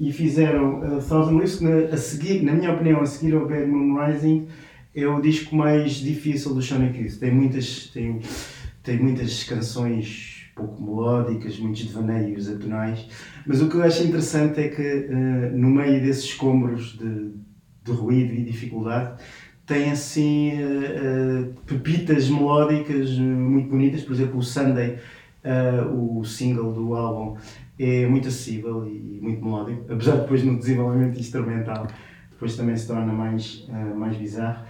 E 0.00 0.12
fizeram 0.12 0.82
a 0.82 1.00
Thousand 1.00 1.36
Leaves, 1.36 1.56
que 1.56 1.64
na, 1.64 1.92
a 1.92 1.96
seguir, 1.96 2.42
na 2.42 2.52
minha 2.52 2.72
opinião, 2.72 3.00
a 3.00 3.06
seguir 3.06 3.34
ao 3.34 3.46
Bad 3.46 3.66
Moon 3.66 4.00
Rising, 4.00 4.46
é 4.94 5.06
o 5.06 5.20
disco 5.20 5.54
mais 5.54 5.94
difícil 5.94 6.54
do 6.54 6.62
Sonic 6.62 6.98
Youth. 6.98 7.18
Tem 7.18 7.34
muitas, 7.34 7.88
tem, 7.92 8.20
tem 8.82 8.98
muitas 8.98 9.44
canções 9.44 10.38
pouco 10.54 10.82
melódicas, 10.82 11.58
muitos 11.58 11.84
devaneios 11.84 12.48
atonais, 12.48 13.06
mas 13.46 13.62
o 13.62 13.68
que 13.68 13.76
eu 13.76 13.82
acho 13.82 14.02
interessante 14.02 14.58
é 14.58 14.68
que 14.68 14.82
eh, 14.82 15.50
no 15.54 15.68
meio 15.68 16.00
desses 16.02 16.24
escombros 16.24 16.98
de, 16.98 17.30
de 17.92 17.98
ruído 17.98 18.32
e 18.32 18.42
dificuldade 18.42 19.20
tem 19.68 19.90
assim 19.90 20.52
eh, 20.52 21.50
pepitas 21.66 22.30
melódicas 22.30 23.10
eh, 23.10 23.20
muito 23.20 23.68
bonitas, 23.68 24.02
por 24.02 24.14
exemplo 24.14 24.38
o 24.38 24.42
Sunday, 24.42 24.98
o 25.94 26.24
single 26.24 26.72
do 26.72 26.94
álbum, 26.94 27.36
é 27.78 28.06
muito 28.06 28.28
acessível 28.28 28.86
e 28.86 29.18
muito 29.22 29.42
melódico, 29.42 29.90
apesar 29.90 30.16
de 30.16 30.20
depois 30.22 30.42
no 30.42 30.58
desenvolvimento 30.58 31.18
instrumental 31.18 31.86
depois 32.30 32.56
também 32.56 32.76
se 32.76 32.86
torna 32.86 33.12
mais, 33.12 33.66
mais 33.96 34.16
bizarro. 34.16 34.64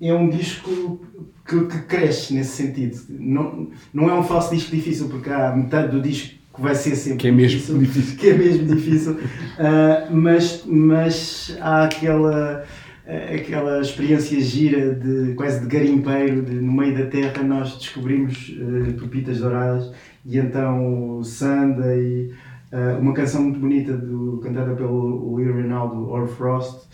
É 0.00 0.14
um 0.14 0.28
disco 0.28 1.00
que, 1.46 1.64
que 1.66 1.82
cresce 1.82 2.34
nesse 2.34 2.62
sentido. 2.62 2.98
Não, 3.08 3.70
não 3.92 4.08
é 4.08 4.14
um 4.14 4.22
falso 4.22 4.54
disco 4.54 4.70
difícil, 4.70 5.08
porque 5.08 5.28
há 5.28 5.54
metade 5.56 5.90
do 5.90 6.00
disco 6.00 6.34
que 6.54 6.60
vai 6.60 6.74
ser 6.74 6.94
sempre 6.96 7.18
Que 7.18 7.28
é 7.28 7.32
mesmo 7.32 7.78
difícil. 7.78 8.16
que 8.18 8.28
é 8.30 8.34
mesmo 8.34 8.66
difícil, 8.74 9.16
Ah, 9.58 10.08
mas, 10.10 10.64
mas 10.66 11.56
há 11.60 11.84
aquela, 11.84 12.64
aquela 13.34 13.80
experiência 13.80 14.40
gira 14.40 14.94
de 14.94 15.34
quase 15.34 15.60
de 15.60 15.66
garimpeiro, 15.66 16.42
de 16.42 16.54
no 16.54 16.72
meio 16.72 16.96
da 16.96 17.06
terra 17.06 17.42
nós 17.42 17.76
descobrimos 17.78 18.54
eh, 18.58 18.92
pepitas 18.92 19.38
douradas 19.40 19.92
e 20.24 20.38
então 20.38 21.18
o 21.18 21.24
Sunday, 21.24 22.32
ah, 22.72 22.96
uma 23.00 23.12
canção 23.12 23.42
muito 23.42 23.60
bonita 23.60 23.92
do, 23.96 24.40
cantada 24.42 24.74
pelo 24.74 25.32
Will 25.34 25.52
Ronaldo, 25.54 26.08
Or 26.10 26.26
Frost, 26.28 26.88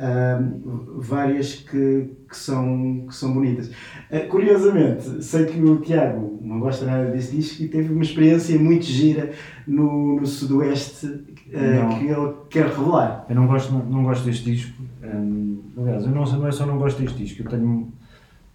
um, 0.00 1.00
várias 1.00 1.56
que, 1.56 2.10
que, 2.28 2.36
são, 2.36 3.04
que 3.08 3.14
são 3.14 3.34
bonitas. 3.34 3.68
Uh, 3.68 4.28
curiosamente, 4.28 5.22
sei 5.22 5.46
que 5.46 5.60
o 5.60 5.80
Tiago 5.80 6.38
não 6.42 6.60
gosta 6.60 6.86
nada 6.86 7.10
desse 7.10 7.36
disco 7.36 7.62
e 7.62 7.68
teve 7.68 7.92
uma 7.92 8.02
experiência 8.02 8.58
muito 8.58 8.84
gira 8.84 9.32
no, 9.66 10.20
no 10.20 10.26
Sudoeste 10.26 11.06
uh, 11.06 11.98
que 11.98 12.06
ele 12.06 12.32
quer 12.48 12.66
revelar. 12.66 13.26
Eu 13.28 13.34
não 13.34 13.46
gosto, 13.46 13.72
não, 13.72 13.84
não 13.84 14.02
gosto 14.04 14.24
deste 14.24 14.50
disco. 14.50 14.72
Hum, 15.02 15.60
aliás, 15.76 16.04
eu 16.04 16.10
não, 16.10 16.24
não 16.24 16.46
é 16.46 16.52
só 16.52 16.66
não 16.66 16.78
gosto 16.78 17.00
deste 17.02 17.18
disco, 17.18 17.42
eu 17.42 17.50
tenho. 17.50 17.92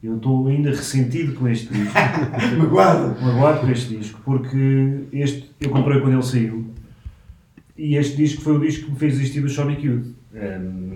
Eu 0.02 0.18
estou 0.18 0.48
ainda 0.48 0.70
ressentido 0.70 1.34
com 1.34 1.48
este 1.48 1.72
disco. 1.72 1.94
Magoado! 2.60 3.15
magoado 3.22 3.61
por 3.61 3.70
este 3.70 3.95
disco, 3.95 4.20
porque 4.26 5.06
este 5.14 5.49
eu 5.61 5.70
comprei 5.70 6.02
quando 6.02 6.14
ele 6.14 6.24
saiu 6.24 6.74
e 7.78 7.95
este 7.95 8.18
disco 8.18 8.41
foi 8.41 8.57
o 8.57 8.60
disco 8.60 8.86
que 8.86 8.91
me 8.91 8.98
fez 8.98 9.15
existir 9.15 9.41
do 9.41 9.49
Sonic 9.49 9.86
Youth. 9.86 10.06
Hum, 10.34 10.93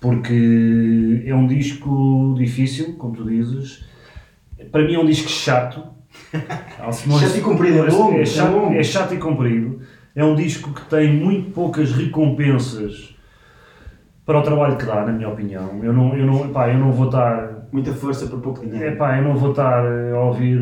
porque 0.00 1.22
é 1.26 1.34
um 1.34 1.46
disco 1.46 2.34
difícil, 2.36 2.94
como 2.96 3.14
tu 3.14 3.24
dizes. 3.24 3.84
Para 4.70 4.84
mim 4.84 4.94
é 4.94 4.98
um 4.98 5.06
disco 5.06 5.28
chato. 5.28 5.82
Chato 7.20 7.36
e 7.36 7.40
comprido, 7.40 7.78
é 7.86 7.90
longo, 7.90 8.16
É 8.16 8.22
é 8.22 8.24
chato, 8.24 8.52
longo. 8.54 8.74
é 8.74 8.82
chato 8.82 9.14
e 9.14 9.18
comprido. 9.18 9.80
É 10.14 10.24
um 10.24 10.34
disco 10.34 10.72
que 10.72 10.82
tem 10.88 11.12
muito 11.14 11.50
poucas 11.52 11.92
recompensas 11.92 13.14
para 14.24 14.38
o 14.38 14.42
trabalho 14.42 14.76
que 14.76 14.84
dá, 14.84 15.04
na 15.06 15.12
minha 15.12 15.28
opinião. 15.28 15.80
Eu 15.82 15.92
não, 15.92 16.16
eu 16.16 16.26
não, 16.26 16.48
pá, 16.48 16.68
eu 16.68 16.78
não 16.78 16.92
vou 16.92 17.06
estar 17.06 17.68
Muita 17.70 17.92
força 17.92 18.26
por 18.26 18.40
pouco 18.40 18.60
dinheiro. 18.64 18.84
é 18.86 18.96
pá, 18.96 19.18
eu 19.18 19.24
não 19.24 19.36
vou 19.36 19.50
estar 19.50 19.84
a 19.84 20.20
ouvir 20.24 20.58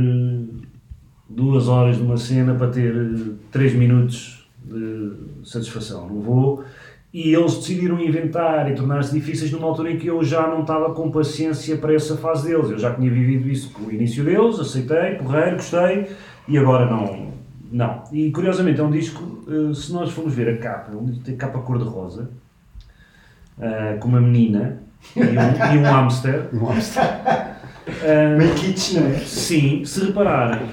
duas 1.28 1.68
horas 1.68 1.96
de 1.96 2.02
uma 2.02 2.16
cena 2.16 2.54
para 2.54 2.68
ter 2.68 2.94
três 3.50 3.72
minutos 3.74 4.48
de 4.64 5.12
satisfação. 5.44 6.08
Não 6.08 6.20
vou. 6.20 6.64
E 7.16 7.34
eles 7.34 7.54
decidiram 7.56 7.98
inventar 7.98 8.70
e 8.70 8.74
tornar-se 8.74 9.10
difíceis 9.10 9.50
numa 9.50 9.66
altura 9.66 9.90
em 9.90 9.96
que 9.96 10.06
eu 10.06 10.22
já 10.22 10.46
não 10.46 10.60
estava 10.60 10.92
com 10.92 11.10
paciência 11.10 11.78
para 11.78 11.94
essa 11.94 12.14
fase 12.14 12.46
deles. 12.46 12.70
Eu 12.70 12.78
já 12.78 12.92
tinha 12.92 13.10
vivido 13.10 13.48
isso 13.48 13.70
com 13.70 13.84
o 13.84 13.90
início 13.90 14.22
deles, 14.22 14.60
aceitei, 14.60 15.14
porreiro, 15.14 15.56
gostei, 15.56 16.10
e 16.46 16.58
agora 16.58 16.84
não. 16.84 17.32
Não. 17.72 18.04
E 18.12 18.30
curiosamente 18.30 18.82
é 18.82 18.84
um 18.84 18.90
disco, 18.90 19.42
eh, 19.48 19.72
se 19.72 19.94
nós 19.94 20.10
formos 20.10 20.34
ver 20.34 20.46
a 20.46 20.58
capa, 20.58 20.92
é 20.92 20.94
um 20.94 21.06
tem 21.06 21.34
capa 21.38 21.58
cor-de-rosa, 21.60 22.28
eh, 23.58 23.96
com 23.98 24.08
uma 24.08 24.20
menina 24.20 24.82
e 25.16 25.20
um, 25.20 25.74
e 25.74 25.78
um 25.80 25.84
hamster. 25.84 26.50
Eh, 28.02 28.36
Meio 28.36 28.54
kitsch, 28.56 28.92
não 28.92 29.06
é? 29.06 29.14
Sim, 29.20 29.86
se 29.86 30.04
repararem, 30.04 30.68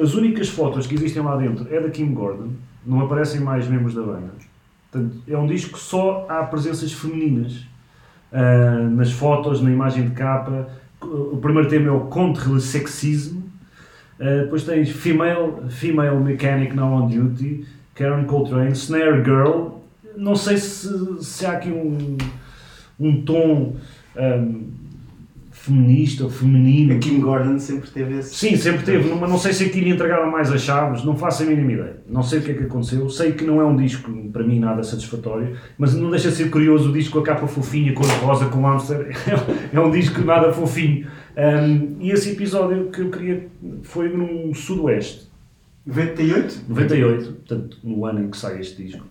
as 0.00 0.14
únicas 0.14 0.48
fotos 0.48 0.86
que 0.86 0.94
existem 0.94 1.22
lá 1.22 1.36
dentro 1.36 1.68
é 1.70 1.78
da 1.78 1.90
Kim 1.90 2.14
Gordon, 2.14 2.52
não 2.86 3.02
aparecem 3.02 3.42
mais 3.42 3.68
membros 3.68 3.92
da 3.92 4.00
banda. 4.00 4.48
Portanto, 4.90 5.22
é 5.28 5.36
um 5.36 5.46
disco 5.46 5.74
que 5.74 5.80
só 5.80 6.26
há 6.28 6.42
presenças 6.44 6.92
femininas 6.92 7.66
ah, 8.32 8.88
nas 8.90 9.12
fotos, 9.12 9.60
na 9.60 9.70
imagem 9.70 10.08
de 10.08 10.14
capa. 10.14 10.68
O 11.00 11.36
primeiro 11.36 11.68
tema 11.68 11.88
é 11.88 11.90
o 11.90 12.00
Contre 12.06 12.50
le 12.52 12.60
Sexisme, 12.60 13.42
Ah, 14.20 14.42
depois 14.42 14.64
tens 14.64 14.90
Female, 14.90 15.68
Female 15.68 16.18
Mechanic 16.18 16.74
Now 16.74 16.92
on 16.92 17.08
Duty, 17.08 17.64
Karen 17.94 18.24
Coltrane, 18.24 18.72
Snare 18.72 19.22
Girl. 19.22 19.78
Não 20.16 20.34
sei 20.34 20.56
se, 20.56 21.22
se 21.22 21.46
há 21.46 21.52
aqui 21.52 21.70
um, 21.70 22.16
um 22.98 23.22
tom 23.22 23.76
ah, 24.16 24.44
feminista 25.58 26.24
ou 26.24 26.30
feminino. 26.30 26.94
A 26.94 26.98
Kim 26.98 27.20
Gordon 27.20 27.58
sempre 27.58 27.90
teve 27.90 28.18
esse. 28.18 28.34
Sim, 28.34 28.56
sempre 28.56 28.84
teve, 28.84 29.12
mas 29.14 29.28
não 29.28 29.38
sei 29.38 29.52
se 29.52 29.64
aquilo 29.64 29.84
lhe 29.84 29.90
entregaram 29.90 30.30
mais 30.30 30.50
as 30.52 30.62
chaves, 30.62 31.04
não 31.04 31.16
faço 31.16 31.42
a 31.42 31.46
mínima 31.46 31.72
ideia. 31.72 31.96
Não 32.08 32.22
sei 32.22 32.38
o 32.38 32.42
que 32.42 32.52
é 32.52 32.54
que 32.54 32.64
aconteceu, 32.64 33.08
sei 33.10 33.32
que 33.32 33.44
não 33.44 33.60
é 33.60 33.64
um 33.64 33.76
disco, 33.76 34.10
para 34.32 34.44
mim, 34.44 34.58
nada 34.58 34.82
satisfatório, 34.82 35.56
mas 35.76 35.94
não 35.94 36.10
deixa 36.10 36.30
de 36.30 36.36
ser 36.36 36.50
curioso 36.50 36.90
o 36.90 36.92
disco 36.92 37.14
com 37.14 37.18
a 37.18 37.22
capa 37.22 37.46
fofinha, 37.46 37.92
cor 37.92 38.06
rosa, 38.06 38.46
com 38.46 38.62
hamster, 38.62 39.08
é 39.72 39.80
um 39.80 39.90
disco 39.90 40.20
nada 40.22 40.52
fofinho. 40.52 41.06
Um, 41.36 41.96
e 42.00 42.10
esse 42.10 42.30
episódio 42.30 42.90
que 42.90 43.00
eu 43.00 43.10
queria 43.10 43.48
foi 43.82 44.08
no 44.08 44.54
Sudoeste, 44.54 45.28
98? 45.86 46.64
98, 46.68 47.32
portanto, 47.32 47.78
no 47.82 48.04
ano 48.04 48.24
em 48.24 48.30
que 48.30 48.36
sai 48.36 48.60
este 48.60 48.82
disco. 48.82 49.04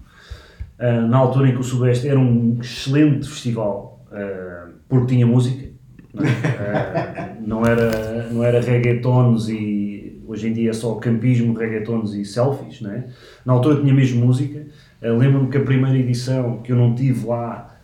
Uh, 0.80 1.08
na 1.08 1.18
altura 1.18 1.50
em 1.50 1.54
que 1.54 1.60
o 1.60 1.64
Sudoeste 1.64 2.08
era 2.08 2.20
um 2.20 2.58
excelente 2.62 3.28
festival, 3.28 4.06
uh, 4.12 4.74
porque 4.88 5.08
tinha 5.08 5.26
música, 5.26 5.68
não, 6.14 6.24
é? 6.24 6.28
Uh, 6.28 7.42
não 7.48 7.66
era, 7.66 8.30
não 8.30 8.44
era 8.44 8.62
reggaetons 8.62 9.50
e 9.50 10.22
hoje 10.28 10.50
em 10.50 10.54
dia 10.54 10.70
é 10.72 10.74
só 10.74 10.96
campismo, 10.96 11.54
reggaetons 11.54 12.14
e 12.14 12.26
selfies, 12.26 12.82
não 12.82 12.92
é? 12.92 13.06
Na 13.46 13.54
altura 13.54 13.82
tinha 13.82 13.94
mesmo 13.94 14.26
música. 14.26 14.66
Uh, 15.02 15.18
Lembro-me 15.18 15.50
que 15.50 15.58
a 15.58 15.62
primeira 15.62 15.98
edição 15.98 16.58
que 16.58 16.72
eu 16.72 16.76
não 16.76 16.94
tive 16.96 17.26
lá 17.26 17.78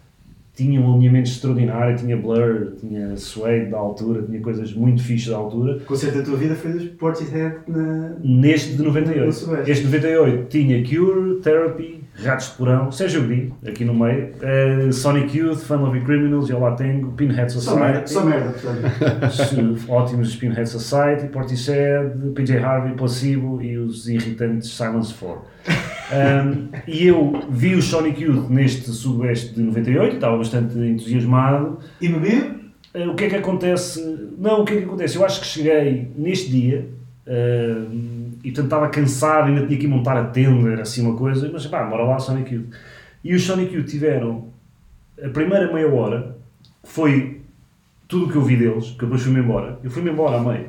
tinha 0.56 0.80
um 0.80 0.94
alinhamento 0.94 1.30
extraordinário, 1.30 1.98
tinha 1.98 2.16
Blur, 2.16 2.74
tinha 2.80 3.18
Suede 3.18 3.72
da 3.72 3.78
altura, 3.78 4.22
tinha 4.22 4.40
coisas 4.40 4.72
muito 4.74 5.02
fixes 5.02 5.30
da 5.30 5.38
altura. 5.38 5.78
O 5.78 5.86
concerto 5.86 6.20
da 6.20 6.24
tua 6.24 6.38
vida 6.38 6.54
foi 6.56 6.74
dos 6.74 6.86
Portishead 6.90 7.58
na. 7.68 8.16
Neste 8.24 8.74
de 8.74 8.78
No 8.78 8.90
98. 8.90 9.34
Sueste. 9.34 9.72
Este 9.72 9.88
de 9.88 9.92
98 9.92 10.48
tinha 10.50 10.84
Cure, 10.84 11.42
Therapy, 11.42 12.03
Ratos 12.22 12.50
de 12.50 12.54
Porão, 12.54 12.92
Sérgio 12.92 13.22
Godinho, 13.22 13.56
aqui 13.68 13.84
no 13.84 13.94
meio, 13.94 14.30
eh, 14.42 14.92
Sonic 14.92 15.36
Youth, 15.36 15.60
Fun 15.60 15.78
Loving 15.78 16.04
Criminals, 16.04 16.50
Eu 16.50 16.60
Lá 16.60 16.72
Tenho, 16.76 17.12
Pinhead 17.14 17.52
Só 17.52 17.76
merda, 17.76 18.06
Society. 18.06 18.12
só 18.12 18.24
merda, 18.24 18.52
portanto. 18.52 19.74
Os 19.74 19.90
ótimos 19.90 20.36
Pinhead 20.36 20.70
Society, 20.70 21.28
Portishead, 21.30 22.12
PJ 22.36 22.60
Harvey, 22.60 22.94
Placebo 22.96 23.62
e 23.62 23.78
os 23.78 24.08
irritantes 24.08 24.70
Silence 24.70 25.14
4. 25.14 25.42
Um, 26.14 26.68
e 26.88 27.08
eu 27.08 27.34
vi 27.50 27.74
o 27.74 27.82
Sonic 27.82 28.22
Youth 28.22 28.50
neste 28.50 28.92
Sudoeste 28.92 29.56
de 29.56 29.62
98, 29.62 30.16
estava 30.16 30.38
bastante 30.38 30.78
entusiasmado. 30.78 31.80
E 32.00 32.08
bebido? 32.08 32.62
Uh, 32.94 33.10
o 33.10 33.16
que 33.16 33.24
é 33.24 33.30
que 33.30 33.36
acontece? 33.38 34.20
Não, 34.38 34.62
o 34.62 34.66
que 34.66 34.74
é 34.74 34.78
que 34.78 34.84
acontece? 34.84 35.16
Eu 35.16 35.26
acho 35.26 35.40
que 35.42 35.48
cheguei 35.48 36.12
neste 36.16 36.52
dia 36.52 36.88
uh, 37.28 38.33
e 38.44 38.48
portanto 38.48 38.66
estava 38.66 38.90
cansado, 38.90 39.48
ainda 39.48 39.66
tinha 39.66 39.80
que 39.80 39.88
montar 39.88 40.18
a 40.18 40.26
tenda, 40.26 40.70
era 40.72 40.82
assim 40.82 41.02
uma 41.02 41.16
coisa, 41.16 41.50
mas 41.52 41.66
pá, 41.66 41.84
bora 41.84 42.04
lá, 42.04 42.20
Sonic 42.20 42.54
Youth. 42.54 42.74
E 43.24 43.34
os 43.34 43.44
Sonic 43.44 43.74
Youth 43.74 43.88
tiveram 43.88 44.50
a 45.24 45.30
primeira 45.30 45.72
meia 45.72 45.88
hora, 45.88 46.36
foi 46.84 47.42
tudo 48.08 48.26
o 48.26 48.30
que 48.30 48.36
eu 48.36 48.44
vi 48.44 48.58
deles, 48.58 48.92
que 48.92 49.00
depois 49.00 49.22
fui-me 49.22 49.40
embora. 49.40 49.80
Eu 49.84 49.90
fui-me 49.90 50.12
embora 50.12 50.38
a 50.38 50.42
meio. 50.42 50.68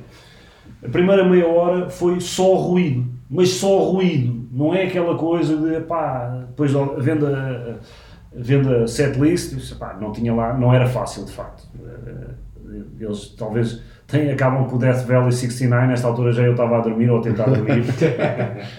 A 0.84 0.88
primeira 0.88 1.28
meia 1.28 1.46
hora 1.46 1.90
foi 1.90 2.20
só 2.20 2.54
ruído, 2.54 3.04
mas 3.28 3.50
só 3.50 3.90
ruído, 3.90 4.46
não 4.52 4.72
é 4.72 4.84
aquela 4.84 5.18
coisa 5.18 5.56
de 5.56 5.80
pá, 5.80 6.44
depois 6.46 6.72
vendo 6.98 7.26
a, 7.26 7.74
vendo 8.32 8.72
a 8.72 8.86
setlist, 8.86 9.52
não 10.00 10.12
tinha 10.12 10.32
lá, 10.32 10.56
não 10.56 10.72
era 10.72 10.86
fácil 10.86 11.24
de 11.24 11.32
facto. 11.32 11.66
Eles 12.98 13.34
talvez 13.36 13.82
têm, 14.06 14.30
acabam 14.30 14.66
com 14.66 14.76
o 14.76 14.78
Death 14.78 15.06
Valley 15.06 15.32
69, 15.32 15.86
nesta 15.86 16.06
altura 16.06 16.32
já 16.32 16.42
eu 16.42 16.52
estava 16.52 16.78
a 16.78 16.80
dormir 16.80 17.10
ou 17.10 17.18
a 17.18 17.22
tentar 17.22 17.44
dormir. 17.46 17.84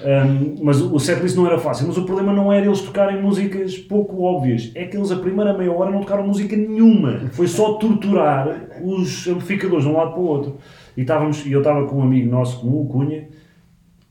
Um, 0.05 0.63
mas 0.63 0.81
o 0.81 0.99
setlist 0.99 1.35
não 1.35 1.47
era 1.47 1.57
fácil, 1.57 1.87
mas 1.87 1.97
o 1.97 2.05
problema 2.05 2.31
não 2.31 2.51
era 2.51 2.65
eles 2.65 2.81
tocarem 2.81 3.21
músicas 3.21 3.77
pouco 3.77 4.21
óbvias, 4.21 4.71
é 4.75 4.85
que 4.85 4.95
eles 4.95 5.11
a 5.11 5.15
primeira 5.15 5.57
meia 5.57 5.71
hora 5.71 5.91
não 5.91 6.01
tocaram 6.01 6.25
música 6.25 6.55
nenhuma, 6.55 7.21
foi 7.31 7.47
só 7.47 7.73
torturar 7.73 8.47
os 8.83 9.27
amplificadores 9.27 9.83
de 9.83 9.89
um 9.89 9.97
lado 9.97 10.11
para 10.11 10.19
o 10.19 10.25
outro. 10.25 10.57
E, 10.95 11.01
estávamos, 11.01 11.45
e 11.45 11.51
eu 11.51 11.59
estava 11.59 11.85
com 11.87 11.97
um 11.97 12.03
amigo 12.03 12.29
nosso 12.29 12.61
comum, 12.61 12.81
o 12.81 12.85
Cunha, 12.85 13.27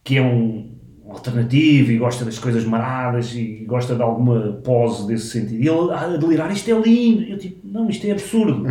que 0.03 0.19
é 0.19 0.23
um 0.23 0.74
alternativo 1.17 1.93
e 1.93 1.99
gosta 1.99 2.25
das 2.25 2.39
coisas 2.39 2.65
maradas 2.65 3.35
e 3.35 3.65
gosta 3.67 3.95
de 3.95 4.03
alguma 4.03 4.61
pose 4.65 5.07
desse 5.07 5.29
sentido. 5.29 5.63
E 5.63 5.69
ele 5.69 5.93
a 5.93 6.17
delirar, 6.17 6.53
isto 6.53 6.71
é 6.71 6.79
lindo. 6.79 7.23
Eu 7.23 7.39
tipo, 7.39 7.61
não, 7.65 7.89
isto 7.89 8.07
é 8.07 8.13
absurdo. 8.13 8.65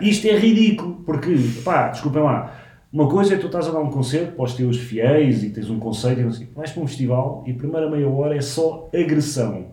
Isto 0.00 0.26
é 0.26 0.38
ridículo. 0.38 1.02
Porque, 1.04 1.34
pá, 1.64 1.88
desculpem 1.88 2.22
lá, 2.22 2.54
uma 2.92 3.08
coisa 3.08 3.34
é 3.34 3.36
tu 3.36 3.46
estás 3.46 3.68
a 3.68 3.70
dar 3.70 3.80
um 3.80 3.90
concerto 3.90 4.32
para 4.32 4.44
os 4.44 4.54
teus 4.54 4.78
fiéis 4.78 5.42
e 5.42 5.50
tens 5.50 5.68
um 5.68 5.78
conceito 5.78 6.20
e 6.20 6.24
não 6.24 6.32
sei, 6.32 6.48
vais 6.54 6.70
para 6.70 6.82
um 6.82 6.86
festival 6.86 7.44
e 7.46 7.52
a 7.52 7.54
primeira 7.54 7.90
meia 7.90 8.08
hora 8.08 8.36
é 8.36 8.40
só 8.40 8.88
agressão. 8.94 9.66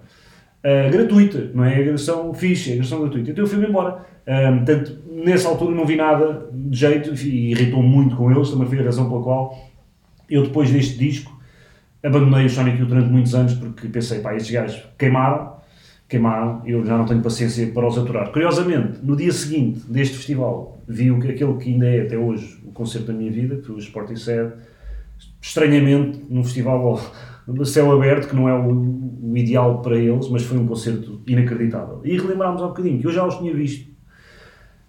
Uh, 0.64 0.92
gratuita, 0.92 1.52
não 1.54 1.64
é 1.64 1.76
agressão 1.76 2.34
fixe, 2.34 2.72
é 2.72 2.74
agressão 2.74 3.02
gratuita. 3.02 3.32
Então 3.32 3.44
eu 3.44 3.48
fui-me 3.48 3.68
embora. 3.68 4.06
Um, 4.28 4.58
portanto, 4.58 4.98
nessa 5.10 5.48
altura 5.48 5.76
não 5.76 5.86
vi 5.86 5.96
nada 5.96 6.50
de 6.52 6.78
jeito 6.78 7.14
e 7.14 7.52
irritou 7.52 7.84
muito 7.84 8.16
com 8.16 8.32
eles, 8.32 8.50
também 8.50 8.68
foi 8.68 8.80
a 8.80 8.84
razão 8.84 9.08
pela 9.08 9.22
qual 9.22 9.56
eu 10.30 10.44
depois 10.44 10.72
deste 10.72 10.98
disco 10.98 11.35
abandonei 12.06 12.46
o 12.46 12.50
Sonic 12.50 12.78
Youth 12.78 12.90
durante 12.90 13.10
muitos 13.10 13.34
anos 13.34 13.56
porque 13.56 13.88
pensei, 13.88 14.20
pá, 14.20 14.36
estes 14.36 14.52
gajos 14.52 14.84
queimaram, 14.98 15.56
queimaram, 16.08 16.62
eu 16.66 16.86
já 16.86 16.98
não 16.98 17.06
tenho 17.06 17.22
paciência 17.22 17.66
para 17.68 17.88
os 17.88 17.98
aturar. 17.98 18.32
Curiosamente, 18.32 19.00
no 19.04 19.16
dia 19.16 19.32
seguinte 19.32 19.80
deste 19.90 20.18
festival, 20.18 20.82
vi 20.88 21.10
o 21.10 21.20
que, 21.20 21.30
aquele 21.30 21.58
que 21.58 21.74
ainda 21.74 21.88
é 21.88 22.02
até 22.02 22.18
hoje 22.18 22.60
o 22.64 22.72
concerto 22.72 23.08
da 23.08 23.14
minha 23.14 23.32
vida, 23.32 23.56
que 23.56 23.64
foi 23.64 23.76
o 23.76 23.80
Sporting 23.80 24.16
Sad, 24.16 24.54
estranhamente, 25.42 26.22
num 26.30 26.44
festival 26.44 27.02
de 27.48 27.68
céu 27.68 27.92
aberto, 27.92 28.30
que 28.30 28.36
não 28.36 28.48
é 28.48 28.54
o, 28.54 29.32
o 29.32 29.38
ideal 29.38 29.82
para 29.82 29.98
eles, 29.98 30.30
mas 30.30 30.44
foi 30.44 30.58
um 30.58 30.68
concerto 30.68 31.22
inacreditável. 31.26 32.02
E 32.04 32.18
relembrámos 32.18 32.62
há 32.62 32.66
um 32.66 32.70
bocadinho 32.70 33.00
que 33.00 33.08
eu 33.08 33.12
já 33.12 33.26
os 33.26 33.38
tinha 33.38 33.54
visto 33.54 33.90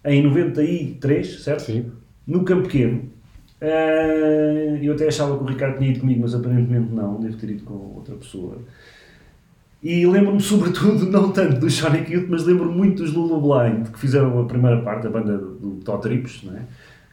em 0.05 0.21
93, 0.21 1.43
certo? 1.43 1.63
Sim. 1.63 1.91
No 2.25 2.43
Campo 2.43 2.63
Pequeno. 2.63 3.06
Ah, 3.61 4.77
eu 4.81 4.93
até 4.93 5.07
achava 5.07 5.37
que 5.37 5.43
o 5.43 5.47
Ricardo 5.47 5.77
tinha 5.77 5.89
ido 5.89 6.01
comigo, 6.01 6.21
mas 6.21 6.35
aparentemente 6.35 6.93
não, 6.93 7.19
devo 7.19 7.37
ter 7.37 7.49
ido 7.49 7.63
com 7.63 7.73
outra 7.95 8.15
pessoa. 8.15 8.59
E 9.81 10.05
lembro-me 10.05 10.41
sobretudo, 10.41 11.05
não 11.11 11.31
tanto 11.31 11.59
do 11.59 11.69
Sonic 11.69 12.11
Youth, 12.11 12.27
mas 12.29 12.45
lembro-me 12.45 12.75
muito 12.75 13.03
dos 13.03 13.13
Lulu 13.13 13.41
Blind, 13.41 13.87
que 13.89 13.99
fizeram 13.99 14.39
a 14.39 14.45
primeira 14.45 14.81
parte, 14.81 15.07
a 15.07 15.09
banda 15.09 15.37
do, 15.37 15.55
do 15.55 15.69
Tó 15.83 15.97
Trips, 15.97 16.43
não 16.43 16.55
é? 16.55 16.61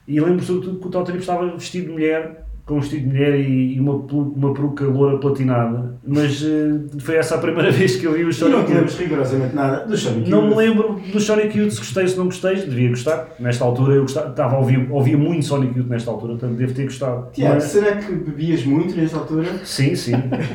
E 0.07 0.21
lembro-me 0.21 0.43
sobretudo 0.43 0.81
que 0.81 0.87
o 0.87 0.91
Tó 0.91 1.03
Trips 1.03 1.23
estava 1.23 1.51
vestido 1.53 1.87
de 1.87 1.93
mulher, 1.93 2.44
com 2.67 2.77
um 2.77 2.81
vestido 2.81 3.03
de 3.03 3.07
mulher 3.09 3.39
e 3.41 3.79
uma, 3.79 3.93
uma 3.95 4.55
peruca 4.55 4.85
loura 4.87 5.19
platinada, 5.19 5.97
mas 6.07 6.43
eh, 6.43 6.99
foi 6.99 7.17
essa 7.17 7.35
a 7.35 7.39
primeira 7.39 7.71
vez 7.73 7.97
que 7.97 8.07
eu 8.07 8.13
vi 8.15 8.25
o 8.25 8.31
E 8.31 8.33
Sonic 8.33 8.57
não 8.57 8.61
Youth. 8.63 8.75
temos 8.75 8.99
rigorosamente 8.99 9.55
nada 9.55 9.85
do 9.87 9.95
Sonic 9.95 10.31
Não 10.31 10.49
me 10.49 10.55
lembro 10.55 10.99
do 11.13 11.21
Sonic 11.21 11.59
Youth, 11.59 11.73
se 11.73 11.79
gostei, 11.81 12.09
se 12.09 12.17
não 12.17 12.25
gostei, 12.25 12.55
devia 12.57 12.89
gostar. 12.89 13.29
Nesta 13.39 13.65
altura 13.65 13.97
eu 13.97 14.03
gostava, 14.03 14.31
estava 14.31 14.57
a 14.57 14.59
ouvir, 14.61 14.87
ouvia 14.91 15.17
muito 15.19 15.45
Sonic 15.45 15.77
Youth 15.79 15.89
nesta 15.91 16.11
altura, 16.11 16.33
portanto 16.37 16.57
devo 16.57 16.73
ter 16.73 16.85
gostado. 16.85 17.29
Tiago, 17.33 17.55
Mas- 17.57 17.65
será 17.65 17.97
que 17.97 18.13
bebias 18.15 18.65
muito 18.65 18.97
nesta 18.97 19.19
altura? 19.19 19.47
Sim, 19.63 19.95
sim, 19.95 20.15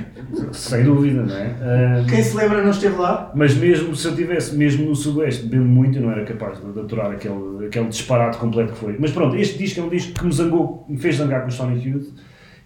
sem 0.52 0.84
dúvida, 0.84 1.22
não 1.24 1.36
é? 1.36 1.56
Ah, 1.62 2.06
Quem 2.10 2.24
se 2.24 2.36
lembra 2.36 2.64
não 2.64 2.72
esteve 2.72 2.96
lá? 2.98 3.32
mas 3.36 3.56
mesmo 3.56 3.96
se 3.96 4.08
eu 4.08 4.16
tivesse, 4.16 4.56
mesmo 4.56 4.88
no 4.90 4.96
Sudoeste, 4.96 5.46
bebendo 5.46 5.70
muito, 5.70 5.98
eu 5.98 6.02
não 6.04 6.12
era 6.12 6.24
capaz 6.24 6.60
de, 6.60 6.72
de 6.72 6.80
aturar 6.80 7.12
aquele, 7.12 7.68
aquele 7.68 7.88
disparate 7.88 8.38
completo 8.38 8.74
que 8.74 8.80
foi. 8.80 8.96
Mas 9.00 9.12
pronto, 9.12 9.36
este 9.36 9.58
disco 9.60 9.80
é 9.80 9.84
um 9.84 9.90
disco 9.90 10.14
que 10.14 10.26
me 10.26 10.32
zangou, 10.34 10.86
me 10.90 10.98
fez 10.98 11.16
zangar 11.18 11.42
com 11.44 11.50
o 11.50 11.52
Sonic 11.52 11.88
Youth 11.88 11.99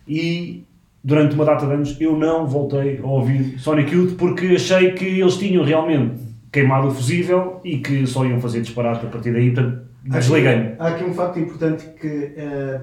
e 0.07 0.63
durante 1.03 1.35
uma 1.35 1.45
data 1.45 1.65
de 1.65 1.73
anos 1.73 1.99
eu 1.99 2.17
não 2.17 2.47
voltei 2.47 2.99
a 3.01 3.05
ouvir 3.05 3.59
Sonic 3.59 3.93
Youth 3.93 4.15
porque 4.17 4.47
achei 4.55 4.91
que 4.93 5.05
eles 5.05 5.37
tinham 5.37 5.63
realmente 5.63 6.21
queimado 6.51 6.87
o 6.87 6.91
fusível 6.91 7.59
e 7.63 7.77
que 7.79 8.05
só 8.07 8.25
iam 8.25 8.39
fazer 8.39 8.61
disparate 8.61 9.05
a 9.05 9.09
partir 9.09 9.31
daí, 9.33 9.51
portanto 9.51 9.81
desliguei-me. 10.03 10.75
Há 10.79 10.87
aqui 10.89 11.03
um 11.03 11.13
facto 11.13 11.39
importante 11.39 11.85
que 11.99 12.33
eh, 12.35 12.81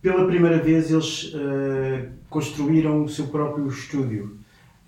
pela 0.00 0.26
primeira 0.26 0.58
vez 0.58 0.90
eles 0.90 1.32
eh, 1.34 2.08
construíram 2.30 3.04
o 3.04 3.08
seu 3.08 3.26
próprio 3.28 3.66
estúdio. 3.66 4.36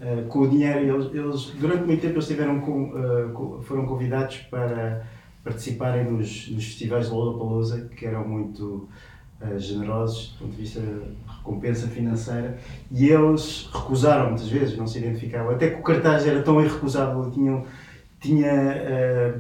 Eh, 0.01 0.25
com 0.29 0.41
o 0.41 0.49
dinheiro, 0.49 0.79
eles, 0.79 1.15
eles- 1.15 1.53
durante 1.61 1.85
muito 1.85 2.01
tempo 2.01 2.15
eles 2.15 2.27
tiveram 2.27 2.61
com, 2.61 2.93
eh, 2.97 3.29
co- 3.35 3.61
foram 3.63 3.85
convidados 3.87 4.37
para 4.51 5.03
participarem 5.45 6.05
nos, 6.11 6.49
nos 6.51 6.65
festivais 6.65 7.07
de 7.09 7.13
Lollapalooza, 7.15 7.89
que 7.97 8.07
eram 8.07 8.27
muito 8.29 8.89
generosos 9.59 10.33
do 10.33 10.39
ponto 10.39 10.51
de 10.53 10.63
vista 10.63 10.81
de 10.81 11.01
recompensa 11.39 11.89
financeira, 11.89 12.59
e 12.91 13.09
eles 13.09 13.69
recusaram 13.73 14.29
muitas 14.29 14.49
vezes, 14.49 14.77
não 14.77 14.87
se 14.87 14.99
identificavam, 14.99 15.53
até 15.53 15.71
que 15.71 15.81
o 15.81 15.83
cartaz 15.83 16.27
era 16.27 16.43
tão 16.43 16.61
irrecusável, 16.61 17.31
tinham, 17.31 17.65
tinha 18.21 18.51
eh, 18.51 19.35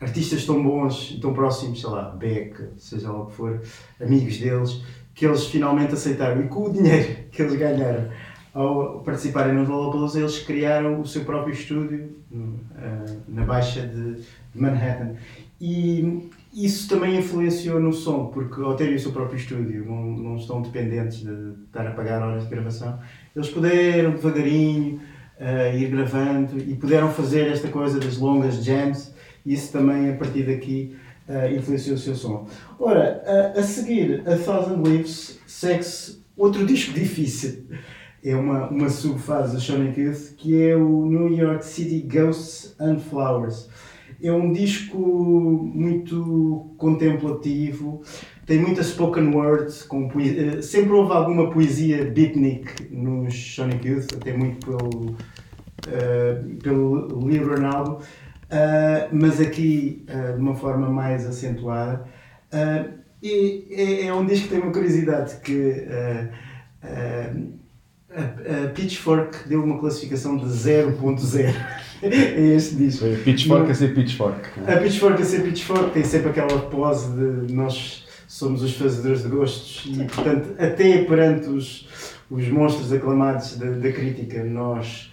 artistas 0.00 0.46
tão 0.46 0.62
bons 0.62 1.14
e 1.16 1.20
tão 1.20 1.34
próximos, 1.34 1.80
sei 1.80 1.90
lá, 1.90 2.10
Beck, 2.10 2.56
seja 2.78 3.10
lá 3.10 3.22
o 3.22 3.26
que 3.26 3.32
for, 3.32 3.60
amigos 4.00 4.38
deles, 4.38 4.82
que 5.14 5.26
eles 5.26 5.46
finalmente 5.46 5.92
aceitaram. 5.92 6.40
E 6.40 6.48
com 6.48 6.64
o 6.64 6.72
dinheiro 6.72 7.24
que 7.30 7.42
eles 7.42 7.54
ganharam 7.56 8.08
ao 8.54 9.00
participarem 9.00 9.54
no 9.54 9.64
Lollapalooza, 9.64 10.20
eles 10.20 10.38
criaram 10.40 11.00
o 11.00 11.06
seu 11.06 11.24
próprio 11.24 11.52
estúdio 11.52 12.16
eh, 12.32 13.16
na 13.28 13.44
Baixa 13.44 13.86
de 13.86 14.22
Manhattan. 14.54 15.14
E 15.60 16.30
isso 16.52 16.88
também 16.88 17.16
influenciou 17.18 17.78
no 17.80 17.92
som, 17.92 18.26
porque 18.26 18.60
ao 18.60 18.74
terem 18.74 18.96
o 18.96 19.00
seu 19.00 19.12
próprio 19.12 19.36
estúdio, 19.38 19.84
não, 19.84 20.02
não 20.04 20.36
estão 20.36 20.60
dependentes 20.62 21.18
de 21.18 21.30
estar 21.66 21.86
a 21.86 21.92
pagar 21.92 22.22
horas 22.22 22.42
de 22.44 22.50
gravação, 22.50 22.98
eles 23.34 23.48
puderam 23.48 24.10
devagarinho 24.12 25.00
eh, 25.38 25.76
ir 25.78 25.88
gravando 25.90 26.58
e 26.58 26.74
puderam 26.74 27.08
fazer 27.10 27.46
esta 27.48 27.68
coisa 27.68 27.98
das 28.00 28.18
longas 28.18 28.64
jams, 28.64 29.14
isso 29.46 29.72
também 29.72 30.10
a 30.10 30.16
partir 30.16 30.42
daqui 30.42 30.96
eh, 31.28 31.54
influenciou 31.54 31.94
o 31.94 31.98
seu 31.98 32.14
som. 32.14 32.46
Ora, 32.78 33.22
a- 33.54 33.58
a 33.60 33.62
seguir, 33.62 34.22
A 34.26 34.36
Thousand 34.36 34.82
Leaves, 34.82 35.38
segue-se 35.46 36.20
outro 36.36 36.66
disco 36.66 36.92
difícil. 36.92 37.66
É 38.22 38.36
uma, 38.36 38.68
uma 38.68 38.90
subfase 38.90 39.54
do 39.54 39.60
Sonic 39.62 39.98
Youth, 39.98 40.34
que 40.36 40.60
é 40.62 40.76
o 40.76 41.06
New 41.06 41.32
York 41.32 41.64
City 41.64 42.00
Ghosts 42.06 42.74
and 42.78 42.98
Flowers. 42.98 43.69
É 44.22 44.30
um 44.32 44.52
disco 44.52 44.98
muito 44.98 46.72
contemplativo, 46.76 48.02
tem 48.46 48.58
muita 48.58 48.82
spoken 48.82 49.34
word, 49.34 49.72
com 49.84 50.08
poe- 50.08 50.36
eh, 50.58 50.62
sempre 50.62 50.92
houve 50.92 51.12
alguma 51.12 51.50
poesia 51.50 52.04
beatnik 52.04 52.88
nos 52.90 53.34
Sonic 53.54 53.86
Youth, 53.88 54.12
até 54.14 54.36
muito 54.36 54.66
pelo, 54.66 55.14
eh, 55.88 56.42
pelo 56.62 57.24
Lee 57.26 57.38
Ronaldo, 57.38 57.98
eh, 58.50 59.08
mas 59.12 59.40
aqui 59.40 60.04
eh, 60.06 60.32
de 60.32 60.40
uma 60.40 60.54
forma 60.54 60.88
mais 60.90 61.26
acentuada. 61.26 62.04
E 63.22 63.66
é, 63.70 64.06
é 64.06 64.14
um 64.14 64.24
disco 64.26 64.48
que 64.48 64.54
tem 64.54 64.62
uma 64.62 64.72
curiosidade 64.72 65.36
que 65.42 65.86
a 66.82 68.68
Pitchfork 68.74 69.48
deu 69.48 69.62
uma 69.62 69.78
classificação 69.78 70.36
de 70.36 70.46
0.0 70.46 71.54
a 72.02 72.06
este 72.56 72.76
disco. 72.76 73.04
Pitchfork 73.24 73.70
a 73.70 73.74
ser 73.74 73.94
Pitchfork. 73.94 74.48
A 74.66 74.76
Pitchfork 74.76 75.20
a 75.22 75.24
ser 75.24 75.42
Pitchfork 75.42 75.90
tem 75.90 76.04
sempre 76.04 76.30
aquela 76.30 76.58
pose 76.60 77.10
de 77.12 77.52
nós 77.52 78.06
somos 78.26 78.62
os 78.62 78.76
fazedores 78.76 79.22
de 79.24 79.28
gostos 79.28 79.84
e, 79.92 80.04
portanto, 80.04 80.50
até 80.56 80.98
perante 81.04 81.48
os, 81.48 81.88
os 82.30 82.48
monstros 82.48 82.92
aclamados 82.92 83.56
da, 83.56 83.66
da 83.70 83.90
crítica, 83.90 84.44
nós 84.44 85.10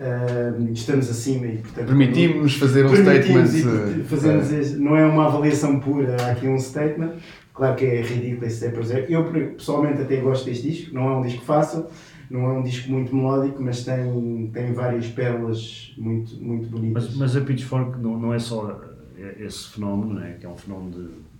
ah, 0.00 0.54
estamos 0.72 1.10
acima 1.10 1.46
e, 1.46 1.58
portanto, 1.58 1.86
Permitimos-nos 1.86 2.54
fazer 2.54 2.86
um 2.86 2.90
permitimos 2.90 3.50
statement. 3.50 3.96
e 3.96 4.00
eh, 4.00 4.04
fazemos 4.04 4.52
este- 4.52 4.76
não 4.76 4.96
é 4.96 5.04
uma 5.04 5.26
avaliação 5.26 5.80
pura, 5.80 6.16
há 6.22 6.30
aqui 6.30 6.46
um 6.46 6.58
statement. 6.58 7.14
Claro 7.52 7.74
que 7.76 7.84
é 7.84 8.00
ridículo 8.02 8.46
esse 8.46 8.64
0.0. 8.70 9.06
Eu 9.10 9.24
pessoalmente 9.56 10.00
até 10.00 10.16
gosto 10.16 10.46
deste 10.46 10.70
disco, 10.70 10.94
não 10.94 11.10
é 11.10 11.16
um 11.18 11.22
disco 11.22 11.44
fácil, 11.44 11.86
não 12.30 12.44
é 12.46 12.58
um 12.58 12.62
disco 12.62 12.90
muito 12.90 13.14
melódico, 13.14 13.60
mas 13.60 13.84
tem, 13.84 14.50
tem 14.52 14.72
várias 14.72 15.08
pérolas 15.08 15.92
muito, 15.98 16.36
muito 16.40 16.68
bonitas. 16.68 17.08
Mas, 17.08 17.16
mas 17.16 17.36
a 17.36 17.40
Pitchfork 17.40 17.98
não, 17.98 18.18
não 18.18 18.32
é 18.32 18.38
só 18.38 18.80
esse 19.38 19.68
fenómeno, 19.68 20.14
não 20.14 20.22
é? 20.24 20.32
que 20.34 20.46
é 20.46 20.48
um 20.48 20.56
fenómeno 20.56 20.90
de. 20.90 21.30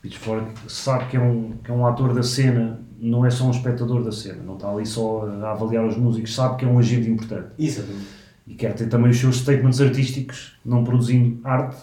Pitchfork 0.00 0.52
sabe 0.68 1.06
que 1.06 1.16
é, 1.16 1.20
um, 1.20 1.54
que 1.62 1.72
é 1.72 1.74
um 1.74 1.84
ator 1.84 2.14
da 2.14 2.22
cena, 2.22 2.80
não 3.00 3.26
é 3.26 3.30
só 3.30 3.46
um 3.46 3.50
espectador 3.50 4.04
da 4.04 4.12
cena, 4.12 4.40
não 4.44 4.54
está 4.54 4.70
ali 4.70 4.86
só 4.86 5.26
a 5.26 5.50
avaliar 5.50 5.84
os 5.84 5.96
músicos, 5.96 6.36
sabe 6.36 6.56
que 6.56 6.64
é 6.64 6.68
um 6.68 6.78
agente 6.78 7.10
importante 7.10 7.48
Exatamente. 7.58 8.06
e 8.46 8.54
quer 8.54 8.74
ter 8.74 8.88
também 8.88 9.10
os 9.10 9.18
seus 9.18 9.38
statements 9.38 9.80
artísticos, 9.80 10.56
não 10.64 10.84
produzindo 10.84 11.40
arte, 11.42 11.76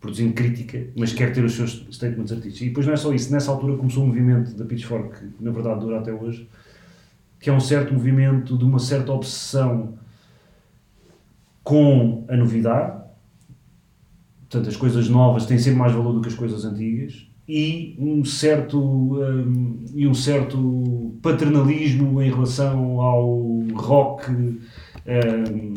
produzindo 0.00 0.34
crítica, 0.34 0.86
mas 0.96 1.12
quer 1.12 1.32
ter 1.32 1.44
os 1.44 1.54
seus 1.54 1.84
statements 1.90 2.30
artísticos. 2.30 2.62
E 2.62 2.68
depois 2.68 2.86
não 2.86 2.94
é 2.94 2.96
só 2.96 3.12
isso, 3.12 3.32
nessa 3.32 3.50
altura 3.50 3.76
começou 3.76 4.04
um 4.04 4.06
movimento 4.06 4.54
da 4.54 4.64
Pitchfork, 4.64 5.18
que 5.18 5.44
na 5.44 5.50
verdade 5.50 5.80
dura 5.80 5.98
até 5.98 6.12
hoje, 6.12 6.48
que 7.40 7.50
é 7.50 7.52
um 7.52 7.60
certo 7.60 7.92
movimento 7.92 8.56
de 8.56 8.64
uma 8.64 8.78
certa 8.78 9.12
obsessão 9.12 9.98
com 11.62 12.24
a 12.28 12.36
novidade, 12.36 13.02
portanto 14.40 14.68
as 14.68 14.76
coisas 14.76 15.08
novas 15.08 15.46
têm 15.46 15.58
sempre 15.58 15.78
mais 15.78 15.92
valor 15.92 16.14
do 16.14 16.20
que 16.20 16.28
as 16.28 16.34
coisas 16.34 16.64
antigas, 16.64 17.28
e 17.48 17.96
um 17.98 18.24
certo, 18.24 18.78
hum, 18.78 19.84
e 19.94 20.06
um 20.06 20.14
certo 20.14 21.16
paternalismo 21.22 22.20
em 22.20 22.30
relação 22.30 23.00
ao 23.00 23.62
rock 23.74 24.30
hum, 24.30 25.74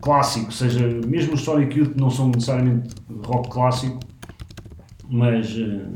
clássico, 0.00 0.52
seja 0.52 0.86
mesmo 1.06 1.34
os 1.34 1.40
Sonic 1.40 1.94
não 1.96 2.10
são 2.10 2.28
necessariamente 2.28 2.94
rock 3.24 3.48
clássico, 3.48 3.98
mas 5.10 5.56
eh, 5.58 5.86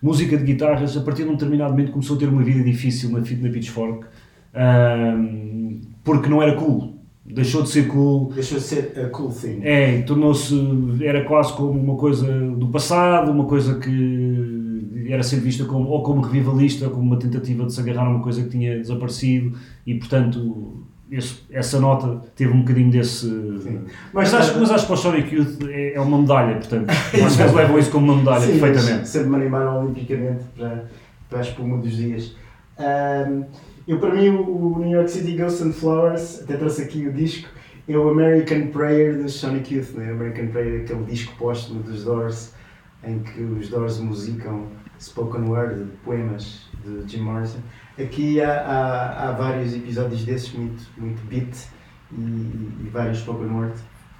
música 0.00 0.36
de 0.36 0.44
guitarras 0.44 0.96
a 0.96 1.00
partir 1.00 1.24
de 1.24 1.30
um 1.30 1.32
determinado 1.32 1.72
momento 1.72 1.92
começou 1.92 2.16
a 2.16 2.18
ter 2.18 2.28
uma 2.28 2.42
vida 2.42 2.62
difícil 2.62 3.10
na, 3.10 3.18
na 3.18 3.50
Pitchfork 3.50 4.06
hum, 4.54 5.80
porque 6.04 6.28
não 6.28 6.42
era 6.42 6.54
cool, 6.54 6.96
deixou 7.24 7.62
de 7.62 7.68
ser 7.68 7.86
cool, 7.88 8.32
Deixou 8.32 8.58
de 8.58 8.64
ser 8.64 8.92
a 9.04 9.08
cool 9.08 9.30
thing. 9.30 9.60
é, 9.62 10.02
tornou-se, 10.02 10.54
era 11.02 11.24
quase 11.24 11.52
como 11.54 11.78
uma 11.78 11.96
coisa 11.96 12.26
do 12.56 12.66
passado, 12.68 13.30
uma 13.30 13.44
coisa 13.44 13.78
que 13.78 15.06
era 15.08 15.22
sempre 15.22 15.46
vista 15.46 15.64
como, 15.64 15.88
ou 15.88 16.02
como 16.02 16.20
revivalista, 16.22 16.86
ou 16.86 16.90
como 16.90 17.02
uma 17.04 17.18
tentativa 17.18 17.64
de 17.66 17.72
se 17.72 17.80
agarrar 17.80 18.06
a 18.06 18.10
uma 18.10 18.22
coisa 18.22 18.42
que 18.42 18.48
tinha 18.50 18.78
desaparecido, 18.78 19.56
e 19.86 19.94
portanto 19.94 20.84
esse- 21.10 21.40
essa 21.50 21.78
nota 21.78 22.22
teve 22.34 22.50
um 22.52 22.60
bocadinho 22.60 22.90
desse. 22.90 23.26
Mas, 23.26 24.32
Mas 24.32 24.34
acho, 24.34 24.46
tarde- 24.46 24.60
mas 24.60 24.70
acho 24.70 24.80
que 24.80 24.86
para 24.86 24.94
o 24.94 24.96
Sonic 24.96 25.34
Youth 25.34 25.62
é, 25.68 25.92
é 25.94 26.00
uma 26.00 26.18
medalha, 26.18 26.54
portanto, 26.56 26.86
que 27.10 27.18
eles 27.18 27.36
levam 27.36 27.78
isso 27.78 27.90
como 27.90 28.10
uma 28.12 28.16
medalha, 28.16 28.40
Sim, 28.46 28.58
perfeitamente. 28.58 29.08
sempre 29.08 29.28
me 29.28 29.36
animaram 29.36 29.82
olimpicamente 29.84 30.44
para, 30.56 30.84
para 31.28 31.38
a 31.38 31.42
espuma 31.42 31.76
dos 31.78 31.94
dias. 31.94 32.34
Ahm, 32.78 33.42
eu, 33.86 33.98
para 33.98 34.14
mim, 34.14 34.28
o, 34.28 34.78
New 34.78 34.90
York 34.90 35.10
City 35.10 35.36
Ghosts 35.36 35.62
and 35.62 35.72
Flowers, 35.72 36.42
até 36.42 36.56
trouxe 36.56 36.82
aqui 36.82 37.06
o 37.06 37.12
disco, 37.12 37.48
é 37.88 37.96
o 37.96 38.08
American 38.08 38.68
Prayer 38.68 39.20
dos 39.20 39.34
Sonic 39.34 39.74
Youth, 39.74 39.94
né? 39.94 40.10
American 40.10 40.48
Prayer, 40.48 40.82
aquele 40.82 41.04
disco 41.04 41.34
póstumo 41.36 41.82
dos 41.82 42.04
Doors, 42.04 42.54
em 43.02 43.18
que 43.20 43.42
os 43.42 43.68
Doors 43.68 43.98
musicam 43.98 44.68
spoken 45.00 45.48
word, 45.48 45.86
poemas 46.04 46.68
de 46.84 47.10
Jim 47.10 47.22
Morrison. 47.22 47.58
Aqui 47.98 48.40
há, 48.40 48.60
há, 48.60 49.28
há 49.28 49.32
vários 49.32 49.74
episódios 49.74 50.24
desses, 50.24 50.52
muito, 50.52 50.84
muito 50.96 51.20
beat 51.26 51.66
e, 52.12 52.20
e 52.84 52.90
vários 52.92 53.18
spoken 53.18 53.48
word. 53.48 53.74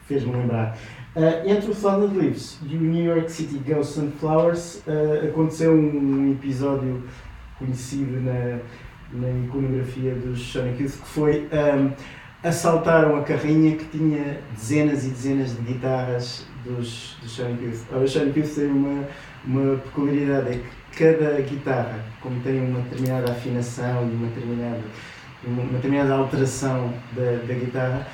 Fez-me 0.06 0.32
lembrar. 0.32 0.76
Uh, 1.14 1.48
entre 1.48 1.70
o 1.70 1.74
Flooded 1.74 2.16
Leaves 2.16 2.58
e 2.66 2.76
o 2.76 2.80
New 2.80 3.04
York 3.04 3.30
City 3.30 3.58
Ghosts 3.58 3.98
and 3.98 4.10
Flowers 4.12 4.82
uh, 4.86 5.28
aconteceu 5.28 5.72
um 5.72 6.32
episódio 6.32 7.04
conhecido 7.58 8.20
na, 8.20 8.58
na 9.12 9.28
iconografia 9.30 10.14
dos 10.14 10.40
Sonic 10.40 10.82
Youth 10.82 10.92
que 10.92 11.08
foi 11.08 11.48
um, 11.52 11.92
assaltaram 12.42 13.16
a 13.16 13.22
carrinha 13.22 13.76
que 13.76 13.84
tinha 13.84 14.40
dezenas 14.54 15.04
e 15.04 15.10
dezenas 15.10 15.56
de 15.56 15.62
guitarras 15.62 16.46
dos, 16.64 17.16
dos 17.22 17.32
Sonic 17.32 17.64
Youth. 17.64 17.80
Ora, 17.92 18.04
os 18.04 18.10
Sonic 18.10 18.40
Youth 18.40 18.54
têm 18.54 18.66
uma, 18.66 19.04
uma 19.44 19.76
peculiaridade, 19.78 20.50
é 20.50 20.60
que 20.90 21.04
cada 21.04 21.40
guitarra, 21.40 22.04
como 22.20 22.40
tem 22.40 22.60
uma 22.60 22.80
determinada 22.80 23.32
afinação 23.32 24.08
e 24.10 24.14
uma 24.14 24.28
determinada, 24.28 24.82
uma 25.44 25.62
determinada 25.72 26.14
alteração 26.14 26.92
da, 27.12 27.46
da 27.46 27.54
guitarra, 27.54 28.06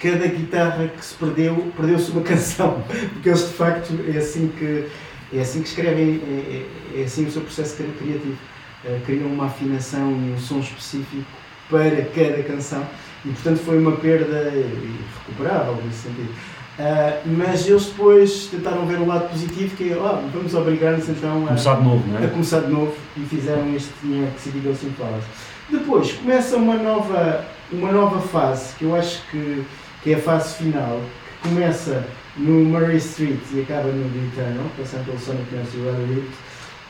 cada 0.00 0.26
guitarra 0.26 0.88
que 0.88 1.04
se 1.04 1.14
perdeu, 1.14 1.72
perdeu-se 1.76 2.10
uma 2.10 2.22
canção, 2.24 2.82
porque 3.12 3.28
eles 3.28 3.46
de 3.48 3.54
facto 3.54 3.92
é 4.12 4.18
assim 4.18 4.48
que, 4.58 4.88
é 5.32 5.40
assim 5.40 5.62
que 5.62 5.68
escrevem, 5.68 6.20
é, 6.26 6.96
é, 6.96 7.00
é 7.00 7.04
assim 7.04 7.26
o 7.26 7.30
seu 7.30 7.42
processo 7.42 7.76
cri- 7.76 7.92
criativo. 7.98 8.36
Eh, 8.86 9.00
criam 9.06 9.28
uma 9.28 9.46
afinação 9.46 10.10
e 10.10 10.32
um 10.32 10.38
som 10.38 10.58
específico 10.58 11.24
para 11.70 12.02
cada 12.14 12.42
canção 12.42 12.84
e 13.24 13.30
portanto 13.30 13.58
foi 13.60 13.78
uma 13.78 13.92
perda 13.92 14.52
irrecuperável 14.52 15.78
nesse 15.84 16.02
sentido. 16.02 16.34
Ah, 16.78 17.20
mas 17.24 17.66
eles 17.66 17.86
depois 17.86 18.48
tentaram 18.50 18.84
ver 18.84 18.98
o 18.98 19.06
lado 19.06 19.30
positivo 19.30 19.74
que 19.76 19.90
é, 19.90 19.94
ah, 19.94 20.20
vamos 20.32 20.54
obrigar-nos 20.54 21.08
então 21.08 21.44
a, 21.44 21.48
Começar 21.48 21.76
de 21.76 21.84
novo, 21.84 22.08
não 22.08 22.18
a 22.18 22.24
é? 22.24 22.26
começar 22.26 22.60
de 22.60 22.70
novo 22.70 22.94
e 23.16 23.20
fizeram 23.20 23.74
este 23.74 23.90
New 24.02 24.22
York 24.22 24.40
City 24.40 24.58
Ghosts 24.58 24.88
and 24.88 24.92
Flowers. 24.92 25.24
Depois 25.70 26.12
começa 26.12 26.56
uma 26.56 26.76
nova, 26.76 27.44
uma 27.72 27.90
nova 27.90 28.20
fase 28.20 28.74
que 28.76 28.84
eu 28.84 28.94
acho 28.94 29.22
que, 29.30 29.64
que 30.02 30.12
é 30.12 30.16
a 30.16 30.20
fase 30.20 30.56
final, 30.56 31.00
que 31.42 31.48
começa 31.48 32.04
no 32.36 32.64
Murray 32.64 32.96
Street 32.96 33.40
e 33.54 33.60
acaba 33.60 33.88
no 33.88 34.10
The 34.10 34.42
Eternal, 34.42 34.66
passando 34.76 35.06
pelo 35.06 35.18
Sonic 35.18 35.54
Youth 35.54 35.74
e 35.74 35.86
Rather 35.86 36.16
It, 36.16 36.28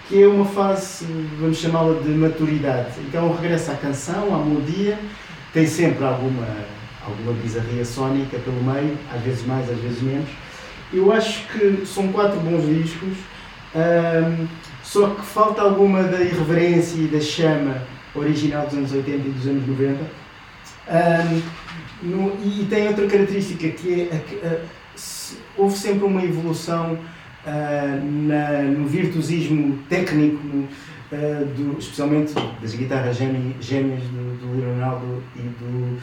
que 0.09 0.23
é 0.23 0.27
uma 0.29 0.45
fase, 0.45 1.07
vamos 1.41 1.59
chamá-la 1.59 2.01
de 2.01 2.09
maturidade. 2.11 2.93
Então 3.09 3.35
regressa 3.35 3.73
à 3.73 3.77
canção, 3.77 4.35
à 4.35 4.39
melodia, 4.45 4.99
tem 5.53 5.67
sempre 5.67 6.05
alguma, 6.05 6.47
alguma 7.07 7.33
bizarria 7.33 7.85
sónica 7.85 8.39
pelo 8.39 8.63
meio, 8.63 8.97
às 9.15 9.23
vezes 9.23 9.47
mais, 9.47 9.69
às 9.71 9.79
vezes 9.79 10.03
menos. 10.03 10.29
Eu 10.93 11.11
acho 11.13 11.47
que 11.49 11.85
são 11.87 12.09
quatro 12.09 12.39
bons 12.41 12.67
discos, 12.67 13.17
só 14.83 15.09
que 15.09 15.23
falta 15.23 15.63
alguma 15.63 16.03
da 16.05 16.21
irreverência 16.21 16.97
e 16.99 17.07
da 17.09 17.21
chama 17.21 17.79
original 18.15 18.67
dos 18.67 18.75
anos 18.75 18.93
80 18.93 19.17
e 19.27 19.31
dos 19.31 19.47
anos 19.47 19.67
90. 19.67 19.99
Ahm, 20.87 21.41
no- 22.03 22.37
e, 22.45 22.67
tem 22.69 22.87
outra 22.89 23.07
característica 23.07 23.69
que 23.71 24.03
é 24.13 24.17
que, 24.19 24.41
se- 24.95 25.39
houve 25.57 25.77
sempre 25.77 26.05
uma 26.05 26.23
evolução 26.23 26.99
na- 28.03 28.63
no 28.63 28.87
virtuosismo 28.87 29.79
técnico, 29.89 30.41
no, 30.47 30.69
ah, 31.13 31.45
do- 31.57 31.79
especialmente 31.79 32.33
das 32.61 32.75
guitarras 32.75 33.17
gême- 33.17 33.57
gêmeas 33.61 34.03
do, 34.05 34.39
do 34.41 34.57
Lee 34.57 34.65
Ronaldo 34.65 35.23
e 35.37 35.41
do 35.41 35.99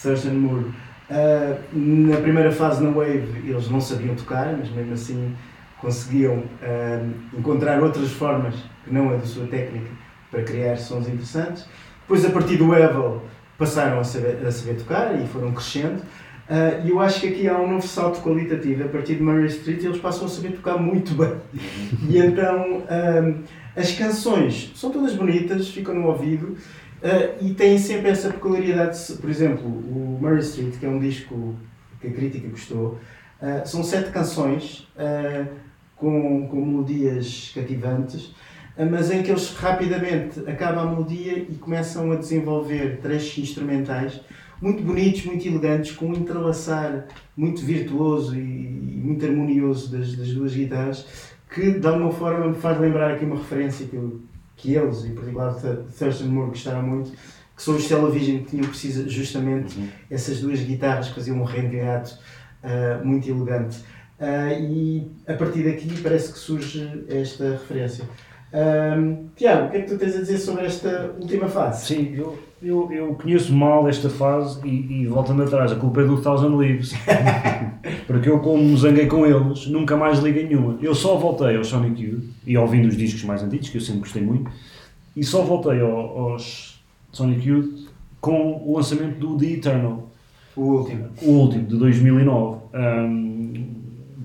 Thurston 0.00 0.34
Moore. 0.34 0.66
Ah, 1.10 1.56
na 1.72 2.16
primeira 2.18 2.50
fase 2.52 2.82
na 2.82 2.90
Wave 2.90 3.42
eles 3.46 3.68
não 3.70 3.80
sabiam 3.80 4.14
tocar, 4.14 4.56
mas 4.58 4.70
mesmo 4.70 4.94
assim 4.94 5.34
conseguiam 5.80 6.44
ah, 6.62 7.04
encontrar 7.36 7.82
outras 7.82 8.10
formas 8.12 8.54
que 8.84 8.92
não 8.92 9.10
a 9.10 9.16
da 9.16 9.26
sua 9.26 9.46
técnica 9.46 9.90
para 10.30 10.42
criar 10.42 10.76
sons 10.76 11.08
interessantes. 11.08 11.66
Depois, 12.02 12.24
a 12.24 12.30
partir 12.30 12.56
do 12.56 12.74
Evel, 12.74 13.22
passaram 13.56 13.98
a 14.00 14.04
saber, 14.04 14.44
a 14.46 14.50
saber 14.50 14.74
tocar 14.74 15.14
e 15.18 15.26
foram 15.26 15.52
crescendo. 15.52 16.02
Ah, 16.48 16.80
E 16.84 16.90
eu 16.90 17.00
acho 17.00 17.20
que 17.20 17.28
aqui 17.28 17.48
há 17.48 17.58
um 17.58 17.70
novo 17.70 17.86
salto 17.86 18.20
qualitativo. 18.20 18.84
A 18.84 18.88
partir 18.88 19.16
de 19.16 19.22
Murray 19.22 19.46
Street, 19.46 19.82
eles 19.84 19.98
passam 19.98 20.26
a 20.26 20.28
saber 20.28 20.52
tocar 20.52 20.76
muito 20.76 21.14
bem. 21.14 21.34
E 22.08 22.18
então, 22.18 22.82
ah, 22.88 23.34
as 23.76 23.92
canções 23.92 24.72
são 24.74 24.90
todas 24.90 25.14
bonitas, 25.14 25.68
ficam 25.68 25.94
no 25.94 26.06
ouvido 26.06 26.56
ah, 27.02 27.34
e 27.40 27.54
têm 27.54 27.78
sempre 27.78 28.10
essa 28.10 28.28
peculiaridade. 28.30 28.98
Por 29.20 29.30
exemplo, 29.30 29.66
o 29.66 30.18
Murray 30.20 30.40
Street, 30.40 30.74
que 30.78 30.86
é 30.86 30.88
um 30.88 30.98
disco 30.98 31.54
que 32.00 32.08
a 32.08 32.10
crítica 32.10 32.48
gostou, 32.48 32.98
ah, 33.40 33.62
são 33.64 33.82
sete 33.82 34.10
canções 34.10 34.86
com, 35.96 36.48
com 36.48 36.64
melodias 36.64 37.52
cativantes 37.54 38.34
mas 38.90 39.08
em 39.08 39.22
que 39.22 39.30
eles 39.30 39.54
rapidamente 39.54 40.40
acabam 40.48 40.88
a 40.88 40.90
melodia 40.90 41.38
e 41.38 41.54
começam 41.54 42.10
a 42.10 42.16
desenvolver 42.16 42.98
trechos 43.00 43.38
instrumentais 43.38 44.20
muito 44.60 44.82
bonitos, 44.82 45.24
muito 45.24 45.46
elegantes, 45.46 45.92
com 45.92 46.06
um 46.06 46.14
entrelaçar 46.14 47.06
muito 47.36 47.62
virtuoso 47.62 48.34
e, 48.34 48.40
muito 48.42 49.24
harmonioso 49.26 49.90
das, 49.92 50.14
das 50.14 50.28
duas 50.32 50.54
guitarras, 50.54 51.06
que 51.52 51.72
de 51.78 51.86
alguma 51.86 52.10
forma 52.12 52.48
me 52.48 52.54
faz 52.54 52.78
lembrar 52.80 53.12
aqui 53.14 53.24
uma 53.24 53.36
referência 53.36 53.86
que, 53.86 53.96
eu- 53.96 54.20
que 54.56 54.74
eles, 54.74 55.04
em 55.04 55.14
particular 55.14 55.54
Th- 55.54 55.80
Thurston 55.98 56.26
Moore, 56.26 56.48
gostaram 56.50 56.82
muito, 56.82 57.10
que 57.56 57.62
são 57.62 57.76
os 57.76 57.86
Television 57.86 58.38
que 58.38 58.50
tinham 58.50 58.66
precisa 58.66 59.08
justamente 59.08 59.78
Uhum. 59.78 59.88
essas 60.10 60.40
duas 60.40 60.58
guitarras 60.60 61.08
que 61.08 61.14
faziam 61.14 61.38
um 61.40 61.44
rendeado 61.44 62.10
ah, 62.62 63.00
muito 63.04 63.28
elegante. 63.28 63.78
Ah, 64.18 64.52
e 64.52 65.10
a 65.26 65.34
partir 65.34 65.64
daqui 65.64 66.00
parece 66.02 66.32
que 66.32 66.38
surge 66.38 67.04
esta 67.08 67.50
referência. 67.50 68.04
Ahm, 68.54 69.26
Tiago, 69.34 69.66
o 69.66 69.70
que 69.70 69.76
é 69.78 69.80
que 69.82 69.88
tu 69.88 69.98
tens 69.98 70.14
a 70.14 70.20
dizer 70.20 70.38
sobre 70.38 70.64
esta 70.66 71.12
última 71.20 71.48
fase? 71.48 71.86
Sim, 71.86 72.14
eu, 72.14 72.38
eu, 72.62 72.92
eu 72.92 73.14
conheço 73.14 73.52
mal 73.52 73.88
esta 73.88 74.08
fase 74.08 74.60
e, 74.64 75.02
e 75.02 75.06
voltando 75.08 75.42
atrás, 75.42 75.72
a 75.72 75.76
culpa 75.76 76.02
é 76.02 76.04
do 76.04 76.20
Thousand 76.22 76.54
Leaves. 76.56 76.92
Porque 78.06 78.28
eu, 78.28 78.38
como 78.38 78.62
me 78.62 78.76
zanguei 78.76 79.06
com 79.06 79.26
eles, 79.26 79.66
nunca 79.66 79.96
mais 79.96 80.20
liguei 80.20 80.46
nenhuma. 80.46 80.78
Eu 80.80 80.94
só 80.94 81.16
voltei 81.16 81.56
ao 81.56 81.64
Sonic 81.64 82.00
Youth 82.00 82.22
e 82.46 82.56
ouvindo 82.56 82.86
os 82.86 82.96
discos 82.96 83.24
mais 83.24 83.42
antigos, 83.42 83.68
que 83.70 83.76
eu 83.78 83.80
sempre 83.80 84.00
gostei 84.02 84.22
muito, 84.22 84.48
e 85.16 85.24
só 85.24 85.42
voltei 85.42 85.80
ao- 85.80 86.18
aos 86.30 86.80
Sonic 87.12 87.48
Youth 87.48 87.88
com 88.20 88.62
o 88.64 88.76
lançamento 88.76 89.18
do 89.18 89.36
The 89.36 89.46
Eternal. 89.46 90.08
O 90.56 90.62
último. 90.62 91.06
O 91.22 91.30
último, 91.30 91.64
de 91.66 91.76
2009. 91.76 92.58
Ahm, 92.72 93.64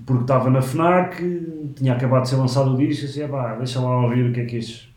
porque 0.06 0.22
estava 0.22 0.48
na 0.50 0.62
FNAC, 0.62 1.20
tinha 1.74 1.92
acabado 1.94 2.22
de 2.22 2.28
ser 2.30 2.36
lançado 2.36 2.74
o 2.74 2.76
disco 2.76 3.04
e 3.04 3.06
disse, 3.06 3.26
pá, 3.28 3.54
deixa 3.56 3.80
lá 3.80 4.02
ouvir 4.02 4.30
o 4.30 4.32
que 4.32 4.40
é 4.40 4.44
que 4.44 4.56
estes 4.56 4.88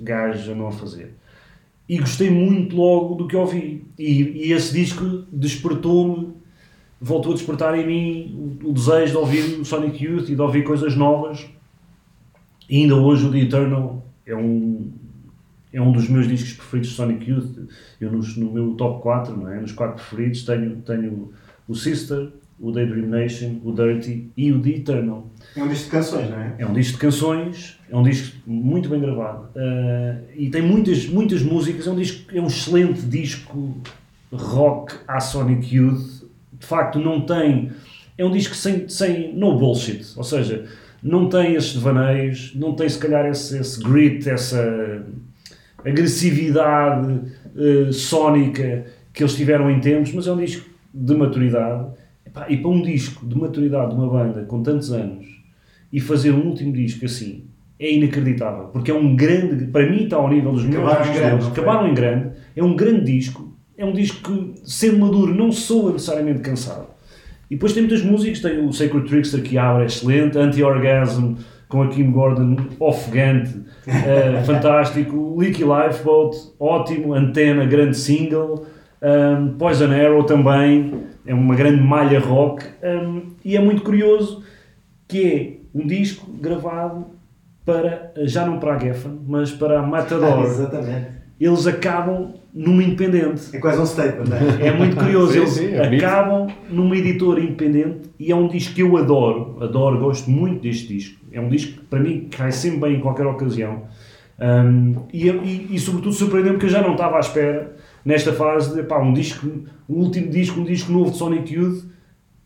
gajos 0.00 0.48
andam 0.48 0.68
a 0.68 0.72
fazer. 0.72 1.14
E 1.88 1.98
gostei 1.98 2.30
muito 2.30 2.76
logo 2.76 3.14
do 3.16 3.26
que 3.26 3.36
ouvi. 3.36 3.84
E, 3.98 4.48
e 4.48 4.52
esse 4.52 4.72
disco 4.72 5.24
despertou-me, 5.32 6.34
voltou 7.00 7.32
a 7.32 7.34
despertar 7.34 7.76
em 7.76 7.86
mim 7.86 8.58
o, 8.64 8.70
o 8.70 8.72
desejo 8.72 9.12
de 9.12 9.16
ouvir 9.16 9.60
o 9.60 9.64
Sonic 9.64 10.04
Youth 10.04 10.28
e 10.28 10.34
de 10.34 10.40
ouvir 10.40 10.62
coisas 10.64 10.94
novas. 10.96 11.48
E 12.68 12.82
ainda 12.82 12.94
hoje 12.94 13.26
o 13.26 13.32
The 13.32 13.38
Eternal 13.38 14.06
é 14.24 14.36
um, 14.36 14.92
é 15.72 15.80
um 15.80 15.90
dos 15.90 16.08
meus 16.08 16.28
discos 16.28 16.52
preferidos 16.52 16.90
de 16.90 16.96
Sonic 16.96 17.28
Youth. 17.28 17.68
Eu 18.00 18.12
nos- 18.12 18.36
no, 18.36 18.52
meu 18.52 18.74
top 18.74 19.02
4, 19.02 19.36
não 19.36 19.48
é? 19.48 19.60
nos 19.60 19.72
4 19.72 19.96
preferidos, 19.96 20.44
tenho, 20.44 20.76
tenho 20.82 21.32
o 21.66 21.74
Sister, 21.74 22.28
o 22.60 22.70
Daydream 22.70 23.06
Nation, 23.06 23.58
o 23.64 23.72
Dirty 23.72 24.30
e 24.36 24.52
o 24.52 24.60
The 24.60 24.70
Eternal. 24.70 25.30
É 25.56 25.62
um 25.62 25.68
disco 25.68 25.84
de 25.84 25.90
canções, 25.90 26.30
não 26.30 26.38
é? 26.38 26.54
É 26.58 26.66
um 26.66 26.72
disco 26.74 26.92
de 26.92 26.98
canções, 26.98 27.78
é 27.88 27.96
um 27.96 28.02
disco 28.02 28.36
muito 28.46 28.88
bem 28.88 29.00
gravado 29.00 29.48
eh, 29.56 30.16
e 30.36 30.50
tem 30.50 30.60
muitas, 30.60 31.06
muitas 31.06 31.42
músicas. 31.42 31.86
É 31.86 31.90
um, 31.90 31.96
disco, 31.96 32.36
é 32.36 32.40
um 32.40 32.46
excelente 32.46 33.00
disco 33.00 33.76
rock 34.30 34.94
à 35.08 35.18
Sonic 35.20 35.74
Youth. 35.74 36.24
De 36.52 36.66
facto, 36.66 36.98
não 36.98 37.22
tem. 37.22 37.72
É 38.18 38.24
um 38.24 38.30
disco 38.30 38.54
sem, 38.54 38.86
sem 38.88 39.34
no 39.34 39.58
bullshit, 39.58 40.04
ou 40.14 40.22
seja, 40.24 40.66
não 41.02 41.30
tem 41.30 41.54
esses 41.54 41.72
devaneios, 41.72 42.52
não 42.54 42.74
tem 42.74 42.86
se 42.86 42.98
calhar 42.98 43.24
esse, 43.24 43.56
esse 43.56 43.82
grit, 43.82 44.28
essa 44.28 45.02
agressividade 45.82 47.18
eh, 47.56 47.90
sónica 47.90 48.84
que 49.14 49.22
eles 49.22 49.34
tiveram 49.34 49.70
em 49.70 49.80
tempos, 49.80 50.12
mas 50.12 50.26
é 50.26 50.32
um 50.32 50.36
disco 50.36 50.68
de 50.92 51.14
maturidade. 51.14 51.86
Epá, 52.30 52.46
e 52.48 52.56
para 52.56 52.70
um 52.70 52.80
disco 52.80 53.26
de 53.26 53.36
maturidade 53.36 53.90
de 53.90 53.96
uma 53.96 54.08
banda 54.08 54.44
com 54.44 54.62
tantos 54.62 54.92
anos 54.92 55.26
e 55.92 56.00
fazer 56.00 56.30
um 56.30 56.46
último 56.46 56.72
disco 56.72 57.04
assim 57.04 57.44
é 57.78 57.92
inacreditável, 57.92 58.66
porque 58.66 58.90
é 58.90 58.94
um 58.94 59.16
grande, 59.16 59.64
para 59.66 59.88
mim 59.90 60.04
está 60.04 60.16
ao 60.16 60.28
nível 60.28 60.52
dos 60.52 60.64
melhores 60.64 60.90
Acabaram 60.90 61.08
em 61.08 61.12
discos 61.12 61.30
deles, 61.30 61.46
acabaram 61.46 61.88
em 61.88 61.94
grande, 61.94 62.30
é 62.54 62.62
um 62.62 62.76
grande 62.76 63.04
disco, 63.06 63.56
é 63.76 63.84
um 63.84 63.92
disco 63.92 64.30
que, 64.30 64.60
sendo 64.64 64.98
maduro, 64.98 65.34
não 65.34 65.50
soa 65.50 65.92
necessariamente 65.92 66.40
cansado. 66.40 66.88
E 67.50 67.54
depois 67.54 67.72
tem 67.72 67.82
muitas 67.82 68.02
músicas, 68.02 68.40
tem 68.40 68.64
o 68.64 68.70
Sacred 68.70 69.08
Trickster 69.08 69.42
que 69.42 69.56
abre, 69.56 69.84
é 69.84 69.86
excelente, 69.86 70.36
Anti-Orgasm 70.36 71.36
com 71.68 71.82
a 71.82 71.88
Kim 71.88 72.10
Gordon, 72.10 72.56
ofegante, 72.78 73.58
eh, 73.86 74.42
fantástico, 74.44 75.36
Leaky 75.38 75.64
Lifeboat, 75.64 76.36
ótimo, 76.60 77.14
Antena, 77.14 77.64
grande 77.64 77.96
single, 77.96 78.66
um, 79.02 79.48
Poison 79.58 79.90
Arrow 79.90 80.24
também, 80.24 80.92
é 81.26 81.34
uma 81.34 81.54
grande 81.54 81.82
malha 81.82 82.20
rock, 82.20 82.64
um, 82.82 83.22
e 83.44 83.56
é 83.56 83.60
muito 83.60 83.82
curioso 83.82 84.42
que 85.08 85.24
é 85.74 85.78
um 85.78 85.86
disco 85.86 86.30
gravado 86.32 87.06
para, 87.64 88.12
já 88.24 88.44
não 88.46 88.58
para 88.58 88.74
a 88.74 88.78
Geffen, 88.78 89.20
mas 89.26 89.50
para 89.52 89.80
a 89.80 89.82
Ah, 89.82 89.86
Matador. 89.86 90.44
exatamente. 90.46 91.20
Eles 91.40 91.66
acabam 91.66 92.34
numa 92.52 92.82
independente. 92.82 93.56
É 93.56 93.58
quase 93.58 93.80
um 93.80 93.86
statement, 93.86 94.24
não 94.28 94.36
é? 94.36 94.66
É 94.68 94.72
muito 94.72 94.96
curioso, 94.96 95.32
Sim, 95.32 95.38
eles 95.38 95.50
sim, 95.50 95.74
é 95.74 95.96
acabam 95.96 96.48
numa 96.68 96.94
editora 96.96 97.40
independente 97.40 98.10
e 98.18 98.30
é 98.30 98.36
um 98.36 98.46
disco 98.46 98.74
que 98.74 98.82
eu 98.82 98.96
adoro, 98.98 99.56
adoro, 99.62 99.98
gosto 99.98 100.30
muito 100.30 100.60
deste 100.62 100.88
disco. 100.92 101.18
É 101.32 101.40
um 101.40 101.48
disco 101.48 101.78
que 101.80 101.86
para 101.86 102.00
mim 102.00 102.28
cai 102.30 102.52
sempre 102.52 102.80
bem 102.80 102.96
em 102.96 103.00
qualquer 103.00 103.26
ocasião. 103.26 103.84
Um, 104.38 105.06
e, 105.12 105.28
e, 105.28 105.68
e 105.70 105.78
sobretudo 105.78 106.14
surpreendeu-me 106.14 106.58
que 106.58 106.66
eu 106.66 106.70
já 106.70 106.82
não 106.82 106.92
estava 106.92 107.16
à 107.16 107.20
espera 107.20 107.74
nesta 108.04 108.32
fase 108.32 108.74
de 108.74 108.82
pá, 108.82 108.98
um 108.98 109.12
disco, 109.12 109.46
um 109.88 110.00
último 110.00 110.28
disco, 110.28 110.60
um 110.60 110.64
disco 110.64 110.92
novo 110.92 111.10
de 111.10 111.16
Sonic 111.16 111.54
Youth 111.54 111.90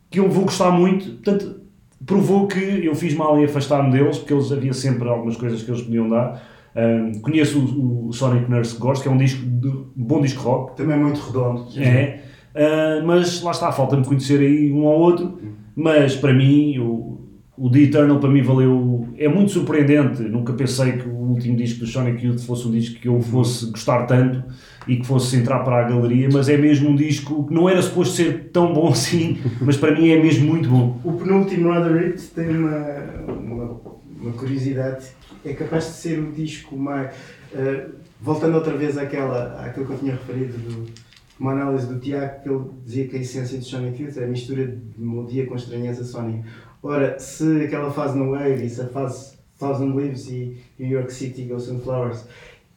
que 0.09 0.19
eu 0.19 0.29
vou 0.29 0.45
gostar 0.45 0.71
muito. 0.71 1.11
Portanto, 1.11 1.61
provou 2.05 2.47
que 2.47 2.85
eu 2.85 2.95
fiz 2.95 3.13
mal 3.13 3.37
em 3.37 3.45
afastar-me 3.45 3.91
deles, 3.91 4.17
porque 4.17 4.33
eles 4.33 4.51
havia 4.51 4.73
sempre 4.73 5.09
algumas 5.09 5.35
coisas 5.35 5.61
que 5.61 5.69
eles 5.69 5.81
podiam 5.81 6.07
dar. 6.07 6.41
Um, 6.75 7.19
conheço 7.19 7.59
o, 7.59 8.07
o 8.07 8.13
Sonic 8.13 8.49
Nurse 8.49 8.77
gosto, 8.77 9.01
que 9.01 9.07
é 9.07 9.11
um 9.11 9.17
disco 9.17 9.45
de, 9.45 9.67
um 9.67 9.91
bom 9.95 10.21
disco 10.21 10.41
rock, 10.43 10.77
Também 10.77 10.97
muito 10.97 11.19
redondo. 11.19 11.67
é, 11.77 12.21
ah, 12.55 13.03
mas 13.05 13.41
lá 13.41 13.51
está, 13.51 13.71
falta-me 13.71 14.05
conhecer 14.05 14.39
aí 14.39 14.71
um 14.71 14.87
ao 14.87 14.99
outro. 14.99 15.37
Mas 15.75 16.15
para 16.15 16.33
mim, 16.33 16.77
o, 16.79 17.19
o 17.57 17.69
The 17.69 17.79
Eternal 17.79 18.19
para 18.19 18.29
mim 18.29 18.41
valeu. 18.41 19.09
É 19.17 19.27
muito 19.27 19.51
surpreendente. 19.51 20.21
Nunca 20.21 20.53
pensei 20.53 20.93
que 20.93 21.07
o 21.25 21.29
último 21.31 21.57
disco 21.57 21.79
do 21.79 21.87
Sonic 21.87 22.25
Youth 22.25 22.39
fosse 22.39 22.67
um 22.67 22.71
disco 22.71 22.99
que 22.99 23.07
eu 23.07 23.19
fosse 23.21 23.65
gostar 23.71 24.05
tanto 24.05 24.43
e 24.87 24.97
que 24.97 25.05
fosse 25.05 25.35
entrar 25.35 25.59
para 25.63 25.85
a 25.85 25.89
galeria. 25.89 26.29
Mas 26.31 26.47
é 26.47 26.57
mesmo 26.57 26.89
um 26.89 26.95
disco 26.95 27.47
que 27.47 27.53
não 27.53 27.67
era 27.67 27.81
suposto 27.81 28.15
ser 28.15 28.49
tão 28.53 28.73
bom 28.73 28.89
assim, 28.89 29.39
mas 29.61 29.75
para 29.77 29.93
mim 29.93 30.09
é 30.09 30.21
mesmo 30.21 30.47
muito 30.47 30.69
bom. 30.69 30.99
O 31.03 31.13
penúltimo 31.13 31.71
Rather 31.71 31.97
It 31.97 32.21
tem 32.27 32.49
uma, 32.55 32.77
uma, 33.27 33.81
uma 34.21 34.31
curiosidade, 34.33 35.05
é 35.43 35.53
capaz 35.53 35.85
de 35.85 35.91
ser 35.91 36.19
o 36.19 36.31
disco 36.31 36.77
mais. 36.77 37.11
eh, 37.53 37.87
voltando 38.21 38.55
outra 38.55 38.75
vez 38.75 38.97
àquela, 38.97 39.65
àquilo 39.65 39.85
que 39.85 39.93
eu 39.93 39.97
tinha 39.97 40.11
referido, 40.13 40.57
do, 40.57 40.85
uma 41.39 41.51
análise 41.51 41.87
do 41.87 41.99
Tiago, 41.99 42.41
que 42.41 42.49
ele 42.49 42.63
dizia 42.85 43.07
que 43.07 43.17
a 43.17 43.19
essência 43.19 43.57
do 43.57 43.65
Sonic 43.65 44.01
Youth 44.01 44.17
é 44.17 44.23
a 44.23 44.27
mistura 44.27 44.67
de 44.67 44.81
melodia 44.97 45.45
com 45.45 45.55
estranheza 45.55 46.03
sónica. 46.03 46.47
Ora, 46.81 47.19
se 47.19 47.63
aquela 47.63 47.91
fase 47.91 48.17
no 48.17 48.31
Wave, 48.31 48.69
se 48.69 48.79
a 48.79 48.87
fase 48.87 49.34
Thousand 49.59 49.93
Leaves 49.95 50.27
e 50.27 50.57
New 50.77 50.89
York 50.89 51.13
City 51.13 51.43
Ghosts 51.45 51.71
and 51.71 51.79
Flowers 51.79 52.25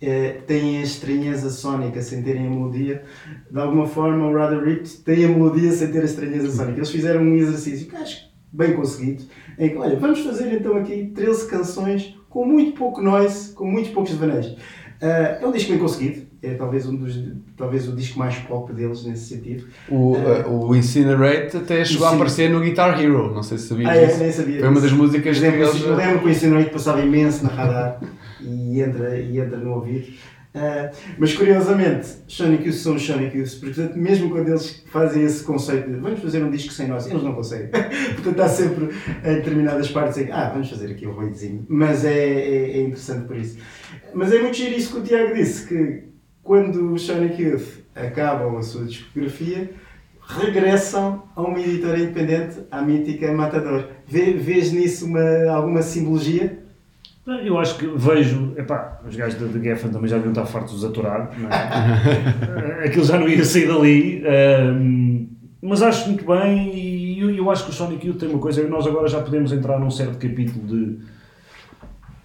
eh, 0.01 0.41
têm 0.47 0.79
a 0.79 0.83
estranheza 0.83 1.51
sónica 1.51 2.01
sem 2.01 2.23
terem 2.23 2.47
a 2.47 2.51
melodia, 2.51 3.03
de 3.51 3.59
alguma 3.59 3.87
forma 3.87 4.27
o 4.27 4.35
Rather 4.35 4.67
It 4.69 4.99
tem 4.99 5.25
a 5.25 5.29
melodia 5.29 5.73
sem 5.73 5.91
ter 5.91 6.03
a 6.03 6.05
estranheza 6.05 6.51
sónica. 6.51 6.79
Eles 6.79 6.91
fizeram 6.91 7.23
um 7.23 7.35
exercício 7.35 7.89
que 7.89 7.97
acho 7.97 8.29
bem 8.53 8.75
conseguido, 8.75 9.25
em 9.59 9.71
que, 9.71 9.77
olha, 9.77 9.99
vamos 9.99 10.21
fazer 10.21 10.53
então 10.53 10.77
aqui 10.77 11.11
13 11.15 11.49
canções 11.49 12.17
com 12.31 12.47
muito 12.47 12.79
pouco 12.79 13.03
noise, 13.03 13.53
com 13.53 13.67
muito 13.67 13.91
poucos 13.93 14.13
devaneios. 14.13 14.57
Ah, 15.01 15.39
é 15.41 15.47
um 15.47 15.53
disco 15.53 15.71
bem 15.71 15.79
conseguido, 15.79 16.28
é 16.43 16.55
talvez 16.55 16.87
um 16.87 16.95
dos 16.97 17.19
talvez 17.57 17.89
o 17.89 17.97
disco 17.97 18.19
mais 18.19 18.37
pop 18.37 18.73
deles 18.73 19.05
nesse 19.05 19.35
sentido. 19.35 19.67
O, 19.89 20.15
uh, 20.17 20.69
o 20.69 20.77
Incinerate 20.77 21.57
até 21.57 21.85
chegou 21.85 22.07
a 22.07 22.15
aparecer 22.15 22.49
no 22.51 22.61
Guitar 22.61 23.01
Hero, 23.01 23.35
não 23.35 23.43
sei 23.43 23.59
se 23.59 23.69
sabias 23.69 23.91
Ah, 23.91 23.97
é, 23.97 24.07
disso. 24.07 24.19
nem 24.19 24.33
sabia. 24.33 24.61
Foi 24.61 24.69
uma 24.69 24.81
das 24.81 24.93
músicas 24.93 25.37
que 25.37 25.43
lembro, 25.43 25.63
eles... 25.63 25.83
eu 25.83 25.97
lembro 25.97 26.19
que 26.21 26.27
o 26.27 26.31
Incinerate 26.31 26.71
passava 26.71 27.01
imenso 27.01 27.45
na 27.45 27.51
radar 27.51 28.01
e 28.41 28.81
entra, 28.81 29.19
e 29.19 29.39
entra 29.39 29.59
no 29.59 29.75
ouvido. 29.75 30.07
Ah, 30.55 30.91
mas 31.19 31.35
curiosamente, 31.35 32.09
Sonic 32.27 32.67
Youth 32.67 32.77
são 32.77 32.99
Sonic 32.99 33.37
Youth, 33.37 33.61
portanto, 33.61 33.97
mesmo 33.97 34.31
quando 34.31 34.49
eles 34.49 34.83
fazem 34.87 35.23
esse 35.23 35.45
conceito 35.45 35.91
de 35.91 35.97
vamos 35.97 36.21
fazer 36.21 36.43
um 36.43 36.51
disco 36.51 36.73
sem 36.73 36.89
nós, 36.89 37.07
eles 37.07 37.23
não 37.23 37.35
conseguem. 37.35 37.69
portanto, 38.15 38.41
há 38.41 38.49
sempre 38.49 38.89
em 39.25 39.35
determinadas 39.35 39.91
partes 39.91 40.19
em 40.19 40.27
que, 40.27 40.33
ah, 40.33 40.51
vamos 40.51 40.71
fazer 40.71 40.91
aqui 40.91 41.07
o 41.07 41.13
ruidozinho. 41.13 41.67
Mas 41.69 42.05
é, 42.05 42.17
é, 42.17 42.79
é 42.79 42.81
interessante 42.83 43.27
por 43.27 43.37
isso. 43.37 43.59
Mas 44.15 44.33
é 44.33 44.41
muito 44.41 44.57
giro 44.57 44.75
isso 44.75 44.93
que 44.95 44.99
o 45.01 45.03
Tiago 45.03 45.35
disse, 45.35 45.67
que 45.67 46.08
quando 46.49 46.95
os 46.95 47.03
Sonic 47.03 47.43
Youth 47.43 47.85
acabam 47.95 48.57
a 48.57 48.63
sua 48.63 48.87
discografia, 48.87 49.71
regressam 50.27 51.25
a 51.37 51.43
uma 51.43 51.61
editora 51.61 51.99
independente, 51.99 52.61
à 52.71 52.81
mítica 52.81 53.31
Matador. 53.35 53.85
Vê, 54.07 54.33
vês 54.33 54.73
nisso 54.73 55.05
uma, 55.05 55.51
alguma 55.51 55.83
simbologia? 55.83 56.59
Eu 57.45 57.59
acho 57.59 57.77
que 57.77 57.87
vejo, 57.87 58.55
epá, 58.57 58.99
os 59.07 59.15
gajos 59.15 59.39
da, 59.39 59.61
Geffen 59.61 59.91
também 59.91 60.09
já 60.09 60.17
deviam 60.17 60.33
estar 60.33 60.47
fartos 60.47 60.71
de 60.71 60.79
os 60.79 60.85
aturar, 60.91 61.31
não 61.39 61.51
é? 61.51 62.85
aquilo 62.89 63.05
já 63.05 63.19
não 63.19 63.29
ia 63.29 63.45
sair 63.45 63.69
dali, 63.69 64.25
ahm, 64.27 65.27
mas 65.61 65.83
acho 65.83 66.09
muito 66.09 66.25
bem 66.25 66.75
e 66.75 67.21
eu, 67.21 67.31
eu 67.31 67.51
acho 67.51 67.65
que 67.65 67.71
o 67.71 67.75
Sonic 67.75 68.07
Youth 68.07 68.21
tem 68.21 68.31
uma 68.31 68.39
coisa, 68.39 68.67
nós 68.67 68.87
agora 68.87 69.07
já 69.07 69.21
podemos 69.21 69.53
entrar 69.53 69.79
num 69.79 69.91
certo 69.91 70.15
capítulo 70.15 70.67
de 70.67 70.99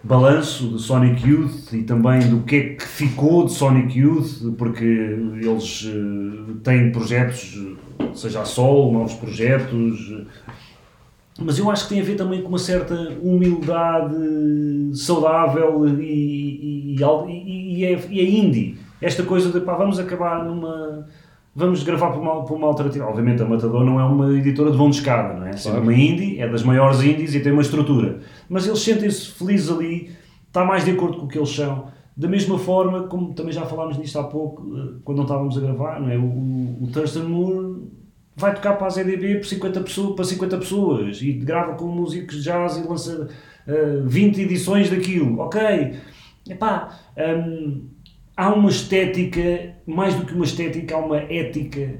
balanço 0.03 0.67
de 0.67 0.81
Sonic 0.81 1.27
Youth 1.27 1.71
e 1.73 1.83
também 1.83 2.19
do 2.29 2.41
que 2.41 2.55
é 2.55 2.63
que 2.75 2.83
ficou 2.85 3.45
de 3.45 3.53
Sonic 3.53 3.97
Youth, 3.97 4.53
porque 4.57 4.83
eles 4.83 5.87
eh, 5.89 6.53
têm 6.63 6.91
projetos, 6.91 7.57
eh, 7.99 8.05
seja 8.13 8.41
a 8.41 8.45
sol, 8.45 8.91
novos 8.91 9.13
projetos, 9.13 10.11
eh, 10.11 10.25
mas 11.39 11.57
eu 11.57 11.71
acho 11.71 11.83
que 11.83 11.89
tem 11.95 12.01
a 12.01 12.03
ver 12.03 12.15
também 12.15 12.41
com 12.41 12.49
uma 12.49 12.57
certa 12.59 12.93
humildade 13.21 14.15
saudável 14.93 15.87
e, 15.99 16.03
e, 16.03 16.95
e, 16.99 17.79
e- 17.79 17.85
é, 17.85 18.07
e 18.11 18.19
é 18.19 18.23
indie. 18.23 18.77
esta 19.01 19.23
coisa 19.23 19.51
de 19.51 19.65
pá, 19.65 19.75
vamos 19.75 19.99
acabar 19.99 20.43
numa. 20.45 21.07
Vamos 21.55 21.83
gravar 21.83 22.09
para 22.09 22.19
uma, 22.19 22.43
para 22.43 22.55
uma 22.55 22.67
alternativa. 22.67 23.05
Obviamente 23.05 23.41
a 23.43 23.45
Matador 23.45 23.83
não 23.83 23.99
é 23.99 24.03
uma 24.03 24.31
editora 24.33 24.71
de 24.71 24.77
vão 24.77 24.89
de 24.89 24.95
escada, 24.97 25.35
não 25.39 25.45
é? 25.45 25.51
É 25.51 25.57
sempre 25.57 25.81
uma 25.81 25.93
indie, 25.93 26.39
é 26.39 26.47
das 26.47 26.63
maiores 26.63 27.01
indies 27.03 27.35
e 27.35 27.39
tem 27.41 27.51
uma 27.51 27.61
estrutura. 27.61 28.21
Mas 28.49 28.65
eles 28.65 28.79
sentem-se 28.79 29.27
felizes 29.31 29.69
ali, 29.69 30.11
está 30.47 30.65
mais 30.65 30.83
de 30.83 30.91
acordo 30.91 31.17
com 31.19 31.25
o 31.25 31.27
que 31.27 31.37
eles 31.37 31.49
são. 31.49 31.85
Da 32.17 32.27
mesma 32.27 32.57
forma, 32.57 33.03
como 33.03 33.33
também 33.33 33.53
já 33.53 33.65
falámos 33.65 33.97
nisto 33.97 34.17
há 34.17 34.23
pouco, 34.23 34.63
eh, 34.75 34.99
quando 35.03 35.17
não 35.17 35.25
estávamos 35.25 35.57
a 35.57 35.61
gravar, 35.61 35.99
não 35.99 36.09
é? 36.09 36.17
O, 36.17 36.23
o, 36.23 36.83
o 36.83 36.87
Thurston 36.91 37.27
Moore 37.27 37.87
vai 38.35 38.53
tocar 38.53 38.73
para 38.73 38.87
a 38.87 38.89
ZDB 38.89 39.35
por 39.35 39.45
50 39.45 39.81
pessoas, 39.81 40.15
para 40.15 40.25
50 40.25 40.57
pessoas 40.57 41.21
e 41.21 41.33
grava 41.33 41.75
com 41.75 41.85
músicos 41.87 42.37
de 42.37 42.43
jazz 42.43 42.77
e 42.77 42.87
lança 42.87 43.27
eh, 43.67 44.01
20 44.05 44.41
edições 44.41 44.89
daquilo. 44.89 45.39
Ok, 45.39 45.59
epá, 46.49 46.99
hum, 47.17 47.89
há 48.35 48.53
uma 48.53 48.69
estética, 48.69 49.75
mais 49.85 50.15
do 50.15 50.25
que 50.25 50.33
uma 50.33 50.45
estética, 50.45 50.95
há 50.95 50.99
uma 50.99 51.17
ética 51.17 51.95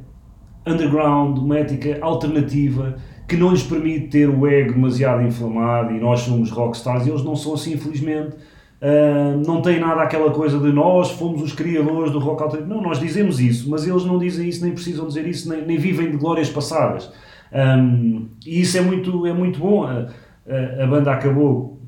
underground, 0.66 1.38
uma 1.38 1.58
ética 1.60 1.98
alternativa 2.02 2.96
que 3.28 3.38
não 3.38 3.52
lhes 3.52 3.64
permite 3.64 4.08
ter 4.08 4.30
o 4.30 4.48
ego 4.48 4.74
demasiado 4.74 5.22
inflamado 5.22 5.94
e 5.94 6.00
nós 6.00 6.22
somos 6.22 6.52
rockstars 6.52 7.06
e 7.06 7.10
eles 7.10 7.24
não 7.24 7.36
são 7.36 7.54
assim, 7.54 7.74
infelizmente. 7.74 8.36
Ah, 8.84 9.38
não 9.46 9.62
tem 9.62 9.80
nada 9.80 10.02
aquela 10.02 10.30
coisa 10.32 10.60
de 10.60 10.70
nós 10.74 11.10
fomos 11.12 11.42
os 11.42 11.54
criadores 11.54 12.12
do 12.12 12.20
rock 12.20 12.44
alternativo. 12.44 12.76
Não, 12.76 12.84
nós 12.84 13.00
dizemos 13.00 13.40
isso, 13.40 13.70
mas 13.70 13.88
eles 13.88 14.04
não 14.04 14.20
dizem 14.20 14.50
isso, 14.50 14.62
nem 14.62 14.74
precisam 14.74 15.08
dizer 15.08 15.26
isso, 15.26 15.48
nem, 15.50 15.66
nem 15.66 15.78
vivem 15.78 16.12
de 16.12 16.18
glórias 16.18 16.50
passadas. 16.50 17.10
Um, 17.54 18.28
e 18.46 18.60
isso 18.60 18.78
é 18.78 18.82
muito, 18.82 19.26
é 19.26 19.32
muito 19.32 19.58
bom. 19.60 19.86
A, 19.86 20.10
a, 20.46 20.84
a 20.84 20.88
banda 20.88 21.14
acabou, 21.14 21.80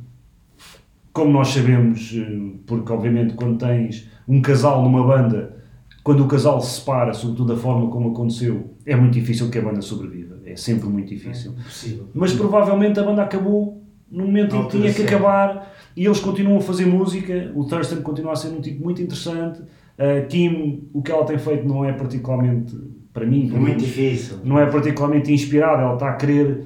como 1.11 1.33
nós 1.33 1.49
sabemos, 1.49 2.13
eh, 2.15 2.55
porque 2.65 2.91
obviamente 2.93 3.33
quando 3.33 3.57
tens 3.57 4.09
um 4.27 4.41
casal 4.41 4.81
numa 4.83 5.05
banda, 5.05 5.55
quando 6.03 6.23
o 6.23 6.27
casal 6.27 6.61
se 6.61 6.79
separa, 6.79 7.13
sobretudo 7.13 7.53
da 7.53 7.59
forma 7.59 7.89
como 7.89 8.11
aconteceu, 8.11 8.75
é 8.85 8.95
muito 8.95 9.13
difícil 9.13 9.49
que 9.49 9.57
a 9.57 9.61
banda 9.61 9.81
sobreviva. 9.81 10.35
É 10.45 10.55
sempre 10.55 10.87
muito 10.87 11.09
difícil. 11.09 11.53
Possível. 11.53 12.07
Mas 12.13 12.33
provavelmente 12.33 12.99
a 12.99 13.03
banda 13.03 13.23
acabou 13.23 13.83
no 14.11 14.25
momento 14.25 14.55
em 14.55 14.63
que 14.65 14.77
tinha 14.77 14.93
que 14.93 15.01
acabar 15.01 15.73
e 15.97 16.05
eles 16.05 16.19
continuam 16.19 16.57
a 16.57 16.61
fazer 16.61 16.85
música. 16.85 17.51
O 17.55 17.65
Thurston 17.65 17.97
continua 18.01 18.33
a 18.33 18.35
ser 18.35 18.49
um 18.49 18.61
tipo 18.61 18.83
muito 18.83 19.01
interessante. 19.01 19.61
A 19.97 20.21
Kim, 20.27 20.83
o 20.93 21.01
que 21.01 21.11
ela 21.11 21.25
tem 21.25 21.37
feito 21.39 21.67
não 21.67 21.83
é 21.83 21.91
particularmente, 21.93 22.75
para 23.11 23.25
mim, 23.25 23.45
É 23.45 23.47
pelo 23.47 23.61
muito 23.61 23.69
menos, 23.69 23.83
difícil. 23.83 24.37
não 24.43 24.59
é 24.59 24.65
particularmente 24.67 25.31
inspirada. 25.33 25.81
Ela 25.81 25.93
está 25.95 26.09
a 26.09 26.13
querer 26.15 26.65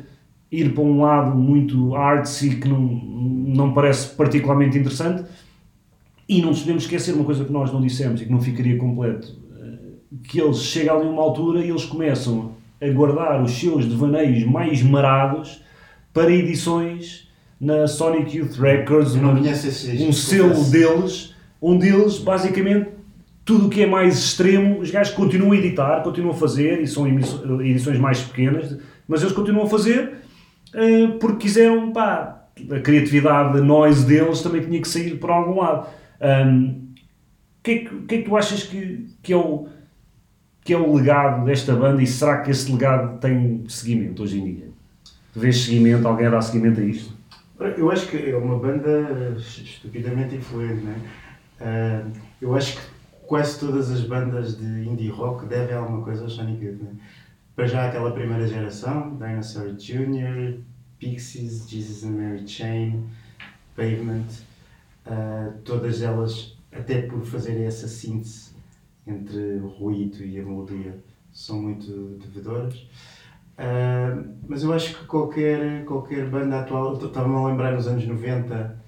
ir 0.52 0.74
para 0.74 0.84
um 0.84 1.02
lado 1.02 1.38
muito 1.38 1.96
artsy 1.96 2.56
que 2.58 2.68
não, 2.68 2.80
não 2.82 3.74
parece 3.74 4.16
particularmente 4.16 4.78
interessante. 4.78 5.24
E 6.30 6.42
não 6.42 6.50
nos 6.50 6.60
podemos 6.60 6.84
esquecer 6.84 7.16
uma 7.16 7.26
coisa 7.26 7.44
que 7.44 7.52
nós 7.52 7.74
não 7.74 7.82
dissemos 7.82 8.22
e 8.22 8.26
que 8.26 8.32
não 8.32 8.40
ficaria 8.40 8.78
completo: 8.78 9.36
eh, 9.60 10.18
que 10.24 10.40
eles 10.40 10.60
chegam 10.60 10.98
ali 10.98 11.08
a 11.08 11.10
uma 11.10 11.24
altura 11.24 11.66
e 11.66 11.70
eles 11.70 11.84
começam 11.84 12.52
a 12.80 12.88
guardar 12.90 13.44
os 13.44 13.52
seus 13.52 13.86
devaneios 13.86 14.44
mais 14.44 14.84
marados 14.84 15.62
para 16.14 16.32
edições 16.32 17.28
na 17.60 17.88
Sonic 17.88 18.38
Youth 18.38 18.58
Records, 18.58 19.16
disco, 19.42 20.04
um 20.04 20.14
selo 20.14 20.64
deles, 20.66 21.36
onde 21.60 21.88
eles 21.88 22.20
basicamente 22.20 22.90
tudo 23.44 23.66
o 23.66 23.70
que 23.70 23.82
é 23.82 23.88
mais 23.88 24.18
extremo, 24.18 24.80
os 24.80 24.92
gajos 24.92 25.14
continuam 25.14 25.54
a 25.54 25.58
editar, 25.58 26.04
continuam 26.04 26.36
a 26.36 26.38
fazer, 26.38 26.80
e 26.82 26.88
são 26.88 27.08
edições 27.62 27.98
mais 27.98 28.22
pequenas, 28.22 28.78
mas 29.08 29.22
eles 29.22 29.34
continuam 29.34 29.66
a 29.66 29.70
fazer 29.70 30.20
eh, 30.74 31.08
porque 31.20 31.48
quiseram, 31.48 31.92
pá, 31.92 32.46
a 32.72 32.80
criatividade, 32.80 33.58
a 33.58 33.62
noise 33.62 34.06
deles 34.06 34.42
também 34.42 34.62
tinha 34.62 34.80
que 34.80 34.88
sair 34.88 35.18
por 35.18 35.32
algum 35.32 35.60
lado. 35.60 35.88
Ahm, 36.22 36.90
O 37.60 37.62
que, 37.64 37.72
é 37.72 37.80
que, 37.86 38.16
é 38.16 38.18
que 38.20 38.24
tu 38.24 38.38
achas 38.38 38.64
que, 38.64 39.10
que, 39.22 39.34
é 39.34 39.38
o, 39.38 39.68
que 40.64 40.74
é 40.74 40.78
o 40.78 40.94
legado 40.96 41.46
desta 41.46 41.76
banda 41.76 42.02
e 42.02 42.08
será 42.08 42.42
que 42.42 42.52
esse 42.52 42.72
legado 42.72 43.20
tem 43.20 43.66
seguimento 43.68 44.24
hoje 44.24 44.40
em 44.40 44.46
dia? 44.46 44.70
Tu 45.34 45.40
vês 45.40 45.58
seguimento, 45.58 46.08
alguém 46.08 46.30
dá 46.30 46.42
seguimento 46.42 46.80
a 46.80 46.84
isto? 46.84 47.14
Eu 47.60 47.92
acho 47.92 48.08
que 48.08 48.18
é 48.18 48.38
uma 48.38 48.58
banda 48.58 49.36
estupidamente 49.38 50.36
influente, 50.36 50.82
né? 50.84 50.96
Ah, 51.60 52.04
eu 52.42 52.56
acho 52.56 52.78
que 52.78 52.82
quase 53.28 53.60
todas 53.60 53.92
as 53.92 54.02
bandas 54.02 54.58
de 54.58 54.66
indie 54.88 55.10
rock 55.10 55.46
devem 55.46 55.76
alguma 55.76 56.02
coisa 56.02 56.24
ao 56.24 56.30
Sonic 56.30 56.64
Youth, 56.64 56.82
né? 56.82 56.92
Para 57.56 57.68
já 57.68 57.88
aquela 57.88 58.12
primeira 58.12 58.48
geração, 58.48 59.18
Dinosaur 59.18 59.74
Jr., 59.74 60.60
Pixies, 60.98 61.70
Jesus 61.70 62.06
and 62.06 62.12
Mary 62.12 62.48
Chain, 62.48 63.04
Pavement, 63.76 64.26
ah, 65.10 65.54
todas 65.66 66.02
elas, 66.02 66.58
até 66.72 67.04
por 67.04 67.26
fazerem 67.26 67.66
essa 67.66 67.88
síntese 67.88 68.52
entre 69.08 69.40
o 69.60 69.68
ruído 69.68 70.24
e 70.24 70.40
a 70.40 70.44
melodia, 70.44 70.98
são 71.34 71.62
muito 71.62 71.92
devedoras. 72.20 72.88
Ah, 73.58 74.24
mas 74.48 74.64
eu 74.64 74.74
acho 74.74 74.98
que 74.98 75.06
qualquer, 75.06 75.86
qualquer 75.86 76.30
banda 76.30 76.62
atual, 76.62 76.98
eu 77.00 77.08
estava-me 77.08 77.36
a 77.36 77.48
lembrar 77.48 77.74
nos 77.74 77.88
anos 77.88 78.06
90, 78.08 78.80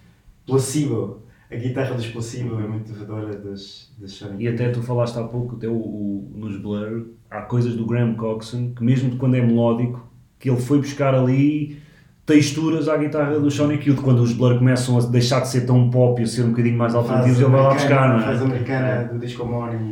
Placebo, 0.46 1.22
a 1.52 1.56
guitarra 1.56 1.96
dos 1.96 2.08
Placebo 2.08 2.60
é 2.60 2.68
muito 2.68 2.92
devedora 2.94 3.36
das, 3.38 3.92
das 3.98 4.12
Sonic 4.14 4.44
E 4.44 4.48
até 4.48 4.70
tu 4.70 4.82
falaste 4.82 5.18
há 5.20 5.24
pouco, 5.24 5.56
até 5.58 5.68
o, 5.68 5.74
o- 5.76 6.32
nos 6.36 6.58
Blur, 6.58 7.08
há 7.30 7.42
coisas 7.42 7.76
do 7.76 7.86
Graham 7.86 8.16
Coxon 8.16 8.74
que 8.74 8.84
mesmo 8.84 9.18
quando 9.18 9.36
é 9.36 9.42
melódico, 9.42 10.08
que 10.40 10.50
ele 10.50 10.60
foi 10.60 10.80
buscar 10.80 11.14
ali 11.14 11.82
texturas 12.26 12.88
à 12.88 12.98
guitarra 12.98 13.40
do 13.40 13.50
Sonic 13.50 13.90
Youth, 13.90 14.02
quando 14.02 14.20
os 14.20 14.34
Blur 14.34 14.58
começam 14.58 14.98
a 14.98 15.02
deixar 15.02 15.42
de 15.42 15.50
ser 15.50 15.62
tão 15.66 15.90
pop 15.90 16.22
e 16.22 16.24
a 16.24 16.28
ser 16.28 16.44
um 16.44 16.50
bocadinho 16.50 16.78
mais 16.78 16.94
alternativos, 16.96 17.40
ele 17.40 17.50
vai 17.50 17.62
lá 17.62 17.74
buscar, 17.74 18.10
não 18.10 18.20
é? 18.20 18.24
faz 18.24 18.42
americana 18.42 19.04
do 19.06 19.20
disco 19.20 19.44
e 19.44 19.48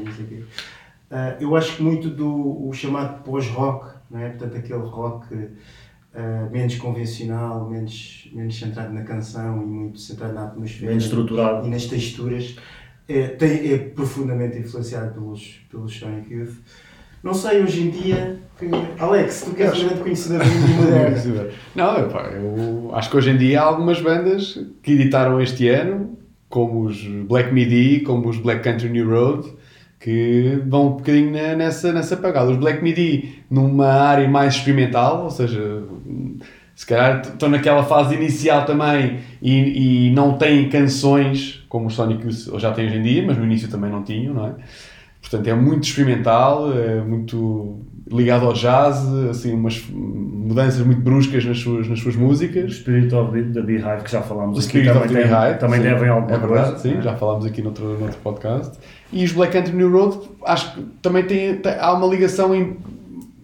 não 0.06 0.14
sei 0.14 0.26
o 0.26 0.28
quê. 0.28 0.44
Ah, 1.12 1.36
eu 1.40 1.56
acho 1.56 1.78
que 1.78 1.84
muito 1.84 2.10
do 2.10 2.68
o 2.68 2.72
chamado 2.72 3.24
pós-rock, 3.24 3.94
não 4.12 4.20
é? 4.20 4.30
portanto 4.30 4.58
aquele 4.58 4.80
rock 4.80 5.50
ah, 6.14 6.48
menos 6.52 6.76
convencional, 6.76 7.68
menos, 7.70 8.30
menos 8.32 8.58
centrado 8.58 8.94
na 8.94 9.02
canção 9.02 9.62
e 9.62 9.66
muito 9.66 10.00
centrado 10.00 10.34
na 10.34 10.44
atmosfera 10.46 10.88
Bem 10.90 10.98
estruturado. 10.98 11.68
e 11.68 11.70
nas 11.72 11.86
texturas, 11.86 12.56
é, 13.08 13.28
tem- 13.28 13.74
é 13.74 13.78
profundamente 13.80 14.58
influenciado 14.60 15.14
pelos, 15.14 15.62
pelos 15.70 15.98
Sonic 15.98 16.32
Youth. 16.32 16.58
Não 17.24 17.34
sei, 17.34 17.62
hoje 17.62 17.82
em 17.82 17.90
dia, 17.90 18.40
que... 18.58 18.70
Alex, 19.00 19.42
tu 19.42 19.52
que 19.52 19.64
és 19.64 19.78
um 19.78 19.88
grande 19.88 20.02
conhecedor 20.02 20.40
do 20.40 20.46
indie 20.46 20.74
moderno. 20.76 21.52
Não, 21.76 21.98
eu 21.98 22.92
acho 22.94 23.10
que 23.10 23.18
hoje 23.18 23.32
em 23.32 23.38
dia 23.38 23.62
há 23.62 23.64
algumas 23.66 24.02
bandas 24.02 24.60
que 24.82 24.94
editaram 24.94 25.42
este 25.42 25.68
ano, 25.68 26.18
como 26.48 26.86
os 26.86 27.02
Black 27.28 27.54
Midi, 27.54 28.02
como 28.02 28.30
os 28.30 28.38
Black 28.38 28.64
Country 28.64 28.90
New 28.90 29.10
Road, 29.10 29.50
que 30.00 30.62
vão 30.66 30.88
um 30.88 30.92
bocadinho 30.92 31.32
nessa, 31.32 31.92
nessa 31.92 32.16
pegada. 32.16 32.52
Os 32.52 32.58
Black 32.58 32.82
Midi 32.82 33.44
numa 33.50 33.88
área 33.88 34.28
mais 34.28 34.56
experimental, 34.56 35.26
ou 35.26 35.30
seja, 35.30 35.84
se 36.74 36.86
calhar 36.86 37.22
estão 37.22 37.50
naquela 37.50 37.84
fase 37.84 38.16
inicial 38.16 38.66
também 38.66 39.20
e, 39.42 40.08
e 40.08 40.12
não 40.12 40.38
têm 40.38 40.70
canções 40.70 41.66
como 41.68 41.88
os 41.88 41.94
Sonic 41.94 42.26
Youth 42.26 42.60
já 42.60 42.72
têm 42.72 42.88
hoje 42.88 42.96
em 42.96 43.02
dia, 43.02 43.24
mas 43.26 43.38
no 43.38 43.44
início 43.44 43.70
também 43.70 43.92
não 43.92 44.02
tinham, 44.02 44.34
não 44.34 44.48
é? 44.48 44.56
Portanto, 45.22 45.48
é 45.48 45.54
muito 45.54 45.84
experimental, 45.84 46.72
é 46.74 47.02
muito 47.02 47.80
ligado 48.12 48.46
ao 48.48 48.54
jazz, 48.54 49.06
assim, 49.30 49.54
umas 49.54 49.84
mudanças 49.92 50.84
muito 50.84 51.02
bruscas 51.02 51.46
nas 51.46 51.60
suas, 51.60 51.88
nas 51.88 52.00
suas 52.00 52.16
O 52.16 52.20
músicas. 52.20 52.74
Spirit 52.78 53.14
of 53.14 53.32
the, 53.32 53.62
Beehive, 53.62 54.04
que 54.04 54.12
já 54.12 54.22
falámos 54.22 54.58
O 54.58 54.68
aqui, 54.68 54.84
também, 54.84 54.94
the 54.94 55.08
tem- 55.08 55.28
Beehive, 55.28 55.60
também 55.60 55.80
sim, 55.82 55.86
devem 55.88 56.10
alguma 56.10 56.36
É 56.36 56.40
verdade, 56.40 56.68
coisa. 56.72 56.80
sim, 56.80 56.98
é? 56.98 57.02
já 57.02 57.16
falámos 57.16 57.46
aqui 57.46 57.62
noutro, 57.62 58.00
noutro 58.00 58.18
podcast. 58.24 58.78
E 59.14 59.24
os 59.24 59.32
Black 59.32 59.54
Country 59.54 59.76
New 59.76 59.92
Road, 59.92 60.18
acho 60.46 60.74
que 60.74 60.82
também 61.02 61.24
tem, 61.24 61.56
tem- 61.58 61.76
há 61.80 61.94
uma 61.94 62.08
ligação 62.08 62.56
em 62.56 62.78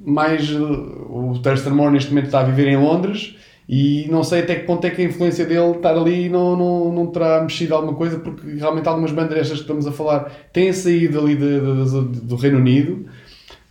mais. 0.06 0.50
O 0.52 1.38
Thurston 1.44 1.72
Moore 1.72 1.94
neste 1.94 2.10
momento 2.10 2.26
está 2.28 2.40
a 2.40 2.44
viver 2.44 2.68
em 2.68 2.78
Londres 2.78 3.36
e 3.68 4.08
não 4.12 4.24
sei 4.24 4.42
até 4.42 4.56
que 4.56 4.66
ponto 4.66 4.86
é 4.86 4.90
que 4.92 5.02
a 5.02 5.06
influência 5.06 5.46
dele 5.46 5.72
estar 5.72 5.98
ali 5.98 6.30
não, 6.30 6.56
não, 6.56 6.94
não 6.94 7.08
terá 7.08 7.42
mexido 7.42 7.74
alguma 7.74 7.94
coisa, 7.96 8.20
porque 8.20 8.48
realmente 8.58 8.88
algumas 8.88 9.12
bandas 9.12 9.34
destas 9.36 9.58
que 9.58 9.64
estamos 9.64 9.88
a 9.88 9.92
falar 9.92 10.32
têm 10.54 10.72
saído 10.72 11.20
ali 11.20 11.36
de- 11.36 11.60
de- 11.60 12.06
de- 12.12 12.22
do 12.22 12.36
Reino 12.36 12.58
Unido. 12.60 13.06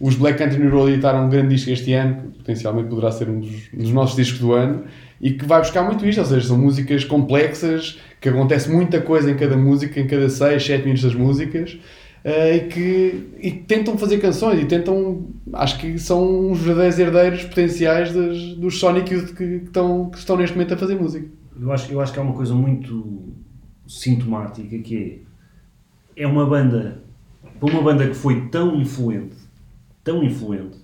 Os 0.01 0.17
Black 0.17 0.37
Country 0.39 0.67
Road 0.69 0.93
editaram 0.93 1.27
um 1.27 1.31
grande 1.31 1.55
disco 1.55 1.71
este 1.71 1.93
ano, 1.93 2.33
que 2.33 2.39
potencialmente 2.39 2.89
poderá 2.89 3.13
ser 3.13 3.29
um 3.29 3.39
dos, 3.41 3.69
dos 3.73 3.91
nossos 3.93 4.17
discos 4.17 4.41
do 4.41 4.53
ano, 4.53 4.83
e 5.21 5.31
que 5.31 5.45
vai 5.47 5.61
buscar 5.61 5.85
muito 5.85 6.05
isto, 6.07 6.19
ou 6.19 6.25
seja, 6.27 6.49
são 6.49 6.59
músicas 6.59 7.05
complexas, 7.05 7.99
que 8.21 8.29
acontece 8.29 8.69
muita 8.71 9.01
coisa 9.01 9.31
em 9.31 9.37
cada 9.37 9.57
música, 9.57 10.01
em 10.01 10.07
cada 10.07 10.29
6, 10.29 10.63
7 10.67 10.83
minutos 10.83 11.05
das 11.05 11.15
músicas, 11.15 11.79
eh, 12.25 12.57
e 12.57 12.69
que 12.69 13.31
e 13.39 13.51
tentam 13.53 13.99
fazer 13.99 14.19
canções 14.19 14.59
e 14.59 14.65
tentam, 14.65 15.27
acho 15.53 15.79
que 15.79 15.99
são 15.99 16.51
os 16.51 16.59
verdadeiros 16.59 16.99
herdeiros 16.99 17.45
potenciais 17.45 18.15
das, 18.15 18.55
dos 18.55 18.81
Sonic 18.81 19.13
Youth 19.13 19.35
que, 19.35 19.35
que 19.35 19.65
estão, 19.67 20.09
que 20.09 20.17
estão 20.17 20.37
neste 20.37 20.57
momento 20.57 20.73
a 20.73 20.77
fazer 20.79 20.95
música. 20.95 21.29
Eu 21.61 21.71
acho, 21.71 21.93
eu 21.93 22.01
acho 22.01 22.13
que 22.15 22.19
há 22.19 22.23
uma 22.23 22.33
coisa 22.33 22.55
muito 22.55 23.35
sintomática 23.87 24.79
que 24.79 25.23
é, 26.17 26.23
é 26.23 26.27
uma 26.27 26.47
banda, 26.47 27.03
para 27.61 27.71
uma 27.71 27.83
banda 27.83 28.09
que 28.09 28.15
foi 28.15 28.49
tão 28.49 28.81
influente, 28.81 29.37
tão 30.03 30.25
influente, 30.25 30.79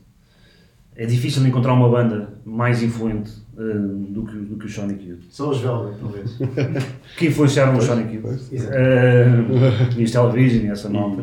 é 0.94 1.06
difícil 1.06 1.44
encontrar 1.46 1.72
uma 1.72 1.88
banda 1.88 2.38
mais 2.44 2.82
influente 2.82 3.32
eh, 3.60 4.12
do, 4.12 4.24
que, 4.24 4.36
do 4.36 4.56
que 4.56 4.66
o 4.66 4.68
Sonic 4.68 5.06
Youth. 5.06 5.20
Só 5.28 5.50
os 5.50 5.60
Velvet, 5.60 5.98
talvez. 6.00 6.38
Que 7.18 7.26
influenciaram 7.26 7.76
o 7.76 7.82
Sonic 7.82 8.14
Youth. 8.14 8.52
Uh, 8.52 9.98
e 9.98 10.04
os 10.04 10.10
Television 10.10 10.64
e 10.66 10.68
essa 10.70 10.88
malta. 10.88 11.22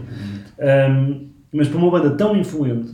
Um, 0.91 1.27
mas 1.51 1.67
para 1.67 1.77
uma 1.77 1.89
banda 1.91 2.11
tão 2.11 2.35
influente, 2.35 2.93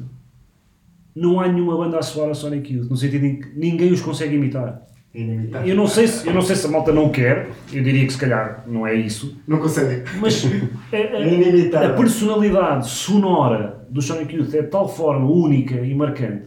não 1.15 1.39
há 1.39 1.47
nenhuma 1.47 1.77
banda 1.77 1.99
a 1.99 2.01
soar 2.01 2.29
a 2.29 2.33
Sonic 2.33 2.73
Youth, 2.73 2.89
no 2.89 2.97
sentido 2.97 3.25
em 3.25 3.39
que 3.39 3.49
ninguém 3.55 3.91
os 3.91 4.01
consegue 4.01 4.35
imitar. 4.35 4.81
Inimitável. 5.13 5.67
Eu 5.69 5.75
não 5.75 5.85
sei 5.85 6.07
se, 6.07 6.25
eu 6.27 6.33
não 6.33 6.41
sei 6.41 6.55
se 6.55 6.65
a 6.65 6.69
malta 6.71 6.91
não 6.91 7.09
quer, 7.09 7.47
eu 7.71 7.83
diria 7.83 8.03
que 8.03 8.11
se 8.13 8.17
calhar 8.17 8.63
não 8.67 8.87
é 8.87 8.95
isso, 8.95 9.37
Não 9.47 9.59
consegue. 9.59 10.03
mas 10.19 10.43
a, 10.91 10.97
a- 11.17 11.19
Inimitável. 11.27 11.89
a 11.89 11.93
personalidade 11.93 12.89
sonora 12.89 13.85
do 13.91 14.01
Sonic 14.01 14.35
Youth 14.35 14.51
é 14.55 14.63
de 14.63 14.69
tal 14.69 14.89
forma 14.89 15.29
única 15.29 15.75
e 15.75 15.93
marcante 15.93 16.45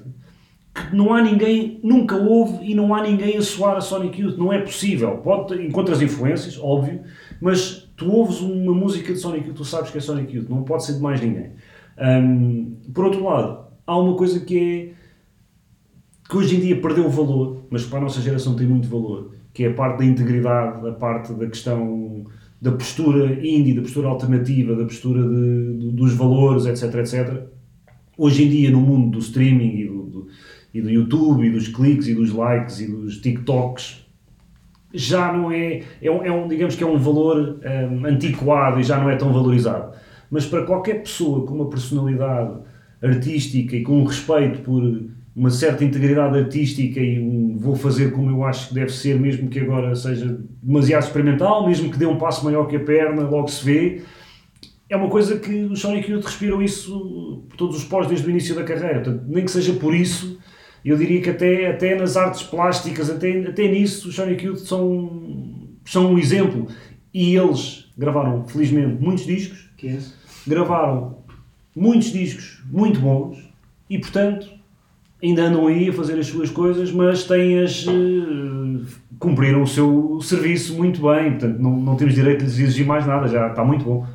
não 0.93 1.13
há 1.15 1.23
ninguém, 1.23 1.81
nunca 1.83 2.17
houve 2.17 2.65
e 2.65 2.75
não 2.75 2.95
há 2.95 3.03
ninguém 3.03 3.37
a 3.37 3.43
soar 3.43 3.77
a 3.77 3.81
Sonic 3.81 4.21
Youth. 4.21 4.37
Não 4.37 4.53
é 4.53 4.61
possível. 4.61 5.19
Pode, 5.19 5.55
encontras 5.65 6.01
influências, 6.03 6.59
óbvio, 6.59 7.01
mas 7.41 7.89
tu 7.97 8.11
ouves 8.11 8.41
uma 8.41 8.75
música 8.75 9.13
de 9.13 9.19
Sonic 9.19 9.47
Youth, 9.49 9.57
tu 9.57 9.65
sabes 9.65 9.91
que 9.91 9.99
é 9.99 10.01
Sonic 10.01 10.35
Youth, 10.37 10.49
não 10.49 10.63
pode 10.63 10.85
ser 10.85 10.95
de 10.95 11.01
mais 11.01 11.21
ninguém. 11.21 11.51
Hum, 11.99 12.77
por 12.95 13.07
outro 13.07 13.25
lado, 13.25 13.67
há 13.87 13.99
uma 13.99 14.15
coisa 14.17 14.41
que 14.41 14.59
é 14.59 14.93
que 16.29 16.37
hoje 16.37 16.57
em 16.57 16.61
dia 16.61 16.81
perdeu 16.81 17.09
valor, 17.09 17.67
mas 17.71 17.85
que 17.85 17.91
para 17.91 17.99
a 18.01 18.03
nossa 18.03 18.21
geração 18.21 18.57
tem 18.57 18.67
muito 18.67 18.89
valor, 18.89 19.31
que 19.55 19.65
é 19.65 19.69
a 19.69 19.75
parte 19.75 19.99
da 19.99 20.05
integridade, 20.05 20.87
a 20.89 20.93
parte 20.93 21.33
da 21.33 21.47
questão 21.47 22.25
da 22.61 22.73
postura 22.73 23.33
indie, 23.47 23.75
da 23.75 23.83
postura 23.83 24.09
alternativa, 24.09 24.75
da 24.75 24.85
postura 24.85 25.23
de- 25.23 25.75
do- 25.79 25.93
dos 25.93 26.15
valores, 26.15 26.67
etc, 26.67 26.95
etc. 26.97 27.45
Hoje 28.19 28.45
em 28.45 28.49
dia, 28.49 28.71
no 28.71 28.81
mundo 28.81 29.11
do 29.13 29.19
streaming 29.19 29.77
e 29.79 29.87
do- 29.87 29.96
e 30.79 30.83
do 30.83 30.91
YouTube, 30.91 31.47
e 31.47 31.51
dos 31.51 31.69
cliques, 31.69 32.09
e 32.09 32.15
dos 32.15 32.33
likes, 32.33 32.81
e 32.81 32.87
dos 32.87 33.19
TikToks, 33.19 34.07
já 34.93 35.33
não 35.33 35.51
é, 35.51 35.83
é 36.01 36.11
um, 36.11 36.25
é 36.25 36.33
um, 36.33 36.49
digamos 36.49 36.75
que 36.75 36.83
é 36.83 36.87
um 36.87 36.99
valor 36.99 37.61
hum, 37.91 38.07
antiquado 38.07 38.81
e 38.81 38.83
já 38.83 38.99
não 38.99 39.11
é 39.11 39.17
tão 39.17 39.33
valorizado. 39.33 39.93
Mas 40.31 40.47
para 40.47 40.65
qualquer 40.65 41.03
pessoa 41.03 41.47
com 41.47 41.55
uma 41.55 41.69
personalidade 41.69 42.59
artística 43.03 43.77
e 43.77 43.83
com 43.83 44.01
um 44.01 44.05
respeito 44.05 44.61
por 44.61 44.83
uma 45.35 45.51
certa 45.51 45.85
integridade 45.85 46.39
artística 46.39 46.99
e 46.99 47.21
um 47.21 47.59
vou 47.59 47.75
fazer 47.75 48.13
como 48.13 48.31
eu 48.31 48.45
acho 48.45 48.69
que 48.69 48.75
deve 48.75 48.91
ser, 48.91 49.21
mesmo 49.21 49.49
que 49.49 49.61
agora 49.61 49.95
seja 49.95 50.39
demasiado 50.63 51.03
experimental, 51.03 51.67
mesmo 51.67 51.91
que 51.91 51.99
dê 51.99 52.07
um 52.07 52.17
passo 52.17 52.45
maior 52.45 52.67
que 52.67 52.77
a 52.77 52.81
perna, 52.81 53.23
logo 53.23 53.49
se 53.49 53.65
vê, 53.65 54.03
é 54.89 54.97
uma 54.97 55.09
coisa 55.09 55.37
que 55.39 55.65
os 55.65 55.81
Sonic 55.81 56.11
Youth 56.11 56.25
respiram 56.25 56.63
isso 56.63 57.45
por 57.49 57.57
todos 57.57 57.77
os 57.77 57.85
poros 57.85 58.09
desde 58.09 58.27
o 58.27 58.31
início 58.31 58.55
da 58.55 58.63
carreira. 58.63 59.01
Portanto, 59.01 59.25
nem 59.27 59.45
que 59.45 59.51
seja 59.51 59.73
por 59.75 59.95
isso, 59.95 60.39
eu 60.91 60.97
diria 60.97 61.21
que 61.21 61.31
até, 61.31 61.71
até 61.71 61.95
nas 61.95 62.17
artes 62.17 62.43
plásticas, 62.43 63.11
até, 63.11 63.41
até 63.41 63.69
nisso, 63.69 64.09
os 64.09 64.15
Sonic 64.15 64.45
Youth 64.45 64.59
são, 64.59 65.23
são 65.85 66.13
um 66.13 66.19
exemplo. 66.19 66.69
E 67.13 67.35
eles 67.37 67.87
gravaram, 67.97 68.47
felizmente, 68.47 69.03
muitos 69.03 69.25
discos, 69.27 69.69
15. 69.79 70.13
gravaram 70.47 71.19
muitos 71.75 72.13
discos 72.13 72.63
muito 72.71 73.01
bons 73.01 73.39
e, 73.89 73.99
portanto, 73.99 74.49
ainda 75.23 75.45
andam 75.45 75.67
aí 75.67 75.89
a 75.89 75.93
fazer 75.93 76.19
as 76.19 76.27
suas 76.27 76.51
coisas, 76.51 76.93
mas 76.93 77.25
têm 77.25 77.59
as. 77.61 77.87
eh, 77.87 78.87
cumpriram 79.19 79.63
o 79.63 79.67
seu 79.67 80.21
serviço 80.23 80.75
muito 80.77 81.01
bem, 81.01 81.31
portanto, 81.33 81.59
não, 81.59 81.75
não 81.81 81.97
temos 81.97 82.15
direito 82.15 82.41
de 82.41 82.45
lhes 82.45 82.59
exigir 82.59 82.87
mais 82.87 83.07
nada, 83.07 83.27
já 83.29 83.49
está 83.49 83.65
muito 83.65 83.85
bom. 83.85 84.07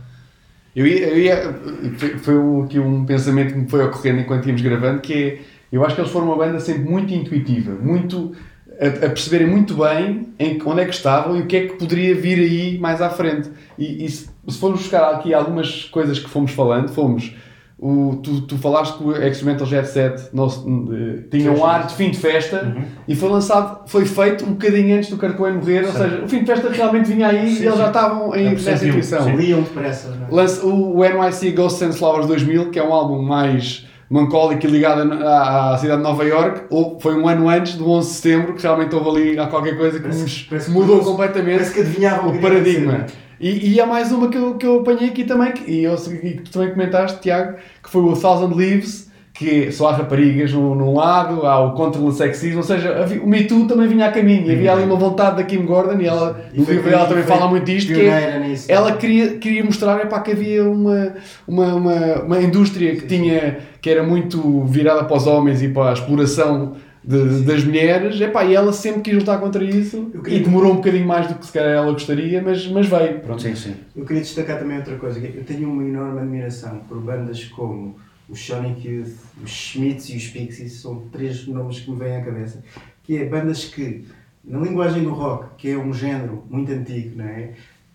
Eu 0.75 0.85
ia, 0.87 1.07
eu 1.09 1.17
ia- 1.19 1.53
foi, 1.97 2.09
foi 2.19 2.37
um, 2.37 2.63
aqui 2.63 2.79
um 2.79 3.03
pensamento 3.05 3.53
que 3.53 3.59
me 3.59 3.69
foi 3.69 3.83
ocorrendo 3.83 4.21
enquanto 4.21 4.45
íamos 4.47 4.61
gravando, 4.61 5.01
que 5.01 5.13
é, 5.13 5.41
eu 5.71 5.85
acho 5.85 5.95
que 5.95 6.01
eles 6.01 6.11
foram 6.11 6.27
uma 6.27 6.35
banda 6.35 6.59
sempre 6.59 6.83
muito 6.83 7.13
intuitiva, 7.13 7.71
muito, 7.71 8.33
a, 8.79 8.87
a 8.87 9.09
perceberem 9.09 9.47
muito 9.47 9.75
bem 9.75 10.33
em, 10.37 10.61
onde 10.65 10.81
é 10.81 10.85
que 10.85 10.93
estavam 10.93 11.37
e 11.37 11.41
o 11.41 11.45
que 11.45 11.55
é 11.55 11.67
que 11.67 11.73
poderia 11.75 12.13
vir 12.13 12.39
aí 12.39 12.77
mais 12.77 13.01
à 13.01 13.09
frente. 13.09 13.49
E, 13.77 14.05
e 14.05 14.09
se, 14.09 14.29
se 14.47 14.57
formos 14.57 14.81
buscar 14.81 15.13
aqui 15.13 15.33
algumas 15.33 15.85
coisas 15.85 16.19
que 16.19 16.29
fomos 16.29 16.51
falando, 16.51 16.89
fomos, 16.89 17.33
o, 17.81 18.19
tu, 18.21 18.41
tu 18.41 18.57
falaste 18.59 18.95
que 18.95 19.03
o 19.03 19.11
Experimental 19.11 19.65
Jet 19.65 19.87
Set 19.87 20.29
nós, 20.33 20.63
eh, 20.63 21.23
tinha 21.31 21.51
um 21.51 21.65
ar 21.65 21.87
de 21.87 21.95
fim 21.95 22.11
de 22.11 22.17
festa 22.19 22.75
e 23.07 23.15
foi 23.15 23.27
lançado, 23.27 23.89
foi 23.89 24.05
feito 24.05 24.45
um 24.45 24.51
bocadinho 24.51 24.95
antes 24.95 25.09
do 25.09 25.17
Cobain 25.17 25.53
morrer, 25.53 25.85
ou 25.85 25.91
seja, 25.91 26.21
o 26.23 26.29
fim 26.29 26.41
de 26.41 26.45
festa 26.45 26.69
realmente 26.69 27.11
vinha 27.11 27.29
aí 27.29 27.55
Sim, 27.55 27.63
e 27.63 27.65
eles 27.65 27.73
sim. 27.73 27.79
já 27.79 27.87
estavam 27.87 28.35
em, 28.35 28.51
nessa 28.51 28.87
intuição. 28.87 29.35
Liam 29.35 29.63
depressa, 29.63 30.09
é? 30.09 30.63
O, 30.63 30.97
o 30.97 31.03
NYC 31.03 31.53
Ghosts 31.53 31.81
and 31.81 31.93
Flowers 31.93 32.27
2000, 32.27 32.69
que 32.69 32.77
é 32.77 32.83
um 32.83 32.93
álbum 32.93 33.19
mais 33.19 33.87
melancólico 34.11 34.65
e 34.65 34.69
ligado 34.69 35.01
à, 35.23 35.73
à 35.73 35.77
cidade 35.77 35.97
de 35.97 36.03
Nova 36.03 36.23
York, 36.25 36.63
ou 36.69 36.99
foi 36.99 37.15
um 37.15 37.27
ano 37.29 37.47
antes 37.47 37.75
do 37.75 37.89
11 37.89 38.07
de 38.09 38.13
setembro, 38.15 38.53
que 38.53 38.61
realmente 38.63 38.93
houve 38.93 39.09
ali 39.09 39.39
há 39.39 39.47
qualquer 39.47 39.77
coisa 39.77 39.97
que 39.97 40.03
Parece- 40.03 40.21
nos 40.23 40.41
parece 40.43 40.65
que 40.67 40.71
mudou 40.73 40.97
parece- 40.97 41.09
completamente 41.09 41.53
Parece 41.55 41.73
que 41.73 41.79
adivinhavam 41.79 42.27
o 42.27 42.31
que 42.31 42.37
iria 42.37 42.49
paradigma. 42.49 43.05
E, 43.39 43.73
e 43.73 43.81
há 43.81 43.85
mais 43.87 44.11
uma 44.11 44.27
que 44.29 44.37
eu, 44.37 44.55
que 44.55 44.65
eu 44.67 44.81
apanhei 44.81 45.09
aqui 45.09 45.23
também, 45.23 45.51
que, 45.53 45.71
e, 45.71 45.83
eu, 45.83 45.95
e 45.95 46.31
que 46.35 46.41
tu 46.43 46.51
também 46.51 46.69
comentaste, 46.71 47.21
Tiago, 47.21 47.57
que 47.81 47.89
foi 47.89 48.01
o 48.03 48.13
Thousand 48.15 48.53
Leaves, 48.55 49.09
que 49.33 49.71
só 49.71 49.89
há 49.89 49.93
raparigas 49.93 50.51
num, 50.53 50.75
num 50.75 50.93
lado, 50.93 51.45
há 51.47 51.59
o 51.65 51.71
contra 51.73 52.01
o 52.01 52.11
sexismo, 52.11 52.57
ou 52.57 52.63
seja, 52.63 53.01
havia- 53.01 53.21
o 53.23 53.27
Me 53.27 53.45
Too 53.45 53.65
também 53.65 53.87
vinha 53.87 54.07
a 54.07 54.11
caminho, 54.11 54.45
e 54.47 54.51
havia 54.53 54.73
ali 54.73 54.83
uma 54.83 54.95
vontade 54.97 55.37
da 55.37 55.43
Kim 55.43 55.65
Gordon, 55.65 55.99
e 56.01 56.05
ela, 56.05 56.39
E 56.53 56.59
no 56.59 56.65
livro 56.65 56.89
dela 56.89 57.05
também 57.07 57.23
fala 57.23 57.47
muito 57.47 57.65
disto, 57.65 57.93
que 57.93 58.01
é, 58.01 58.39
nisso. 58.39 58.65
ela 58.69 58.91
queria, 58.97 59.37
queria 59.37 59.63
mostrar 59.63 59.99
epá, 60.01 60.19
que 60.19 60.31
havia 60.31 60.63
uma, 60.69 61.13
uma, 61.47 61.73
uma, 61.75 62.15
uma 62.23 62.41
indústria 62.41 62.95
que, 62.95 63.07
tinha, 63.07 63.59
que 63.81 63.89
era 63.89 64.03
muito 64.03 64.61
virada 64.65 65.05
para 65.05 65.17
os 65.17 65.25
homens 65.25 65.61
e 65.61 65.69
para 65.69 65.89
a 65.91 65.93
exploração 65.93 66.73
de- 67.03 67.41
das 67.43 67.63
mulheres, 67.63 68.19
epá, 68.21 68.43
e 68.43 68.53
ela 68.53 68.71
sempre 68.73 69.01
quis 69.01 69.15
lutar 69.15 69.39
contra 69.39 69.63
isso 69.63 70.11
queria- 70.23 70.39
e 70.39 70.43
demorou 70.43 70.73
um 70.73 70.75
bocadinho 70.75 71.07
mais 71.07 71.25
do 71.27 71.35
que 71.35 71.45
se 71.47 71.51
calhar 71.53 71.71
ela 71.71 71.91
gostaria, 71.93 72.41
mas, 72.43 72.67
mas 72.67 72.85
veio. 72.85 73.19
Pronto. 73.21 73.41
Sim, 73.41 73.55
sim. 73.55 73.75
Eu 73.95 74.05
queria 74.05 74.21
destacar 74.21 74.59
também 74.59 74.77
outra 74.77 74.95
coisa. 74.97 75.19
que 75.19 75.35
Eu 75.35 75.43
tenho 75.43 75.67
uma 75.69 75.83
enorme 75.83 76.19
admiração 76.19 76.81
por 76.87 76.99
bandas 76.99 77.43
como 77.45 77.95
os 78.31 78.39
Sonic 78.39 78.87
Youth, 78.87 79.13
os 79.43 79.51
Schmitz 79.51 80.09
e 80.09 80.15
os 80.15 80.27
Pixies. 80.27 80.73
São 80.81 81.07
três 81.11 81.45
nomes 81.45 81.81
que 81.81 81.91
me 81.91 81.97
vêm 81.97 82.15
à 82.15 82.23
cabeça. 82.23 82.63
Que 83.03 83.17
é 83.17 83.25
bandas 83.25 83.65
que, 83.65 84.05
na 84.43 84.59
linguagem 84.59 85.03
do 85.03 85.13
rock, 85.13 85.55
que 85.57 85.69
é 85.69 85.77
um 85.77 85.93
género 85.93 86.43
muito 86.49 86.71
antigo, 86.71 87.17
não 87.17 87.25
é? 87.25 87.53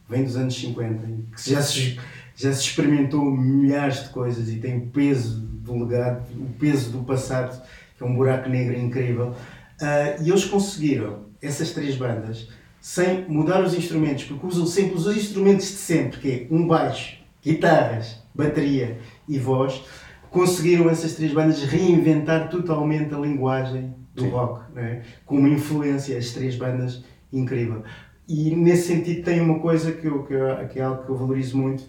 Vem 0.08 0.22
dos 0.22 0.36
anos 0.36 0.54
50, 0.54 1.04
e 1.06 1.34
que 1.34 1.50
já 1.50 1.60
se, 1.62 1.98
já 2.36 2.52
se 2.52 2.60
experimentou 2.60 3.24
milhares 3.24 4.04
de 4.04 4.10
coisas 4.10 4.48
e 4.48 4.56
tem 4.56 4.78
o 4.78 4.86
peso 4.86 5.40
do 5.40 5.84
legado, 5.84 6.24
o 6.38 6.46
peso 6.60 6.90
do 6.90 7.02
passado, 7.02 7.60
que 7.96 8.04
é 8.04 8.06
um 8.06 8.14
buraco 8.14 8.48
negro 8.48 8.78
incrível. 8.78 9.34
Ah, 9.80 10.16
e 10.20 10.28
eles 10.28 10.44
conseguiram, 10.44 11.26
essas 11.42 11.72
três 11.72 11.96
bandas, 11.96 12.48
sem 12.80 13.24
mudar 13.28 13.64
os 13.64 13.74
instrumentos, 13.74 14.24
porque 14.24 14.46
usam 14.46 14.64
sempre 14.64 14.96
os 14.96 15.08
instrumentos 15.08 15.66
de 15.66 15.76
sempre, 15.76 16.20
que 16.20 16.30
é 16.30 16.54
um 16.54 16.68
baixo, 16.68 17.18
guitarras, 17.42 18.22
bateria 18.32 19.00
e 19.28 19.38
voz, 19.38 19.82
conseguiram 20.36 20.88
essas 20.90 21.14
três 21.14 21.32
bandas 21.32 21.62
reinventar 21.62 22.48
totalmente 22.50 23.14
a 23.14 23.18
linguagem 23.18 23.94
do 24.14 24.28
rock, 24.28 24.64
não 24.74 24.82
é? 24.82 25.02
com 25.24 25.36
uma 25.38 25.48
influência, 25.48 26.16
as 26.16 26.30
três 26.30 26.56
bandas, 26.56 27.02
incrível. 27.32 27.82
E 28.28 28.54
nesse 28.56 28.88
sentido 28.88 29.22
tem 29.22 29.40
uma 29.40 29.58
coisa 29.60 29.92
que, 29.92 30.06
eu, 30.06 30.22
que, 30.24 30.34
eu- 30.34 30.68
que 30.68 30.78
é 30.78 30.82
algo 30.82 31.04
que 31.04 31.10
eu 31.10 31.16
valorizo 31.16 31.56
muito, 31.58 31.84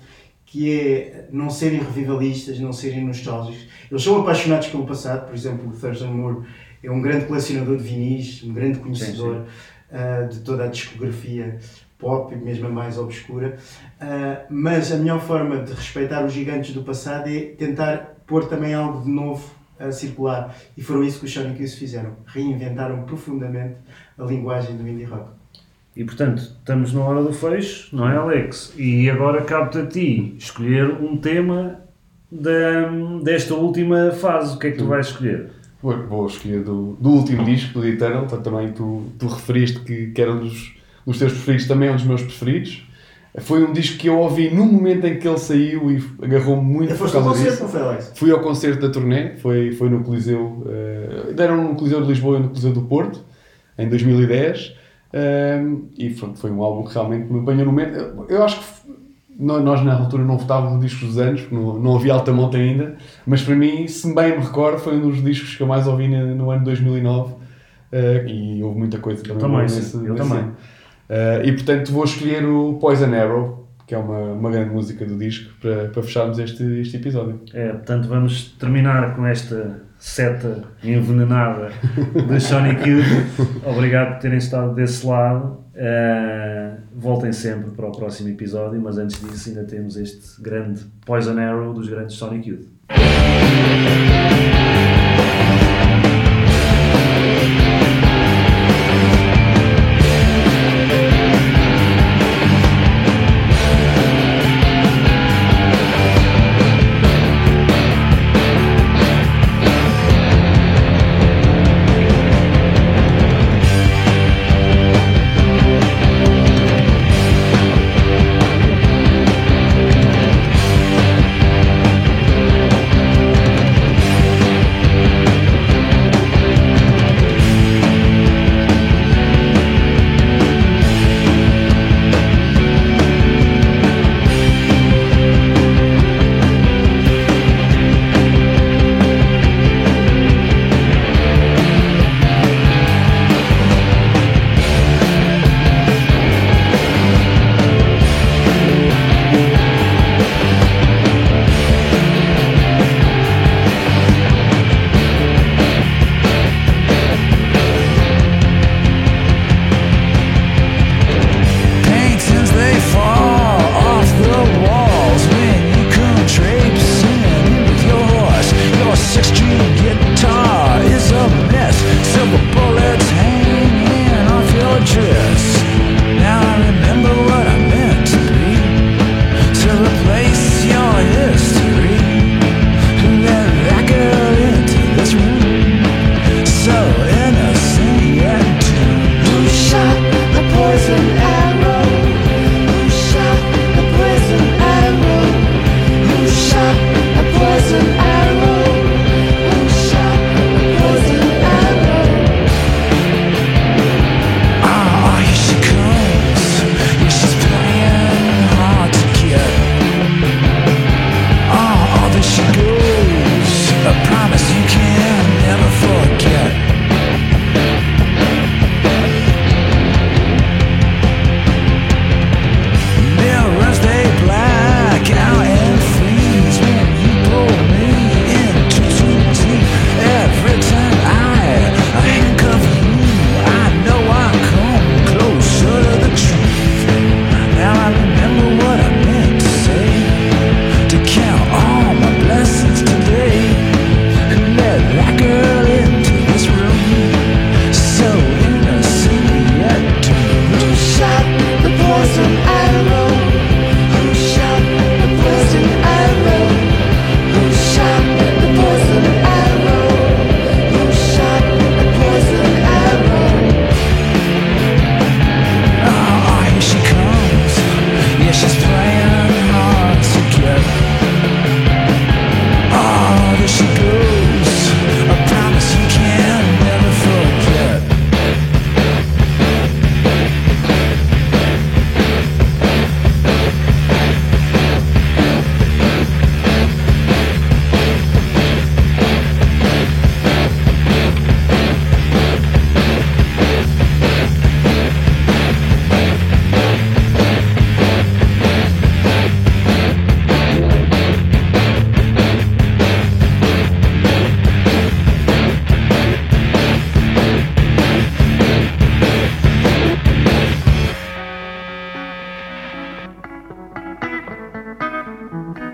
que 0.46 0.80
é 0.80 1.28
não 1.32 1.50
serem 1.50 1.80
revivalistas, 1.80 2.60
não 2.60 2.72
serem 2.72 3.04
nostálgicos. 3.06 3.68
Eles 3.92 4.04
são 4.04 4.22
apaixonados 4.22 4.68
pelo 4.68 4.86
passado, 4.86 5.26
por 5.28 5.36
exemplo, 5.36 5.70
o 5.70 5.72
Thurston 5.78 6.08
Moore 6.14 6.46
é 6.84 6.92
um 6.92 7.02
grande 7.02 7.26
colecionador 7.26 7.78
de 7.78 7.84
vinis, 7.84 8.44
um 8.44 8.54
grande 8.54 8.80
conhecedor 8.80 9.46
ah, 9.92 10.24
de 10.30 10.40
toda 10.42 10.66
a 10.66 10.68
discografia 10.68 11.60
pop, 11.98 12.36
mesmo 12.36 12.68
a 12.68 12.70
mais 12.70 12.98
obscura. 12.98 13.58
Ah, 14.00 14.42
mas 14.50 14.92
a 14.92 14.98
melhor 14.98 15.20
forma 15.22 15.58
de 15.64 15.74
respeitar 15.74 16.24
os 16.26 16.32
gigantes 16.34 16.74
do 16.74 16.84
passado 16.84 17.28
é 17.30 17.40
tentar 17.58 18.17
pôr 18.28 18.46
também 18.46 18.74
algo 18.74 19.04
de 19.04 19.10
novo 19.10 19.50
a 19.80 19.92
circular. 19.92 20.56
E 20.78 20.84
foram 20.84 21.04
isso 21.04 21.20
que 21.20 21.26
os 21.26 21.34
Sonic 21.34 21.62
Youth 21.62 21.76
fizeram. 21.76 22.12
Reinventaram 22.26 23.04
profundamente 23.04 23.76
a 24.18 24.24
linguagem 24.24 24.76
do 24.76 24.88
indie 24.88 25.06
rock. 25.06 25.32
E 25.96 26.04
portanto, 26.04 26.40
estamos 26.40 26.94
na 26.94 27.02
hora 27.02 27.24
do 27.24 27.34
fecho, 27.34 27.96
não 27.96 28.08
é, 28.08 28.16
Alex? 28.16 28.74
E 28.78 29.10
agora 29.10 29.42
cabe-te 29.42 29.80
a 29.80 29.86
ti 29.88 30.36
escolher 30.38 30.92
um 31.02 31.18
tema 31.18 31.80
da, 32.32 32.92
desta 33.24 33.56
última 33.56 34.12
fase. 34.12 34.56
O 34.56 34.60
que 34.60 34.68
é 34.68 34.72
que 34.72 34.78
tu 34.78 34.86
vais 34.86 35.08
escolher? 35.08 35.50
Vou, 35.82 36.26
escolher 36.28 36.64
do, 36.64 36.98
do 37.00 37.10
último 37.10 37.44
disco, 37.46 37.80
do 37.80 37.88
Eternal, 37.88 38.28
portanto, 38.28 38.44
também 38.44 38.72
tu, 38.72 39.06
tu 39.18 39.28
referiste 39.28 39.80
que, 39.82 40.08
que 40.08 40.22
era 40.22 40.34
um 40.34 40.40
dos, 40.40 40.76
dos 41.06 41.18
teus 41.18 41.34
preferidos, 41.34 41.68
também 41.68 41.90
é 41.90 41.92
um 41.92 41.96
dos 41.96 42.06
meus 42.06 42.22
preferidos. 42.22 42.87
Foi 43.40 43.64
um 43.64 43.72
disco 43.72 43.98
que 43.98 44.08
eu 44.08 44.18
ouvi 44.18 44.50
no 44.50 44.66
momento 44.66 45.06
em 45.06 45.20
que 45.20 45.28
ele 45.28 45.38
saiu 45.38 45.92
e 45.92 46.04
agarrou-me 46.24 46.64
muito 46.64 46.96
Foi 46.96 47.08
ao 47.08 47.24
concerto, 47.24 47.50
disso. 47.52 47.64
Não 47.64 47.70
foi, 47.70 47.82
Alex? 47.82 48.12
Fui 48.16 48.32
ao 48.32 48.40
concerto 48.40 48.82
da 48.82 48.90
turnê, 48.92 49.38
foi, 49.38 49.72
foi 49.74 49.90
no 49.90 50.04
Coliseu, 50.04 50.66
eh, 50.68 51.30
uh, 51.30 51.34
deram 51.34 51.64
no 51.64 51.76
Coliseu 51.76 52.02
de 52.02 52.08
Lisboa 52.08 52.38
e 52.38 52.42
no 52.42 52.48
Coliseu 52.50 52.74
do 52.74 52.82
Porto, 52.82 53.24
em 53.78 53.88
2010, 53.88 54.68
uh, 54.68 54.74
eh, 55.14 55.64
e 55.98 56.10
foi, 56.10 56.36
foi 56.36 56.52
um 56.52 56.64
álbum 56.64 56.88
que 56.88 56.94
realmente 56.94 57.32
me 57.32 57.40
apanhou 57.42 57.66
no 57.66 57.72
momento. 57.72 57.96
Eu, 57.96 58.26
eu 58.28 58.44
acho 58.44 58.60
que 58.60 58.88
nós 59.40 59.84
na 59.84 59.94
altura 59.94 60.24
não 60.24 60.38
votávamos 60.38 60.82
discos 60.82 61.10
dos 61.10 61.18
anos, 61.20 61.42
porque 61.42 61.56
não, 61.56 61.80
não 61.80 61.96
havia 61.96 62.14
alta 62.14 62.34
monta 62.34 62.58
ainda, 62.58 62.96
mas 63.26 63.44
para 63.44 63.56
mim, 63.56 63.88
se 63.88 64.14
bem 64.14 64.38
me 64.38 64.44
recordo, 64.44 64.80
foi 64.80 64.98
um 64.98 65.02
dos 65.02 65.24
discos 65.24 65.56
que 65.56 65.62
eu 65.62 65.68
mais 65.68 65.86
ouvi 65.86 66.08
no, 66.08 66.36
no 66.36 66.50
ano 66.50 66.64
2009, 66.66 67.34
uh, 67.34 67.38
eh, 67.92 68.26
e 68.28 68.64
houve 68.64 68.80
muita 68.80 68.98
coisa 68.98 69.22
também. 69.22 69.36
Eu 69.36 69.42
também, 69.42 69.62
nesse, 69.62 69.96
eu 69.96 70.02
nesse 70.02 70.16
também. 70.16 70.40
Ano. 70.40 70.56
Uh, 71.10 71.46
e 71.46 71.52
portanto 71.54 71.92
vou 71.92 72.04
escolher 72.04 72.46
o 72.46 72.78
Poison 72.80 73.14
Arrow, 73.14 73.68
que 73.86 73.96
é 73.96 73.98
uma, 73.98 74.34
uma 74.34 74.52
grande 74.52 74.72
música 74.72 75.06
do 75.06 75.18
disco, 75.18 75.54
para, 75.62 75.88
para 75.88 76.04
fecharmos 76.04 76.38
este, 76.40 76.64
este 76.82 76.98
episódio. 76.98 77.42
É, 77.54 77.70
portanto 77.70 78.08
vamos 78.08 78.56
terminar 78.60 79.16
com 79.16 79.26
esta 79.26 79.82
seta 79.98 80.64
envenenada 80.84 81.72
de 82.28 82.40
Sonic 82.40 82.88
Youth. 82.88 83.64
Obrigado 83.66 84.14
por 84.14 84.20
terem 84.20 84.38
estado 84.38 84.76
desse 84.76 85.06
lado. 85.06 85.66
Uh, 85.74 86.78
voltem 86.96 87.32
sempre 87.32 87.72
para 87.72 87.88
o 87.88 87.92
próximo 87.92 88.30
episódio, 88.30 88.82
mas 88.82 88.98
antes 88.98 89.22
disso 89.22 89.50
ainda 89.50 89.64
temos 89.64 89.96
este 89.96 90.42
grande 90.42 90.82
Poison 91.06 91.38
Arrow 91.38 91.74
dos 91.74 91.88
grandes 91.88 92.16
Sonic 92.16 92.50
Youth. 92.50 92.68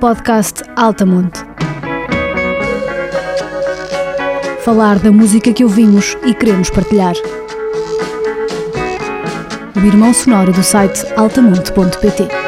podcast 0.04 0.62
Altamonte. 0.76 1.40
Falar 4.60 5.00
da 5.00 5.10
música 5.14 5.54
que 5.54 5.64
ouvimos 5.64 6.18
e 6.26 6.34
queremos 6.34 6.70
partilhar. 6.70 7.16
O 9.74 9.80
irmão 9.80 10.14
sonoro 10.14 10.52
do 10.52 10.62
site 10.62 11.06
altamonte.pt. 11.16 12.43